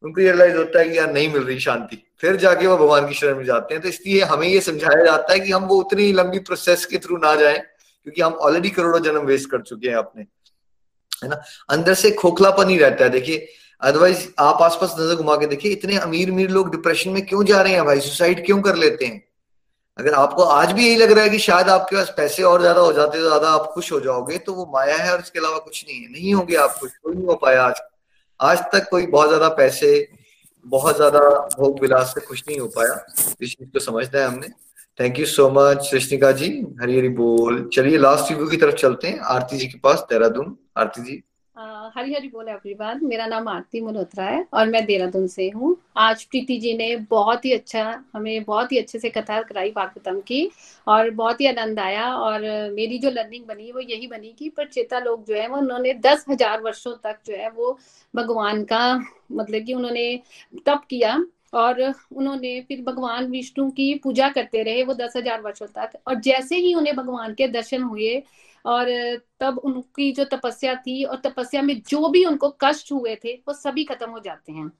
उनको 0.03 0.21
रियलाइज़ 0.21 0.57
होता 0.57 0.79
है 0.79 0.89
कि 0.89 0.99
यार 0.99 1.13
नहीं 1.13 1.33
मिल 1.33 1.43
रही 1.43 1.59
शांति। 1.61 2.03
फिर 2.21 2.37
जाके 2.37 2.67
वो 2.67 2.77
भगवान 2.77 3.09
की 3.09 3.15
शरण 3.15 3.37
में 3.37 3.45
जाते 3.45 3.75
हैं। 3.75 3.83
तो 3.83 3.89
इसलिए 3.89 4.23
हमें 4.23 4.47
ये 4.49 4.61
समझाया 4.61 5.05
जाता 5.05 5.33
है 5.33 5.41
कि 5.41 5.53
हम 5.53 5.65
वो 5.65 5.77
उतनी 5.77 6.13
लंबी 6.13 6.39
प्रोसेस 6.39 6.85
के 6.87 6.99
थ्रू 6.99 7.17
ना 7.17 7.35
जाएँ। 7.35 7.63
क्योंकि 8.09 8.23
हम 8.23 8.33
ऑलरेडी 8.35 8.71
करोड़ों 8.71 9.01
जन्म 9.03 9.27
वेस्ट 9.27 9.51
कर 9.51 9.63
चुके 9.63 9.89
हैं 9.89 9.97
अपने, 9.97 10.23
है 11.23 11.29
ना? 11.29 11.41
अंदर 11.71 11.95
से 11.97 12.11
खोखलापन 12.13 12.69
ही 12.69 12.79
रहता 12.79 13.05
है। 13.05 13.11
देखिए 13.11 13.49
अदरवाइज़ 13.83 14.27
आप 14.41 14.63
आसपास 14.63 14.95
नज़र 14.99 15.15
घुमा 15.15 15.37
के 15.37 15.47
देखिए, 15.47 15.73
इतने 15.73 15.97
अमीर 15.99 16.31
अमीर 16.31 16.51
लोग 16.51 16.71
डिप्रेशन 16.71 17.11
में 17.11 17.25
क्यों 17.27 17.45
जा 17.45 17.61
रहे 17.63 17.73
हैं 17.73 17.85
भाई? 17.85 18.01
सुसाइड 18.01 18.45
क्यों 18.47 18.61
कर 18.63 18.77
लेते 18.77 19.05
हैं? 19.05 19.23
अगर 19.99 20.15
आपको 20.15 20.43
आज 20.45 20.73
भी 20.73 20.87
यही 20.87 20.97
लग 20.97 21.11
रहा 21.11 21.25
है 21.25 21.31
कि 21.31 21.39
शायद 21.39 21.69
आपके 21.69 21.97
पास 21.97 22.13
पैसे 22.17 22.43
और 22.43 22.61
ज़्यादा 22.61 22.81
हो 22.81 22.93
जाते 22.93 23.19
तो 23.19 23.25
ज़्यादा 23.25 23.49
आप 23.51 23.71
खुश 23.73 23.91
हो 23.93 24.01
जाओगे 24.01 24.39
तो 24.39 24.55
वो 24.55 24.67
माया 24.73 24.97
है 24.97 25.13
और 25.13 25.21
इसके 25.21 25.39
अलावा 25.39 25.59
कुछ 25.59 25.85
नहीं 25.89 26.01
है। 26.03 26.13
नहीं 26.13 26.35
होंगे 26.35 26.57
आप 26.57 26.77
खुश, 26.81 26.91
कोई 27.03 27.15
नहीं 27.15 27.27
हो 27.27 27.35
पाया 27.37 27.63
आज। 27.65 27.81
आज 28.41 28.59
तक 28.73 28.89
कोई 28.91 29.07
बहुत 29.09 29.29
ज़्यादा 29.29 29.49
पैसे, 29.55 30.09
बहुत 30.67 30.97
ज़्यादा 30.97 31.21
भोग 31.59 31.81
विलास 31.81 32.13
से 32.15 32.21
खुश 32.21 32.43
नहीं 32.49 32.59
हो 32.61 32.67
पाया। 32.69 33.05
इस 33.41 33.57
चीज़ 33.57 33.69
को 33.69 33.81
समझना 33.81 34.21
है 34.21 34.27
हमने। 34.27 34.49
Thank 34.99 35.19
you 35.19 35.27
so 35.29 35.49
much 35.51 35.91
Rashnika 35.95 36.31
ji 36.33 36.47
Hari 36.81 36.97
Hari 36.97 37.09
बोल 37.17 37.69
चलिए 37.73 37.99
लास्ट 37.99 38.31
रिव्यू 38.31 38.47
की 38.49 38.57
तरफ़ 38.57 38.75
चलते 38.77 39.09
हैं 39.09 39.19
आरती 39.31 39.57
जी 39.57 39.67
के 39.67 39.79
पास 39.79 40.07
देहरादून 40.11 40.57
आरती 40.79 41.03
जी 41.03 41.23
हरी 41.97 42.15
हरी 42.15 42.29
बोल 42.29 42.49
एवरीवन 42.49 43.01
मेरा 43.05 43.27
नाम 43.27 43.49
आरती 43.49 43.81
मल्होत्रा 43.81 44.25
है 44.25 44.45
और 44.55 44.67
मैं 44.69 44.85
देहरादून 44.87 45.27
से 45.29 45.49
हूँ 45.51 45.77
आज 45.99 46.25
प्रीति 46.25 46.59
जी 46.59 46.77
ने 46.77 46.95
बहुत 47.11 47.45
ही 47.45 47.53
अच्छा 47.53 47.85
हमें 48.15 48.45
बहुत 48.45 48.73
ही 48.73 48.79
अच्छे 48.79 48.99
से 48.99 49.11
कथा 49.11 49.41
कराई 49.45 49.71
भागवतम 49.71 50.21
की 50.23 50.51
और 50.87 51.11
बहुत 51.13 51.41
ही 51.41 51.47
आनंद 51.47 51.79
आया 51.79 52.13
और 52.17 52.51
मेरी 52.73 52.99
जो 52.99 53.11
लर्निंग 53.11 53.47
बनी 53.47 53.73
वो 53.73 53.81
यही 53.81 54.07
बनी 54.09 54.35
कि 54.39 54.49
पर 54.49 54.69
चेता 54.69 54.99
लोग 55.01 55.25
जो 55.27 55.35
है 55.35 55.49
वो 55.49 55.59
उन्होंने 55.59 55.95
दस 56.03 56.25
हज़ार 56.31 56.61
वर्षों 56.63 56.95
तक 57.05 57.19
जो 57.27 57.37
है 57.37 57.51
वो 57.53 57.79
भगवान 58.15 58.65
का 58.65 58.85
मतलब 59.33 59.65
कि 59.65 59.75
उन्होंने 59.75 60.15
तप 60.67 60.87
किया 60.91 61.19
और 61.53 61.81
उन्होंने 61.83 62.61
फिर 62.61 62.83
भगवान 62.83 63.27
विष्णु 63.27 63.71
की 63.71 63.95
पूजा 63.95 64.29
करते 64.29 64.63
रहे, 64.63 64.83
वो 64.83 64.95
दस 64.95 65.13
हज़ार 65.17 65.41
वर्षों 65.41 65.67
तक 65.69 65.99
और 66.07 66.21
जैसे 66.21 66.57
ही 66.57 66.75
उन्हें 66.75 66.95
भगवान 66.97 67.35
के 67.35 67.49
दर्शन 67.49 67.83
हुए 67.83 68.23
और 68.65 68.87
तब 69.41 69.59
उनकी 69.59 70.11
जो 70.13 70.25
तपस्या 70.27 70.75
थी 70.77 71.03
और 71.05 71.21
तपस्या 71.25 71.63
में 71.63 71.81
जो 71.89 72.09
भी 72.09 72.25
उनको 72.25 72.49
कष्ट 72.61 72.93
हुए 72.93 73.15
थे, 73.15 73.33
वो 73.35 73.55
सभी 73.55 73.85
खत्म 73.85 74.11
हो 74.11 74.21
जाते 74.21 74.53
हैं। 74.53 74.71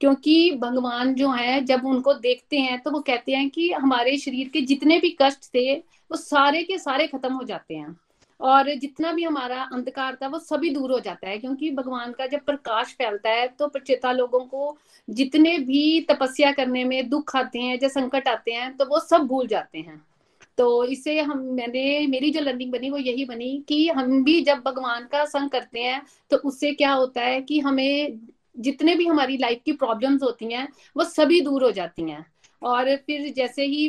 क्योंकि 0.00 0.50
भगवान 0.52 1.14
जो 1.14 1.30
है, 1.30 1.60
जब 1.64 1.86
उनको 1.86 2.14
देखते 2.14 2.58
हैं 2.58 2.80
तो 2.82 2.90
वो 2.90 3.00
कहते 3.00 3.32
हैं 3.32 3.48
कि 3.50 3.70
हमारे 3.72 4.16
शरीर 4.18 4.48
के 4.48 4.60
जितने 4.62 4.98
भी 5.00 5.16
कष्ट 5.22 5.44
थे, 5.54 5.74
वो 5.74 6.16
सारे 6.16 6.62
के 6.62 6.78
सारे 6.78 7.06
खत्म 7.06 7.32
हो 7.32 7.42
जाते 7.42 7.74
हैं। 7.74 7.96
और 8.40 8.72
जितना 8.74 9.12
भी 9.12 9.24
हमारा 9.24 9.62
अंधकार 9.64 10.16
था, 10.22 10.28
वो 10.28 10.38
सभी 10.38 10.70
दूर 10.70 10.92
हो 10.92 10.98
जाता 11.00 11.28
है, 11.28 11.38
क्योंकि 11.38 11.70
भगवान 11.70 12.12
का 12.12 12.26
जब 12.26 12.44
प्रकाश 12.46 12.94
फैलता 12.94 13.30
है 13.30 13.46
तो 13.48 13.68
प्रचेता 13.68 14.12
लोगों 14.12 14.40
को 14.40 14.76
जितने 15.08 15.56
भी 15.60 16.00
तपस्या 16.10 16.52
करने 16.52 16.84
में 16.84 17.08
दुख 17.08 17.36
आते 17.36 17.58
हैं 17.58 17.78
या 17.82 17.88
संकट 17.90 18.28
आते 18.28 18.52
हैं 18.52 18.76
तो 18.76 18.84
वो 18.84 19.00
सब 19.00 19.26
भूल 19.26 19.46
जाते 19.46 19.78
हैं। 19.78 20.02
तो 20.58 20.84
इससे 20.84 21.20
हम, 21.20 21.38
मैंने, 21.38 22.06
मेरी 22.06 22.30
जो 22.30 22.40
लर्निंग 22.40 22.72
बनी, 22.72 22.90
वो 22.90 22.98
यही 22.98 23.24
बनी 23.24 23.64
कि 23.68 23.88
हम 23.88 24.22
भी 24.24 24.40
जब 24.42 24.62
भगवान 24.66 25.06
का 25.12 25.24
संग 25.26 25.50
करते 25.50 25.80
हैं 25.80 26.02
तो 26.30 26.36
उससे 26.38 26.72
क्या 26.72 26.92
होता 26.92 27.22
है 27.22 27.40
कि 27.42 27.58
हमें 27.60 28.20
जितने 28.56 28.94
भी 28.94 29.06
हमारी 29.06 29.36
लाइफ 29.36 29.60
की 29.64 29.72
प्रॉब्लम्स 29.74 30.22
होती 30.22 30.52
हैं, 30.52 30.68
वो 30.96 31.04
सभी 31.04 31.40
दूर 31.40 31.64
हो 31.64 31.70
जाती 31.72 32.02
हैं। 32.02 32.24
और 32.62 32.94
फिर 32.96 33.32
जैसे 33.32 33.64
ही 33.64 33.88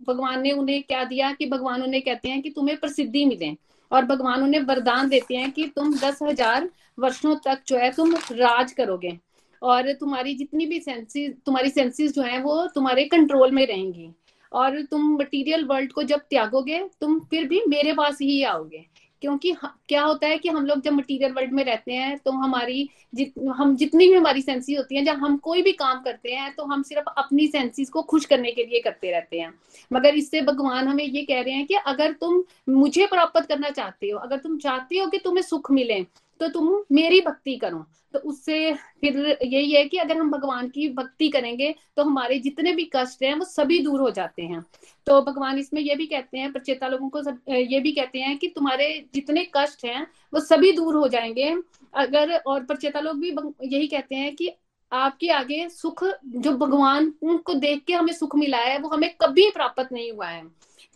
भगवान 0.00 0.40
ने 0.42 0.50
उन्हें 0.50 0.82
क्या 0.82 1.04
दिया 1.04 1.32
कि 1.32 1.46
भगवान 1.46 1.82
उन्हें 1.82 2.02
कहते 2.02 2.28
हैं 2.28 2.42
कि 2.42 2.50
तुम्हें 2.50 2.76
प्रसिद्धि 2.76 3.24
मिले। 3.24 3.56
और 3.90 4.04
भगवान 4.04 4.42
उन्हें 4.42 4.60
वरदान 4.60 5.08
देते 5.08 5.36
हैं 5.36 5.50
कि 5.50 5.66
तुम 5.66 5.94
दस 5.94 6.18
हज़ार 6.22 6.68
वर्षों 6.98 7.34
तक 7.36 7.62
जो 7.68 7.76
है 7.76 7.90
तुम 7.90 8.14
राज 8.32 8.72
करोगे। 8.72 9.18
और 9.62 9.92
तुम्हारी 9.92 10.34
जितनी 10.34 10.66
भी 10.66 10.80
सेंसेस 10.80 11.34
तुम्हारी 11.46 11.70
सेंसेस 11.70 12.14
जो 12.14 12.22
है 12.22 12.40
वो 12.42 12.66
तुम्हारे 12.66 13.04
कंट्रोल 13.04 13.50
में 13.50 13.66
रहेंगी। 13.66 14.10
और 14.52 14.80
तुम 14.82 15.12
मटेरियल 15.14 15.64
वर्ल्ड 15.64 15.92
को 15.92 16.02
जब 16.02 16.20
त्यागोगे, 16.20 16.78
तुम 17.00 17.18
फिर 17.20 17.48
भी 17.48 17.62
मेरे 17.68 17.92
पास 17.92 18.18
ही 18.20 18.42
आओगे। 18.42 18.84
क्योंकि 19.22 19.54
क्या 19.88 20.02
होता 20.02 20.26
है 20.26 20.38
कि 20.38 20.48
हम 20.48 20.66
लोग 20.66 20.80
जब 20.82 20.92
मटेरियल 20.92 21.32
वर्ल्ड 21.32 21.52
में 21.52 21.62
रहते 21.64 21.92
हैं 21.92 22.16
तो 22.18 22.32
हमारी 22.32 22.88
जित, 23.14 23.32
हम 23.56 23.74
जितनी 23.76 24.08
भी 24.08 24.14
हमारी 24.14 24.42
सेंसेस 24.42 24.78
होती 24.78 24.96
हैं, 24.96 25.04
जब 25.04 25.16
हम 25.16 25.36
कोई 25.38 25.62
भी 25.62 25.72
काम 25.74 26.02
करते 26.02 26.32
हैं 26.32 26.52
तो 26.54 26.64
हम 26.64 26.82
सिर्फ़ 26.82 27.08
अपनी 27.18 27.46
सेंसेस 27.48 27.90
को 27.90 28.02
खुश 28.04 28.24
करने 28.24 28.52
के 28.52 28.64
लिए 28.64 28.80
करते 28.80 29.10
रहते 29.10 29.40
हैं। 29.40 29.52
मगर 29.90 30.14
इससे 30.14 30.40
भगवान 30.42 30.88
हमें 30.88 31.04
ये 31.04 31.22
कह 31.22 31.40
रहे 31.40 31.54
हैं 31.54 31.66
कि 31.66 31.74
अगर 31.76 32.12
तुम 32.12 32.42
मुझे 32.68 33.06
प्राप्त 33.06 33.46
करना 33.48 33.70
चाहते 33.70 34.10
हो, 34.10 34.18
अगर 34.18 34.38
तुम 34.38 34.58
चाहते 34.58 34.98
हो 34.98 35.06
कि 35.06 35.18
तुम्हें 35.18 35.42
सुख 35.42 35.70
मिले 35.72 36.04
तो 36.40 36.48
तुम 36.48 36.84
मेरी 36.92 37.20
भक्ति 37.20 37.56
करो। 37.56 37.84
तो 38.12 38.18
उससे 38.18 38.74
फिर 38.74 39.38
यही 39.42 39.72
है 39.72 39.84
कि 39.84 39.96
अगर 39.96 40.16
हम 40.16 40.30
भगवान 40.30 40.68
की 40.68 40.88
भक्ति 40.88 41.28
करेंगे 41.28 41.74
तो 41.96 42.04
हमारे 42.04 42.38
जितने 42.38 42.72
भी 42.72 42.90
कष्ट 42.96 43.22
हैं, 43.22 43.34
वो 43.34 43.44
सभी 43.44 43.78
दूर 43.78 44.00
हो 44.00 44.10
जाते 44.10 44.42
हैं। 44.42 44.64
तो 45.06 45.20
भगवान 45.22 45.58
इसमें 45.58 45.80
ये 45.80 45.94
भी 45.94 46.06
कहते 46.06 46.38
हैं, 46.38 46.52
प्रचेता 46.52 46.88
लोगों 46.88 47.08
को 47.08 47.22
सब, 47.22 47.38
ये 47.48 47.80
भी 47.80 47.92
कहते 47.92 48.18
हैं 48.18 48.38
कि 48.38 48.48
तुम्हारे 48.48 49.04
जितने 49.14 49.46
कष्ट 49.56 49.84
हैं, 49.84 50.06
वो 50.34 50.40
सभी 50.40 50.72
दूर 50.72 50.94
हो 50.94 51.08
जाएँगे। 51.08 51.56
अगर, 51.94 52.36
और 52.36 52.64
प्रचेता 52.64 53.00
लोग 53.00 53.20
भी 53.20 53.32
यही 53.76 53.86
कहते 53.86 54.14
हैं 54.14 54.34
कि 54.36 54.50
आपके 54.92 55.28
आगे 55.28 55.68
सुख, 55.68 56.04
जो 56.26 56.52
भगवान 56.52 57.14
उनको 57.22 57.54
देख 57.54 57.84
के 57.84 57.92
हमें 57.92 58.12
सुख 58.12 58.36
मिला 58.36 58.58
है, 58.58 58.78
वो 58.78 58.88
हमें 58.88 59.14
कभी 59.20 59.50
प्राप्त 59.50 59.88
नहीं 59.92 60.12
हुआ 60.12 60.26
है। 60.26 60.44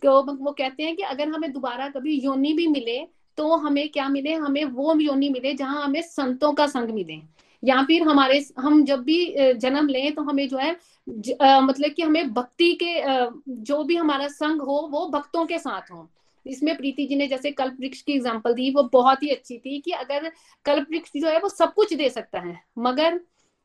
तो 0.01 0.35
वो 0.35 0.51
कहते 0.51 0.83
हैं 0.83 0.95
कि 0.95 1.03
अगर 1.03 1.27
हमें 1.27 1.51
दोबारा 1.51 1.89
कभी 1.89 2.19
योनि 2.19 2.53
भी 2.53 2.67
मिले 2.67 3.07
तो 3.37 3.55
हमें 3.57 3.87
क्या 3.89 4.07
मिले? 4.09 4.33
हमें 4.35 4.63
वो 4.65 4.95
योनि 4.99 5.29
मिले 5.29 5.53
जहाँ 5.53 5.83
हमें 5.83 6.01
संतों 6.01 6.53
का 6.53 6.67
संग 6.67 6.89
मिले। 6.91 7.19
या 7.63 7.81
फिर 7.83 8.03
हमारे 8.03 8.45
हम 8.59 8.83
जब 8.85 9.03
भी 9.03 9.53
जन्म 9.55 9.87
लें 9.87 10.13
तो 10.15 10.21
हमें 10.21 10.47
जो 10.49 10.57
है 10.57 10.75
ज, 11.07 11.33
आ, 11.41 11.59
मतलब 11.61 11.91
कि 11.91 12.01
हमें 12.01 12.33
भक्ति 12.33 12.73
के 12.73 12.99
आ, 12.99 13.29
जो 13.49 13.83
भी 13.83 13.95
हमारा 13.95 14.27
संग 14.29 14.61
हो 14.61 14.79
वो 14.91 15.05
भक्तों 15.09 15.45
के 15.45 15.59
साथ 15.59 15.91
हो। 15.91 16.07
इसमें 16.45 16.75
प्रीति 16.77 17.05
जी 17.05 17.15
ने 17.15 17.27
जैसे 17.27 17.51
कल्प 17.51 17.77
वृक्ष 17.79 18.01
की 18.01 18.13
एग्ज़ाम्पल 18.13 18.53
दी 18.53 18.69
वो 18.71 18.83
बहुत 18.93 19.23
ही 19.23 19.29
अच्छी 19.29 19.57
थी 19.57 19.79
कि 19.79 19.91
अगर 19.93 20.31
कल्प 20.65 20.87
वृक्ष 20.91 21.11
जो 21.15 21.27
है 21.27 21.39
वो 21.39 21.49
सब 21.49 21.73
कुछ 21.73 21.93
दे 21.93 22.09
सकता 22.09 22.39
है 22.39 22.59
मगर 22.79 23.19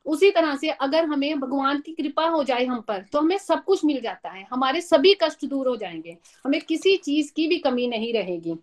उसी 0.05 0.29
तरह 0.31 0.55
से 0.55 0.69
अगर 0.71 1.05
हमें 1.05 1.39
भगवान 1.39 1.79
की 1.79 1.91
कृपा 1.93 2.27
हो 2.27 2.43
जाए 2.43 2.65
हम 2.65 2.79
पर 2.81 3.03
तो 3.13 3.19
हमें 3.19 3.37
सब 3.37 3.63
कुछ 3.63 3.83
मिल 3.85 3.99
जाता 4.01 4.29
है। 4.29 4.45
हमारे 4.51 4.81
सभी 4.81 5.13
कष्ट 5.23 5.45
दूर 5.45 5.67
हो 5.67 5.75
जाएँगे। 5.75 6.15
हमें 6.45 6.59
किसी 6.61 6.95
चीज़ 6.97 7.31
की 7.33 7.47
भी 7.47 7.57
कमी 7.57 7.87
नहीं 7.87 8.13
रहेगी। 8.13 8.55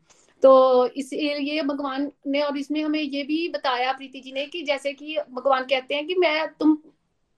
तो 0.42 0.86
इसलिए 0.86 1.62
भगवान 1.62 2.10
ने 2.26 2.40
और 2.40 2.58
इसमें 2.58 2.82
हमें 2.82 3.00
ये 3.00 3.22
भी 3.22 3.48
बताया 3.48 3.92
प्रीति 3.92 4.20
जी 4.20 4.32
ने 4.32 4.46
कि 4.46 4.62
जैसे 4.62 4.92
कि 4.92 5.16
भगवान 5.30 5.64
कहते 5.64 5.94
हैं 5.94 6.06
कि 6.06 6.14
मैं 6.14 6.46
तुम 6.60 6.76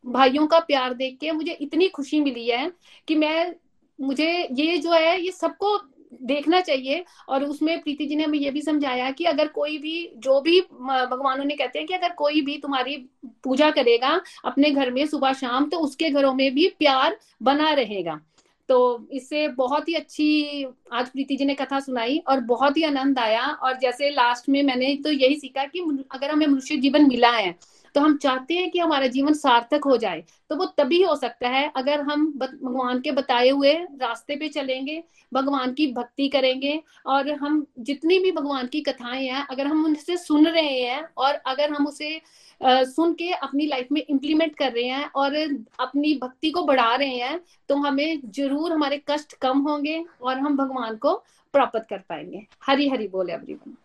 भाइयों 0.05 0.47
का 0.47 0.59
प्यार 0.61 0.95
देख 0.95 1.19
के 1.21 1.33
मुझे 1.33 1.53
इतनी 1.53 1.89
खुशी 1.89 2.21
मिली 2.21 2.49
है 2.49 2.71
कि 3.09 3.15
मैं, 3.15 3.55
मुझे 3.99 4.49
ये 4.53 4.77
जो 4.79 4.93
है, 4.93 5.21
ये 5.21 5.31
सबको 5.33 5.79
देखना 6.23 6.61
चाहिए। 6.61 7.05
और 7.29 7.45
उसमें 7.45 7.81
प्रीति 7.83 8.07
जी 8.07 8.17
ने 8.17 8.25
हमें 8.25 8.39
ये 8.39 8.51
भी 8.51 8.63
समझाया 8.63 9.11
कि 9.11 9.25
अगर 9.25 9.49
कोई 9.49 9.79
भी, 9.79 10.11
जो 10.17 10.41
भी 10.41 10.61
भगवानों 10.61 11.45
ने 11.45 11.57
कहते 11.57 11.79
हैं 11.79 11.89
कि 11.89 11.95
अगर 11.95 12.13
कोई 12.13 12.41
भी 12.41 12.57
तुम्हारी 12.59 12.97
पूजा 13.45 13.71
करेगा 13.71 14.21
अपने 14.45 14.71
घर 14.71 14.91
में 14.91 15.05
सुबह 15.07 15.33
शाम 15.33 15.69
तो 15.69 15.79
उसके 15.79 16.11
घरों 16.11 16.33
में 16.35 16.55
भी 16.55 16.69
प्यार 16.79 17.19
बना 17.43 17.73
रहेगा। 17.73 18.21
तो 18.69 19.09
इससे 19.13 19.47
बहुत 19.49 19.89
ही 19.89 19.95
अच्छी, 19.95 20.65
आज 20.93 21.09
प्रीति 21.09 21.37
जी 21.37 21.45
ने 21.45 21.55
कथा 21.55 21.81
सुनाई 21.81 22.19
और 22.29 22.41
बहुत 22.45 22.77
ही 22.77 22.83
आनंद 22.85 23.19
आया। 23.19 23.47
और 23.47 23.79
जैसे 23.79 24.11
लास्ट 24.11 24.49
में 24.49 24.63
मैंने 24.63 24.95
तो 25.05 25.11
यही 25.13 25.37
सीखा 25.37 25.65
कि 25.67 25.81
अगर 26.13 26.31
हमें 26.31 26.47
मनुष्य 26.47 26.77
जीवन 26.77 27.09
मिला 27.09 27.31
है 27.31 27.55
तो 27.95 28.01
हम 28.01 28.17
चाहते 28.17 28.55
हैं 28.55 28.71
कि 28.71 28.79
हमारा 28.79 29.07
जीवन 29.07 29.33
सार्थक 29.33 29.85
हो 29.85 29.97
जाए। 29.97 30.23
तो 30.51 30.57
वो 30.57 30.65
तभी 30.79 31.01
हो 31.03 31.15
सकता 31.17 31.49
है 31.49 31.71
अगर 31.77 32.01
हम 32.01 32.27
भगवान 32.33 33.01
के 33.01 33.13
बताए 33.13 33.49
हुए 33.49 33.73
रास्ते 33.73 34.37
पे 34.37 34.49
चलेंगे, 34.49 35.03
भगवान 35.33 35.73
की 35.73 35.87
भक्ति 35.93 36.29
करेंगे, 36.29 36.81
और 37.07 37.31
हम 37.33 37.65
जितनी 37.81 38.19
भी 38.19 38.33
भगवान 38.33 38.67
की 38.67 38.81
कथाएँ 38.81 39.27
हैं, 39.27 39.47
अगर 39.47 39.67
हम 39.67 39.85
उनसे 39.85 40.17
सुन 40.17 40.47
रहे 40.47 40.81
हैं 40.81 41.03
और 41.17 41.35
अगर 41.47 41.71
हम 41.71 41.87
उसे 41.87 42.21
सुन 42.61 43.13
के 43.15 43.31
अपनी 43.33 43.67
लाइफ 43.67 43.89
में 43.93 44.01
इम्प्लीमेंट 44.03 44.55
कर 44.57 44.73
रहे 44.73 44.85
हैं 44.85 45.11
और 45.17 45.35
अपनी 45.81 46.15
भक्ति 46.23 46.51
को 46.51 46.63
बढ़ा 46.63 46.95
रहे 46.95 47.17
हैं 47.17 47.41
तो 47.69 47.77
हमें 47.79 48.21
ज़रूर 48.31 48.73
हमारे 48.73 49.01
कष्ट 49.11 49.35
कम 49.43 49.59
होंगे 49.61 50.05
और 50.23 50.39
हम 50.39 50.57
भगवान 50.57 50.97
को 50.97 51.15
प्राप्त 51.55 51.87
कर 51.91 51.99
पाएँगे। 52.09 52.47
हरी 52.63 52.89
हरी 52.89 53.09
बोले 53.09 53.33
everyone 53.33 53.77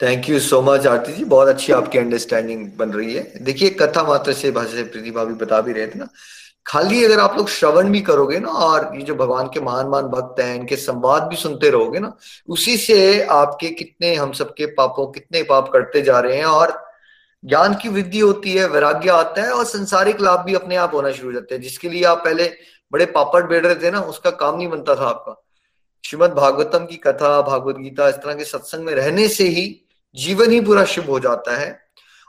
thank 0.00 0.28
you 0.28 0.38
so 0.40 0.60
much 0.62 0.86
Aarti 0.86 1.12
ji. 1.12 1.24
बहुत 1.24 1.48
अच्छी 1.48 1.72
आपकी 1.72 1.98
अंडरस्टैंडिंग 1.98 2.70
बन 2.76 2.92
रही 2.92 3.14
है। 3.14 3.44
देखिए, 3.44 3.70
कथा 3.70 4.02
मात्र 4.02 4.32
से 4.32 4.50
भाषा 4.50 4.74
से 4.76 4.82
प्रतिभा 4.84 5.24
भी 5.24 5.34
बता 5.34 5.60
भी 5.60 5.72
रहे 5.72 5.86
थे 5.86 5.98
ना। 5.98 6.08
खाली 6.66 7.04
अगर 7.04 7.20
आप 7.20 7.36
लोग 7.36 7.48
श्रवण 7.48 7.90
भी 7.90 8.00
करोगे 8.00 8.38
ना, 8.38 8.48
और 8.48 8.96
ये 8.96 9.02
जो 9.02 9.14
भगवान 9.14 9.46
के 9.46 9.60
महान 9.60 9.86
महान 9.86 10.04
भक्त 10.04 10.40
हैं, 10.40 10.54
इनके 10.54 10.76
संवाद 10.76 11.22
भी 11.22 11.36
सुनते 11.36 11.70
रहोगे 11.70 11.98
ना, 11.98 12.16
उसी 12.48 12.76
से 12.76 13.22
आपके 13.22 13.68
कितने, 13.68 14.14
हम 14.14 14.32
सबके 14.32 14.66
पापों, 14.66 15.06
कितने 15.06 15.42
पाप 15.42 15.70
करते 15.72 16.02
जा 16.02 16.20
रहे 16.20 16.36
हैं, 16.36 16.44
और 16.44 16.86
ज्ञान 17.44 17.74
की 17.74 17.88
वृद्धि 17.88 18.18
होती 18.18 18.52
है, 18.52 18.68
वैराग्य 18.68 19.10
आता 19.10 19.42
है, 19.42 19.50
और 19.50 19.64
संसारिक 19.64 20.20
लाभ 20.20 20.40
भी 20.40 20.54
अपने 20.54 20.76
आप 20.76 20.94
होना 20.94 21.12
शुरू 21.12 21.28
हो 21.28 21.32
जाते 21.32 21.54
हैं। 21.54 21.62
जिसके 21.62 21.88
लिए 21.88 22.04
आप 22.04 22.18
पहले 22.18 22.52
बड़े 22.92 23.06
पापड़ 23.06 23.44
बेड़ 23.44 23.66
रहे 23.66 23.74
थे 23.74 23.90
ना, 23.90 24.00
उसका 24.00 24.30
काम 24.30 24.56
नहीं 24.56 24.68
बनता 24.68 24.94
था 24.94 25.08
आपका। 25.08 25.44
श्रीमद 26.04 26.30
भागवतम 26.30 26.78
की 26.78 26.96
कथा, 26.96 27.42
भागवत 27.42 27.76
गीता, 27.76 28.08
इस 28.08 28.14
तरह 28.14 28.34
के 28.34 28.44
सत्संग 28.44 28.84
में 28.84 28.94
रहने 28.94 29.28
से 29.28 29.44
ही 29.44 29.84
जीवन 30.14 30.50
ही 30.50 30.60
पूरा 30.60 30.84
शुभ 30.84 31.04
हो 31.04 31.20
जाता 31.20 31.56
है। 31.56 31.80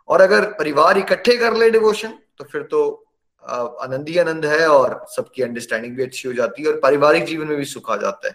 और 0.08 0.22
अगर 0.22 0.46
परिवार 0.46 0.98
इकट्ठे 0.98 1.38
कर 1.38 1.54
ले 1.54 1.70
डिवोशन 1.70 2.14
तो 2.38 2.44
फिर 2.44 2.62
तो 2.62 3.06
आनंद 3.50 4.10
ही 4.10 4.18
आनंद 4.18 4.46
है 4.46 4.68
और 4.68 5.06
सबकी 5.10 5.42
अंडरस्टैंडिंग 5.42 5.96
भी 5.96 6.04
अच्छी 6.04 6.28
हो 6.28 6.34
जाती 6.34 6.64
है 6.64 6.68
और 6.68 6.80
पारिवारिक 6.80 7.26
जीवन 7.26 7.48
में 7.48 7.58
भी 7.58 7.66
सुख 7.66 7.92
आ 7.92 7.96
जाता 7.96 8.28
है। 8.28 8.34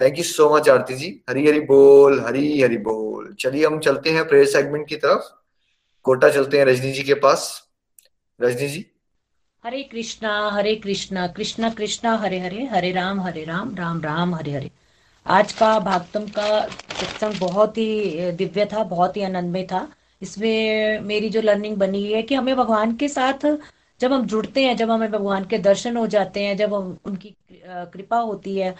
Thank 0.00 0.18
you 0.18 0.24
so 0.24 0.56
much 0.56 0.68
Aarti 0.68 0.94
ji. 0.94 1.22
Hari 1.30 1.46
Hari 1.48 1.60
बोल, 1.60 2.20
हरी 2.20 2.62
हरी 2.62 2.76
बोल। 2.76 3.34
चलिए, 3.40 3.66
हम 3.66 3.78
चलते 3.78 4.10
हैं 4.10 4.28
प्रेयर 4.28 4.46
सेगमेंट 4.46 4.88
की 4.88 4.96
तरफ़। 4.96 5.22
कोटा 6.02 6.28
चलते 6.28 6.58
हैं 6.58 6.64
रजनी 6.64 6.92
जी 6.92 7.02
के 7.02 7.14
पास। 7.14 7.68
रजनी 8.42 8.68
जी। 8.68 8.86
हरे 9.64 9.82
कृष्णा 9.82 10.50
हरे 10.50 10.74
कृष्णा 10.74 11.26
कृष्णा 11.26 11.70
कृष्णा, 11.70 12.16
हरे 12.16 12.38
हरे 12.38 12.64
हरे 12.64 12.92
राम 12.92 13.20
हरे 13.20 13.44
राम 13.44 13.74
राम 13.76 14.00
राम, 14.00 14.34
हरे 14.34 14.50
हरे। 14.50 14.70
आज 15.26 15.52
का 15.52 15.78
भागतम 15.78 16.26
का 16.26 16.66
सत्संग 16.66 17.40
बहुत 17.40 17.78
ही 17.78 18.30
दिव्य 18.32 18.64
था, 18.64 18.84
बहुत 18.84 19.16
ही 19.16 19.22
आनंदमय 19.22 19.62
था। 19.62 19.88
इसमें 20.22 21.00
मेरी 21.00 21.30
जो 21.30 21.40
लर्निंग 21.40 21.76
बनी 21.76 22.12
है 22.12 22.22
कि 22.22 22.34
हमें 22.34 22.56
भगवान 22.56 22.96
के 22.96 23.08
साथ 23.08 23.46
जब 24.00 24.12
हम 24.12 24.26
जुड़ते 24.26 24.64
हैं, 24.64 24.76
जब 24.76 24.90
हमें 24.90 25.10
भगवान 25.10 25.44
के 25.44 25.58
दर्शन 25.58 25.96
हो 25.96 26.06
जाते 26.06 26.44
हैं, 26.44 26.56
जब 26.56 26.74
हम 26.74 26.96
उनकी 27.06 27.34
कृपा 27.64 28.18
होती 28.20 28.56
है, 28.58 28.74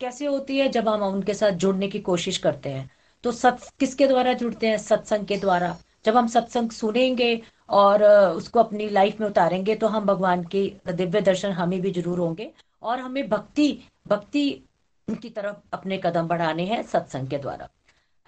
कैसे 0.00 0.26
होती 0.26 0.58
है? 0.58 0.68
जब 0.68 0.88
हम 0.88 1.02
उनके 1.04 1.34
साथ 1.34 1.50
जुड़ने 1.62 1.88
की 1.88 1.98
कोशिश 2.02 2.38
करते 2.38 2.68
हैं। 2.68 2.90
तो 3.24 3.32
सत, 3.32 3.58
किसके 3.80 4.06
द्वारा 4.06 4.32
जुड़ते 4.34 4.66
हैं? 4.66 4.78
सत्संग 4.78 5.26
के 5.26 5.36
द्वारा। 5.36 5.76
जब 6.04 6.16
हम 6.16 6.26
सत्संग 6.28 6.70
सुनेंगे 6.70 7.40
और 7.68 8.02
उसको 8.04 8.60
अपनी 8.60 8.88
लाइफ 8.88 9.20
में 9.20 9.26
उतारेंगे 9.26 9.74
तो 9.74 9.86
हम 9.86 10.06
भगवान 10.06 10.42
के 10.44 10.62
दिव्य 10.92 11.20
दर्शन 11.20 11.52
हमें 11.52 11.80
भी 11.80 11.90
ज़रूर 11.92 12.18
होंगे 12.18 12.50
और 12.82 12.98
हमें 12.98 13.28
भक्ति 13.28 13.68
भक्ति 14.08 14.50
की 15.08 15.28
तरफ़ 15.30 15.56
अपने 15.72 15.98
कदम 16.04 16.28
बढ़ाने 16.28 16.64
हैं 16.64 16.82
सत्संग 16.82 17.28
के 17.28 17.38
द्वारा। 17.38 17.68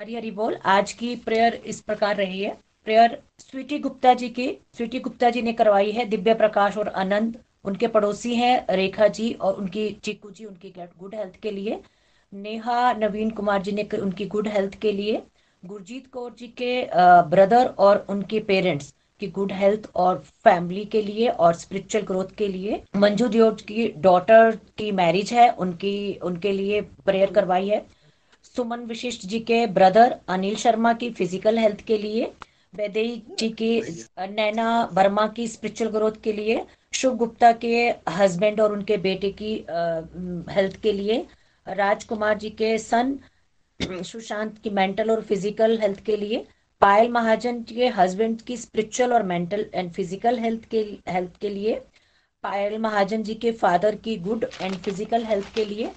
हरी 0.00 0.14
हरी 0.14 0.30
बोल, 0.30 0.56
आज 0.56 0.92
की 0.92 1.14
प्रेयर 1.16 1.54
इस 1.54 1.80
प्रकार 1.80 2.16
रही 2.16 2.40
है। 2.42 2.56
प्रेयर 2.86 3.16
स्वीटी 3.40 3.78
गुप्ता 3.78 4.12
जी 4.14 4.28
की, 4.28 4.46
स्वीटी 4.76 4.98
गुप्ता 5.00 5.30
जी 5.30 5.40
ने 5.42 5.52
करवाई 5.52 5.90
है 5.92 6.04
दिव्य 6.04 6.34
प्रकाश 6.34 6.76
और 6.78 6.88
आनंद। 6.96 7.36
उनके 7.64 7.86
पड़ोसी 7.88 8.34
हैं 8.34 8.76
रेखा 8.76 9.08
जी 9.08 9.32
और 9.32 9.54
उनकी 9.54 9.88
चीकू 10.04 10.30
जी, 10.30 10.44
उनकी 10.44 10.72
गुड 10.76 11.14
हेल्थ 11.14 11.40
के 11.42 11.50
लिए। 11.50 11.80
नेहा, 12.32 12.92
नवीन 12.92 13.30
कुमार 13.30 13.62
जी 13.62 13.72
ने 13.72 13.88
उनकी 13.98 14.26
गुड 14.26 14.48
हेल्थ 14.48 14.78
के 14.80 14.92
लिए। 14.92 15.22
गुरजीत 15.62 16.06
कौर 16.12 16.34
जी 16.38 16.48
के 16.62 16.82
ब्रदर 17.30 17.74
और 17.78 18.04
उनके 18.10 18.40
पेरेंट्स 18.44 18.94
की 19.20 19.28
गुड 19.30 19.52
हेल्थ 19.54 19.90
और 19.96 20.22
फैमिली 20.44 20.84
के 20.86 21.02
लिए 21.02 21.28
और 21.28 21.54
स्पिरिचुअल 21.56 22.04
ग्रोथ 22.06 22.34
के 22.38 22.48
लिए। 22.48 22.82
मंजू 22.96 23.28
दियोट 23.28 23.60
की 23.62 23.88
डॉटर 23.98 24.58
की 24.78 24.90
मैरिज 24.94 25.32
है, 25.32 25.50
उनकी, 25.50 26.18
उनके 26.22 26.52
लिए 26.52 26.80
प्रेयर 26.80 27.32
करवाई 27.32 27.68
है। 27.68 27.84
सुमन 28.46 28.80
विशिष्ट 28.86 29.26
जी 29.26 29.38
के 29.42 29.66
ब्रदर 29.68 30.16
अनिल 30.28 30.56
शर्मा 30.56 30.92
की 30.94 31.10
फ़िज़िकल 31.10 31.58
हेल्थ 31.58 31.80
के 31.86 31.98
लिए। 31.98 32.32
वैदेही 32.78 33.22
जी 33.38 33.48
की 33.60 33.70
नैना 34.30 34.68
वर्मा 34.92 35.26
की 35.36 35.46
स्पिरिचुअल 35.48 35.90
ग्रोथ 35.90 36.20
के 36.24 36.32
लिए 36.32 36.64
शुभ 36.94 37.16
गुप्ता 37.16 37.52
के 37.64 37.76
हस्बैंड 38.10 38.60
और 38.60 38.72
उनके 38.72 38.96
बेटे 39.06 39.30
की 39.40 39.54
हेल्थ 40.52 40.80
के 40.82 40.92
लिए 40.92 41.24
राजकुमार 41.66 42.38
जी 42.38 42.50
के 42.60 42.76
सन 42.80 43.18
सुशांत 44.04 44.58
की 44.58 44.70
मेंटल 44.72 45.10
और 45.10 45.22
फ़िज़िकल 45.22 45.78
हेल्थ 45.80 46.04
के 46.04 46.16
लिए 46.16 46.46
पायल 46.82 47.10
महाजन 47.10 47.62
के 47.64 47.88
हस्बैंड 47.96 48.40
की 48.42 48.56
स्पिरिचुअल 48.56 49.12
और 49.12 49.22
मेंटल 49.24 49.64
एंड 49.74 49.92
फ़िज़िकल 49.92 50.38
हेल्थ 50.38 50.64
के 50.70 50.80
हेल्थ 51.08 51.36
के 51.40 51.48
लिए 51.48 51.80
पायल 52.44 52.78
महाजन 52.78 53.22
जी 53.22 53.34
के 53.36 53.52
फादर 53.54 53.94
की 53.98 54.16
गुड 54.20 54.44
एंड 54.62 54.74
फ़िज़िकल 54.76 55.24
हेल्थ 55.24 55.54
के 55.54 55.64
लिए 55.64 55.90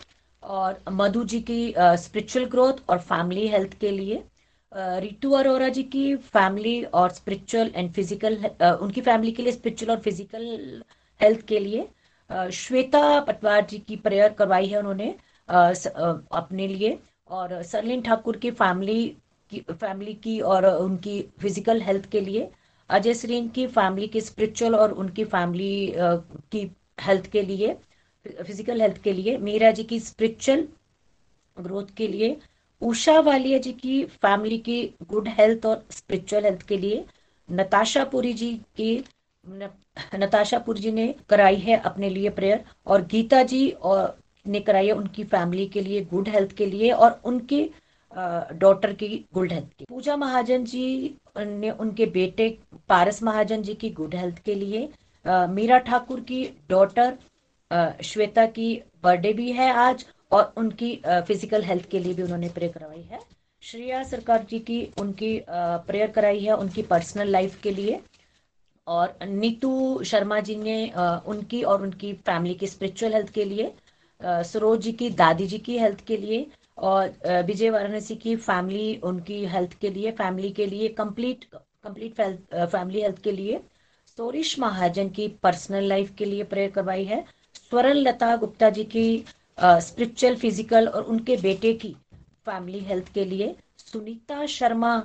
और 0.44 0.80
मधु 0.92 1.24
जी 1.24 1.40
की 1.42 1.62
स्पिरिचुअल 1.78 2.46
ग्रोथ 2.48 2.90
और 2.90 3.00
फैमिली 3.00 3.48
हेल्थ 3.48 3.74
के 3.80 3.92
लिए 3.92 4.24
रितु 4.74 5.32
अरोरा 5.34 5.68
जी 5.70 5.84
की 5.84 6.16
फैमिली 6.16 6.82
और 6.84 7.10
स्पिरिचुअल 7.12 7.72
एंड 7.76 7.92
फ़िज़िकल 7.94 8.36
उनकी 8.82 9.02
फैमिली 9.02 9.32
के 9.32 9.44
लिए 9.44 9.52
स्पिरिचुअल 9.52 9.92
और 9.92 10.00
फ़िज़िकल 10.02 10.84
हेल्थ 11.22 11.46
के 11.48 11.60
लिए 11.60 11.88
श्वेता 12.54 13.20
पटवार 13.28 13.66
जी 13.66 13.78
की 13.88 13.96
प्रेयर 13.98 14.34
करवाई 14.34 14.68
है 14.68 14.80
उन्होंने 14.80 15.10
अपने 15.50 16.68
लिए, 16.68 16.98
और 17.30 17.62
सरलिन 17.64 18.02
ठाकुर 18.02 18.38
की 18.38 18.52
फैमिली 18.52 19.06
की 19.52 19.60
फैमिली 19.72 20.14
की 20.24 20.40
और 20.42 20.66
उनकी 20.66 21.22
फ़िज़िकल 21.42 21.82
हेल्थ 21.82 22.10
के 22.12 22.22
लिए, 22.22 22.50
अजय 22.90 23.14
श्रीन 23.14 23.48
की 23.50 23.66
फैमिली 23.68 24.08
की 24.08 24.22
स्पिरिचुअल 24.22 24.76
और 24.76 24.92
उनकी 24.94 25.24
फैमिली 25.26 25.94
की 26.52 26.70
हेल्थ 27.02 27.28
के 27.32 27.42
लिए 27.42 27.74
फ़िज़िकल 28.26 28.82
हेल्थ 28.82 29.02
के 29.04 29.14
लिए, 29.14 29.38
मीरा 29.38 29.72
जी 29.72 29.84
की 29.84 30.00
स्पिरिचुअल 30.00 30.68
ग्रोथ 31.58 31.96
के 31.98 32.08
लिए 32.08 32.38
उषा 32.82 33.20
वालिया 33.20 33.58
जी 33.58 33.72
की 33.74 34.04
फैमिली 34.22 34.58
की 34.58 34.82
गुड 35.04 35.28
हेल्थ 35.28 35.66
और 35.66 35.84
स्पिरिचुअल 35.92 36.44
हेल्थ 36.44 36.62
के 36.68 36.78
लिए 36.78 37.04
नताशा 37.50 38.04
पुरी 38.06 38.34
जी 38.34 38.54
की, 38.78 39.04
नताशा 40.16 40.60
पुरी 40.60 40.82
जी 40.82 40.92
ने 40.92 41.14
कराई 41.30 41.56
है 41.56 41.78
अपने 41.78 42.10
लिए 42.10 42.30
प्रेयर 42.30 42.64
और 42.88 43.06
गीता 43.06 43.44
जी 43.44 43.70
और, 43.72 44.18
ने 44.48 44.60
कराई 44.60 44.88
है 44.88 44.94
उनकी 44.94 45.24
फैमिली 45.24 45.68
के 45.68 45.82
लिए 45.82 46.02
गुड 46.06 46.30
हेल्थ 46.30 46.52
के 46.52 46.66
लिए 46.66 46.92
और 46.92 47.20
उनके 47.26 47.70
डॉटर 48.58 48.94
की 48.94 49.26
गुड 49.34 49.52
हेल्थ 49.52 49.74
की 49.78 49.86
पूजा 49.90 50.16
महाजन 50.18 50.64
जी 50.64 51.16
ने 51.38 51.72
उनके 51.72 52.06
बेटे 52.06 52.58
पारस 52.90 53.22
महाजन 53.24 53.62
जी 53.62 53.74
की 53.74 53.90
गुड 53.90 54.16
हेल्थ 54.16 54.40
के 54.40 54.56
लिए 54.56 54.90
मीरा 55.26 55.78
ठाकुर 55.80 56.20
की 56.20 56.44
डॉटर 56.70 57.18
श्वेता 58.04 58.46
की 58.46 58.74
बर्थडे 59.04 59.34
भी 59.34 59.52
है 59.52 59.72
आज 59.72 60.06
और 60.32 60.54
उनकी 60.58 60.96
फ़िज़िकल 61.08 61.64
हेल्थ 61.64 61.90
के 61.90 62.00
लिए 62.00 62.14
भी 62.14 62.24
उन्होंने 62.24 62.50
प्रेयर 62.50 62.72
करवाई 62.72 63.02
है। 63.02 63.20
श्रेया 63.64 64.04
सरकार 64.04 64.46
जी 64.50 64.60
की 64.62 64.82
उनकी 65.00 65.40
प्रेयर 65.50 66.12
कराई 66.12 66.40
है 66.40 66.56
उनकी 66.56 66.82
पर्सनल 66.84 67.30
लाइफ 67.32 67.60
के 67.62 67.72
लिए। 67.72 68.00
और 68.88 69.18
नीतू 69.24 70.04
शर्मा 70.04 70.40
जी 70.40 70.56
ने 70.58 70.92
उनकी 71.28 71.62
और 71.64 71.82
उनकी 71.82 72.14
फैमिली 72.26 72.54
की 72.56 72.68
स्पिरिचुअल 72.68 73.14
हेल्थ 73.14 73.30
के 73.30 73.46
लिए 73.46 73.74
सरोज 74.22 74.82
जी 74.82 74.92
की, 74.92 75.10
दादी 75.10 75.48
जी 75.48 75.58
की 75.58 75.78
हेल्थ 75.78 76.06
के 76.08 76.18
लिए 76.18 76.46
और 76.78 77.44
विजय 77.46 77.70
वाराणसी 77.70 78.16
की 78.16 78.36
फैमिली 78.38 78.96
उनकी 79.04 79.44
हेल्थ 79.46 79.74
के 79.82 79.90
लिए 79.90 80.12
फैमिली 80.14 80.50
के 80.52 80.66
लिए 80.66 80.88
कंप्लीट 80.90 81.46
कंप्लीट 81.54 82.22
फैमिली 82.54 83.02
हेल्थ 83.02 83.22
के 83.24 83.32
लिए, 83.32 83.60
सोरिश 84.18 84.58
महाजन 84.60 85.10
की 85.10 85.28
पर्सनल 85.44 85.84
लाइफ 85.84 86.14
के 86.18 86.26
लिए 86.26 86.44
प्रेयर 86.46 86.72
करवाई 86.72 87.04
है। 87.06 87.24
स्वरण 87.60 87.98
लता 87.98 88.36
गुप्ता 88.36 88.70
जी 88.70 88.84
की 88.86 89.24
स्पिरिचुअल 89.62 90.36
फ़िज़िकल 90.36 90.88
और 90.88 91.04
उनके 91.04 91.38
बेटे 91.38 91.74
की 91.74 91.96
फैमिली 92.46 92.80
हेल्थ 92.80 93.12
के 93.14 93.26
लिए 93.26 93.56
सुनीता 93.80 94.46
शर्मा 94.48 95.02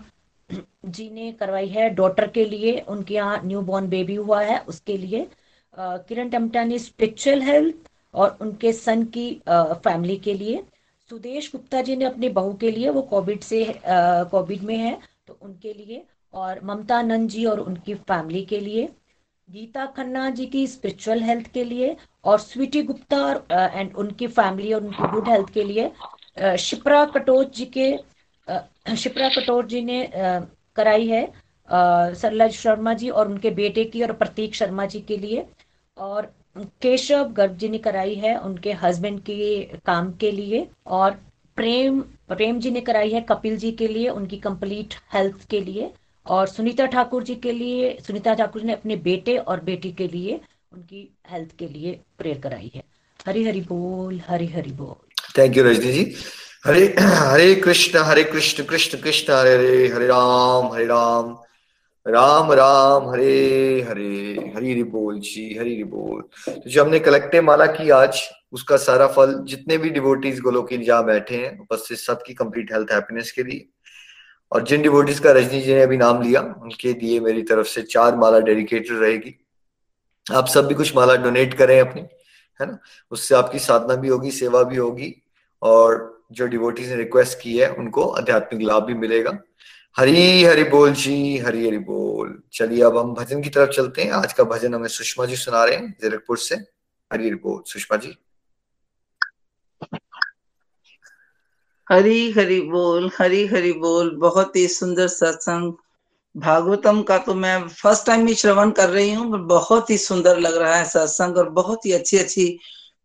जी 0.87 1.09
ने 1.11 1.31
करवाई 1.33 1.69
है 1.69 1.89
डॉटर 1.95 2.27
के 2.31 2.45
लिए। 2.45 2.79
उनके 2.81 3.15
यहाँ 3.15 3.41
न्यू 3.45 3.61
बॉर्न 3.63 3.89
बेबी 3.89 4.15
हुआ 4.15 4.41
है, 4.43 4.59
उसके 4.59 4.97
लिए 4.97 5.27
किरण 5.75 6.29
टमटा 6.31 6.65
ने 6.65 6.79
स्पिरिचुअल 6.79 7.43
हेल्थ 7.43 7.91
और 8.15 8.37
उनके 8.41 8.73
सन 8.73 9.05
की 9.17 9.31
फैमिली 9.49 10.17
के 10.17 10.35
लिए। 10.35 10.63
सुदेश 11.11 11.51
गुप्ता 11.53 11.81
जी 11.83 11.97
ने 11.97 12.05
अपनी 12.05 12.29
बहू 12.31 12.53
के 12.61 12.71
लिए, 12.71 12.89
वो 12.91 13.03
कोविड 13.03 13.41
से 13.43 13.65
कोविड 13.87 14.63
में 14.63 14.77
है 14.77 14.99
तो 15.27 15.39
उनके 15.43 15.73
लिए 15.73 16.05
और 16.35 16.61
ममता 16.65 17.01
नंद 17.03 17.29
जी 17.31 17.45
और 17.47 17.61
उनकी 17.61 17.95
फैमिली 17.95 18.45
के 18.45 18.61
लिए। 18.61 18.89
गीता 19.49 19.85
खन्ना 19.87 20.29
जी 20.31 20.45
की 20.47 20.67
स्पिरिचुअल 20.67 21.23
हेल्थ 21.23 21.47
के 21.53 21.65
लिए 21.65 21.97
और 22.25 22.39
स्वीटी 22.41 22.83
गुप्ता 22.83 23.69
एंड 23.75 23.95
उनकी 23.97 24.27
फैमिली 24.29 24.73
और 24.73 24.85
उनकी 24.85 25.11
गुड 25.11 25.29
हेल्थ 25.29 25.51
के 25.51 25.65
लिए 25.65 26.57
शिप्रा 26.59 27.05
कटोच 27.07 27.57
जी 27.57 27.65
के 27.77 27.91
शिप्रा 28.97 29.29
कटोच 29.29 29.67
जी 29.67 29.83
ने 29.83 29.99
कराई 30.77 31.07
है 31.09 31.27
सरलज 31.69 32.53
शर्मा 32.53 32.95
जी 32.95 33.09
और 33.11 33.29
उनके 33.29 33.51
बेटे 33.51 33.85
की 33.85 34.03
और 34.03 34.13
प्रतीक 34.13 34.55
शर्मा 34.55 34.87
जी 34.87 35.01
के 35.01 35.17
लिए 35.17 35.47
और 35.97 36.33
केशव 36.83 37.33
गर्ग 37.33 37.57
जी 37.57 37.69
ने 37.69 37.79
कराई 37.79 38.15
है 38.15 38.37
उनके 38.39 38.73
हस्बैंड 38.83 39.21
के 39.21 39.63
काम 39.87 40.13
के 40.15 40.31
लिए 40.31 40.67
और 40.87 41.21
प्रेम 41.57 42.01
प्रेम 42.29 42.59
जी 42.61 42.71
ने 42.71 42.81
कराई 42.81 43.11
है 43.11 43.21
कपिल 43.21 43.57
जी 43.57 43.73
के 43.73 43.89
लिए 43.89 44.09
उनकी 44.11 44.37
कंप्लीट 44.39 44.95
हेल्थ 45.13 45.49
के 45.51 45.61
लिए 45.61 45.93
और 46.27 46.47
सुनीता 46.47 46.87
ठाकुर 46.87 47.23
जी 47.23 47.35
के 47.35 47.53
लिए, 47.53 47.99
सुनीता 48.07 48.35
ठाकुर 48.35 48.61
जी 48.63 48.67
ने 48.67 48.73
अपने 48.73 48.97
बेटे 48.97 49.37
और 49.37 49.61
बेटी 49.61 49.93
के 49.93 50.09
लिए 50.09 50.41
उनकी 50.73 51.17
हेल्थ 51.31 51.49
के 51.59 51.69
लिए 51.69 52.01
प्रेयर 52.19 52.39
कराई 52.39 52.73
है। 52.75 52.83
हरी 53.27 53.45
हरी 53.45 53.61
बोल 53.61 54.21
हरी 54.29 54.47
हरी 54.47 54.73
बोल। 54.73 55.23
Thank 55.39 55.57
you 55.57 55.65
Rajni 55.65 55.93
ji. 55.93 56.15
हरे 56.67 56.95
हरे 57.01 57.55
कृष्ण 57.55 57.99
हरे 57.99 58.25
कृष्ण 58.25 58.65
कृष्ण 58.65 58.99
कृष्ण, 58.99 59.33
हरे 59.33 59.51
हरे 59.51 59.89
हरे 59.89 60.07
राम 60.07 60.73
हरे 60.73 60.85
राम। 60.85 61.39
राम 62.09 62.53
राम, 62.53 63.11
हरे 63.11 63.87
हरे 63.89 64.53
हरी 64.57 64.83
बोल 64.83 65.19
जी 65.19 65.57
हरी 65.61 65.75
हरि 65.75 65.85
बोल। 65.85 66.23
तो 66.55 66.71
जो 66.71 66.85
हमने 66.85 66.99
कलेक्टिव 66.99 67.43
माला 67.43 67.67
की 67.67 67.91
आज, 67.91 68.21
उसका 68.53 68.77
सारा 68.77 69.07
फल 69.07 69.45
जितने 69.45 69.79
भी 69.79 69.91
डिवोटीज 69.91 70.41
गोलोक 70.41 70.69
के 70.69 71.03
बैठे 71.03 71.37
हैं, 71.37 71.61
उपस्थित 71.61 71.99
सबकी 71.99 72.35
कंप्लीट 72.35 72.73
हेल्थ 72.73 72.93
हैप्पीनेस 72.93 73.33
के 73.33 73.43
लिए। 73.43 73.67
और 74.55 74.63
जिन 74.63 74.83
डिवोटीज 74.83 75.19
का 75.19 75.33
रजनी 75.33 75.61
जी 75.61 75.75
ने 75.75 75.83
अभी 75.83 75.97
नाम 75.97 76.23
लिया, 76.23 76.41
उनके 76.41 76.93
दिए 76.93 77.21
मेरी 77.21 77.43
तरफ़ 77.43 77.67
से 77.67 77.83
चार 77.83 78.17
माला 78.17 78.39
डेडिकेटेड 78.39 78.99
रहेगी। 78.99 79.47
आप 80.33 80.47
सब 80.47 80.67
भी 80.67 80.75
कुछ 80.75 80.97
माला 80.97 81.17
डोनेट 81.17 81.55
करें 81.55 81.81
अपनी, 81.81 82.03
है 82.61 82.67
ना? 82.67 82.79
उससे 83.11 83.35
आपकी 83.35 83.59
साधना 83.59 83.95
भी 83.95 84.09
होगी, 84.09 84.31
सेवा 84.31 84.63
भी 84.63 84.77
होगी, 84.77 85.23
और 85.63 86.23
जो 86.33 86.47
डिवोटीज 86.47 86.89
ने 86.89 86.97
रिक्वेस्ट 86.97 87.39
की 87.41 87.59
है, 87.59 87.69
उनको 87.69 88.05
आध्यात्मिक 88.05 88.67
लाभ 88.67 88.83
भी 88.83 88.95
मिलेगा। 88.95 89.39
हरी 89.97 90.45
हरि 90.45 90.65
बोल 90.65 90.93
जी, 90.93 91.39
हरी 91.39 91.67
हरि 91.67 91.79
बोल। 91.79 92.43
चलिए 92.53 92.83
अब 92.83 92.99
हम 92.99 93.15
भजन 93.15 93.43
की 93.43 93.49
तरफ़ 93.49 93.71
चलते 93.71 94.03
हैं। 94.03 94.11
आज 94.11 94.33
का 94.33 94.45
भजन 94.45 94.75
हमें 94.75 94.89
सुषमा 94.89 95.27
जी 95.27 95.37
सुना 95.37 95.65
रहे 95.65 95.77
हैं 95.77 95.97
जीरकपुर 96.03 96.39
से। 96.39 96.55
हरी 97.13 97.27
हरि 97.27 97.35
बोल, 97.35 97.63
सुषमा 97.67 97.97
जी। 97.97 98.24
हरी 101.89 102.31
हरी 102.33 102.61
बोल, 102.61 103.11
हरी 103.19 103.47
हरी 103.47 103.73
बोल, 103.75 104.11
बहुत 104.19 104.57
ही 104.57 104.67
सुंदर 104.69 105.09
सत्संग। 105.09 105.73
भागवतम 106.35 107.03
का 107.03 107.19
तो 107.19 107.35
मैं 107.35 107.69
फ़र्स्ट 107.71 108.07
टाइम 108.07 108.27
ही 108.27 108.35
श्रवण 108.35 108.71
कर 108.71 108.89
रही 108.89 109.13
हूँ 109.13 109.39
बहुत 109.49 109.91
ही 109.91 109.99
सुंदर 109.99 110.39
लग 110.39 110.57
रहा 110.57 110.77
है 110.77 110.85
सत्संग 110.85 111.37
और 111.37 111.49
बहुत 111.51 111.87
ही 111.87 111.93
अच्छी 111.93 112.19
अच्छी 112.19 112.47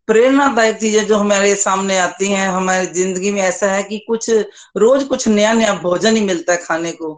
प्रेरणादायक 0.07 0.77
चीज़ें 0.77 1.05
जो 1.07 1.17
हमारे 1.17 1.53
सामने 1.55 1.97
आती 1.99 2.27
हैं। 2.27 2.47
हमारी 2.49 2.85
ज़िंदगी 2.93 3.31
में 3.31 3.41
ऐसा 3.41 3.71
है 3.71 3.83
कि 3.83 3.97
कुछ, 4.07 4.29
रोज 4.77 5.03
कुछ 5.03 5.27
नया 5.27 5.51
नया 5.53 5.73
भोजन 5.73 6.15
ही 6.15 6.21
मिलता 6.21 6.53
है 6.53 6.63
खाने 6.63 6.91
को। 6.91 7.13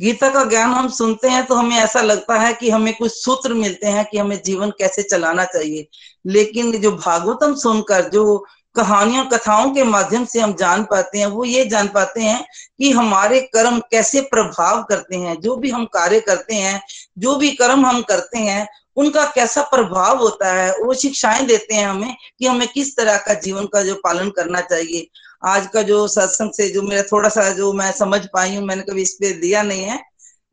गीता 0.00 0.28
का 0.30 0.44
ज्ञान 0.44 0.70
हम 0.70 0.88
सुनते 0.90 1.28
हैं 1.28 1.44
तो 1.46 1.54
हमें 1.54 1.76
ऐसा 1.76 2.00
लगता 2.02 2.38
है 2.38 2.52
कि 2.54 2.70
हमें 2.70 2.92
कुछ 2.94 3.12
सूत्र 3.14 3.54
मिलते 3.54 3.86
हैं 3.86 4.04
कि 4.04 4.18
हमें 4.18 4.40
जीवन 4.44 4.70
कैसे 4.78 5.02
चलाना 5.02 5.44
चाहिए। 5.44 5.86
लेकिन 6.26 6.72
जो 6.80 6.92
भागवतम 6.92 7.54
सुनकर 7.56 8.08
जो 8.10 8.44
कहानियों, 8.74 9.24
कथाओं 9.24 9.70
के 9.70 9.82
माध्यम 9.84 10.24
से 10.24 10.40
हम 10.40 10.54
जान 10.54 10.84
पाते 10.84 11.18
हैं, 11.18 11.26
वो 11.26 11.44
ये 11.44 11.64
जान 11.64 11.88
पाते 11.88 12.20
हैं 12.20 12.44
कि 12.78 12.90
हमारे 12.92 13.40
कर्म 13.40 13.78
कैसे 13.90 14.20
प्रभाव 14.20 14.82
करते 14.82 15.16
हैं, 15.16 15.40
जो 15.40 15.56
भी 15.56 15.70
हम 15.70 15.84
कार्य 15.84 16.20
करते 16.20 16.54
हैं, 16.54 16.82
जो 17.18 17.36
भी 17.36 17.50
कर्म 17.50 17.86
हम 17.86 18.02
करते 18.02 18.38
हैं, 18.38 18.68
उनका 18.96 19.24
कैसा 19.24 19.62
प्रभाव 19.62 20.18
होता 20.18 20.52
है, 20.52 20.72
वो 20.72 20.94
शिक्षाएँ 20.94 21.46
देते 21.46 21.74
हैं 21.74 21.86
हमें 21.86 22.16
कि 22.38 22.46
हमें 22.46 22.68
किस 22.68 22.96
तरह 22.96 23.16
का 23.16 23.34
जीवन 23.34 23.66
का 23.66 23.82
जो 23.82 23.94
पालन 23.94 24.30
करना 24.30 24.60
चाहिए। 24.60 25.08
आज 25.46 25.66
का 25.66 25.82
जो 25.82 26.08
सत्संग 26.08 26.52
से 26.52 26.68
जो 26.68 26.82
मेरा 26.82 27.02
थोड़ा 27.02 27.28
सा 27.28 27.50
जो 27.50 27.72
मैं 27.72 27.92
समझ 27.92 28.26
पाई 28.26 28.56
हूँ, 28.56 28.64
मैंने 28.64 28.82
कभी 28.82 29.02
इस 29.02 29.12
पे 29.12 29.32
दिया 29.32 29.62
नहीं 29.62 29.82
है, 29.82 29.98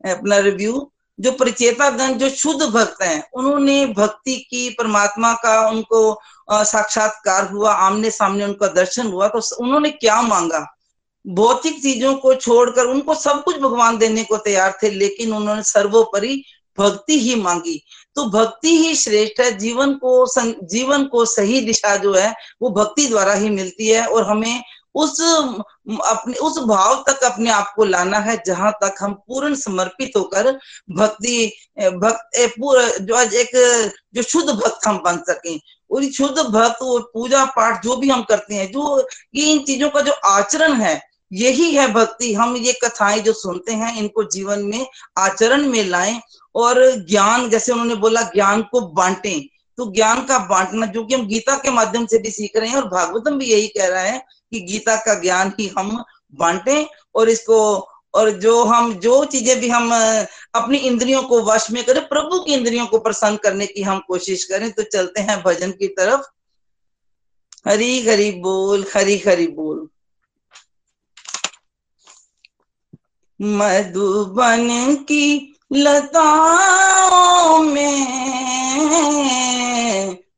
अपना 0.04 0.38
रिव्यू 0.38 0.92
जो 1.20 1.32
परिचेतागण, 1.32 2.12
जो 2.14 2.28
शुद्ध 2.30 2.62
भक्त 2.64 3.02
हैं, 3.02 3.22
उन्होंने 3.34 3.86
भक्ति 3.88 4.36
की, 4.50 4.68
परमात्मा 4.70 5.32
का 5.34 5.68
उनको 5.68 6.20
साक्षात्कार 6.50 7.50
हुआ 7.50 7.72
आमने 7.72 8.10
सामने 8.10 8.44
उनका 8.44 8.66
दर्शन 8.68 9.06
हुआ 9.06 9.28
तो 9.28 9.40
उन्होंने 9.56 9.90
क्या 9.90 10.20
मांगा? 10.22 10.66
भौतिक 11.24 11.82
चीज़ों 11.82 12.14
को 12.14 12.34
छोड़कर 12.34 12.86
उनको 12.86 13.14
सब 13.14 13.42
कुछ 13.44 13.56
भगवान 13.56 13.98
देने 13.98 14.24
को 14.24 14.36
तैयार 14.38 14.78
थे, 14.82 14.90
लेकिन 14.90 15.32
उन्होंने 15.32 15.62
सर्वोपरि 15.62 16.42
भक्ति 16.78 17.18
ही 17.20 17.34
मांगी। 17.34 17.82
तो 18.16 18.24
भक्ति 18.30 18.76
ही 18.78 18.94
श्रेष्ठ 18.94 19.40
है, 19.40 19.50
जीवन 19.58 19.92
को 19.94 20.26
जीवन 20.66 21.04
को 21.04 21.24
सही 21.26 21.60
दिशा 21.60 21.96
जो 21.96 22.14
है, 22.14 22.34
वो 22.62 22.70
भक्ति 22.72 23.06
द्वारा 23.06 23.32
ही 23.34 23.50
मिलती 23.50 23.88
है, 23.88 24.06
और 24.06 24.24
हमें 24.24 24.62
उस 24.94 25.20
अपने, 26.06 26.34
उस 26.34 26.58
भाव 26.58 27.04
तक 27.08 27.24
अपने 27.24 27.50
आप 27.50 27.72
को 27.76 27.84
लाना 27.84 28.18
है, 28.18 28.42
जहाँ 28.46 28.72
तक 28.72 28.94
हम 29.00 29.12
पूर्ण 29.12 29.54
समर्पित 29.54 30.12
होकर 30.16 30.58
भक्ति 30.90 31.52
भक्त 31.78 33.00
जो 33.02 33.14
आज 33.14 33.34
एक, 33.34 33.50
जो 34.14 34.22
शुद्ध 34.22 34.50
भक्त 34.50 34.86
हम 34.86 34.98
बन 34.98 35.16
सकें। 35.18 35.60
और 35.90 36.04
शुद्ध 36.04 36.38
भक्त 36.38 36.82
और 36.82 37.10
पूजा 37.14 37.44
पाठ 37.44 37.82
जो 37.84 37.96
भी 37.96 38.10
हम 38.10 38.22
करते 38.22 38.54
हैं, 38.54 38.72
जो, 38.72 39.08
ये 39.34 39.52
इन 39.52 39.58
चीज़ों 39.58 39.90
का 39.90 40.00
जो 40.00 40.12
आचरण 40.12 40.72
है, 40.72 41.00
यही 41.32 41.74
है 41.74 41.92
भक्ति। 41.92 42.34
हम 42.34 42.56
ये 42.56 42.72
कथाएँ 42.72 43.20
जो 43.20 43.32
सुनते 43.32 43.72
हैं, 43.72 43.96
इनको 43.96 44.24
जीवन 44.24 44.58
में 44.58 44.86
आचरण 45.18 45.66
में 45.66 45.84
लाएँ 45.84 46.20
और 46.54 47.06
ज्ञान, 47.10 47.50
जैसे 47.50 47.72
उन्होंने 47.72 47.94
बोला, 47.94 48.22
ज्ञान 48.22 48.62
को 48.62 48.80
बांटें। 48.80 49.40
तो 49.76 49.92
ज्ञान 49.92 50.24
का 50.24 50.38
बांटना, 50.38 50.86
जो 50.86 51.04
कि 51.04 51.14
हम 51.14 51.26
गीता 51.26 51.56
के 51.56 51.70
माध्यम 51.70 52.06
से 52.06 52.18
भी 52.18 52.30
सीख 52.30 52.52
रहे 52.56 52.68
हैं 52.68 52.76
और 52.76 52.88
भागवतम 52.88 53.38
भी 53.38 53.46
यही 53.46 53.68
कह 53.68 53.88
रहा 53.88 54.02
है 54.02 54.39
कि 54.50 54.60
गीता 54.60 54.96
का 54.96 55.14
ज्ञान 55.20 55.52
ही 55.60 55.66
हम 55.78 56.04
बांटें 56.34 56.86
और 57.14 57.28
इसको, 57.28 57.88
और 58.14 58.30
जो 58.30 58.64
हम, 58.64 58.92
जो 58.94 59.24
चीज़ें 59.24 59.60
भी 59.60 59.68
हम 59.68 59.90
अपनी 60.54 60.78
इंद्रियों 60.78 61.22
को 61.22 61.40
वश 61.42 61.70
में 61.70 61.84
करें, 61.84 62.08
प्रभु 62.08 62.40
की 62.40 62.54
इंद्रियों 62.54 62.86
को 62.86 62.98
प्रसन्न 62.98 63.36
करने 63.36 63.66
की 63.66 63.82
हम 63.82 63.98
कोशिश 64.08 64.44
करें 64.44 64.70
तो 64.72 64.82
चलते 64.82 65.20
हैं 65.20 65.42
भजन 65.42 65.70
की 65.70 65.88
तरफ़। 65.88 66.20
हरी 67.68 68.06
हरी 68.06 68.30
बोल, 68.30 68.86
हरी 68.94 69.18
हरी 69.18 69.46
बोल। 69.46 69.88
मधुबन 73.42 74.94
की 74.94 75.56
लताओं 75.72 77.58
में 77.62 78.00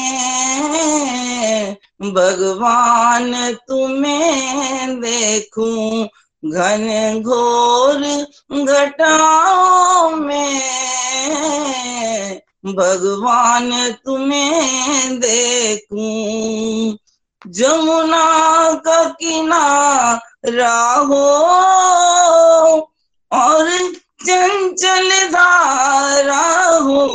भगवान 2.02 3.32
तुम्हें 3.68 5.00
देखूँ। 5.00 6.08
घन 6.42 7.22
घोर 7.22 8.02
घटाओं 8.64 10.10
में 10.16 10.60
भगवान 12.66 13.70
तुम्हें 14.06 15.18
देखूँ। 15.20 16.98
जमुना 17.48 18.24
का 18.74 19.04
किनारा 19.04 20.94
हो 20.94 21.26
और 23.32 23.68
चंचल 24.26 25.10
धारा 25.28 26.68
हो। 26.76 27.06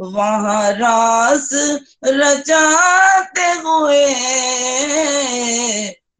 वहाँ 0.00 0.72
रास 0.72 1.48
रचाते 2.04 3.46
हुए 3.64 4.06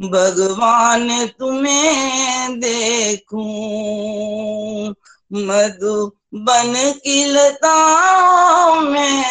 भगवान 0.03 1.27
तुम्हें 1.27 2.61
देखूँ। 2.61 3.43
मधु 5.33 6.13
बन 6.35 6.73
की 7.05 7.25
लताओं 7.25 8.81
में 8.81 9.25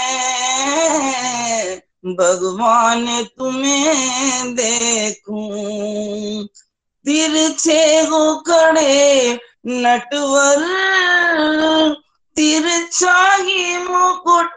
भगवान 2.06 3.24
तुम्हें 3.24 4.56
देखूँ। 4.56 6.48
तिरछे 7.06 8.02
हो 8.02 8.36
कड़े 8.36 9.34
नटवर 9.68 10.66
तिरछा 12.36 13.36
ही 13.36 13.78
मुकुट 13.78 14.54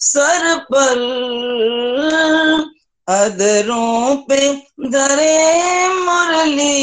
सर 0.00 0.58
पर। 0.72 0.98
अदरों 3.08 4.16
पे 4.16 4.52
धरे 4.88 5.88
मुरली, 5.88 6.78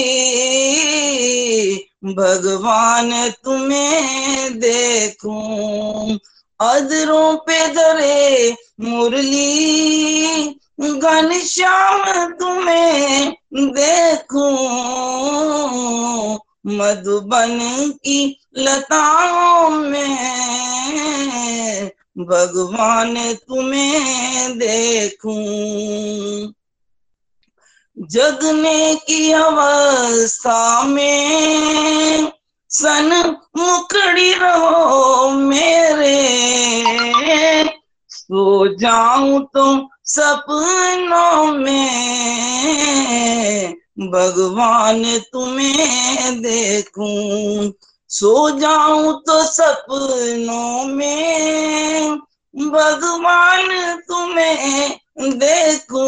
भगवान 2.06 3.30
तुम्हें 3.30 4.60
देखूँ। 4.60 6.20
अदरों 6.62 7.36
पे 7.38 7.68
धरे 7.68 8.56
मुरली। 8.82 10.58
घनश्याम 10.82 12.04
तुम्हें 12.32 13.34
देखूँ। 13.56 14.52
मधुबन 16.68 17.60
की 18.04 18.40
लताओं 18.58 19.70
में 19.70 20.12
भगवान 22.18 23.34
तुम्हें 23.34 24.58
देखूँ। 24.58 25.42
जगने 28.00 28.96
की 28.96 29.32
अवस्था 29.32 30.84
में 30.84 32.32
सन 32.72 33.38
मुखड़ी 33.58 34.34
रहो 34.34 35.30
मेरे। 35.30 36.18
सो 38.10 38.68
जाऊँ 38.76 39.40
तो 39.54 39.88
सपनों 40.06 41.54
में, 41.54 42.14
भगवान 44.00 45.04
तुम्हें 45.34 46.42
देखूँ। 46.42 47.74
सो 48.10 48.60
जाऊँ 48.60 49.14
तो 49.22 49.44
सपनों 49.44 50.86
में, 50.86 52.18
भगवान 52.56 53.68
तुम्हें 54.08 55.00
देखूँ। 55.20 56.02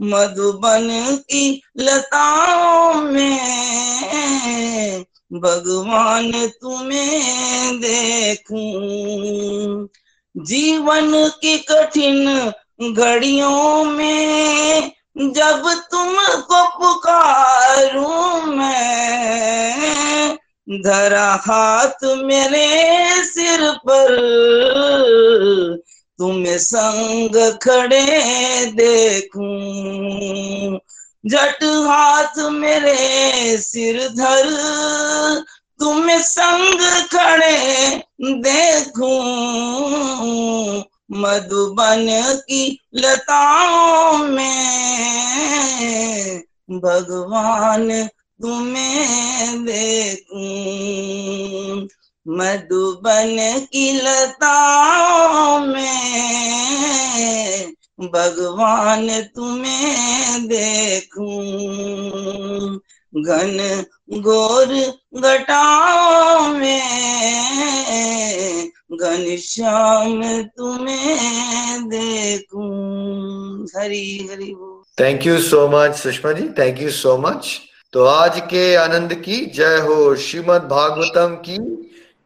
मधुबन 0.00 1.18
की 1.30 1.62
लताओं 1.78 2.94
में 2.94 5.04
भगवान 5.32 6.46
तुम्हें 6.46 7.80
देखूँ। 7.80 9.88
जीवन 10.36 11.30
की 11.42 11.58
कठिन 11.58 12.52
घड़ियों 12.92 13.84
में 13.84 14.92
जब 15.18 15.62
तुमको 15.90 16.78
पुकारूं 16.78 18.42
मैं, 18.42 20.38
धरा 20.70 21.42
हाथ 21.46 22.04
मेरे 22.04 23.24
सिर 23.24 23.78
पर 23.88 24.16
तुम्हें 26.18 26.58
संग 26.58 27.58
खड़े 27.62 28.66
देखूँ। 28.66 29.48
जट 31.26 31.64
हाथ 31.64 32.38
मेरे 32.38 33.56
सिर 33.58 34.08
धर, 34.08 34.50
तुम 35.80 36.08
संग 36.18 36.80
खड़े 37.14 37.96
देखूँ। 38.22 39.18
मधुबन 41.12 42.06
की 42.38 42.80
लताओं 42.94 44.18
में 44.18 44.78
भगवान 46.70 48.06
तुम्हें 48.42 49.64
देखूँ। 49.64 50.48
मधुबन 52.28 53.36
की 53.72 53.92
लताओं 53.92 55.58
में 55.60 56.98
भगवान 58.04 59.08
तुम्हें 59.36 60.46
देखूँ। 60.48 61.30
घन 63.12 63.84
गोर 64.18 64.74
घटाओं 65.16 66.48
में 66.48 66.82
घन 68.92 69.36
श्याम 69.36 70.22
तुम्हें 70.58 71.88
देखूँ। 71.88 72.68
हरी 73.76 74.28
हरी 74.32 74.54
बोल। 74.54 74.82
Thank 75.00 75.26
you 75.26 75.38
so 75.40 75.66
much 75.68 75.96
Sushma 75.96 76.32
ji 76.32 76.48
thank 76.58 76.80
you 76.82 76.90
so 76.90 77.16
much 77.18 77.58
तो 77.92 78.04
आज 78.04 78.40
के 78.40 78.74
आनंद 78.76 79.14
की 79.14 79.44
जय 79.46 79.78
हो। 79.78 80.14
श्रीमद 80.16 80.62
भागवतम 80.70 81.34
की 81.48 81.58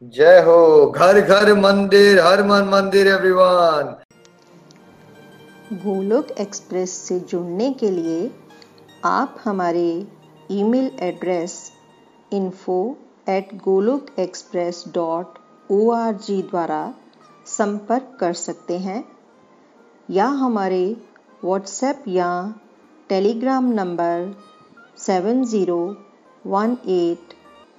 जय 0.03 0.41
हो। 0.43 0.87
घर 0.89 1.21
घर 1.21 1.53
मंदिर, 1.55 2.19
हर 2.21 2.43
मन 2.43 2.69
मंदिर 2.69 3.09
एवरीवन 3.09 3.93
गोलोक 5.75 6.31
एक्सप्रेस 6.41 6.93
से 6.99 7.19
जुड़ने 7.21 7.71
के 7.73 7.91
लिए 7.91 8.31
आप 9.05 9.37
हमारे 9.45 9.87
email 10.51 10.91
address 11.03 11.55
info 12.33 12.79
at 13.29 13.55
Golok 13.65 14.07
express 14.19 14.85
dot 14.95 15.39
O 15.71 15.91
R 15.93 16.13
G 16.17 16.43
द्वारा 16.43 16.83
संपर्क 17.47 18.17
कर 18.21 18.33
सकते 18.35 18.79
हैं, 18.81 19.05
या 20.11 20.27
हमारे 20.43 20.85
व्हाट्सएप 21.45 22.05
या 22.09 22.31
Telegram 23.09 23.73
number 23.73 24.35
seven 25.01 25.45
zero 25.47 25.83
one 26.47 26.77
eight 26.91 27.35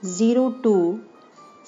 zero 0.07 0.49
two 0.63 0.77